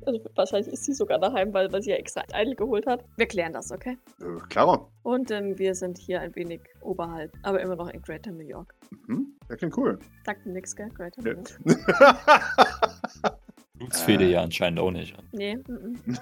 Also 0.07 0.21
wahrscheinlich 0.35 0.73
ist 0.73 0.85
sie 0.85 0.93
sogar 0.93 1.19
daheim, 1.19 1.53
weil, 1.55 1.73
weil 1.73 1.83
sie 1.83 1.91
ja 1.91 1.97
extra 1.97 2.23
Eidel 2.33 2.55
geholt 2.55 2.87
hat. 2.87 3.05
Wir 3.17 3.27
klären 3.27 3.53
das, 3.53 3.71
okay? 3.73 3.97
Äh, 4.21 4.39
klar. 4.49 4.91
Und 5.03 5.31
ähm, 5.31 5.59
wir 5.59 5.75
sind 5.75 5.99
hier 5.99 6.21
ein 6.21 6.35
wenig 6.35 6.61
oberhalb, 6.81 7.33
aber 7.43 7.61
immer 7.61 7.77
noch 7.77 7.89
in 7.89 8.03
Greater 8.03 8.31
New 8.33 8.47
York. 8.47 8.75
Mhm. 9.07 9.35
Das 9.49 9.59
klingt 9.59 9.77
cool. 9.77 9.99
Sagt 10.25 10.45
mir 10.47 10.53
nix, 10.53 10.75
gell? 10.77 10.89
Greater. 10.91 11.23
New 11.23 11.33
York. 11.33 11.59
Blutsfede 13.75 14.25
Äh. 14.25 14.31
ja 14.31 14.43
anscheinend 14.43 14.79
auch 14.79 14.91
nicht. 14.93 15.17
Nee, 15.33 15.57
mm 15.57 15.97
-mm. 16.07 16.19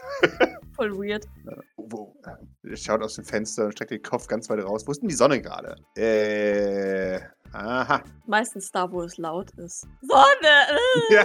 voll 0.76 0.92
weird. 0.96 1.26
Wo, 1.76 2.14
äh, 2.24 2.70
er 2.70 2.76
schaut 2.76 3.02
aus 3.02 3.16
dem 3.16 3.24
Fenster 3.24 3.66
und 3.66 3.72
streckt 3.72 3.90
den 3.90 4.02
Kopf 4.02 4.26
ganz 4.26 4.48
weit 4.48 4.64
raus. 4.64 4.86
Wo 4.86 4.92
ist 4.92 5.00
denn 5.02 5.08
die 5.08 5.14
Sonne 5.14 5.40
gerade? 5.40 5.76
Äh. 5.96 7.20
Aha. 7.52 8.02
Meistens 8.26 8.70
da, 8.70 8.90
wo 8.90 9.02
es 9.02 9.18
laut 9.18 9.50
ist. 9.58 9.86
Sonne! 10.00 10.52
Äh! 10.70 11.14
Ja. 11.14 11.24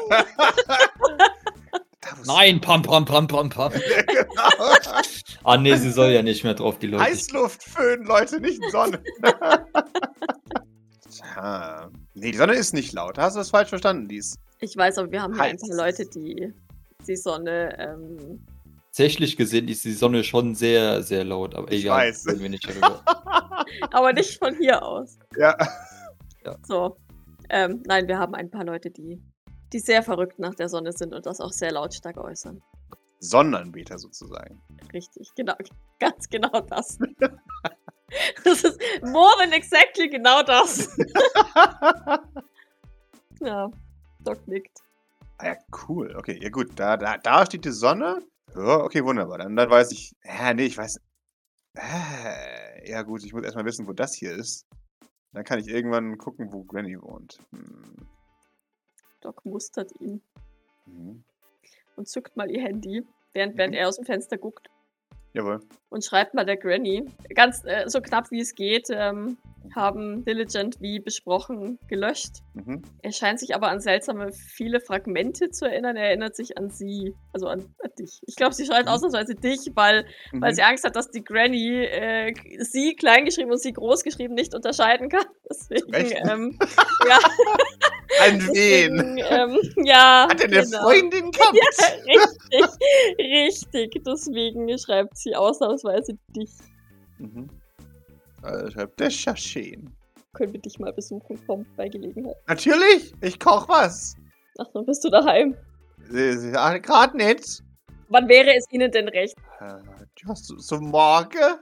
Nein, 2.26 2.60
pam, 2.62 2.82
pam, 2.82 3.06
pam, 3.06 3.28
pam, 3.28 3.50
pam. 3.50 3.72
Ja, 3.74 4.02
genau. 4.08 4.76
Ah, 5.44 5.58
nee, 5.58 5.76
sie 5.76 5.92
soll 5.92 6.10
ja 6.12 6.22
nicht 6.24 6.44
mehr 6.44 6.54
drauf, 6.54 6.80
die 6.80 6.88
Leute. 6.88 7.04
Heißluftföhn, 7.04 8.04
Leute, 8.06 8.40
nicht 8.42 8.62
Sonne. 8.72 9.02
Tja. 11.10 11.90
Nee, 12.14 12.32
die 12.32 12.38
Sonne 12.38 12.54
ist 12.54 12.74
nicht 12.74 12.94
laut. 12.94 13.18
Hast 13.18 13.36
du 13.36 13.40
das 13.40 13.50
falsch 13.52 13.70
verstanden, 13.70 14.10
Lies? 14.10 14.36
Ich 14.60 14.76
weiß, 14.76 14.98
aber 14.98 15.12
wir 15.12 15.22
haben 15.22 15.34
hier 15.34 15.44
ein 15.44 15.58
paar 15.58 15.76
Leute, 15.76 16.06
die 16.06 16.54
die 17.08 17.16
Sonne. 17.16 17.76
Ähm, 17.80 18.44
Tatsächlich 18.88 19.38
gesehen 19.38 19.68
ist 19.68 19.86
die 19.86 19.94
Sonne 19.94 20.24
schon 20.24 20.56
sehr, 20.56 21.04
sehr 21.04 21.24
laut, 21.24 21.54
aber 21.54 21.72
Ich 21.72 21.84
egal. 21.84 22.08
weiß. 22.08 22.28
reden 22.28 22.40
wir 22.42 22.50
nicht 22.50 22.68
darüber. 22.68 23.04
aber 23.92 24.12
nicht 24.14 24.40
von 24.40 24.56
hier 24.56 24.82
aus. 24.84 25.20
Ja. 25.38 25.56
So. 26.64 26.98
Ähm, 27.50 27.84
nein, 27.86 28.08
wir 28.08 28.18
haben 28.18 28.34
ein 28.34 28.50
paar 28.50 28.64
Leute, 28.66 28.90
die, 28.90 29.22
die 29.74 29.80
sehr 29.80 30.04
verrückt 30.04 30.40
nach 30.40 30.56
der 30.56 30.70
Sonne 30.70 30.92
sind 30.92 31.14
und 31.14 31.26
das 31.26 31.42
auch 31.42 31.52
sehr 31.52 31.72
lautstark 31.72 32.18
äußern. 32.18 32.62
Sonnenanbeter 33.20 33.98
sozusagen. 33.98 34.62
Richtig, 34.94 35.34
genau. 35.36 35.56
Ganz 36.00 36.30
genau 36.30 36.62
das. 36.62 36.98
Das 38.46 38.64
ist 38.64 38.80
more 39.02 39.34
than 39.38 39.52
exactly 39.52 40.08
genau 40.08 40.42
das. 40.42 40.98
Ja, 43.42 43.70
Doc 44.22 44.48
nickt. 44.48 44.80
Ah 45.38 45.48
ja, 45.48 45.58
cool. 45.88 46.16
Okay, 46.18 46.40
ja 46.42 46.50
gut. 46.50 46.72
Da, 46.76 46.98
da, 46.98 47.18
da 47.18 47.46
steht 47.46 47.66
die 47.66 47.72
Sonne. 47.72 48.24
Ja, 48.56 48.80
okay, 48.80 49.04
wunderbar. 49.04 49.38
Dann, 49.38 49.56
dann 49.56 49.70
weiß 49.70 49.92
ich. 49.92 50.16
Ja, 50.24 50.54
nee, 50.54 50.66
ich 50.66 50.78
weiß. 50.78 51.00
Ja, 52.86 53.04
gut, 53.04 53.24
ich 53.24 53.34
muss 53.34 53.44
erstmal 53.44 53.66
wissen, 53.66 53.88
wo 53.88 53.94
das 53.94 54.16
hier 54.16 54.34
ist. 54.34 54.66
Dann 55.34 55.44
kann 55.44 55.60
ich 55.60 55.68
irgendwann 55.68 56.18
gucken, 56.18 56.52
wo 56.52 56.64
Granny 56.64 57.00
wohnt. 57.00 57.40
Hm. 57.52 58.08
Doc 59.22 59.46
mustert 59.46 59.92
ihn 60.00 60.22
Mhm. 60.86 61.24
und 61.96 62.08
zückt 62.08 62.38
mal 62.38 62.50
ihr 62.50 62.62
Handy, 62.62 63.06
während, 63.34 63.58
während 63.58 63.74
Mhm. 63.74 63.80
er 63.80 63.88
aus 63.90 63.96
dem 63.98 64.06
Fenster 64.06 64.38
guckt. 64.38 64.70
Jawohl. 65.34 65.60
Und 65.90 66.04
schreibt 66.04 66.34
mal 66.34 66.46
der 66.46 66.58
Granny, 66.58 67.06
ganz 67.34 67.64
äh, 67.66 67.84
so 67.88 68.02
knapp 68.02 68.30
wie 68.32 68.42
es 68.42 68.56
geht, 68.56 68.88
ähm, 68.90 69.38
haben 69.76 70.24
Diligent 70.24 70.80
wie 70.80 71.00
besprochen 71.00 71.78
gelöscht. 71.90 72.38
Mhm. 72.54 72.82
Er 73.02 73.12
scheint 73.12 73.40
sich 73.40 73.54
aber 73.54 73.68
an 73.68 73.82
seltsame 73.82 74.32
viele 74.32 74.80
Fragmente 74.80 75.50
zu 75.50 75.66
erinnern. 75.66 75.98
Er 75.98 76.08
erinnert 76.08 76.36
sich 76.38 76.58
an 76.58 76.70
sie, 76.70 77.14
also 77.34 77.48
an, 77.48 77.66
an 77.84 77.92
dich. 78.00 78.22
Ich 78.28 78.36
glaube, 78.38 78.54
sie 78.54 78.66
schreibt 78.66 78.86
Mhm. 78.86 78.94
ausnahmsweise 78.94 79.36
dich, 79.36 79.60
weil, 79.76 80.06
weil 80.32 80.52
Mhm. 80.52 80.56
sie 80.56 80.62
Angst 80.64 80.84
hat, 80.86 80.96
dass 80.96 81.12
die 81.12 81.24
Granny 81.24 81.84
äh, 81.84 82.34
sie 82.60 82.96
kleingeschrieben 82.96 83.52
und 83.52 83.62
sie 83.62 83.74
großgeschrieben 83.74 84.36
nicht 84.36 84.56
unterscheiden 84.56 85.10
kann. 85.10 85.26
Deswegen, 85.50 86.30
ähm, 86.30 86.60
ja, 87.10 87.18
An 88.26 88.40
wen? 88.40 88.96
deswegen, 88.96 89.18
ähm, 89.18 89.60
ja. 89.86 90.28
Hat 90.30 90.40
er 90.42 90.48
eine 90.48 90.62
genau. 90.64 90.82
Freundin 90.82 91.32
gehabt? 91.32 91.58
Ja, 92.08 92.16
richtig, 92.22 92.78
richtig. 93.20 94.04
Deswegen 94.06 94.78
schreibt 94.78 95.18
sie 95.18 95.36
ausnahmsweise 95.36 95.77
dich. 96.36 96.52
Mhm. 97.20 97.50
Also 98.42 98.72
schreibt 98.72 99.00
der 99.00 99.10
Schaschen. 99.10 99.96
Können 100.34 100.54
wir 100.54 100.62
dich 100.62 100.78
mal 100.78 100.94
besuchen, 100.94 101.40
komm, 101.48 101.66
bei 101.76 101.90
Gelegenheit. 101.90 102.36
Natürlich, 102.48 103.14
ich 103.22 103.40
koch 103.40 103.68
was. 103.68 104.16
Ach, 104.60 104.68
dann 104.74 104.86
bist 104.86 105.04
du 105.04 105.10
daheim. 105.10 105.56
Gerade 106.10 107.18
nicht. 107.18 107.64
Wann 108.10 108.30
wäre 108.30 108.56
es 108.56 108.66
Ihnen 108.72 108.92
denn 108.92 109.08
recht? 109.10 109.36
Äh, 109.60 109.66
ja, 109.66 110.36
so, 110.36 110.58
so 110.58 110.80
morgen? 110.80 111.58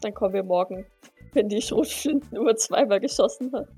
Dann 0.00 0.14
kommen 0.14 0.34
wir 0.34 0.42
morgen, 0.42 0.84
wenn 1.34 1.48
die 1.48 1.62
Schrotflinten 1.62 2.28
nur 2.32 2.56
zweimal 2.56 3.00
geschossen 3.00 3.52
hat. 3.52 3.68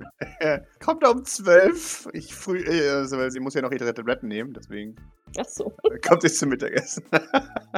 Kommt 0.84 1.06
um 1.06 1.24
12. 1.24 2.08
Ich 2.12 2.34
früh, 2.34 2.62
äh, 2.62 2.90
also, 2.90 3.18
weil 3.18 3.30
sie 3.30 3.40
muss 3.40 3.54
ja 3.54 3.62
noch 3.62 3.72
ihre 3.72 3.92
Tabletten 3.92 4.28
nehmen, 4.28 4.52
deswegen 4.52 4.96
Ach 5.38 5.44
so. 5.44 5.72
kommt 6.06 6.22
jetzt 6.22 6.38
zum 6.38 6.50
Mittagessen. 6.50 7.04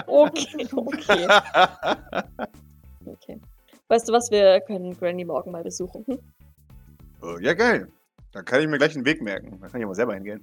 Okay, 0.07 0.67
okay, 0.75 1.29
okay. 3.05 3.41
Weißt 3.89 4.09
du 4.09 4.13
was, 4.15 4.31
wir 4.31 4.61
können 4.63 4.97
Granny 4.99 5.23
morgen 5.23 5.51
mal 5.51 5.63
besuchen. 5.63 6.03
Hm? 6.07 6.19
oh, 7.21 7.37
ja, 7.41 7.53
geil. 7.53 7.89
Dann 8.33 8.45
kann 8.47 8.63
ich 8.63 8.69
mir 8.69 8.79
gleich 8.79 8.95
einen 8.95 9.05
Weg 9.05 9.21
merken. 9.21 9.59
Da 9.61 9.69
kann 9.69 9.83
ich 9.83 9.87
mal 9.87 9.95
selber 9.95 10.15
hingehen. 10.15 10.41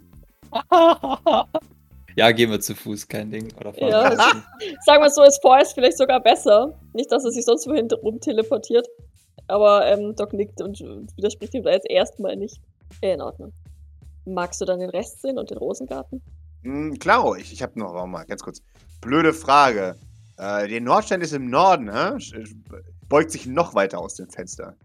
ja, 2.16 2.32
gehen 2.32 2.52
wir 2.52 2.60
zu 2.60 2.76
Fuß, 2.76 3.08
kein 3.08 3.32
Ding. 3.32 3.52
Oder 3.60 3.74
fahren 3.74 3.90
Ja. 3.90 4.16
Sagen 4.86 5.02
wir 5.02 5.10
so, 5.10 5.24
ist 5.24 5.42
vorerst 5.42 5.74
vielleicht 5.74 5.98
sogar 5.98 6.22
besser. 6.22 6.80
Nicht, 6.94 7.12
dass 7.12 7.26
er 7.26 7.32
sich 7.32 7.46
sonst 7.46 7.66
wohin 7.68 7.90
rum 7.92 8.20
teleportiert. 8.20 8.88
Aber 9.50 9.86
ähm, 9.88 10.16
Doc 10.16 10.34
nickt 10.34 10.62
und 10.62 10.80
widerspricht 11.18 11.54
ihm 11.54 11.64
da 11.64 11.72
jetzt 11.72 11.90
erstmal 11.90 12.36
nicht. 12.36 12.62
Ja, 13.02 13.14
in 13.14 13.22
Ordnung. 13.22 13.54
Magst 14.26 14.62
du 14.62 14.66
dann 14.66 14.80
den 14.80 14.90
Rest 14.90 15.22
sehen 15.22 15.38
und 15.38 15.50
den 15.50 15.58
Rosengarten? 15.58 16.22
Hm, 16.64 16.98
klar, 17.00 17.36
ich, 17.38 17.52
ich 17.52 17.62
habe 17.62 17.80
noch 17.80 17.94
warte 17.94 18.08
mal 18.08 18.26
ganz 18.26 18.44
kurz. 18.44 18.62
Blöde 19.02 19.34
Frage. 19.34 19.96
Äh, 20.38 20.68
der 20.68 20.82
Nordstern 20.82 21.22
ist 21.22 21.34
im 21.34 21.50
Norden, 21.50 21.92
hä? 21.92 22.18
Beugt 23.08 23.32
sich 23.32 23.48
noch 23.48 23.74
weiter 23.76 24.00
aus 24.00 24.16
dem 24.16 24.30
Fenster. 24.30 24.76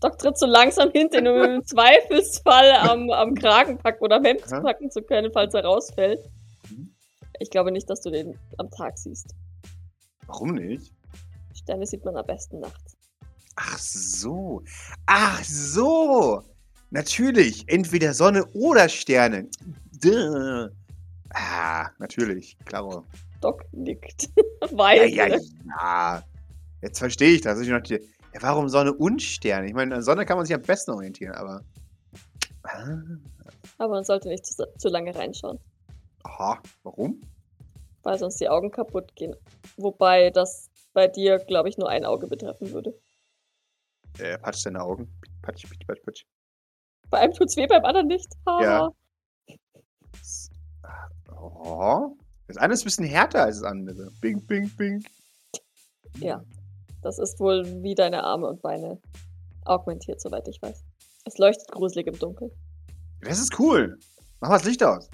Doc 0.00 0.18
tritt 0.18 0.38
so 0.38 0.46
langsam 0.46 0.90
hinten, 0.90 1.26
um 1.26 1.42
im 1.42 1.64
Zweifelsfall 1.64 2.72
am, 2.72 3.10
am 3.10 3.34
Kragen 3.34 3.78
packen 3.78 4.04
oder 4.04 4.16
am 4.16 4.24
Hemd 4.24 4.42
packen 4.42 4.90
zu 4.90 5.02
können, 5.02 5.30
falls 5.32 5.54
er 5.54 5.64
rausfällt. 5.64 6.20
Mhm. 6.68 6.94
Ich 7.40 7.50
glaube 7.50 7.72
nicht, 7.72 7.88
dass 7.88 8.02
du 8.02 8.10
den 8.10 8.38
am 8.58 8.70
Tag 8.70 8.98
siehst. 8.98 9.34
Warum 10.26 10.54
nicht? 10.54 10.92
Sterne 11.54 11.86
sieht 11.86 12.04
man 12.04 12.16
am 12.16 12.26
besten 12.26 12.60
nachts. 12.60 12.96
Ach 13.56 13.78
so. 13.78 14.62
Ach 15.06 15.42
so. 15.44 16.42
Natürlich. 16.90 17.64
Entweder 17.68 18.14
Sonne 18.14 18.44
oder 18.54 18.88
Sterne. 18.88 19.48
Duh. 20.02 20.68
Ah, 21.34 21.88
natürlich. 21.98 22.56
Klaro. 22.64 23.04
Doc 23.40 23.64
nickt. 23.72 24.28
Ja, 24.62 24.68
Weil. 24.78 25.08
ja, 25.10 25.26
ja. 25.26 26.22
Jetzt 26.82 26.98
verstehe 27.00 27.30
ich 27.32 27.40
das. 27.40 27.58
Ich 27.60 27.68
dachte, 27.68 27.94
ja, 28.32 28.40
warum 28.42 28.68
Sonne 28.68 28.92
und 28.92 29.20
Sterne? 29.20 29.66
Ich 29.66 29.74
meine, 29.74 29.96
an 29.96 30.02
Sonne 30.02 30.24
kann 30.24 30.36
man 30.36 30.46
sich 30.46 30.54
am 30.54 30.62
besten 30.62 30.92
orientieren, 30.92 31.34
aber. 31.34 31.62
Ah, 32.62 32.96
Aber 33.78 33.94
man 33.94 34.04
sollte 34.04 34.28
nicht 34.28 34.46
zu, 34.46 34.64
zu 34.78 34.88
lange 34.88 35.12
reinschauen, 35.14 35.58
aha, 36.22 36.62
warum? 36.84 37.20
weil 38.04 38.18
sonst 38.18 38.40
die 38.40 38.48
Augen 38.48 38.70
kaputt 38.70 39.14
gehen. 39.16 39.34
Wobei 39.76 40.30
das 40.30 40.70
bei 40.92 41.08
dir, 41.08 41.38
glaube 41.38 41.68
ich, 41.68 41.76
nur 41.78 41.88
ein 41.88 42.04
Auge 42.04 42.26
betreffen 42.28 42.70
würde. 42.72 42.94
Äh, 44.18 44.38
patsch 44.38 44.64
deine 44.66 44.82
Augen. 44.82 45.08
Patsch, 45.42 45.66
patsch, 45.68 45.86
patsch, 45.86 46.04
patsch. 46.04 46.24
Bei 47.10 47.18
einem 47.18 47.34
tut's 47.34 47.56
weh, 47.56 47.66
beim 47.66 47.84
anderen 47.84 48.06
nicht. 48.06 48.28
Ha. 48.46 48.62
Ja. 48.62 48.90
Oh. 51.40 52.16
Das 52.46 52.56
eine 52.56 52.74
ist 52.74 52.82
ein 52.82 52.84
bisschen 52.84 53.06
härter 53.06 53.44
als 53.44 53.60
das 53.60 53.70
andere. 53.70 54.10
Bing, 54.20 54.40
bing, 54.46 54.68
bing. 54.76 55.04
Ja. 56.18 56.42
Das 57.02 57.18
ist 57.18 57.40
wohl 57.40 57.64
wie 57.82 57.94
deine 57.94 58.22
Arme 58.22 58.46
und 58.46 58.62
Beine 58.62 59.00
augmentiert, 59.64 60.20
soweit 60.20 60.46
ich 60.48 60.60
weiß. 60.62 60.84
Es 61.24 61.38
leuchtet 61.38 61.70
gruselig 61.70 62.06
im 62.06 62.18
Dunkeln. 62.18 62.50
Das 63.22 63.38
ist 63.38 63.58
cool. 63.58 63.98
Mach 64.40 64.48
mal 64.48 64.58
das 64.58 64.64
Licht 64.64 64.82
aus. 64.82 65.08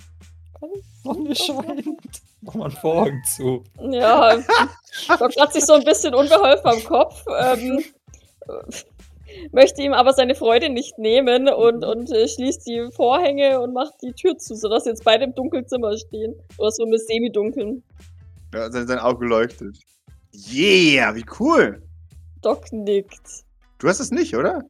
Sonne 1.03 1.35
scheint. 1.35 2.23
Mach 2.41 2.55
mal 2.55 2.65
einen 2.65 2.77
Vorhang 2.77 3.23
zu. 3.25 3.65
Ja, 3.91 4.37
Doc 5.19 5.37
hat 5.37 5.53
sich 5.53 5.65
so 5.65 5.75
ein 5.75 5.85
bisschen 5.85 6.15
unbeholfen 6.15 6.67
am 6.67 6.85
Kopf. 6.85 7.25
Ähm, 7.39 7.83
möchte 9.53 9.83
ihm 9.83 9.93
aber 9.93 10.13
seine 10.13 10.35
Freude 10.35 10.69
nicht 10.69 10.99
nehmen 10.99 11.49
und, 11.49 11.85
und 11.85 12.11
äh, 12.11 12.29
schließt 12.29 12.67
die 12.67 12.89
Vorhänge 12.93 13.61
und 13.61 13.73
macht 13.73 13.95
die 14.03 14.13
Tür 14.13 14.37
zu, 14.39 14.55
sodass 14.55 14.87
jetzt 14.87 15.05
beide 15.05 15.25
im 15.25 15.35
Dunkelzimmer 15.35 15.97
stehen. 15.97 16.35
Oder 16.59 16.71
so 16.71 16.87
mit 16.87 17.01
Semi-Dunkeln. 17.07 17.83
Ja, 18.55 18.71
sein, 18.71 18.87
sein 18.87 18.99
Auge 18.99 19.27
leuchtet. 19.27 19.77
Yeah, 20.51 21.15
wie 21.15 21.25
cool. 21.39 21.83
Doc 22.43 22.73
nickt. 22.73 23.45
Du 23.79 23.89
hast 23.89 24.01
es 24.01 24.11
nicht, 24.11 24.35
oder? 24.35 24.65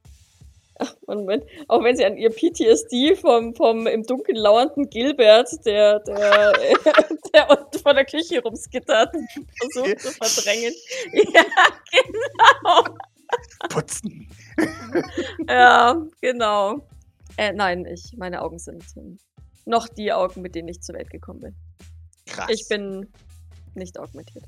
Moment, 1.06 1.44
auch 1.66 1.82
wenn 1.82 1.96
sie 1.96 2.04
an 2.04 2.16
ihr 2.16 2.30
PTSD 2.30 3.16
vom, 3.16 3.54
vom 3.54 3.86
im 3.86 4.04
Dunkeln 4.04 4.36
lauernden 4.36 4.88
Gilbert, 4.88 5.48
der, 5.66 5.98
der, 6.00 6.52
der 7.34 7.50
unten 7.50 7.78
vor 7.78 7.94
der 7.94 8.04
Küche 8.04 8.40
rumskittert, 8.40 9.12
versucht 9.72 10.00
zu 10.00 10.12
verdrängen. 10.12 10.72
Ja, 11.12 11.44
genau. 11.90 12.96
Putzen. 13.70 14.28
Ja, 15.48 16.04
genau. 16.20 16.86
Äh, 17.36 17.52
nein, 17.52 17.86
ich, 17.86 18.16
meine 18.16 18.42
Augen 18.42 18.58
sind 18.58 18.84
ähm, 18.96 19.18
noch 19.66 19.86
die 19.88 20.12
Augen, 20.12 20.42
mit 20.42 20.54
denen 20.54 20.68
ich 20.68 20.80
zur 20.80 20.96
Welt 20.96 21.10
gekommen 21.10 21.40
bin. 21.40 21.54
Krass. 22.26 22.48
Ich 22.50 22.66
bin 22.68 23.06
nicht 23.74 23.98
augmentiert. 23.98 24.44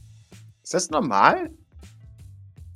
Ist 0.63 0.75
das 0.75 0.91
normal? 0.91 1.51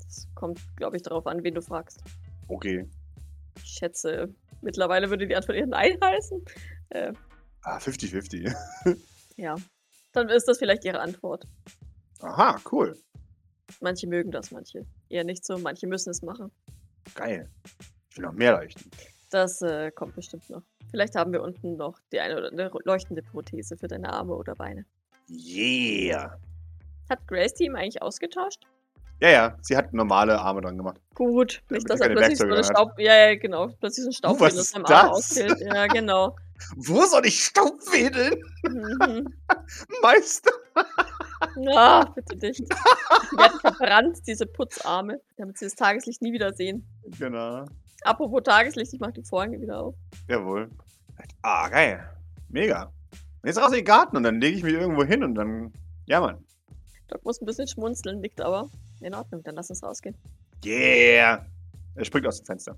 Das 0.04 0.28
kommt, 0.34 0.60
glaube 0.76 0.96
ich, 0.96 1.02
darauf 1.02 1.26
an, 1.26 1.42
wen 1.42 1.54
du 1.54 1.62
fragst. 1.62 2.00
Okay. 2.48 2.88
Ich 3.56 3.70
schätze, 3.70 4.32
mittlerweile 4.62 5.10
würde 5.10 5.26
die 5.26 5.34
Antwort 5.34 5.56
eher 5.58 5.66
Nein 5.66 5.98
heißen. 6.02 6.44
Äh, 6.90 7.12
Ah, 7.62 7.78
50-50. 7.78 8.54
ja. 9.36 9.56
Dann 10.12 10.28
ist 10.28 10.46
das 10.46 10.58
vielleicht 10.58 10.84
ihre 10.84 11.00
Antwort. 11.00 11.46
Aha, 12.20 12.60
cool. 12.70 12.96
Manche 13.80 14.06
mögen 14.06 14.30
das, 14.30 14.50
manche 14.50 14.86
eher 15.14 15.24
nicht 15.24 15.44
so, 15.44 15.56
manche 15.58 15.86
müssen 15.86 16.10
es 16.10 16.22
machen. 16.22 16.50
Geil. 17.14 17.48
Ich 18.10 18.16
will 18.16 18.24
noch 18.24 18.32
mehr 18.32 18.52
leuchten. 18.52 18.90
Das 19.30 19.62
äh, 19.62 19.90
kommt 19.90 20.14
bestimmt 20.14 20.48
noch. 20.50 20.62
Vielleicht 20.90 21.14
haben 21.16 21.32
wir 21.32 21.42
unten 21.42 21.76
noch 21.76 21.98
die 22.12 22.20
eine 22.20 22.36
oder 22.36 22.48
andere 22.48 22.78
leuchtende 22.84 23.22
Prothese 23.22 23.76
für 23.76 23.88
deine 23.88 24.12
Arme 24.12 24.34
oder 24.34 24.54
Beine. 24.54 24.84
Yeah. 25.28 26.38
Hat 27.08 27.26
Grace 27.26 27.58
ihm 27.60 27.76
eigentlich 27.76 28.02
ausgetauscht? 28.02 28.60
Ja, 29.20 29.30
ja, 29.30 29.58
sie 29.62 29.76
hat 29.76 29.92
normale 29.92 30.38
Arme 30.38 30.60
dran 30.60 30.76
gemacht. 30.76 31.00
Gut, 31.14 31.62
nicht, 31.70 31.88
dass 31.88 32.00
er 32.00 32.10
plötzlich 32.10 32.38
so 32.38 32.44
eine 32.44 32.64
Staub... 32.64 32.98
Ja, 32.98 33.14
ja, 33.28 33.36
genau. 33.36 33.68
Plötzlich 33.68 34.04
so 34.04 34.10
ein 34.10 34.12
Staubfäden 34.12 34.56
was 34.56 34.58
aus 34.58 34.70
seinem 34.70 34.86
Arm 34.86 35.10
ausfällt. 35.10 35.60
Ja, 35.60 35.86
genau. 35.86 36.36
Wo 36.76 37.04
soll 37.04 37.26
ich 37.26 37.44
Staub 37.44 37.80
wedeln? 37.92 38.40
Mhm. 38.62 39.34
Meister. 40.02 40.52
Ah, 41.74 42.04
bitte 42.14 42.36
nicht. 42.36 42.60
Die 42.60 43.36
werden 43.36 43.60
verbrannt, 43.60 44.18
diese 44.26 44.46
Putzarme, 44.46 45.20
damit 45.36 45.58
sie 45.58 45.66
das 45.66 45.74
Tageslicht 45.74 46.22
nie 46.22 46.32
wieder 46.32 46.52
sehen. 46.52 46.86
Genau. 47.18 47.64
Apropos 48.02 48.42
Tageslicht, 48.42 48.92
ich 48.92 49.00
mach 49.00 49.12
die 49.12 49.22
Vorhänge 49.22 49.60
wieder 49.60 49.80
auf. 49.80 49.94
Jawohl. 50.28 50.70
Ah, 51.42 51.68
geil. 51.68 52.08
Mega. 52.48 52.92
Jetzt 53.44 53.58
raus 53.58 53.68
in 53.68 53.76
den 53.76 53.84
Garten 53.84 54.16
und 54.16 54.22
dann 54.22 54.40
lege 54.40 54.56
ich 54.56 54.62
mich 54.62 54.74
irgendwo 54.74 55.04
hin 55.04 55.22
und 55.22 55.34
dann. 55.34 55.72
Ja, 56.06 56.20
Mann. 56.20 56.44
Doc 57.08 57.24
muss 57.24 57.40
ein 57.40 57.46
bisschen 57.46 57.68
schmunzeln, 57.68 58.20
nickt 58.20 58.40
aber. 58.40 58.68
In 59.00 59.14
Ordnung, 59.14 59.42
dann 59.42 59.56
lass 59.56 59.70
uns 59.70 59.82
rausgehen. 59.82 60.16
Yeah. 60.64 61.44
Er 61.94 62.04
springt 62.04 62.26
aus 62.26 62.38
dem 62.38 62.46
Fenster. 62.46 62.76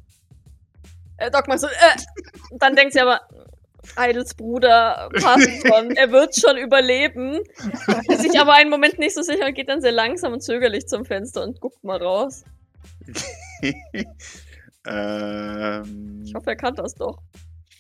Äh, 1.19 1.31
Doc 1.31 1.49
macht 1.49 1.61
so, 1.61 1.67
äh, 1.67 1.97
dann 2.59 2.75
denkt 2.75 2.93
sie 2.93 3.01
aber, 3.01 3.21
Idles 3.99 4.35
Bruder 4.35 5.09
passt 5.21 5.67
schon, 5.67 5.91
er 5.93 6.11
wird 6.11 6.35
schon 6.39 6.57
überleben. 6.57 7.41
Ist 8.09 8.23
sich 8.23 8.39
aber 8.41 8.55
einen 8.55 8.71
Moment 8.71 8.99
nicht 8.99 9.15
so 9.15 9.23
sicher 9.23 9.47
und 9.47 9.55
geht 9.55 9.69
dann 9.69 9.81
sehr 9.81 9.93
langsam 9.93 10.33
und 10.33 10.43
zögerlich 10.43 10.87
zum 10.87 11.05
Fenster 11.05 11.43
und 11.43 11.61
guckt 11.61 11.83
mal 11.85 12.03
raus. 12.03 12.45
ähm. 14.87 16.23
Ich 16.25 16.35
hoffe, 16.35 16.51
er 16.51 16.57
kann 16.57 16.75
das 16.75 16.95
doch. 16.95 17.19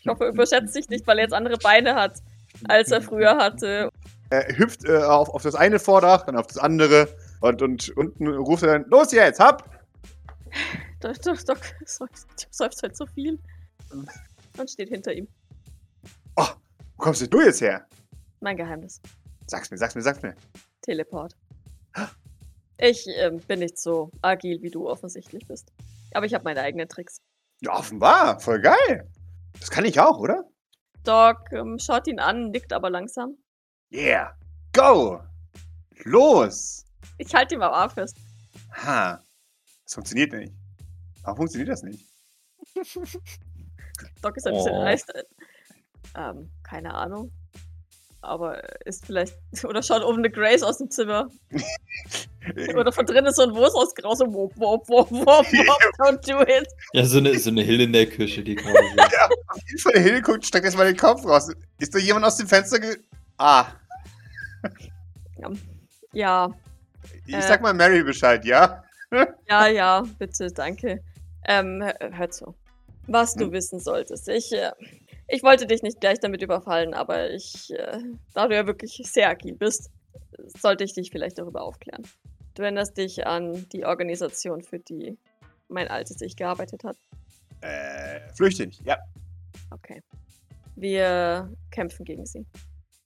Ich 0.00 0.06
hoffe, 0.06 0.24
er 0.24 0.30
überschätzt 0.30 0.72
sich 0.72 0.88
nicht, 0.88 1.06
weil 1.06 1.18
er 1.18 1.24
jetzt 1.24 1.34
andere 1.34 1.58
Beine 1.58 1.94
hat, 1.94 2.18
als 2.68 2.90
er 2.90 3.02
früher 3.02 3.36
hatte. 3.36 3.90
Er 4.30 4.58
hüpft 4.58 4.84
äh, 4.84 4.98
auf, 4.98 5.28
auf 5.30 5.42
das 5.42 5.54
eine 5.54 5.78
Vordach, 5.78 6.26
dann 6.26 6.36
auf 6.36 6.46
das 6.46 6.58
andere 6.58 7.08
und, 7.40 7.62
und 7.62 7.96
unten 7.96 8.28
ruft 8.28 8.62
er 8.62 8.78
dann: 8.78 8.90
Los 8.90 9.12
jetzt, 9.12 9.40
hab! 9.40 9.68
Doc, 11.00 11.20
Doc, 11.22 11.44
Doc 11.44 11.58
seufzt 11.84 12.48
seufzt 12.50 12.82
halt 12.82 12.96
so 12.96 13.06
viel. 13.06 13.38
Und 14.58 14.70
steht 14.70 14.88
hinter 14.88 15.12
ihm. 15.12 15.28
Oh, 16.36 16.46
wo 16.96 17.02
kommst 17.02 17.20
denn 17.22 17.30
du 17.30 17.40
jetzt 17.42 17.60
her? 17.60 17.86
Mein 18.40 18.56
Geheimnis. 18.56 19.00
Sag's 19.46 19.70
mir, 19.70 19.78
sag's 19.78 19.94
mir, 19.94 20.02
sag's 20.02 20.22
mir. 20.22 20.34
Teleport. 20.82 21.36
Ich 22.78 23.06
ähm, 23.18 23.38
bin 23.40 23.60
nicht 23.60 23.78
so 23.78 24.10
agil, 24.22 24.60
wie 24.62 24.70
du 24.70 24.88
offensichtlich 24.88 25.46
bist. 25.46 25.72
Aber 26.12 26.26
ich 26.26 26.34
habe 26.34 26.44
meine 26.44 26.60
eigenen 26.60 26.88
Tricks. 26.88 27.22
Ja, 27.60 27.72
offenbar. 27.72 28.38
Voll 28.40 28.60
geil. 28.60 29.10
Das 29.58 29.70
kann 29.70 29.84
ich 29.84 29.98
auch, 29.98 30.18
oder? 30.18 30.44
Doc 31.04 31.50
ähm, 31.52 31.78
schaut 31.78 32.06
ihn 32.06 32.20
an, 32.20 32.50
nickt 32.50 32.72
aber 32.72 32.90
langsam. 32.90 33.36
Yeah. 33.92 34.36
Go! 34.72 35.22
Los! 36.04 36.84
Ich 37.18 37.34
halte 37.34 37.54
ihn 37.54 37.62
am 37.62 37.72
Arm 37.72 37.90
fest. 37.90 38.18
Ha. 38.84 39.22
Das 39.84 39.94
funktioniert 39.94 40.32
nicht. 40.32 40.52
Warum 41.22 41.36
funktioniert 41.38 41.70
das 41.70 41.82
nicht? 41.82 42.04
Doc 44.20 44.36
ist 44.36 44.46
ein 44.46 44.54
bisschen 44.54 44.74
Oh. 44.74 44.84
Ähm, 46.16 46.50
keine 46.62 46.94
Ahnung. 46.94 47.30
Aber 48.22 48.60
ist 48.86 49.06
vielleicht. 49.06 49.36
Oder 49.64 49.82
schaut 49.82 50.02
oben 50.02 50.18
eine 50.18 50.30
Grace 50.30 50.62
aus 50.62 50.78
dem 50.78 50.90
Zimmer. 50.90 51.28
Oder 52.76 52.92
von 52.92 53.04
drinnen 53.06 53.26
ist 53.26 53.36
so 53.36 53.42
ein 53.42 53.54
Wurst 53.54 53.74
aus 53.76 53.94
Grau, 53.94 54.14
so 54.14 54.24
wop, 54.32 54.52
wop, 54.56 54.88
wop, 54.88 55.10
wop, 55.10 55.26
wop, 55.26 55.82
don't 55.98 56.24
do 56.26 56.40
it. 56.42 56.66
Ja, 56.92 57.04
so 57.04 57.18
eine, 57.18 57.36
so 57.38 57.50
eine 57.50 57.62
Hill 57.62 57.80
in 57.80 57.92
der 57.92 58.06
Küche, 58.06 58.42
die 58.42 58.54
gerade 58.54 58.78
so. 58.78 59.02
Auf 59.48 59.62
jeden 59.66 59.78
Fall 59.78 59.92
der 59.94 60.02
Hill 60.02 60.22
guckt, 60.22 60.46
streckt 60.46 60.64
jetzt 60.64 60.76
mal 60.76 60.86
den 60.86 60.96
Kopf 60.96 61.24
raus. 61.24 61.48
Ist 61.78 61.94
da 61.94 61.98
jemand 61.98 62.24
aus 62.24 62.36
dem 62.36 62.46
Fenster 62.46 62.78
ge... 62.78 62.98
Ah. 63.38 63.66
Ja, 66.12 66.50
Ich 67.26 67.34
Äh. 67.34 67.42
sag 67.42 67.60
mal 67.60 67.74
Mary 67.74 68.02
Bescheid, 68.02 68.44
ja? 68.44 68.82
ja, 69.48 69.66
ja, 69.68 70.04
bitte, 70.18 70.50
danke. 70.52 71.02
Ähm, 71.46 71.82
hör- 71.82 72.16
hör 72.16 72.30
zu. 72.30 72.54
Was 73.06 73.34
du 73.34 73.46
Hm? 73.46 73.52
wissen 73.52 73.80
solltest. 73.80 74.28
Ich, 74.28 74.52
äh, 74.52 74.70
ich 75.28 75.42
wollte 75.42 75.66
dich 75.66 75.82
nicht 75.82 76.00
gleich 76.00 76.20
damit 76.20 76.42
überfallen, 76.42 76.94
aber 76.94 77.30
ich, 77.30 77.70
äh, 77.72 77.98
da 78.34 78.48
du 78.48 78.54
ja 78.54 78.66
wirklich 78.66 79.00
sehr 79.04 79.28
agil 79.28 79.54
bist, 79.54 79.90
sollte 80.58 80.84
ich 80.84 80.94
dich 80.94 81.10
vielleicht 81.10 81.38
darüber 81.38 81.62
aufklären. 81.62 82.06
Du 82.54 82.62
erinnerst 82.62 82.96
dich 82.96 83.26
an 83.26 83.68
die 83.70 83.84
Organisation, 83.84 84.62
für 84.62 84.78
die 84.78 85.18
mein 85.68 85.88
altes 85.88 86.20
Ich 86.22 86.36
gearbeitet 86.36 86.84
hat. 86.84 86.96
Äh, 87.60 88.20
flüchtig. 88.34 88.80
Ja. 88.84 88.98
Okay. 89.70 90.02
Wir 90.76 91.50
kämpfen 91.70 92.04
gegen 92.04 92.24
sie. 92.26 92.46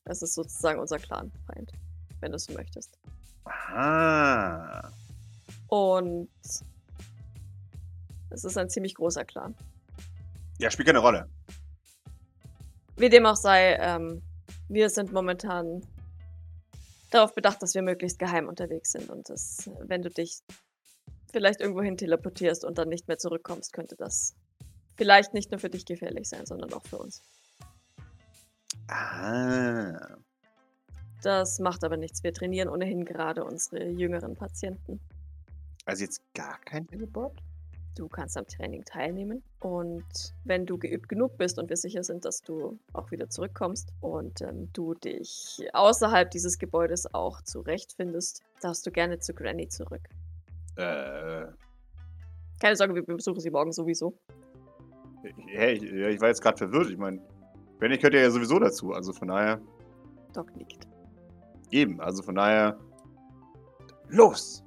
Das 0.05 0.23
ist 0.23 0.35
sozusagen 0.35 0.81
unser 0.81 0.99
Clan-Feind, 0.99 1.73
wenn 2.21 2.33
du 2.33 2.39
so 2.39 2.53
möchtest. 2.53 2.99
Aha. 3.45 4.91
Und 5.68 6.29
es 8.31 8.45
ist 8.45 8.59
ein 8.59 8.68
ziemlich 8.68 8.95
großer 8.95 9.25
Clan. 9.25 9.55
Ja, 10.59 10.71
spielt 10.71 10.87
keine 10.87 10.99
Rolle. 10.99 11.29
Wie 13.01 13.09
dem 13.09 13.24
auch 13.24 13.36
sei, 13.36 13.78
ähm, 13.80 14.20
wir 14.68 14.90
sind 14.90 15.11
momentan 15.11 15.80
darauf 17.11 17.34
bedacht, 17.34 17.62
dass 17.62 17.74
wir 17.74 17.80
möglichst 17.80 18.18
geheim 18.18 18.46
unterwegs 18.46 18.92
sind 18.92 19.09
und 19.09 19.30
dass, 19.30 19.70
wenn 19.80 20.03
du 20.03 20.11
dich 20.11 20.42
vielleicht 21.32 21.62
irgendwo 21.62 21.80
hin 21.80 21.96
teleportierst 21.96 22.62
und 22.62 22.76
dann 22.76 22.90
nicht 22.90 23.09
mehr 23.09 23.16
zurückkommst, 23.16 23.72
könnte 23.72 23.96
das 23.96 24.34
vielleicht 24.96 25.32
nicht 25.32 25.51
nur 25.51 25.59
für 25.59 25.70
dich 25.70 25.86
gefährlich 25.86 26.28
sein, 26.28 26.44
sondern 26.44 26.74
auch 26.74 26.82
für 26.82 26.98
uns. 26.98 27.22
Ah. 28.88 30.18
Das 31.22 31.59
macht 31.59 31.84
aber 31.84 31.96
nichts. 31.96 32.22
Wir 32.22 32.34
trainieren 32.34 32.68
ohnehin 32.68 33.07
gerade 33.07 33.46
unsere 33.46 33.88
jüngeren 33.88 34.36
Patienten. 34.36 35.01
Also 35.86 36.05
jetzt 36.05 36.20
gar 36.34 36.61
kein 36.66 36.86
Teleport? 36.86 37.40
Du 37.97 38.09
kannst 38.09 38.36
am 38.36 38.47
Training 38.47 38.84
teilnehmen 38.84 39.43
und 39.59 40.05
wenn 40.45 40.64
du 40.64 40.78
geübt 40.78 41.09
genug 41.09 41.36
bist 41.36 41.59
und 41.59 41.68
wir 41.68 41.76
sicher 41.76 42.05
sind, 42.05 42.24
dass 42.24 42.41
du 42.41 42.78
auch 42.93 43.11
wieder 43.11 43.28
zurückkommst 43.28 43.93
und 44.01 44.41
ähm, 44.43 44.70
du 44.72 44.95
dich 44.95 45.68
außerhalb 45.72 46.30
dieses 46.30 46.59
Gebäudes 46.59 47.12
auch 47.12 47.43
zurechtfindest, 47.43 48.43
darfst 48.62 48.86
du 48.86 48.91
gerne 48.91 49.18
zu 49.18 49.34
Granny 49.34 49.68
zurück. 49.68 50.09
Äh. 50.76 51.47
Keine 52.61 52.76
Sorge, 52.76 52.95
wir 52.95 53.03
besuchen 53.03 53.41
sie 53.41 53.51
morgen 53.51 53.72
sowieso. 53.72 54.14
Hey, 55.49 55.74
ich, 55.74 55.82
ich 55.82 56.20
war 56.20 56.28
jetzt 56.28 56.43
gerade 56.43 56.59
verwirrt. 56.59 56.91
Ich 56.91 56.99
meine, 56.99 57.20
Benny 57.78 57.97
gehört 57.97 58.14
ja 58.14 58.30
sowieso 58.30 58.59
dazu. 58.59 58.93
Also 58.93 59.12
von 59.12 59.28
daher. 59.28 59.61
Doc 60.32 60.55
nickt. 60.57 60.86
Eben. 61.70 62.01
Also 62.01 62.22
von 62.22 62.34
daher. 62.34 62.78
Los! 64.09 64.62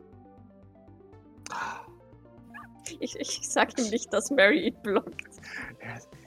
Ich, 2.99 3.15
ich 3.17 3.49
sag 3.49 3.77
ihm 3.79 3.89
nicht, 3.89 4.11
dass 4.13 4.29
Mary 4.31 4.67
ihn 4.67 4.75
blockt. 4.83 5.39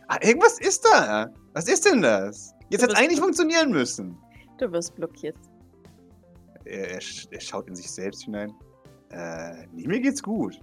Ah, 0.09 0.19
irgendwas 0.23 0.59
ist 0.61 0.85
da. 0.85 1.31
Was 1.53 1.69
ist 1.69 1.85
denn 1.85 2.03
das? 2.03 2.55
Jetzt 2.71 2.83
hat 2.83 2.91
bist- 2.91 3.01
eigentlich 3.01 3.21
funktionieren 3.21 3.71
müssen. 3.71 4.17
Du 4.59 4.71
wirst 4.73 4.95
blockiert. 4.95 5.37
Er, 6.65 6.93
er, 6.93 7.01
er 7.31 7.41
schaut 7.41 7.69
in 7.69 7.75
sich 7.77 7.91
selbst 7.91 8.25
hinein. 8.25 8.53
Äh, 9.11 9.67
nee, 9.73 9.87
mir 9.87 10.01
geht's 10.01 10.23
gut. 10.23 10.61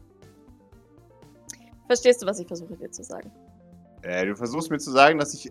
Verstehst 1.87 2.21
du, 2.21 2.25
was 2.25 2.39
ich 2.39 2.47
versuche 2.47 2.75
dir 2.75 2.91
zu 2.91 3.03
sagen? 3.03 3.31
Äh, 4.01 4.25
du 4.25 4.35
versuchst 4.35 4.69
mir 4.71 4.79
zu 4.79 4.91
sagen, 4.91 5.19
dass 5.19 5.33
ich 5.33 5.49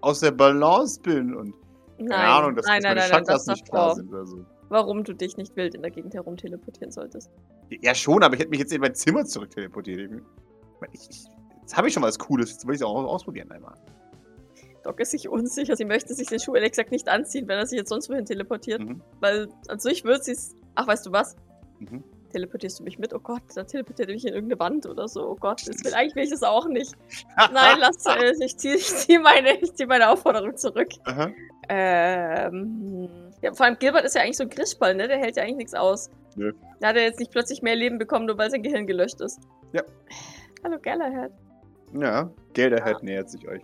aus 0.00 0.20
der 0.20 0.30
Balance 0.30 1.00
bin 1.00 1.34
und 1.34 1.54
Nein, 1.98 2.08
keine 2.10 2.28
Ahnung, 2.28 2.54
dass, 2.54 2.66
nein, 2.66 2.82
dass 2.82 2.90
meine 2.90 3.00
nein, 3.00 3.10
nein, 3.10 3.24
das 3.24 3.46
nicht 3.46 3.68
klar 3.68 3.94
sind 3.96 4.08
oder 4.08 4.24
so. 4.24 4.44
Warum 4.68 5.02
du 5.02 5.14
dich 5.14 5.36
nicht 5.36 5.56
wild 5.56 5.74
in 5.74 5.82
der 5.82 5.90
Gegend 5.90 6.14
herum 6.14 6.36
teleportieren 6.36 6.92
solltest. 6.92 7.30
Ja, 7.70 7.94
schon, 7.94 8.22
aber 8.22 8.34
ich 8.34 8.40
hätte 8.40 8.50
mich 8.50 8.60
jetzt 8.60 8.72
in 8.72 8.80
mein 8.80 8.94
Zimmer 8.94 9.24
zurück 9.24 9.50
teleportiert. 9.50 10.10
Ich, 10.92 11.10
ich, 11.10 11.24
jetzt 11.60 11.76
habe 11.76 11.88
ich 11.88 11.94
schon 11.94 12.02
was 12.02 12.18
Cooles, 12.18 12.50
jetzt 12.52 12.66
will 12.66 12.74
ich 12.74 12.80
es 12.80 12.86
auch 12.86 13.04
ausprobieren 13.04 13.50
einmal. 13.50 13.74
Doc 14.84 15.00
ist 15.00 15.10
sich 15.10 15.28
unsicher. 15.28 15.76
Sie 15.76 15.84
möchte 15.84 16.14
sich 16.14 16.28
den 16.28 16.40
Schuh 16.40 16.54
ehrlich 16.54 16.70
gesagt 16.70 16.92
nicht 16.92 17.08
anziehen, 17.08 17.46
wenn 17.48 17.58
er 17.58 17.66
sich 17.66 17.78
jetzt 17.78 17.90
sonst 17.90 18.08
wohin 18.08 18.24
teleportiert. 18.24 18.80
Mhm. 18.80 19.02
Weil 19.20 19.48
an 19.68 19.78
sich 19.78 20.04
wird 20.04 20.24
sie 20.24 20.32
es. 20.32 20.54
Ach, 20.76 20.86
weißt 20.86 21.04
du 21.04 21.12
was? 21.12 21.36
Mhm. 21.78 22.04
Teleportierst 22.30 22.80
du 22.80 22.84
mich 22.84 22.98
mit? 22.98 23.12
Oh 23.12 23.18
Gott, 23.18 23.42
da 23.54 23.64
teleportiert 23.64 24.08
er 24.08 24.14
mich 24.14 24.26
in 24.26 24.34
irgendeine 24.34 24.60
Wand 24.60 24.86
oder 24.86 25.08
so. 25.08 25.28
Oh 25.28 25.36
Gott, 25.36 25.66
will, 25.66 25.94
eigentlich 25.94 26.14
will 26.14 26.24
ich 26.24 26.30
das 26.30 26.42
auch 26.42 26.68
nicht. 26.68 26.94
Nein, 27.36 27.78
lass 27.80 28.04
äh, 28.06 28.32
ich 28.42 28.56
ziehe 28.56 28.76
ich 28.76 28.86
zieh 28.86 29.18
meine, 29.18 29.58
ich 29.60 29.74
zieh 29.74 29.86
meine 29.86 30.10
Aufforderung 30.10 30.56
zurück. 30.56 30.88
Aha. 31.04 31.30
Ähm. 31.68 33.27
Ja, 33.42 33.52
vor 33.52 33.66
allem 33.66 33.78
Gilbert 33.78 34.04
ist 34.04 34.14
ja 34.14 34.22
eigentlich 34.22 34.36
so 34.36 34.44
ein 34.44 34.50
Grischball, 34.50 34.94
ne? 34.94 35.08
Der 35.08 35.18
hält 35.18 35.36
ja 35.36 35.42
eigentlich 35.42 35.56
nichts 35.56 35.74
aus. 35.74 36.10
Nö. 36.36 36.52
Da 36.80 36.88
hat 36.88 36.96
er 36.96 37.02
jetzt 37.02 37.18
nicht 37.18 37.30
plötzlich 37.30 37.62
mehr 37.62 37.76
Leben 37.76 37.98
bekommen, 37.98 38.26
nur 38.26 38.38
weil 38.38 38.50
sein 38.50 38.62
Gehirn 38.62 38.86
gelöscht 38.86 39.20
ist. 39.20 39.40
Ja. 39.72 39.82
Hallo 40.64 40.78
Galahad. 40.80 41.32
Ja, 41.94 42.30
Gelderhead 42.52 43.02
nähert 43.02 43.30
sich 43.30 43.48
euch. 43.48 43.62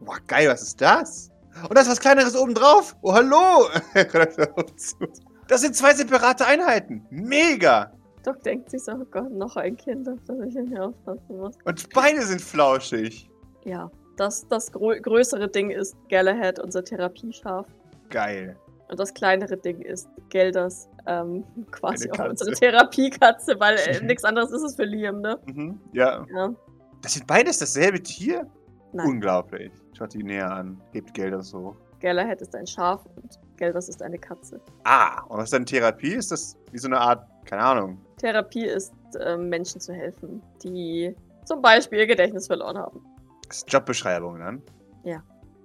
Boah, 0.00 0.18
geil, 0.26 0.48
was 0.48 0.62
ist 0.62 0.80
das? 0.80 1.30
Und 1.62 1.76
da 1.76 1.82
ist 1.82 1.90
was 1.90 2.00
Kleineres 2.00 2.36
oben 2.36 2.54
drauf. 2.54 2.96
Oh, 3.02 3.12
hallo! 3.12 3.68
das 5.48 5.60
sind 5.60 5.74
zwei 5.74 5.94
separate 5.94 6.46
Einheiten. 6.46 7.06
Mega! 7.10 7.92
Doc 8.22 8.42
denkt 8.42 8.70
sich 8.70 8.84
so, 8.84 8.92
oh 8.92 9.06
Gott, 9.10 9.30
noch 9.30 9.56
ein 9.56 9.76
Kind, 9.76 10.08
auf 10.08 10.18
das 10.26 10.38
ich 10.40 10.54
nicht 10.54 10.78
aufpassen 10.78 11.36
muss. 11.36 11.56
Und 11.64 11.88
beide 11.94 12.22
sind 12.22 12.40
flauschig. 12.40 13.30
Ja, 13.64 13.90
das, 14.16 14.46
das 14.48 14.72
grö 14.72 15.00
größere 15.00 15.48
Ding 15.48 15.70
ist 15.70 15.96
Galahad, 16.08 16.58
unser 16.58 16.84
Therapieschaf. 16.84 17.66
Geil. 18.10 18.56
Und 18.88 18.98
das 18.98 19.12
kleinere 19.12 19.56
Ding 19.56 19.80
ist 19.82 20.08
Gelders, 20.30 20.88
ähm, 21.06 21.44
quasi 21.70 22.10
auch 22.10 22.28
unsere 22.28 22.52
Therapiekatze, 22.52 23.58
weil 23.58 23.76
äh, 23.76 24.00
nichts 24.04 24.24
anderes 24.24 24.50
ist 24.50 24.62
es 24.62 24.76
für 24.76 24.84
Liam, 24.84 25.20
ne? 25.20 25.38
Mhm. 25.46 25.80
Ja. 25.92 26.26
Ja. 26.34 26.54
Das 27.02 27.14
sind 27.14 27.26
beides 27.26 27.58
dasselbe 27.58 28.02
Tier? 28.02 28.46
Nein, 28.92 29.06
Unglaublich. 29.06 29.70
Schaut 29.96 30.14
die 30.14 30.22
näher 30.22 30.50
an. 30.50 30.80
Gebt 30.92 31.12
Gelder 31.14 31.42
so. 31.42 31.76
Galahad 32.00 32.40
ist 32.40 32.54
ein 32.54 32.66
Schaf 32.66 33.04
und 33.16 33.38
Gelders 33.56 33.88
ist 33.88 34.02
eine 34.02 34.18
Katze. 34.18 34.60
Ah, 34.84 35.22
und 35.24 35.38
was 35.38 35.44
ist 35.44 35.52
dann 35.52 35.66
Therapie? 35.66 36.14
Ist 36.14 36.30
das 36.30 36.56
wie 36.70 36.78
so 36.78 36.86
eine 36.86 36.98
Art, 36.98 37.26
keine 37.44 37.62
Ahnung. 37.62 38.00
Therapie 38.16 38.64
ist, 38.64 38.92
ähm, 39.20 39.48
Menschen 39.48 39.80
zu 39.80 39.92
helfen, 39.92 40.42
die 40.62 41.14
zum 41.44 41.60
Beispiel 41.60 41.98
ihr 42.00 42.06
Gedächtnis 42.06 42.46
verloren 42.46 42.78
haben. 42.78 43.04
Das 43.48 43.58
ist 43.58 43.72
Jobbeschreibung 43.72 44.38
dann? 44.38 44.62
Ja. 45.04 45.22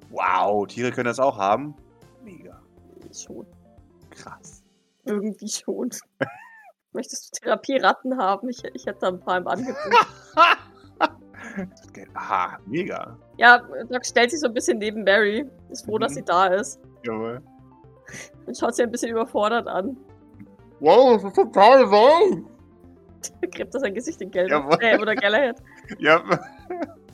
Wow, 0.10 0.68
Tiere 0.68 0.92
können 0.92 1.06
das 1.06 1.20
auch 1.20 1.38
haben? 1.38 1.76
Mega. 2.24 2.63
Schon. 3.12 3.46
Krass. 4.12 4.64
Irgendwie 5.06 5.50
schon. 5.50 5.90
Möchtest 6.94 7.36
du 7.36 7.40
Therapieratten 7.42 8.18
haben? 8.18 8.50
Ich, 8.50 8.64
ich 8.74 8.86
hätte 8.86 9.00
da 9.02 9.08
ein 9.08 9.20
paar 9.20 9.38
im 9.38 9.48
Angebot. 9.48 9.76
Das 10.36 11.10
Aha, 12.14 12.58
mega. 12.66 13.18
Ja, 13.38 13.60
Doc 13.90 14.06
stellt 14.06 14.32
sich 14.32 14.40
so 14.40 14.48
ein 14.48 14.54
bisschen 14.54 14.78
neben 14.78 15.04
Barry. 15.04 15.50
Ist 15.70 15.86
froh, 15.86 15.98
dass 15.98 16.12
Mhm. 16.12 16.16
sie 16.16 16.24
da 16.24 16.46
ist. 16.48 16.80
Jawohl. 17.04 17.42
Und 18.46 18.58
schaut 18.58 18.76
sie 18.76 18.84
ein 18.84 18.92
bisschen 18.92 19.10
überfordert 19.12 19.68
an. 19.68 19.98
Wow, 20.80 21.16
das 21.16 21.24
ist 21.26 21.36
total 21.36 21.90
warm. 21.90 22.48
Gräbt 23.52 23.74
er 23.74 23.80
sein 23.80 23.94
Gesicht 23.94 24.22
in 24.22 24.30
Geld. 24.32 24.52
Äh, 24.52 25.00
oder 25.00 25.16
Galahad. 25.16 25.62
Ja. 26.00 26.22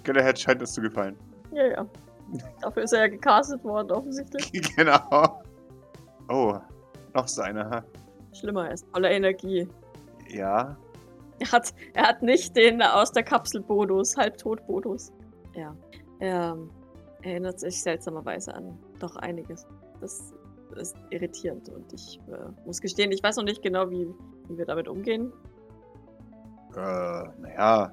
Gellerhead 0.03 0.39
scheint 0.39 0.61
das 0.61 0.73
zu 0.73 0.81
gefallen. 0.81 1.17
Ja, 1.51 1.65
ja. 1.65 1.85
Dafür 2.61 2.83
ist 2.83 2.93
er 2.93 3.01
ja 3.01 3.07
gecastet 3.07 3.63
worden, 3.63 3.91
offensichtlich. 3.91 4.51
genau. 4.75 5.41
Oh, 6.29 6.57
noch 7.13 7.27
so 7.27 7.41
einer. 7.41 7.69
ha? 7.69 7.83
Schlimmer 8.33 8.71
ist. 8.71 8.85
Voller 8.91 9.11
Energie. 9.11 9.67
Ja. 10.29 10.77
Er 11.39 11.51
hat, 11.51 11.73
er 11.93 12.07
hat 12.07 12.21
nicht 12.21 12.55
den 12.55 12.81
aus 12.81 13.11
der 13.11 13.23
Kapsel-Bonus, 13.23 14.15
Halbtot-Bonus. 14.17 15.11
Ja. 15.55 15.75
Er 16.19 16.53
ähm, 16.53 16.69
erinnert 17.23 17.59
sich 17.59 17.81
seltsamerweise 17.81 18.53
an 18.53 18.77
doch 18.99 19.15
einiges. 19.15 19.65
Das 20.01 20.33
ist 20.75 20.95
irritierend 21.09 21.69
und 21.69 21.91
ich 21.93 22.19
äh, 22.27 22.51
muss 22.65 22.79
gestehen, 22.79 23.11
ich 23.11 23.23
weiß 23.23 23.37
noch 23.37 23.43
nicht 23.43 23.61
genau, 23.61 23.89
wie, 23.89 24.07
wie 24.47 24.57
wir 24.57 24.65
damit 24.65 24.87
umgehen. 24.87 25.31
Äh, 26.75 27.23
naja, 27.39 27.91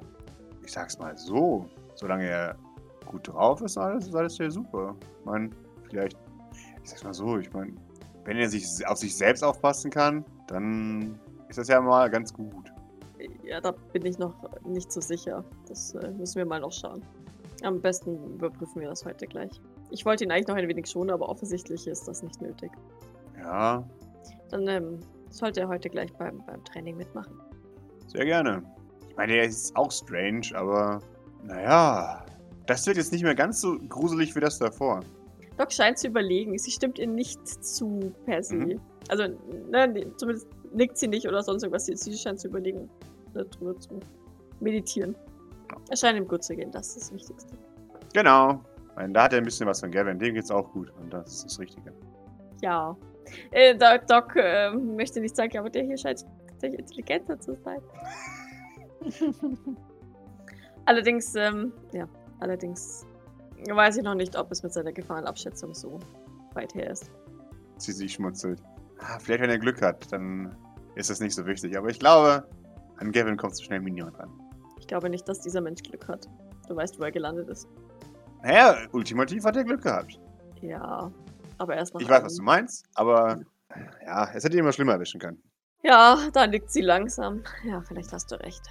ich 0.62 0.72
sag's 0.72 0.98
mal 0.98 1.16
so. 1.16 1.66
Solange 1.94 2.26
er 2.26 2.56
gut 3.06 3.28
drauf 3.28 3.62
ist, 3.62 3.78
alles, 3.78 4.08
ist 4.08 4.14
alles 4.14 4.36
ja 4.38 4.50
super. 4.50 4.94
Ich 5.20 5.24
meine, 5.24 5.50
vielleicht, 5.88 6.18
ich 6.82 6.90
sag's 6.90 7.04
mal 7.04 7.14
so, 7.14 7.38
ich 7.38 7.50
meine, 7.52 7.72
wenn 8.26 8.36
er 8.36 8.48
sich 8.48 8.66
auf 8.86 8.98
sich 8.98 9.16
selbst 9.16 9.42
aufpassen 9.42 9.90
kann, 9.90 10.24
dann 10.48 11.18
ist 11.48 11.58
das 11.58 11.68
ja 11.68 11.80
mal 11.80 12.10
ganz 12.10 12.32
gut. 12.34 12.72
Ja, 13.44 13.60
da 13.60 13.70
bin 13.92 14.04
ich 14.04 14.18
noch 14.18 14.34
nicht 14.64 14.92
so 14.92 15.00
sicher. 15.00 15.44
Das 15.68 15.94
äh, 15.94 16.10
müssen 16.10 16.36
wir 16.36 16.44
mal 16.44 16.60
noch 16.60 16.72
schauen. 16.72 17.02
Am 17.62 17.80
besten 17.80 18.34
überprüfen 18.34 18.82
wir 18.82 18.88
das 18.88 19.04
heute 19.04 19.26
gleich. 19.26 19.60
Ich 19.90 20.04
wollte 20.04 20.24
ihn 20.24 20.32
eigentlich 20.32 20.48
noch 20.48 20.56
ein 20.56 20.68
wenig 20.68 20.86
schonen, 20.86 21.10
aber 21.10 21.28
offensichtlich 21.28 21.86
ist 21.86 22.06
das 22.08 22.22
nicht 22.22 22.42
nötig. 22.42 22.70
Ja, 23.38 23.82
Dann 24.50 24.66
ähm, 24.68 24.98
sollte 25.30 25.60
er 25.60 25.68
heute 25.68 25.88
gleich 25.88 26.12
beim, 26.14 26.42
beim 26.46 26.62
Training 26.64 26.96
mitmachen. 26.96 27.40
sehr 28.08 28.24
gerne. 28.24 28.62
Ich 29.08 29.16
meine, 29.16 29.34
er 29.34 29.44
ist 29.44 29.74
auch 29.76 29.90
strange, 29.90 30.48
aber 30.54 31.00
naja, 31.44 32.26
das 32.66 32.86
wird 32.86 32.96
jetzt 32.96 33.12
nicht 33.12 33.22
mehr 33.22 33.34
ganz 33.36 33.60
so 33.60 33.78
gruselig 33.88 34.34
wie 34.34 34.40
das 34.40 34.58
davor. 34.58 35.00
Doc 35.56 35.72
scheint 35.72 35.98
zu 35.98 36.08
überlegen. 36.08 36.56
Sie 36.58 36.70
stimmt 36.70 36.98
ihr 36.98 37.06
nicht 37.06 37.46
zu 37.64 38.12
per 38.24 38.42
se. 38.42 38.56
Mhm. 38.56 38.80
Also, 39.08 39.24
ne, 39.70 40.12
zumindest 40.16 40.48
nickt 40.72 40.98
sie 40.98 41.08
nicht 41.08 41.26
oder 41.26 41.42
sonst 41.42 41.62
irgendwas. 41.62 41.86
Sie, 41.86 41.96
sie 41.96 42.16
scheint 42.16 42.40
zu 42.40 42.48
überlegen, 42.48 42.90
darüber 43.32 43.78
zu 43.78 44.00
meditieren. 44.60 45.14
Es 45.90 46.00
scheint 46.00 46.18
ihm 46.18 46.28
gut 46.28 46.44
zu 46.44 46.54
gehen, 46.54 46.70
das 46.70 46.88
ist 46.88 46.96
das 46.96 47.12
Wichtigste. 47.12 47.54
Genau. 48.12 48.60
Meine, 48.94 49.12
da 49.12 49.24
hat 49.24 49.32
er 49.32 49.38
ein 49.38 49.44
bisschen 49.44 49.66
was 49.66 49.80
von 49.80 49.90
Gavin, 49.90 50.18
dem 50.18 50.34
geht's 50.34 50.50
auch 50.50 50.72
gut 50.72 50.90
und 51.00 51.12
das 51.12 51.34
ist 51.34 51.44
das 51.44 51.60
Richtige. 51.60 51.92
Ja. 52.62 52.96
Äh, 53.50 53.76
Doc, 53.76 54.06
Doc 54.06 54.36
äh, 54.36 54.70
möchte 54.70 55.20
nicht 55.20 55.36
sagen, 55.36 55.58
aber 55.58 55.68
der 55.68 55.84
hier 55.84 55.98
scheint 55.98 56.24
tatsächlich 56.48 56.80
intelligenter 56.80 57.38
zu 57.38 57.54
sein. 57.56 57.80
allerdings, 60.86 61.34
ähm, 61.34 61.72
ja, 61.92 62.08
allerdings 62.40 63.06
weiß 63.68 63.96
ich 63.96 64.02
noch 64.02 64.14
nicht, 64.14 64.36
ob 64.36 64.50
es 64.50 64.62
mit 64.62 64.72
seiner 64.72 64.92
Gefahrenabschätzung 64.92 65.74
so 65.74 65.98
weit 66.54 66.74
her 66.74 66.90
ist. 66.90 67.10
Sie 67.78 67.92
sich 67.92 68.14
schmutzelt. 68.14 68.62
Ah, 68.98 69.18
vielleicht, 69.18 69.42
wenn 69.42 69.50
er 69.50 69.58
Glück 69.58 69.82
hat, 69.82 70.10
dann 70.12 70.56
ist 70.94 71.10
das 71.10 71.20
nicht 71.20 71.34
so 71.34 71.46
wichtig. 71.46 71.76
Aber 71.76 71.88
ich 71.88 71.98
glaube, 71.98 72.48
an 72.98 73.12
Gavin 73.12 73.36
kommt 73.36 73.56
so 73.56 73.62
schnell 73.62 73.80
niemand 73.80 74.18
ran. 74.18 74.30
Ich 74.78 74.86
glaube 74.86 75.10
nicht, 75.10 75.28
dass 75.28 75.40
dieser 75.40 75.60
Mensch 75.60 75.82
Glück 75.82 76.08
hat. 76.08 76.28
Du 76.68 76.76
weißt, 76.76 76.98
wo 76.98 77.04
er 77.04 77.12
gelandet 77.12 77.48
ist. 77.48 77.68
Naja, 78.42 78.76
ultimativ 78.92 79.44
hat 79.44 79.56
er 79.56 79.64
Glück 79.64 79.82
gehabt. 79.82 80.18
Ja, 80.60 81.10
aber 81.58 81.74
erst 81.76 81.94
noch. 81.94 82.00
Ich 82.00 82.08
weiß, 82.08 82.24
was 82.24 82.36
du 82.36 82.42
meinst, 82.42 82.86
aber 82.94 83.40
ja, 84.04 84.30
es 84.32 84.44
hätte 84.44 84.56
ihn 84.56 84.60
immer 84.60 84.72
schlimmer 84.72 84.92
erwischen 84.92 85.20
können. 85.20 85.42
Ja, 85.82 86.18
da 86.32 86.44
liegt 86.44 86.70
sie 86.70 86.80
langsam. 86.80 87.42
Ja, 87.64 87.82
vielleicht 87.82 88.12
hast 88.12 88.30
du 88.32 88.36
recht. 88.36 88.62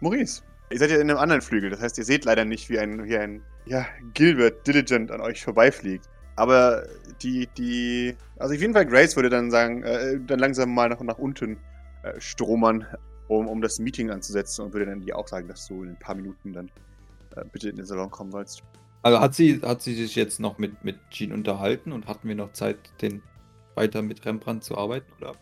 Maurice, 0.00 0.42
ihr 0.70 0.78
seid 0.78 0.90
ja 0.90 0.96
in 0.96 1.10
einem 1.10 1.18
anderen 1.18 1.42
Flügel. 1.42 1.70
Das 1.70 1.80
heißt, 1.80 1.98
ihr 1.98 2.04
seht 2.04 2.24
leider 2.24 2.44
nicht, 2.44 2.68
wie 2.70 2.78
ein, 2.78 3.04
wie 3.04 3.16
ein 3.16 3.42
ja, 3.66 3.86
Gilbert 4.14 4.66
Diligent 4.66 5.10
an 5.10 5.20
euch 5.20 5.42
vorbeifliegt. 5.42 6.08
Aber 6.36 6.84
die, 7.22 7.48
die, 7.56 8.16
also 8.38 8.54
auf 8.54 8.60
jeden 8.60 8.72
Fall 8.72 8.86
Grace 8.86 9.14
würde 9.14 9.30
dann 9.30 9.50
sagen, 9.50 9.82
äh, 9.84 10.18
dann 10.26 10.40
langsam 10.40 10.74
mal 10.74 10.88
nach, 10.88 11.00
nach 11.00 11.18
unten 11.18 11.58
äh, 12.02 12.20
stromern, 12.20 12.86
um, 13.28 13.46
um 13.46 13.62
das 13.62 13.78
Meeting 13.78 14.10
anzusetzen 14.10 14.64
und 14.64 14.72
würde 14.72 14.86
dann 14.86 15.00
dir 15.00 15.16
auch 15.16 15.28
sagen, 15.28 15.48
dass 15.48 15.68
du 15.68 15.84
in 15.84 15.90
ein 15.90 15.98
paar 15.98 16.14
Minuten 16.14 16.52
dann 16.52 16.70
äh, 17.36 17.44
bitte 17.52 17.68
in 17.68 17.76
den 17.76 17.86
Salon 17.86 18.10
kommen 18.10 18.32
sollst. 18.32 18.62
Also 19.02 19.20
hat 19.20 19.34
sie, 19.34 19.60
hat 19.62 19.82
sie 19.82 19.94
sich 19.94 20.16
jetzt 20.16 20.40
noch 20.40 20.58
mit, 20.58 20.82
mit 20.82 20.96
Jean 21.10 21.32
unterhalten 21.32 21.92
und 21.92 22.06
hatten 22.06 22.26
wir 22.26 22.34
noch 22.34 22.52
Zeit, 22.52 22.78
den 23.00 23.22
weiter 23.74 24.02
mit 24.02 24.24
Rembrandt 24.24 24.64
zu 24.64 24.76
arbeiten? 24.76 25.12
Oder 25.20 25.34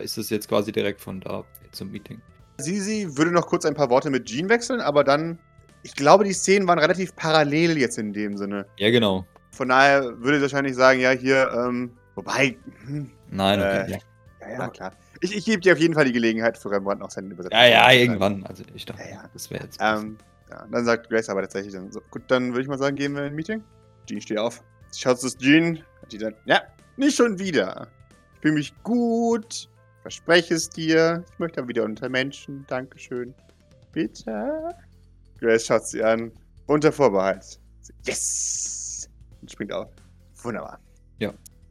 ist 0.00 0.18
es 0.18 0.30
jetzt 0.30 0.48
quasi 0.48 0.72
direkt 0.72 1.00
von 1.00 1.20
da 1.20 1.44
zum 1.72 1.90
Meeting? 1.90 2.20
Sie 2.60 3.16
würde 3.16 3.32
noch 3.32 3.46
kurz 3.46 3.64
ein 3.64 3.74
paar 3.74 3.90
Worte 3.90 4.10
mit 4.10 4.26
Jean 4.26 4.48
wechseln, 4.48 4.80
aber 4.80 5.04
dann, 5.04 5.38
ich 5.82 5.94
glaube, 5.94 6.24
die 6.24 6.32
Szenen 6.32 6.66
waren 6.68 6.78
relativ 6.78 7.14
parallel 7.16 7.78
jetzt 7.78 7.98
in 7.98 8.12
dem 8.12 8.36
Sinne. 8.36 8.66
Ja, 8.76 8.90
genau. 8.90 9.26
Von 9.52 9.68
daher 9.68 10.18
würde 10.20 10.36
ich 10.36 10.42
wahrscheinlich 10.42 10.76
sagen, 10.76 11.00
ja, 11.00 11.10
hier, 11.10 11.50
ähm, 11.52 11.90
wobei, 12.14 12.56
hm, 12.86 13.10
Nein, 13.30 13.58
okay. 13.60 13.84
Äh, 13.86 13.90
ja. 13.90 14.58
ja, 14.58 14.68
klar. 14.68 14.92
Ich, 15.20 15.36
ich 15.36 15.44
gebe 15.44 15.60
dir 15.60 15.72
auf 15.74 15.78
jeden 15.78 15.94
Fall 15.94 16.04
die 16.06 16.12
Gelegenheit 16.12 16.56
für 16.56 16.70
Rembrandt 16.70 17.00
noch 17.00 17.10
seine 17.10 17.28
Übersetzung. 17.28 17.58
ja, 17.58 17.66
ja, 17.66 17.92
irgendwann. 17.92 18.44
Also 18.46 18.62
ich 18.74 18.84
dachte, 18.86 19.02
Ja, 19.02 19.10
ja. 19.16 19.24
das 19.32 19.50
wäre 19.50 19.64
jetzt. 19.64 19.78
Ähm, 19.80 20.16
ja, 20.50 20.66
dann 20.70 20.84
sagt 20.84 21.10
Grace 21.10 21.28
aber 21.28 21.42
tatsächlich 21.42 21.74
dann 21.74 21.92
so, 21.92 22.00
gut, 22.10 22.22
dann 22.28 22.48
würde 22.50 22.62
ich 22.62 22.68
mal 22.68 22.78
sagen, 22.78 22.96
gehen 22.96 23.12
wir 23.14 23.20
in 23.22 23.28
ein 23.28 23.34
Meeting. 23.34 23.62
Jean 24.06 24.20
steht 24.20 24.38
auf. 24.38 24.62
Schaut 24.96 25.20
zu 25.20 25.28
Jean. 25.38 25.82
Die 26.10 26.18
dann, 26.18 26.34
ja, 26.46 26.62
nicht 26.96 27.16
schon 27.16 27.38
wieder. 27.38 27.86
Ich 28.34 28.40
fühle 28.40 28.54
mich 28.54 28.74
gut. 28.82 29.68
Verspreche 30.02 30.54
es 30.54 30.68
dir. 30.70 31.24
Ich 31.32 31.38
möchte 31.38 31.60
aber 31.60 31.68
wieder 31.68 31.84
unter 31.84 32.08
Menschen. 32.08 32.64
Dankeschön. 32.68 33.34
Bitte. 33.92 34.74
Grace 35.38 35.66
schaut 35.66 35.86
sie 35.86 36.02
an. 36.02 36.32
Unter 36.66 36.92
Vorbehalt. 36.92 37.60
Yes! 38.06 39.08
Und 39.40 39.50
springt 39.50 39.72
auf. 39.72 39.90
Wunderbar. 40.42 40.78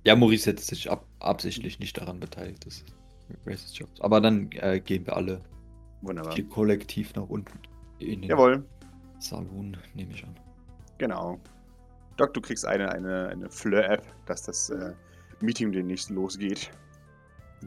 Ja, 0.06 0.16
Maurice 0.16 0.50
hätte 0.50 0.64
sich 0.64 0.90
ab 0.90 1.06
absichtlich 1.20 1.80
nicht 1.80 1.98
daran 1.98 2.20
beteiligt. 2.20 2.66
Das 2.66 2.76
ist 2.78 2.86
Graces 3.46 3.78
Job. 3.78 3.90
Aber 4.00 4.22
dann 4.22 4.50
äh, 4.54 4.80
gehen 4.80 5.06
wir 5.06 5.16
alle 5.16 5.42
Wunderbar. 6.02 6.36
kollektiv 6.50 7.14
nach 7.16 7.28
unten 7.28 7.60
in 8.00 8.22
den 8.22 8.30
Jawohl. 8.30 8.66
Salon, 9.20 9.76
nehme 9.94 10.14
ich 10.14 10.24
an. 10.24 10.36
Genau. 10.98 11.38
Doc, 12.16 12.34
du 12.34 12.42
kriegst 12.42 12.66
eine, 12.66 12.92
eine, 12.92 13.28
eine 13.28 13.50
Fleur-App, 13.50 14.06
dass 14.26 14.44
das 14.44 14.70
äh, 14.70 14.94
Meeting 15.42 15.72
demnächst 15.72 16.10
losgeht. 16.10 16.72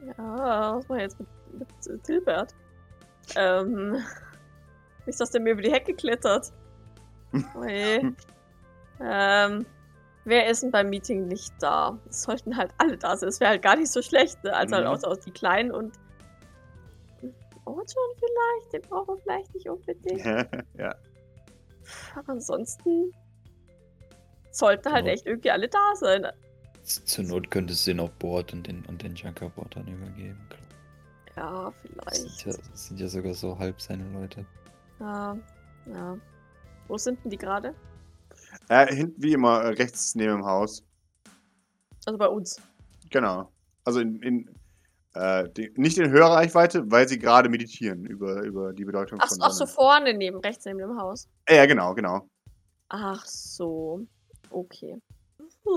Ja, 0.07 0.77
was 0.77 0.89
machen 0.89 0.97
wir 0.99 1.03
jetzt 1.03 1.19
mit, 1.21 1.29
mit 1.89 2.05
Tilbert? 2.05 2.55
Ähm. 3.37 4.03
Nicht, 5.07 5.21
dass 5.21 5.31
der 5.33 5.41
mir 5.41 5.53
über 5.53 5.63
die 5.63 5.73
Hecke 5.73 5.95
klettert. 5.95 6.53
Oh 7.57 7.65
je. 7.65 8.13
ähm. 9.01 9.67
Wer 10.25 10.47
ist 10.49 10.63
denn 10.63 10.71
beim 10.71 10.89
Meeting 10.91 11.27
nicht 11.27 11.53
da? 11.61 11.99
Es 12.09 12.23
sollten 12.23 12.57
halt 12.57 12.73
alle 12.79 12.97
da 12.97 13.17
sein. 13.17 13.27
Das 13.29 13.41
wäre 13.41 13.51
halt 13.51 13.63
gar 13.63 13.75
nicht 13.75 13.91
so 13.91 14.01
schlecht, 14.03 14.45
ne? 14.45 14.55
Also 14.55 14.77
halt 14.77 14.85
Mhm. 14.85 14.93
außer 14.93 15.09
aus 15.09 15.19
die 15.21 15.33
Kleinen 15.33 15.73
und. 15.73 15.97
Oh, 17.65 17.75
schon 17.75 18.17
vielleicht. 18.19 18.73
Den 18.73 18.83
brauchen 18.89 19.17
wir 19.17 19.19
vielleicht 19.23 19.53
nicht 19.55 19.69
unbedingt. 19.69 20.25
ja. 20.79 20.95
Aber 22.15 22.29
ansonsten 22.33 23.13
sollten 24.53 24.93
halt 24.93 25.07
Ja. 25.07 25.13
echt 25.13 25.27
irgendwie 25.27 25.51
alle 25.51 25.69
da 25.69 25.97
sein. 25.97 26.27
Zur 27.05 27.25
Not 27.25 27.51
könntest 27.51 27.87
du 27.87 27.93
den 27.93 28.01
auch 28.01 28.11
Board 28.11 28.53
und 28.53 28.67
den, 28.67 28.85
und 28.87 29.03
den 29.03 29.15
Junker-Board 29.15 29.77
dann 29.77 29.87
übergeben. 29.87 30.39
Ja, 31.37 31.73
Das 32.05 32.19
sind, 32.19 32.31
vielleicht. 32.31 32.47
ja, 32.47 32.53
das 32.71 32.87
sind 32.89 33.01
ja 33.01 33.09
sogar 33.09 33.35
so 33.35 33.59
halb 33.59 33.81
seine 33.81 34.11
Leute. 34.13 34.45
Ja, 35.01 35.37
ja. 35.87 36.19
Wo 36.89 36.99
sind 36.99 37.23
denn 37.25 37.31
die 37.31 37.39
gerade? 37.39 37.75
Äh, 38.69 38.95
hinten 38.95 39.23
wie 39.23 39.33
immer, 39.33 39.63
äh, 39.63 39.69
rechts 39.69 40.15
neben 40.15 40.33
dem 40.33 40.45
Haus. 40.45 40.85
Also 42.05 42.19
bei 42.19 42.29
uns. 42.29 42.61
Genau. 43.11 43.51
Also 43.85 44.01
in, 44.01 44.21
in 44.23 44.51
äh, 45.15 45.49
die, 45.51 45.73
nicht 45.77 45.99
in 45.99 46.11
Hörreichweite, 46.11 46.91
weil 46.91 47.09
sie 47.09 47.19
gerade 47.19 47.49
meditieren 47.49 48.05
über, 48.07 48.43
über 48.43 48.73
die 48.73 48.85
Bedeutung 48.85 49.19
Ach, 49.21 49.29
von 49.29 49.39
ach 49.43 49.53
so, 49.53 49.67
vorne 49.67 50.15
neben, 50.15 50.39
rechts 50.41 50.65
neben 50.65 50.79
dem 50.79 50.99
Haus. 50.99 51.29
Äh, 51.47 51.57
ja, 51.57 51.67
genau, 51.67 51.95
genau. 51.95 52.29
Ach 52.89 53.25
so. 53.27 54.07
Okay. 54.51 54.97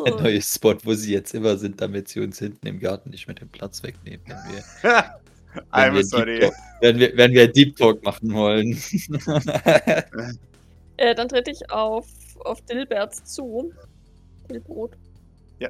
Ein 0.03 0.17
Hm. 0.17 0.23
neues 0.23 0.53
Spot, 0.55 0.75
wo 0.83 0.93
sie 0.93 1.13
jetzt 1.13 1.33
immer 1.33 1.57
sind, 1.57 1.81
damit 1.81 2.07
sie 2.09 2.19
uns 2.21 2.39
hinten 2.39 2.67
im 2.67 2.79
Garten 2.79 3.09
nicht 3.11 3.27
mehr 3.27 3.35
den 3.35 3.49
Platz 3.49 3.83
wegnehmen, 3.83 4.25
wenn 4.27 4.37
wir, 4.45 4.63
wenn 5.73 5.91
I'm 5.91 5.93
wir, 5.93 6.03
sorry. 6.03 6.39
Deep 6.39 6.39
Talk, 6.39 6.55
wenn 6.81 6.99
wir, 6.99 7.17
wenn 7.17 7.31
wir 7.33 7.51
Deep 7.51 7.75
Talk 7.77 8.03
machen 8.03 8.33
wollen. 8.33 8.77
Äh, 10.97 11.15
dann 11.15 11.27
trete 11.27 11.51
ich 11.51 11.69
auf, 11.71 12.07
auf 12.45 12.61
Dilbert 12.61 13.15
zu. 13.15 13.73
Dilbrot. 14.49 14.97
Ja. 15.59 15.69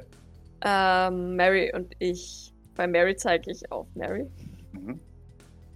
Ähm, 0.62 1.36
Mary 1.36 1.72
und 1.74 1.94
ich, 1.98 2.52
bei 2.74 2.86
Mary 2.86 3.16
zeige 3.16 3.50
ich 3.50 3.70
auf 3.72 3.86
Mary, 3.94 4.26
Mhm. 4.72 5.00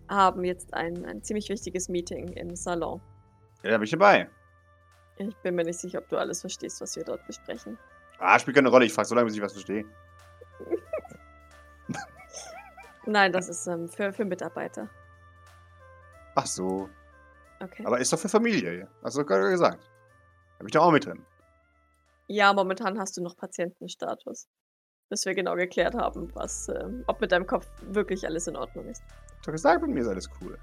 haben 0.09 0.45
jetzt 0.45 0.75
ein, 0.75 1.05
ein 1.07 1.23
ziemlich 1.23 1.49
wichtiges 1.49 1.89
Meeting 1.89 2.29
im 2.35 2.55
Salon. 2.57 3.01
Ja, 3.63 3.71
da 3.71 3.79
bin 3.79 3.85
ich 3.85 3.91
dabei. 3.91 4.29
Ich 5.19 5.37
bin 5.39 5.55
mir 5.55 5.65
nicht 5.65 5.79
sicher, 5.79 5.99
ob 5.99 6.09
du 6.09 6.17
alles 6.17 6.41
verstehst, 6.41 6.81
was 6.81 6.97
wir 6.97 7.05
dort 7.05 7.27
besprechen. 7.27 7.79
Ah, 8.21 8.39
spielt 8.39 8.57
keine 8.57 8.69
Rolle. 8.69 8.85
Ich 8.85 8.93
frage 8.93 9.09
so 9.09 9.15
lange, 9.15 9.27
bis 9.27 9.35
ich 9.37 9.43
was 9.43 9.53
verstehe. 9.53 9.85
Nein, 13.07 13.33
das 13.33 13.49
ist 13.49 13.67
ähm, 13.67 13.89
für, 13.89 14.13
für 14.13 14.25
Mitarbeiter. 14.25 14.89
Ach 16.35 16.47
so. 16.47 16.89
Okay. 17.61 17.85
Aber 17.87 17.99
ist 17.99 18.13
doch 18.13 18.19
für 18.19 18.29
Familie. 18.29 18.89
Hast 19.03 19.17
du 19.17 19.25
gerade 19.25 19.51
gesagt. 19.51 19.83
Da 19.83 20.59
bin 20.59 20.67
ich 20.69 20.73
doch 20.73 20.85
auch 20.85 20.93
mit 20.93 21.07
drin. 21.07 21.25
Ja, 22.29 22.53
momentan 22.53 22.99
hast 22.99 23.17
du 23.17 23.23
noch 23.23 23.37
Patientenstatus. 23.37 24.49
Bis 25.09 25.25
wir 25.25 25.35
genau 25.35 25.57
geklärt 25.57 25.95
haben, 25.95 26.33
was, 26.37 26.69
ähm, 26.69 27.03
ob 27.09 27.21
mit 27.21 27.33
deinem 27.33 27.47
Kopf 27.47 27.67
wirklich 27.83 28.25
alles 28.27 28.47
in 28.47 28.55
Ordnung 28.57 28.87
ist. 28.87 29.03
Ich 29.03 29.37
hab 29.39 29.43
doch 29.47 29.53
gesagt, 29.53 29.83
mit 29.83 29.91
mir 29.91 30.03
ist 30.03 30.09
alles 30.09 30.29
cool. 30.41 30.57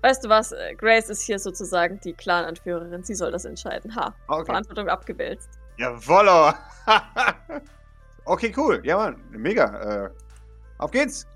Weißt 0.00 0.24
du 0.24 0.28
was? 0.30 0.52
äh, 0.52 0.74
Grace 0.74 1.10
ist 1.10 1.22
hier 1.22 1.38
sozusagen 1.38 2.00
die 2.00 2.14
Clan-Anführerin. 2.14 3.02
Sie 3.02 3.14
soll 3.14 3.30
das 3.32 3.44
entscheiden. 3.44 3.94
Ha. 3.96 4.14
Ah, 4.28 4.36
Okay. 4.36 4.46
Verantwortung 4.46 4.88
abgewälzt. 4.88 5.58
Jawollo. 5.78 6.52
okay, 8.24 8.52
cool. 8.56 8.80
Ja, 8.84 8.96
Mann. 8.96 9.16
Mega. 9.30 10.06
Äh, 10.06 10.10
auf 10.78 10.90
geht's. 10.90 11.26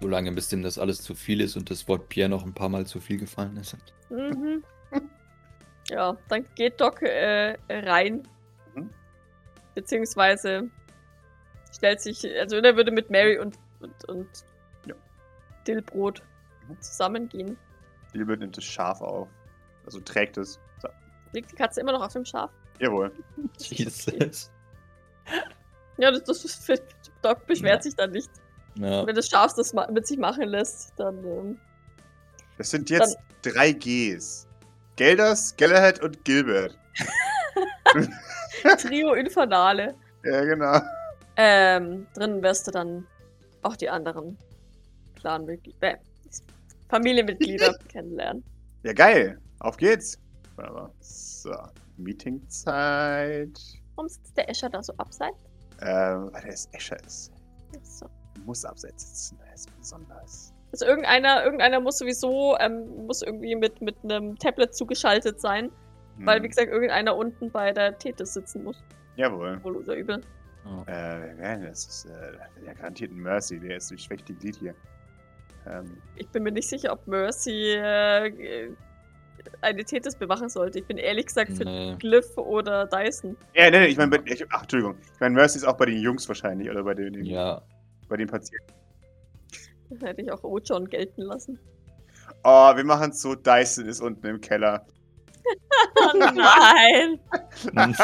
Solange 0.00 0.32
bis 0.32 0.48
dem 0.48 0.62
das 0.62 0.78
alles 0.78 1.00
zu 1.02 1.14
viel 1.14 1.40
ist 1.40 1.56
und 1.56 1.70
das 1.70 1.86
Wort 1.86 2.08
Pierre 2.08 2.28
noch 2.28 2.44
ein 2.44 2.52
paar 2.52 2.68
Mal 2.68 2.86
zu 2.86 3.00
viel 3.00 3.18
gefallen 3.18 3.56
ist. 3.56 3.76
Mhm. 4.10 4.64
ja, 5.88 6.16
dann 6.28 6.44
geht 6.54 6.80
Doc 6.80 7.02
äh, 7.02 7.56
rein. 7.70 8.26
Mhm. 8.74 8.90
Beziehungsweise 9.74 10.68
stellt 11.72 12.00
sich, 12.00 12.24
also 12.40 12.56
er 12.56 12.76
würde 12.76 12.90
mit 12.90 13.10
Mary 13.10 13.38
und, 13.38 13.56
und, 13.80 14.04
und 14.08 14.28
Ja. 14.86 14.94
Dillbrot 15.66 16.22
Mhm. 16.68 16.80
zusammengehen. 16.80 17.56
Dilbert 18.14 18.40
nimmt 18.40 18.56
das 18.56 18.64
Schaf 18.64 19.00
auf. 19.00 19.28
Also 19.84 20.00
trägt 20.00 20.36
es. 20.36 20.60
So. 20.80 20.88
Liegt 21.32 21.50
die 21.50 21.56
Katze 21.56 21.80
immer 21.80 21.92
noch 21.92 22.02
auf 22.02 22.12
dem 22.12 22.24
Schaf? 22.24 22.50
Jawohl. 22.78 23.12
Jesus. 23.58 24.50
Ja, 25.98 26.10
das, 26.10 26.24
das 26.24 26.44
ist, 26.44 26.70
Doc 27.22 27.46
beschwert 27.46 27.76
Ja. 27.76 27.82
sich 27.82 27.94
dann 27.96 28.10
nicht. 28.10 28.30
Ja. 28.74 29.06
Wenn 29.06 29.14
das 29.14 29.28
Schaf 29.28 29.54
das 29.54 29.72
mit 29.90 30.06
sich 30.06 30.18
machen 30.18 30.48
lässt, 30.48 30.92
dann. 30.96 31.24
Ähm, 31.24 31.58
Das 32.58 32.70
sind 32.70 32.88
jetzt 32.90 33.18
drei 33.42 33.72
Gs. 33.72 34.46
Gelders, 34.96 35.54
Gellerhead 35.56 36.02
und 36.02 36.24
Gilbert. 36.24 36.78
Trio 38.78 39.14
Infernale. 39.14 39.94
Ja, 40.24 40.44
genau. 40.44 40.80
Ähm, 41.36 42.06
drin 42.14 42.42
wirst 42.42 42.66
du 42.66 42.70
dann 42.70 43.06
auch 43.62 43.76
die 43.76 43.88
anderen 43.88 44.36
Clanmitglieder, 45.16 45.92
äh, 45.92 45.96
Familienmitglieder 46.88 47.74
kennenlernen. 47.88 48.44
Ja, 48.82 48.92
geil. 48.92 49.38
Auf 49.60 49.76
geht's. 49.76 50.18
Wunderbar. 50.56 50.92
So. 51.00 51.54
Meetingzeit. 52.02 53.58
Warum 53.94 54.08
sitzt 54.08 54.36
der 54.36 54.48
Escher 54.48 54.68
da 54.70 54.82
so 54.82 54.92
abseits? 54.96 55.36
Ähm, 55.80 56.30
weil 56.32 56.42
der 56.42 56.52
ist 56.52 56.72
Escher 56.74 56.96
ist. 57.04 57.32
So. 57.82 58.06
Muss 58.44 58.64
abseits 58.64 59.30
sitzen. 59.30 59.38
Er 59.46 59.54
ist 59.54 59.78
besonders. 59.78 60.54
Also 60.72 60.86
irgendeiner, 60.86 61.44
irgendeiner 61.44 61.80
muss 61.80 61.98
sowieso, 61.98 62.56
ähm, 62.58 63.06
muss 63.06 63.22
irgendwie 63.22 63.54
mit, 63.54 63.80
mit 63.82 63.96
einem 64.04 64.38
Tablet 64.38 64.74
zugeschaltet 64.74 65.40
sein, 65.40 65.70
weil, 66.18 66.38
Hm. 66.38 66.44
wie 66.44 66.48
gesagt, 66.48 66.68
irgendeiner 66.70 67.14
unten 67.16 67.50
bei 67.50 67.72
der 67.72 67.98
Tethys 67.98 68.34
sitzen 68.34 68.64
muss. 68.64 68.82
Jawohl. 69.16 69.62
Wohl 69.64 69.76
oder 69.76 69.94
übel. 69.96 70.22
Ja. 70.64 71.18
Äh? 71.26 71.60
Das 71.68 71.84
ist 71.86 72.04
äh, 72.06 72.64
ja 72.66 72.72
garantiert 72.72 73.10
ein 73.10 73.16
Mercy. 73.18 73.58
Der 73.60 73.76
ist 73.76 73.90
das 73.90 74.00
schwächte 74.02 74.32
Glied 74.34 74.56
hier. 74.56 74.74
Ähm, 75.66 75.98
Ich 76.16 76.28
bin 76.30 76.42
mir 76.44 76.52
nicht 76.52 76.68
sicher, 76.68 76.92
ob 76.92 77.06
Mercy 77.06 77.74
äh, 77.74 78.70
eine 79.60 79.84
Tethys 79.84 80.16
bewachen 80.16 80.48
sollte. 80.48 80.78
Ich 80.80 80.86
bin 80.86 80.96
ehrlich 80.98 81.26
gesagt 81.26 81.52
für 81.52 81.64
Nee. 81.64 81.96
Glyph 81.98 82.36
oder 82.36 82.86
Dyson. 82.86 83.36
ja, 83.54 83.70
nee, 83.70 83.78
nee, 83.80 83.86
ich 83.86 83.96
meine, 83.96 84.18
ach, 84.50 84.62
Entschuldigung. 84.62 84.96
Ich 85.14 85.20
meine, 85.20 85.34
Mercy 85.34 85.58
ist 85.58 85.64
auch 85.64 85.76
bei 85.76 85.86
den 85.86 85.98
Jungs 86.00 86.26
wahrscheinlich 86.28 86.68
oder 86.70 86.82
bei 86.82 86.94
den, 86.94 87.12
den 87.12 87.24
ja, 87.24 87.62
bei 88.08 88.16
den 88.16 88.28
Patienten. 88.28 88.72
Das 89.90 90.00
hätte 90.08 90.22
ich 90.22 90.32
auch 90.32 90.42
Ojon 90.42 90.88
gelten 90.88 91.22
lassen. 91.22 91.58
Oh, 92.44 92.74
wir 92.74 92.84
machen 92.84 93.10
es 93.10 93.20
so. 93.20 93.34
Dyson 93.34 93.86
ist 93.86 94.00
unten 94.00 94.26
im 94.26 94.40
Keller. 94.40 94.86
Oh 95.96 96.16
nein! 96.16 97.18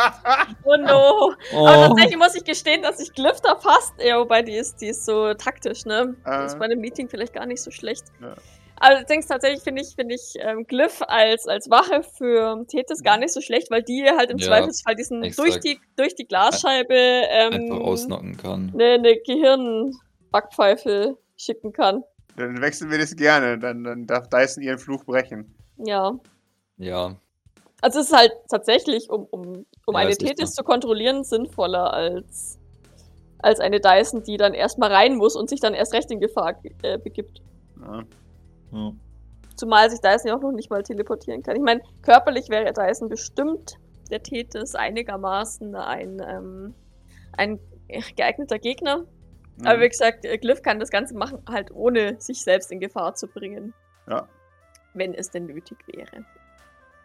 Oh 0.64 0.76
no! 0.76 1.32
Aber 1.32 1.34
Oh, 1.52 1.66
tatsächlich 1.88 2.16
muss 2.18 2.34
ich 2.34 2.44
gestehen, 2.44 2.82
dass 2.82 3.00
ich 3.00 3.12
Glyph 3.12 3.40
da 3.40 3.56
fast, 3.56 3.94
ja, 4.02 4.18
wobei 4.18 4.42
die 4.42 4.56
ist, 4.56 4.80
die 4.80 4.88
ist 4.88 5.04
so 5.04 5.32
taktisch, 5.34 5.84
ne? 5.84 6.14
Die 6.26 6.30
Äh. 6.30 6.46
ist 6.46 6.58
bei 6.58 6.64
einem 6.66 6.80
Meeting 6.80 7.08
vielleicht 7.08 7.32
gar 7.32 7.46
nicht 7.46 7.62
so 7.62 7.70
schlecht. 7.70 8.04
Ja. 8.20 8.34
Aber 8.80 9.02
denkst 9.04 9.26
tatsächlich 9.26 9.62
finde 9.62 9.82
ich, 9.82 9.94
finde 9.94 10.14
ich 10.14 10.34
ähm, 10.40 10.64
Glyph 10.66 11.02
als, 11.08 11.46
als 11.46 11.68
Wache 11.70 12.02
für 12.02 12.64
Tethys 12.68 13.02
gar 13.02 13.16
nicht 13.18 13.32
so 13.32 13.40
schlecht, 13.40 13.70
weil 13.70 13.82
die 13.82 14.04
halt 14.04 14.30
im 14.30 14.38
Ja, 14.38 14.46
Zweifelsfall 14.48 14.94
diesen 14.94 15.22
exakt. 15.22 15.48
durch 15.48 15.60
die, 15.60 15.80
durch 15.96 16.14
die 16.14 16.26
Glasscheibe 16.26 16.94
ähm, 16.94 17.52
einfach 17.54 17.80
ausnocken 17.80 18.36
kann. 18.36 18.70
eine, 18.74 18.84
eine 18.94 19.16
Gehirnbackpfeife 20.32 21.16
schicken 21.36 21.72
kann. 21.72 22.04
Dann 22.36 22.60
wechseln 22.60 22.90
wir 22.90 22.98
das 22.98 23.16
gerne. 23.16 23.58
Dann, 23.58 23.82
dann 23.84 24.06
darf 24.06 24.28
Dyson 24.28 24.62
ihren 24.62 24.78
Fluch 24.78 25.04
brechen. 25.04 25.54
Ja. 25.78 26.12
Ja, 26.76 27.16
Also 27.80 27.98
es 27.98 28.06
ist 28.10 28.16
halt 28.16 28.32
tatsächlich, 28.48 29.10
um, 29.10 29.24
um, 29.30 29.66
um 29.86 29.94
Ja, 29.94 30.00
eine 30.00 30.16
Tethys 30.16 30.52
zu 30.54 30.62
kontrollieren, 30.62 31.24
sinnvoller 31.24 31.92
als, 31.92 32.56
als 33.40 33.58
eine 33.58 33.80
Dyson, 33.80 34.22
die 34.22 34.36
dann 34.36 34.54
erstmal 34.54 34.92
rein 34.92 35.16
muss 35.16 35.34
und 35.34 35.50
sich 35.50 35.58
dann 35.58 35.74
erst 35.74 35.92
recht 35.92 36.08
in 36.12 36.20
Gefahr 36.20 36.54
äh, 36.82 36.98
begibt. 36.98 37.42
Ja. 37.80 38.04
Ja. 38.72 38.92
Zumal 39.56 39.90
sich 39.90 40.00
Dyson 40.00 40.28
ja 40.28 40.36
auch 40.36 40.40
noch 40.40 40.52
nicht 40.52 40.70
mal 40.70 40.82
teleportieren 40.84 41.42
kann. 41.42 41.56
Ich 41.56 41.62
meine, 41.62 41.80
körperlich 42.02 42.48
wäre 42.48 42.72
Dyson 42.72 43.08
bestimmt 43.08 43.76
der 44.10 44.22
Tethys 44.22 44.74
einigermaßen 44.76 45.74
ein, 45.74 46.22
ähm, 46.24 46.74
ein 47.36 47.58
geeigneter 48.16 48.58
Gegner. 48.58 49.04
Aber 49.64 49.78
Mhm. 49.78 49.80
wie 49.82 49.88
gesagt, 49.88 50.24
äh, 50.24 50.38
Glyph 50.38 50.62
kann 50.62 50.78
das 50.78 50.90
Ganze 50.90 51.16
machen, 51.16 51.42
halt 51.48 51.72
ohne 51.72 52.20
sich 52.20 52.42
selbst 52.42 52.70
in 52.70 52.78
Gefahr 52.80 53.14
zu 53.14 53.26
bringen. 53.26 53.74
Ja. 54.08 54.28
wenn 54.94 55.12
es 55.14 55.30
denn 55.30 55.46
nötig 55.46 55.76
wäre. 55.86 56.24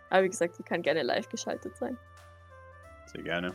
Aber 0.09 0.23
wie 0.23 0.29
gesagt, 0.29 0.55
sie 0.55 0.63
kann 0.63 0.81
gerne 0.81 1.03
live 1.03 1.27
geschaltet 1.29 1.75
sein. 1.77 1.97
Sehr 3.07 3.21
gerne. 3.23 3.53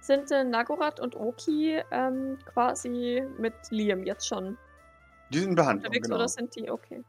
Sind 0.00 0.30
äh, 0.30 0.44
Nagorath 0.44 1.00
und 1.00 1.16
Oki 1.16 1.82
ähm, 1.90 2.38
quasi 2.46 3.22
mit 3.38 3.54
Liam 3.70 4.04
jetzt 4.04 4.26
schon 4.28 4.56
Die 5.32 5.38
sind 5.38 5.50
in 5.50 5.54
Behandlung, 5.54 5.86
unterwegs 5.86 6.08
genau. 6.08 6.16
oder 6.16 6.28
sind 6.28 6.54
die 6.56 6.70
okay? 6.70 7.04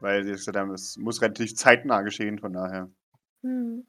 Weil 0.00 0.24
sie 0.24 0.32
gesagt 0.32 0.56
haben, 0.56 0.72
es 0.72 0.96
muss 0.96 1.20
relativ 1.20 1.54
zeitnah 1.56 2.02
geschehen, 2.02 2.38
von 2.38 2.52
daher. 2.52 2.90
Hm. 3.42 3.86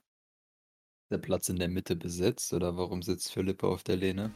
Der 1.12 1.18
Platz 1.18 1.50
in 1.50 1.58
der 1.58 1.68
Mitte 1.68 1.96
besetzt 1.96 2.54
oder 2.54 2.78
warum 2.78 3.02
sitzt 3.02 3.32
Philippa 3.32 3.68
auf 3.68 3.84
der 3.84 3.98
Lehne? 3.98 4.32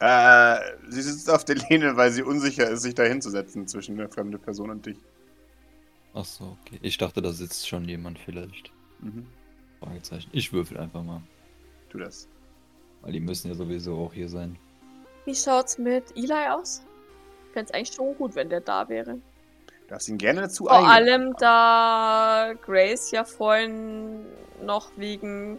Äh, 0.00 0.58
sie 0.88 1.02
sitzt 1.02 1.30
auf 1.30 1.44
der 1.44 1.56
Lehne, 1.56 1.96
weil 1.96 2.10
sie 2.12 2.22
unsicher 2.22 2.68
ist, 2.68 2.82
sich 2.82 2.94
da 2.94 3.04
hinzusetzen 3.04 3.66
zwischen 3.66 3.98
eine 3.98 4.08
fremde 4.08 4.38
Person 4.38 4.70
und 4.70 4.86
dich. 4.86 4.98
Ach 6.14 6.24
so, 6.24 6.56
okay. 6.60 6.78
Ich 6.82 6.98
dachte, 6.98 7.22
da 7.22 7.32
sitzt 7.32 7.68
schon 7.68 7.84
jemand 7.84 8.18
vielleicht. 8.18 8.72
Mhm. 9.00 9.26
Fragezeichen. 9.80 10.30
Ich 10.32 10.52
würfel 10.52 10.78
einfach 10.78 11.02
mal. 11.02 11.22
Tu 11.90 11.98
das. 11.98 12.28
Weil 13.02 13.12
die 13.12 13.20
müssen 13.20 13.48
ja 13.48 13.54
sowieso 13.54 13.96
auch 13.98 14.12
hier 14.12 14.28
sein. 14.28 14.58
Wie 15.24 15.34
schaut's 15.34 15.78
mit 15.78 16.16
Eli 16.16 16.48
aus? 16.50 16.82
Ich 17.48 17.52
fände 17.52 17.70
es 17.70 17.74
eigentlich 17.74 17.94
schon 17.94 18.16
gut, 18.16 18.34
wenn 18.34 18.48
der 18.48 18.60
da 18.60 18.88
wäre. 18.88 19.14
Du 19.14 19.88
darfst 19.88 20.08
ihn 20.08 20.18
gerne 20.18 20.42
dazu 20.42 20.66
Vor 20.66 20.86
allem, 20.86 21.34
da 21.38 22.52
Grace 22.62 23.10
ja 23.10 23.24
vorhin 23.24 24.26
noch 24.62 24.90
wegen 24.96 25.58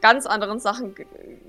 ganz 0.00 0.26
anderen 0.26 0.60
Sachen 0.60 0.94
ge 0.94 1.06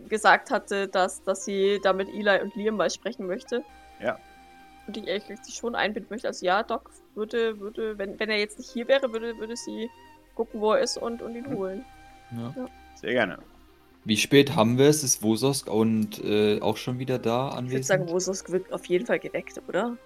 gesagt 0.10 0.52
hatte, 0.52 0.88
dass, 0.88 1.24
dass 1.24 1.44
sie 1.46 1.80
da 1.82 1.92
mit 1.92 2.08
Eli 2.10 2.40
und 2.42 2.56
Liam 2.56 2.78
mal 2.78 2.90
sprechen 2.90 3.26
möchte. 3.26 3.64
Ja. 4.00 4.20
Und 4.86 4.98
ich 4.98 5.08
ehrlich 5.08 5.28
gesagt 5.28 5.46
sie 5.46 5.54
schon 5.54 5.76
einbinden 5.76 6.10
möchte. 6.12 6.28
Also 6.28 6.46
ja, 6.46 6.62
Doc 6.62 6.92
würde, 7.16 7.60
würde, 7.60 7.98
wenn, 7.98 8.20
wenn 8.20 8.30
er 8.30 8.38
jetzt 8.38 8.60
nicht 8.60 8.70
hier 8.70 8.88
wäre, 8.88 9.12
würde, 9.12 9.38
würde 9.38 9.56
sie 9.56 9.90
gucken, 10.36 10.62
wo 10.62 10.74
er 10.74 10.82
ist 10.82 10.98
und, 10.98 11.22
und 11.22 11.36
ihn 11.36 11.50
Mhm. 11.50 11.58
holen. 11.58 11.86
Ja. 12.32 12.54
Sehr 12.96 13.14
gerne. 13.14 13.40
Wie 14.06 14.18
spät 14.18 14.56
haben 14.56 14.78
wir 14.78 14.88
es? 14.88 15.04
Ist 15.04 15.24
Wososk 15.24 15.70
und 15.70 16.24
äh, 16.24 16.60
auch 16.62 16.78
schon 16.78 17.00
wieder 17.00 17.20
da 17.20 17.50
Ich 17.50 17.54
anwesend? 17.56 17.72
würde 17.72 17.84
sagen, 17.84 18.10
Wosos 18.10 18.52
wird 18.52 18.72
auf 18.74 18.86
jeden 18.86 19.06
Fall 19.06 19.20
geweckt, 19.20 19.62
oder? 19.68 19.98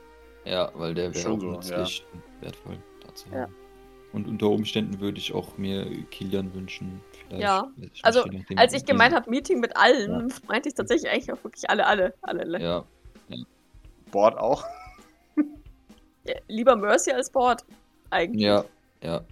Ja, 0.46 0.72
weil 0.76 0.94
der 0.94 1.14
wäre 1.14 1.24
Schon 1.24 1.42
auch 1.42 1.56
nützlich 1.56 2.06
und 2.14 2.22
wertvoll 2.42 2.78
dazu. 3.06 3.28
Ja. 3.34 3.48
Und 4.14 4.28
unter 4.28 4.50
Umständen 4.50 5.00
würde 5.00 5.18
ich 5.18 5.34
auch 5.34 5.58
mir 5.58 5.86
Kilian 6.12 6.54
wünschen. 6.54 7.02
Vielleicht, 7.12 7.44
Ja, 7.44 7.70
ich 7.76 7.82
nicht, 7.84 8.06
also, 8.06 8.24
nachdem, 8.26 8.58
Als 8.58 8.74
ich 8.74 8.86
gemeint 8.86 9.14
habe, 9.14 9.30
Meeting 9.30 9.60
mit 9.60 9.76
allen, 9.76 10.34
meinte 10.48 10.70
ich 10.70 10.76
tatsächlich 10.76 11.12
eigentlich 11.12 11.32
auch 11.34 11.44
wirklich 11.44 11.70
alle, 11.70 11.86
alle, 11.86 12.14
alle. 12.22 12.62
Ja, 12.62 12.86
Board 14.12 14.38
auch. 14.38 14.64
Ja, 16.26 16.36
lieber 16.48 16.76
Mercy 16.76 17.12
als 17.12 17.30
Board, 17.30 17.66
eigentlich. 18.10 18.44
ja, 18.44 18.64
ja. 19.02 19.24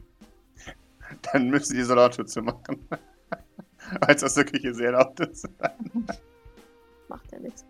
Dann 1.31 1.49
müsst 1.49 1.73
ihr 1.73 1.85
die 1.85 2.25
zu 2.25 2.41
machen. 2.41 2.87
Als 4.01 4.21
das 4.21 4.35
wirklich 4.35 4.61
hier 4.61 4.73
sehr 4.73 4.91
laut 4.91 5.19
ist. 5.19 5.47
Macht 7.07 7.31
ja 7.31 7.39
nichts. 7.39 7.65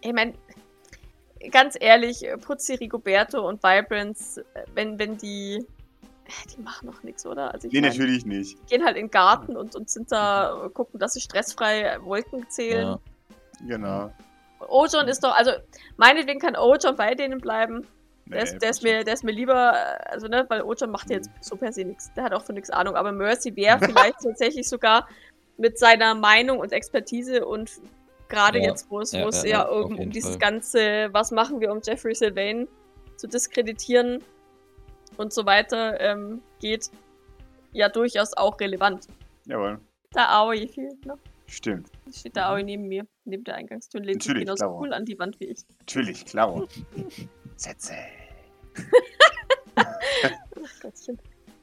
Ich 0.00 0.12
meine, 0.12 0.34
ganz 1.50 1.76
ehrlich, 1.80 2.24
Putzi, 2.44 2.74
Rigoberto 2.74 3.46
und 3.46 3.62
Vibrance, 3.62 4.44
äh, 4.54 4.64
wenn, 4.74 4.98
wenn 4.98 5.16
die. 5.18 5.56
äh, 6.26 6.48
Die 6.56 6.60
machen 6.62 6.86
noch 6.86 7.02
nichts, 7.02 7.24
oder? 7.26 7.52
Also 7.52 7.68
ich 7.68 7.72
Nee, 7.72 7.80
mein, 7.82 7.90
natürlich 7.90 8.24
nicht. 8.26 8.58
die 8.58 8.66
gehen 8.76 8.84
halt 8.84 8.96
in 8.96 9.06
den 9.06 9.10
Garten 9.10 9.56
und, 9.56 9.74
und 9.76 9.90
sind 9.90 10.10
da, 10.10 10.64
äh, 10.66 10.70
gucken, 10.70 10.98
dass 10.98 11.14
sie 11.14 11.20
stressfrei 11.20 11.98
Wolken 12.02 12.48
zählen. 12.50 12.86
ja. 12.88 12.98
Genau. 13.66 14.12
Ojon 14.68 15.06
ist 15.08 15.22
doch, 15.22 15.36
also 15.36 15.52
meinetwegen 15.96 16.40
kann 16.40 16.56
Ojon 16.56 16.96
bei 16.96 17.14
denen 17.14 17.40
bleiben. 17.40 17.86
Nee, 18.26 18.36
Der 18.36 18.42
ist, 18.44 18.58
der, 18.62 18.70
ist 18.70 18.82
mir, 18.82 19.04
der 19.04 19.14
ist 19.14 19.24
mir 19.24 19.32
lieber, 19.32 19.72
äh, 19.74 20.10
also 20.10 20.28
ne, 20.28 20.44
weil 20.48 20.62
Ojon 20.62 20.90
macht 20.90 21.10
ja 21.10 21.16
jetzt 21.16 21.28
Mhm. 21.28 21.34
so 21.40 21.56
per 21.56 21.72
se 21.72 21.84
nichts. 21.84 22.12
Der 22.14 22.24
hat 22.24 22.32
auch 22.32 22.42
für 22.44 22.52
nichts 22.52 22.70
Ahnung. 22.70 22.94
Aber 22.96 23.12
Mercy 23.12 23.54
wäre 23.56 23.78
vielleicht 23.80 24.20
tatsächlich 24.22 24.68
sogar 24.68 25.08
mit 25.58 25.78
seiner 25.78 26.14
Meinung 26.14 26.58
und 26.58 26.72
Expertise 26.72 27.44
und 27.44 27.70
gerade 28.28 28.58
Ja, 28.58 28.70
jetzt, 28.70 28.90
wo 28.90 29.00
es, 29.00 29.12
ja, 29.12 29.28
ja, 29.28 29.44
ja, 29.44 29.62
um, 29.68 29.98
um 29.98 30.10
dieses 30.10 30.38
ganze, 30.38 31.08
was 31.12 31.30
machen 31.30 31.60
wir, 31.60 31.70
um 31.70 31.80
Jeffrey 31.84 32.14
Sylvain 32.14 32.66
zu 33.16 33.26
diskreditieren 33.28 34.22
und 35.18 35.32
so 35.32 35.44
weiter 35.44 36.00
ähm, 36.00 36.40
geht, 36.58 36.90
ja 37.72 37.88
durchaus 37.90 38.34
auch 38.34 38.58
relevant. 38.60 39.06
Jawohl. 39.46 39.78
Da 40.12 40.28
Aoi 40.40 40.66
fehlt 40.68 41.04
noch. 41.04 41.18
Stimmt. 41.46 41.90
Steht 42.10 42.36
da 42.36 42.48
Aoi 42.50 42.62
neben 42.62 42.88
mir, 42.88 43.06
neben 43.24 43.44
der 43.44 43.56
Eingangstür 43.56 44.00
und 44.00 44.06
lehnt 44.06 44.22
sich 44.22 44.32
genauso 44.34 44.64
klar. 44.64 44.80
cool 44.80 44.92
an 44.94 45.04
die 45.04 45.18
Wand 45.18 45.38
wie 45.40 45.44
ich. 45.46 45.58
Natürlich, 45.80 46.24
klaro. 46.24 46.66
Sätze. 47.56 47.94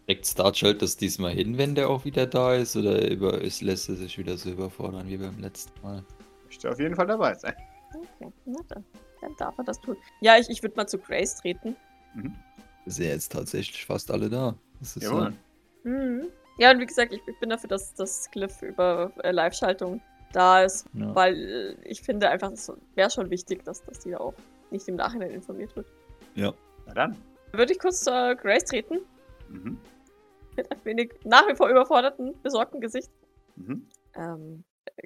Kriegt 0.05 0.25
Starchild 0.25 0.81
das 0.81 0.97
diesmal 0.97 1.33
hin, 1.33 1.57
wenn 1.57 1.75
der 1.75 1.89
auch 1.89 2.03
wieder 2.05 2.25
da 2.25 2.55
ist? 2.55 2.75
Oder 2.75 3.09
über, 3.09 3.39
ist, 3.41 3.61
lässt 3.61 3.89
er 3.89 3.95
sich 3.95 4.17
wieder 4.17 4.37
so 4.37 4.49
überfordern 4.49 5.07
wie 5.07 5.17
beim 5.17 5.39
letzten 5.39 5.79
Mal? 5.81 6.03
Möchte 6.45 6.71
auf 6.71 6.79
jeden 6.79 6.95
Fall 6.95 7.07
dabei 7.07 7.35
sein. 7.35 7.53
Okay, 7.93 8.31
na 8.45 8.59
dann. 8.69 8.83
Dann 9.21 9.35
darf 9.37 9.57
er 9.57 9.65
das 9.65 9.79
tun. 9.81 9.97
Ja, 10.21 10.37
ich, 10.37 10.49
ich 10.49 10.63
würde 10.63 10.75
mal 10.77 10.87
zu 10.87 10.97
Grace 10.97 11.35
treten. 11.35 11.75
Mhm. 12.15 12.33
Sind 12.85 13.05
ja 13.05 13.11
jetzt 13.11 13.31
tatsächlich 13.31 13.85
fast 13.85 14.09
alle 14.09 14.29
da. 14.29 14.55
Das 14.79 14.95
ist 14.95 15.03
Jawohl. 15.03 15.33
Mhm. 15.83 16.27
Ja, 16.57 16.71
und 16.71 16.79
wie 16.79 16.85
gesagt, 16.85 17.13
ich, 17.13 17.21
ich 17.27 17.39
bin 17.39 17.49
dafür, 17.49 17.67
dass 17.69 17.93
das 17.93 18.29
Cliff 18.31 18.61
über 18.61 19.11
äh, 19.23 19.31
Live-Schaltung 19.31 20.01
da 20.31 20.63
ist, 20.63 20.85
Ja. 20.93 21.13
weil 21.13 21.35
äh, 21.35 21.87
ich 21.87 22.01
finde 22.01 22.29
einfach, 22.29 22.51
es 22.51 22.71
wäre 22.95 23.09
schon 23.09 23.29
wichtig, 23.29 23.63
dass, 23.65 23.83
dass 23.83 23.99
die 23.99 24.11
da 24.11 24.17
auch 24.19 24.33
nicht 24.71 24.87
im 24.87 24.95
Nachhinein 24.95 25.31
informiert 25.31 25.75
wird. 25.75 25.87
ja. 26.35 26.53
Na 26.85 26.93
dann. 26.93 27.17
Würde 27.51 27.73
ich 27.73 27.79
kurz 27.79 28.01
zur 28.01 28.35
Grace 28.35 28.63
treten, 28.65 28.99
Mhm. 29.49 29.77
mit 30.55 30.71
ein 30.71 30.77
wenig 30.85 31.13
nach 31.23 31.47
wie 31.47 31.55
vor 31.55 31.67
überforderten, 31.69 32.33
besorgten 32.43 32.79
Gesicht. 32.81 33.09
Mhm. 33.55 33.87
Ähm, 34.15 34.63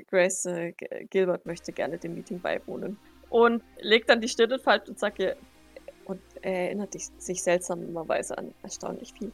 Grace 0.08 0.46
äh, 0.46 0.74
Gilbert 1.10 1.46
möchte 1.46 1.72
gerne 1.72 1.98
dem 1.98 2.16
Meeting 2.16 2.40
beiwohnen. 2.40 2.98
Und 3.30 3.64
legt 3.80 4.10
dann 4.10 4.22
die 4.22 4.28
Stirn 4.30 4.52
in 4.52 4.60
Falten 4.60 4.92
und 4.92 5.00
sagt 5.00 5.20
ihr, 5.20 5.36
und 6.06 6.22
er 6.42 6.66
erinnert 6.68 6.94
sich 6.94 7.42
seltsamerweise 7.44 8.38
an 8.38 8.54
erstaunlich 8.62 9.14
viel. 9.14 9.32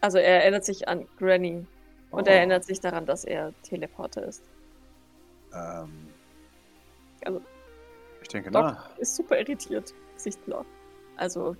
Also 0.00 0.18
er 0.18 0.42
erinnert 0.42 0.64
sich 0.64 0.86
an 0.88 1.06
Granny 1.18 1.66
und 2.10 2.22
Oh. 2.28 2.30
er 2.30 2.36
erinnert 2.38 2.64
sich 2.64 2.80
daran, 2.80 3.06
dass 3.06 3.24
er 3.24 3.52
Teleporter 3.62 4.22
ist. 4.26 4.42
Ähm. 5.54 6.08
Also- 7.24 7.40
Ich 8.28 8.32
denke 8.32 8.50
Doc 8.50 8.62
nach. 8.62 8.98
ist 8.98 9.16
super 9.16 9.38
irritiert, 9.38 9.94
sichtblau. 10.16 10.64
Also 11.16 11.56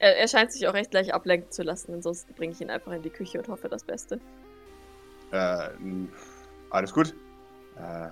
er, 0.00 0.16
er 0.18 0.26
scheint 0.26 0.50
sich 0.52 0.66
auch 0.66 0.74
recht 0.74 0.90
gleich 0.90 1.14
ablenken 1.14 1.50
zu 1.52 1.62
lassen, 1.62 1.94
ansonsten 1.94 2.34
bringe 2.34 2.52
ich 2.52 2.60
ihn 2.60 2.70
einfach 2.70 2.90
in 2.90 3.02
die 3.02 3.10
Küche 3.10 3.38
und 3.38 3.46
hoffe 3.46 3.68
das 3.68 3.84
Beste. 3.84 4.20
Äh, 5.30 5.68
alles 6.70 6.92
gut. 6.92 7.14
Äh, 7.76 8.08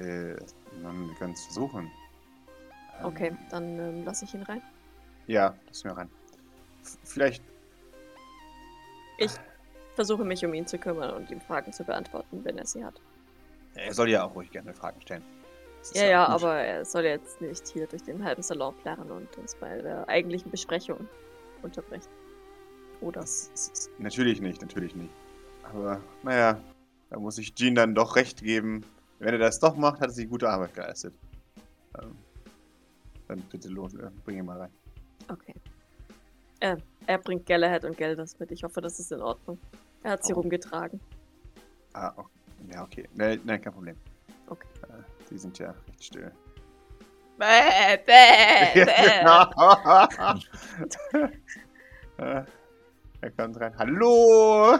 äh, 0.00 0.36
man 0.80 1.12
kann 1.18 1.32
es 1.32 1.44
versuchen. 1.46 1.90
Ähm, 3.00 3.04
Okay, 3.04 3.36
dann 3.50 3.78
ähm, 3.78 4.04
lasse 4.04 4.24
ich 4.24 4.34
ihn 4.34 4.42
rein. 4.44 4.62
Ja, 5.26 5.54
lass 5.66 5.82
mir 5.84 5.96
rein. 5.96 6.08
F 6.82 6.98
vielleicht. 7.04 7.42
Versuche 9.96 10.24
mich 10.24 10.44
um 10.44 10.54
ihn 10.54 10.66
zu 10.66 10.78
kümmern 10.78 11.10
und 11.10 11.28
ihm 11.32 11.40
Fragen 11.40 11.72
zu 11.72 11.82
beantworten, 11.82 12.44
wenn 12.44 12.56
er 12.58 12.66
sie 12.66 12.84
hat. 12.84 13.00
Er 13.74 13.92
soll 13.92 14.08
ja 14.08 14.22
auch 14.22 14.34
ruhig 14.36 14.50
gerne 14.52 14.72
Fragen 14.72 15.00
stellen. 15.00 15.24
Ja, 15.94 16.04
ja, 16.06 16.24
gut. 16.26 16.34
aber 16.36 16.54
er 16.56 16.84
soll 16.84 17.04
jetzt 17.04 17.40
nicht 17.40 17.66
hier 17.68 17.86
durch 17.86 18.02
den 18.02 18.22
halben 18.24 18.42
Salon 18.42 18.74
plärren 18.82 19.10
und 19.10 19.36
uns 19.38 19.54
bei 19.54 19.80
der 19.80 20.08
eigentlichen 20.08 20.50
Besprechung 20.50 21.08
unterbrechen. 21.62 22.08
Oder? 23.00 23.20
Das 23.20 23.50
ist, 23.54 23.90
natürlich 23.98 24.40
nicht, 24.40 24.60
natürlich 24.60 24.94
nicht. 24.94 25.12
Aber 25.62 26.00
naja, 26.22 26.60
da 27.10 27.18
muss 27.18 27.38
ich 27.38 27.54
Jean 27.54 27.74
dann 27.74 27.94
doch 27.94 28.16
recht 28.16 28.42
geben. 28.42 28.84
Wenn 29.18 29.34
er 29.34 29.38
das 29.38 29.58
doch 29.58 29.76
macht, 29.76 30.00
hat 30.00 30.08
er 30.10 30.12
sich 30.12 30.28
gute 30.28 30.48
Arbeit 30.48 30.74
geleistet. 30.74 31.14
Ähm, 32.00 32.16
dann 33.28 33.40
bitte 33.50 33.68
los, 33.68 33.94
äh, 33.94 34.10
bring 34.24 34.38
ihn 34.38 34.46
mal 34.46 34.58
rein. 34.58 34.70
Okay. 35.30 35.54
Äh, 36.60 36.76
er 37.06 37.18
bringt 37.18 37.46
Galahad 37.46 37.84
und 37.84 37.96
Gelders 37.96 38.38
mit. 38.38 38.50
Ich 38.52 38.62
hoffe, 38.64 38.80
das 38.80 38.98
ist 38.98 39.12
in 39.12 39.20
Ordnung. 39.20 39.58
Er 40.02 40.12
hat 40.12 40.24
sie 40.24 40.32
Oh. 40.32 40.40
rumgetragen. 40.40 41.00
Ah, 41.92 42.12
okay. 42.16 42.28
ja, 42.72 42.82
okay. 42.84 43.08
Nein, 43.14 43.40
nein, 43.44 43.60
kein 43.60 43.72
Problem. 43.72 43.96
Okay. 44.48 44.66
Äh, 44.84 45.17
die 45.30 45.38
sind 45.38 45.58
ja 45.58 45.74
recht 45.86 46.04
still. 46.04 46.32
Bäh, 47.38 47.96
bäh, 48.04 48.80
Ja, 48.80 49.50
bäh. 52.16 52.44
er 53.20 53.30
kommt 53.36 53.60
rein. 53.60 53.76
Hallo! 53.78 54.78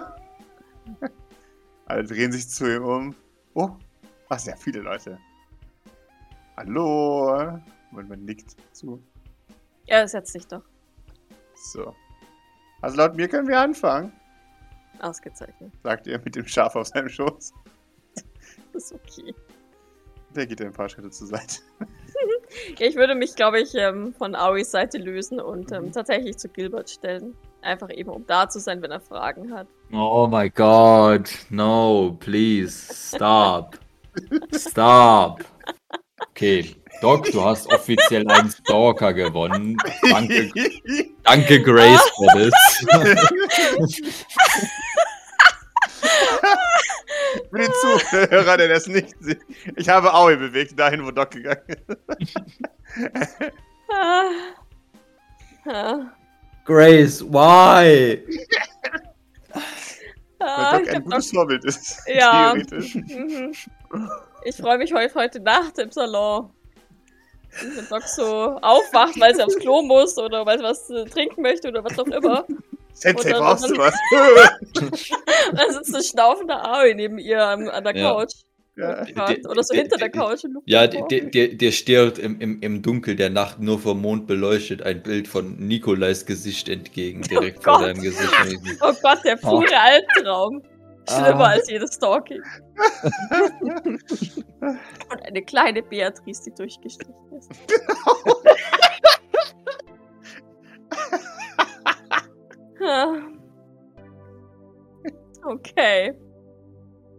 Alle 1.87 2.05
drehen 2.05 2.33
sich 2.33 2.49
zu 2.49 2.67
ihm 2.77 2.85
um. 2.85 3.15
Oh, 3.55 3.71
was 4.29 4.45
sehr 4.45 4.57
viele 4.57 4.81
Leute. 4.81 5.19
Hallo! 6.57 7.61
Und 7.93 8.09
man 8.09 8.25
nickt 8.25 8.57
zu. 8.73 9.03
Er 9.87 10.07
setzt 10.09 10.33
sich 10.33 10.47
doch. 10.47 10.63
So. 11.55 11.95
Also 12.83 12.97
laut 12.97 13.17
mir 13.17 13.29
können 13.29 13.49
wir 13.49 13.59
anfangen, 13.59 14.13
Ausgezeichnet. 15.01 15.73
sagt 15.83 16.07
er 16.07 16.19
mit 16.21 16.35
dem 16.37 16.47
Schaf 16.47 16.77
auf 16.77 16.87
seinem 16.89 17.09
Schoß. 17.09 17.53
Das 18.73 18.85
ist 18.85 18.93
okay. 18.93 19.35
Der 20.35 20.47
geht 20.47 20.61
ein 20.61 20.73
paar 20.73 20.89
Schritte 20.89 21.11
zur 21.11 21.27
Seite. 21.27 21.57
Ja, 22.79 22.87
ich 22.87 22.97
würde 22.97 23.15
mich, 23.15 23.35
glaube 23.35 23.61
ich, 23.61 23.75
ähm, 23.75 24.15
von 24.15 24.35
Auis 24.35 24.71
Seite 24.71 24.99
lösen 24.99 25.41
und 25.41 25.73
ähm, 25.73 25.93
tatsächlich 25.93 26.37
zu 26.37 26.49
Gilbert 26.49 26.91
stellen. 26.91 27.35
Einfach 27.63 27.91
eben, 27.91 28.11
um 28.11 28.27
da 28.27 28.49
zu 28.49 28.61
sein, 28.61 28.83
wenn 28.83 28.91
er 28.91 29.01
Fragen 29.01 29.53
hat. 29.53 29.67
Oh 29.93 30.29
my 30.31 30.49
god, 30.51 31.29
no, 31.51 32.17
please, 32.21 32.93
stop. 32.95 33.79
Stop. 34.55 35.45
Okay, 36.31 36.77
Doc, 37.01 37.31
du 37.31 37.45
hast 37.45 37.73
offiziell 37.73 38.29
einen 38.29 38.51
Stalker 38.51 39.13
gewonnen. 39.13 39.77
Danke, 40.09 40.51
danke 41.25 41.63
Grace, 41.63 42.11
für 42.17 42.51
das. 42.51 44.03
Für 47.51 47.59
den 47.59 47.73
Zuhörer, 47.73 48.57
der 48.57 48.69
das 48.69 48.87
nicht 48.87 49.15
sieht. 49.21 49.41
Ich 49.77 49.89
habe 49.89 50.13
Aue 50.13 50.37
bewegt, 50.37 50.79
dahin, 50.79 51.05
wo 51.05 51.11
Doc 51.11 51.31
gegangen 51.31 51.63
ist. 52.19 52.35
Ah. 53.91 54.31
Ah. 55.67 55.99
Grace, 56.67 57.23
why? 57.25 58.23
Ah, 60.41 60.73
Weil 60.73 60.83
ich 60.83 60.87
Doc 60.89 60.95
ein 60.97 61.05
gutes 61.05 61.27
Doc- 61.31 61.35
Vorbild 61.37 61.65
ist. 61.65 61.99
Ja. 62.07 62.53
Theoretisch. 62.53 62.95
Mhm. 62.97 63.55
Ich 64.45 64.57
freue 64.57 64.79
mich 64.79 64.93
heute, 64.93 65.15
heute 65.15 65.41
Nacht 65.41 65.79
im 65.79 65.91
Salon. 65.91 66.51
Wenn 67.63 67.89
Doc 67.89 68.03
so 68.03 68.59
aufwacht, 68.61 69.19
weil 69.19 69.35
sie 69.35 69.43
aufs 69.43 69.57
Klo 69.57 69.81
muss 69.83 70.17
oder 70.19 70.45
weil 70.45 70.59
sie 70.59 70.65
was 70.65 70.91
äh, 70.91 71.07
trinken 71.07 71.41
möchte 71.43 71.69
oder 71.69 71.83
was 71.83 71.99
auch 71.99 72.07
immer. 72.07 72.45
Sensei, 73.01 73.33
brauchst 73.33 73.69
du 73.71 73.77
was? 73.79 73.95
Dann 75.53 75.73
sitzt 75.73 75.95
ein 75.95 76.03
schnaufender 76.03 76.63
Aoi 76.65 76.95
neben 76.95 77.19
ihr 77.19 77.41
am- 77.43 77.69
an 77.69 77.85
der 77.85 77.97
Ja. 77.97 78.11
Couch. 78.13 78.33
ja. 78.77 79.03
Oh 79.03 79.07
Gott, 79.15 79.47
Oder 79.49 79.63
so 79.63 79.73
Der- 79.75 79.83
hinter 79.83 79.97
der 79.99 80.09
der- 80.09 80.21
Couch. 80.21 80.43
Ja, 80.67 80.87
der, 80.87 81.03
der, 81.07 81.49
der 81.55 81.73
stirbt 81.73 82.19
im, 82.19 82.41
im, 82.41 82.61
im 82.61 82.83
Dunkel 82.83 83.17
der 83.17 83.31
Nacht 83.31 83.61
nur 83.61 83.79
vom 83.79 84.01
Mond 84.03 84.27
beleuchtet 84.27 84.83
ein 84.83 85.03
Bild 85.03 85.29
von 85.29 85.57
Nikolais 85.59 86.25
Gesicht 86.27 86.69
entgegen, 86.69 87.23
direkt 87.23 87.65
vor 87.65 87.79
Gott. 87.79 87.87
deinem 87.89 88.03
Gesicht. 88.03 88.31
Oh 88.81 88.93
Gott, 89.03 89.19
der 89.25 89.37
pure 89.37 89.79
Albtraum. 89.79 90.63
Schlimmer 91.09 91.45
Ah. 91.47 91.51
als 91.53 91.71
jedes 91.71 91.95
Stalking. 91.95 92.43
Und 94.61 95.23
eine 95.23 95.43
kleine 95.43 95.83
Beatrice, 95.83 96.43
die 96.45 96.55
durchgestrichen 96.55 97.15
ist. 97.39 97.51
Okay. 105.45 106.15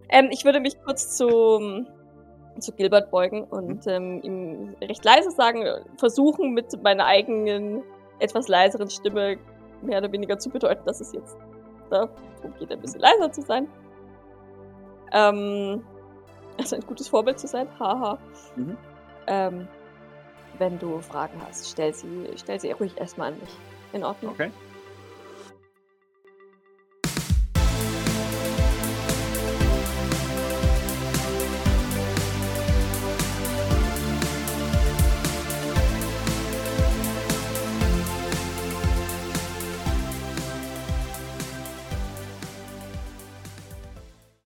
Ähm, 0.10 0.30
ich 0.32 0.44
würde 0.46 0.60
mich 0.60 0.80
kurz 0.84 1.16
zu, 1.18 1.86
zu 2.60 2.72
Gilbert 2.74 3.12
beugen 3.12 3.44
und 3.44 3.88
ähm, 3.88 4.22
ihm 4.22 4.76
recht 4.82 5.04
leise 5.06 5.32
sagen, 5.32 5.64
versuchen 5.98 6.54
mit 6.54 6.82
meiner 6.84 7.06
eigenen, 7.06 7.84
etwas 8.20 8.48
leiseren 8.48 8.90
Stimme 8.90 9.38
mehr 9.82 10.00
oder 10.00 10.12
weniger 10.12 10.38
zu 10.38 10.50
bedeuten, 10.50 10.86
dass 10.86 11.00
es 11.00 11.14
jetzt 11.14 11.38
darum 11.90 12.10
geht, 12.60 12.72
ein 12.72 12.82
bisschen 12.82 13.02
leiser 13.02 13.32
zu 13.32 13.42
sein. 13.42 13.68
Ähm, 15.12 15.84
also 16.58 16.76
ein 16.76 16.86
gutes 16.86 17.08
Vorbild 17.08 17.40
zu 17.40 17.48
sein, 17.48 17.68
haha. 17.80 18.18
Mhm. 18.56 18.78
Ähm, 19.28 19.68
wenn 20.58 20.78
du 20.78 21.00
Fragen 21.00 21.42
hast, 21.48 21.70
stell 21.70 21.94
sie, 21.94 22.28
stell 22.36 22.60
sie 22.60 22.72
ruhig 22.72 22.98
erstmal 22.98 23.32
an 23.32 23.40
mich. 23.40 23.58
In 23.94 24.04
Ordnung? 24.04 24.34
Okay. 24.34 24.52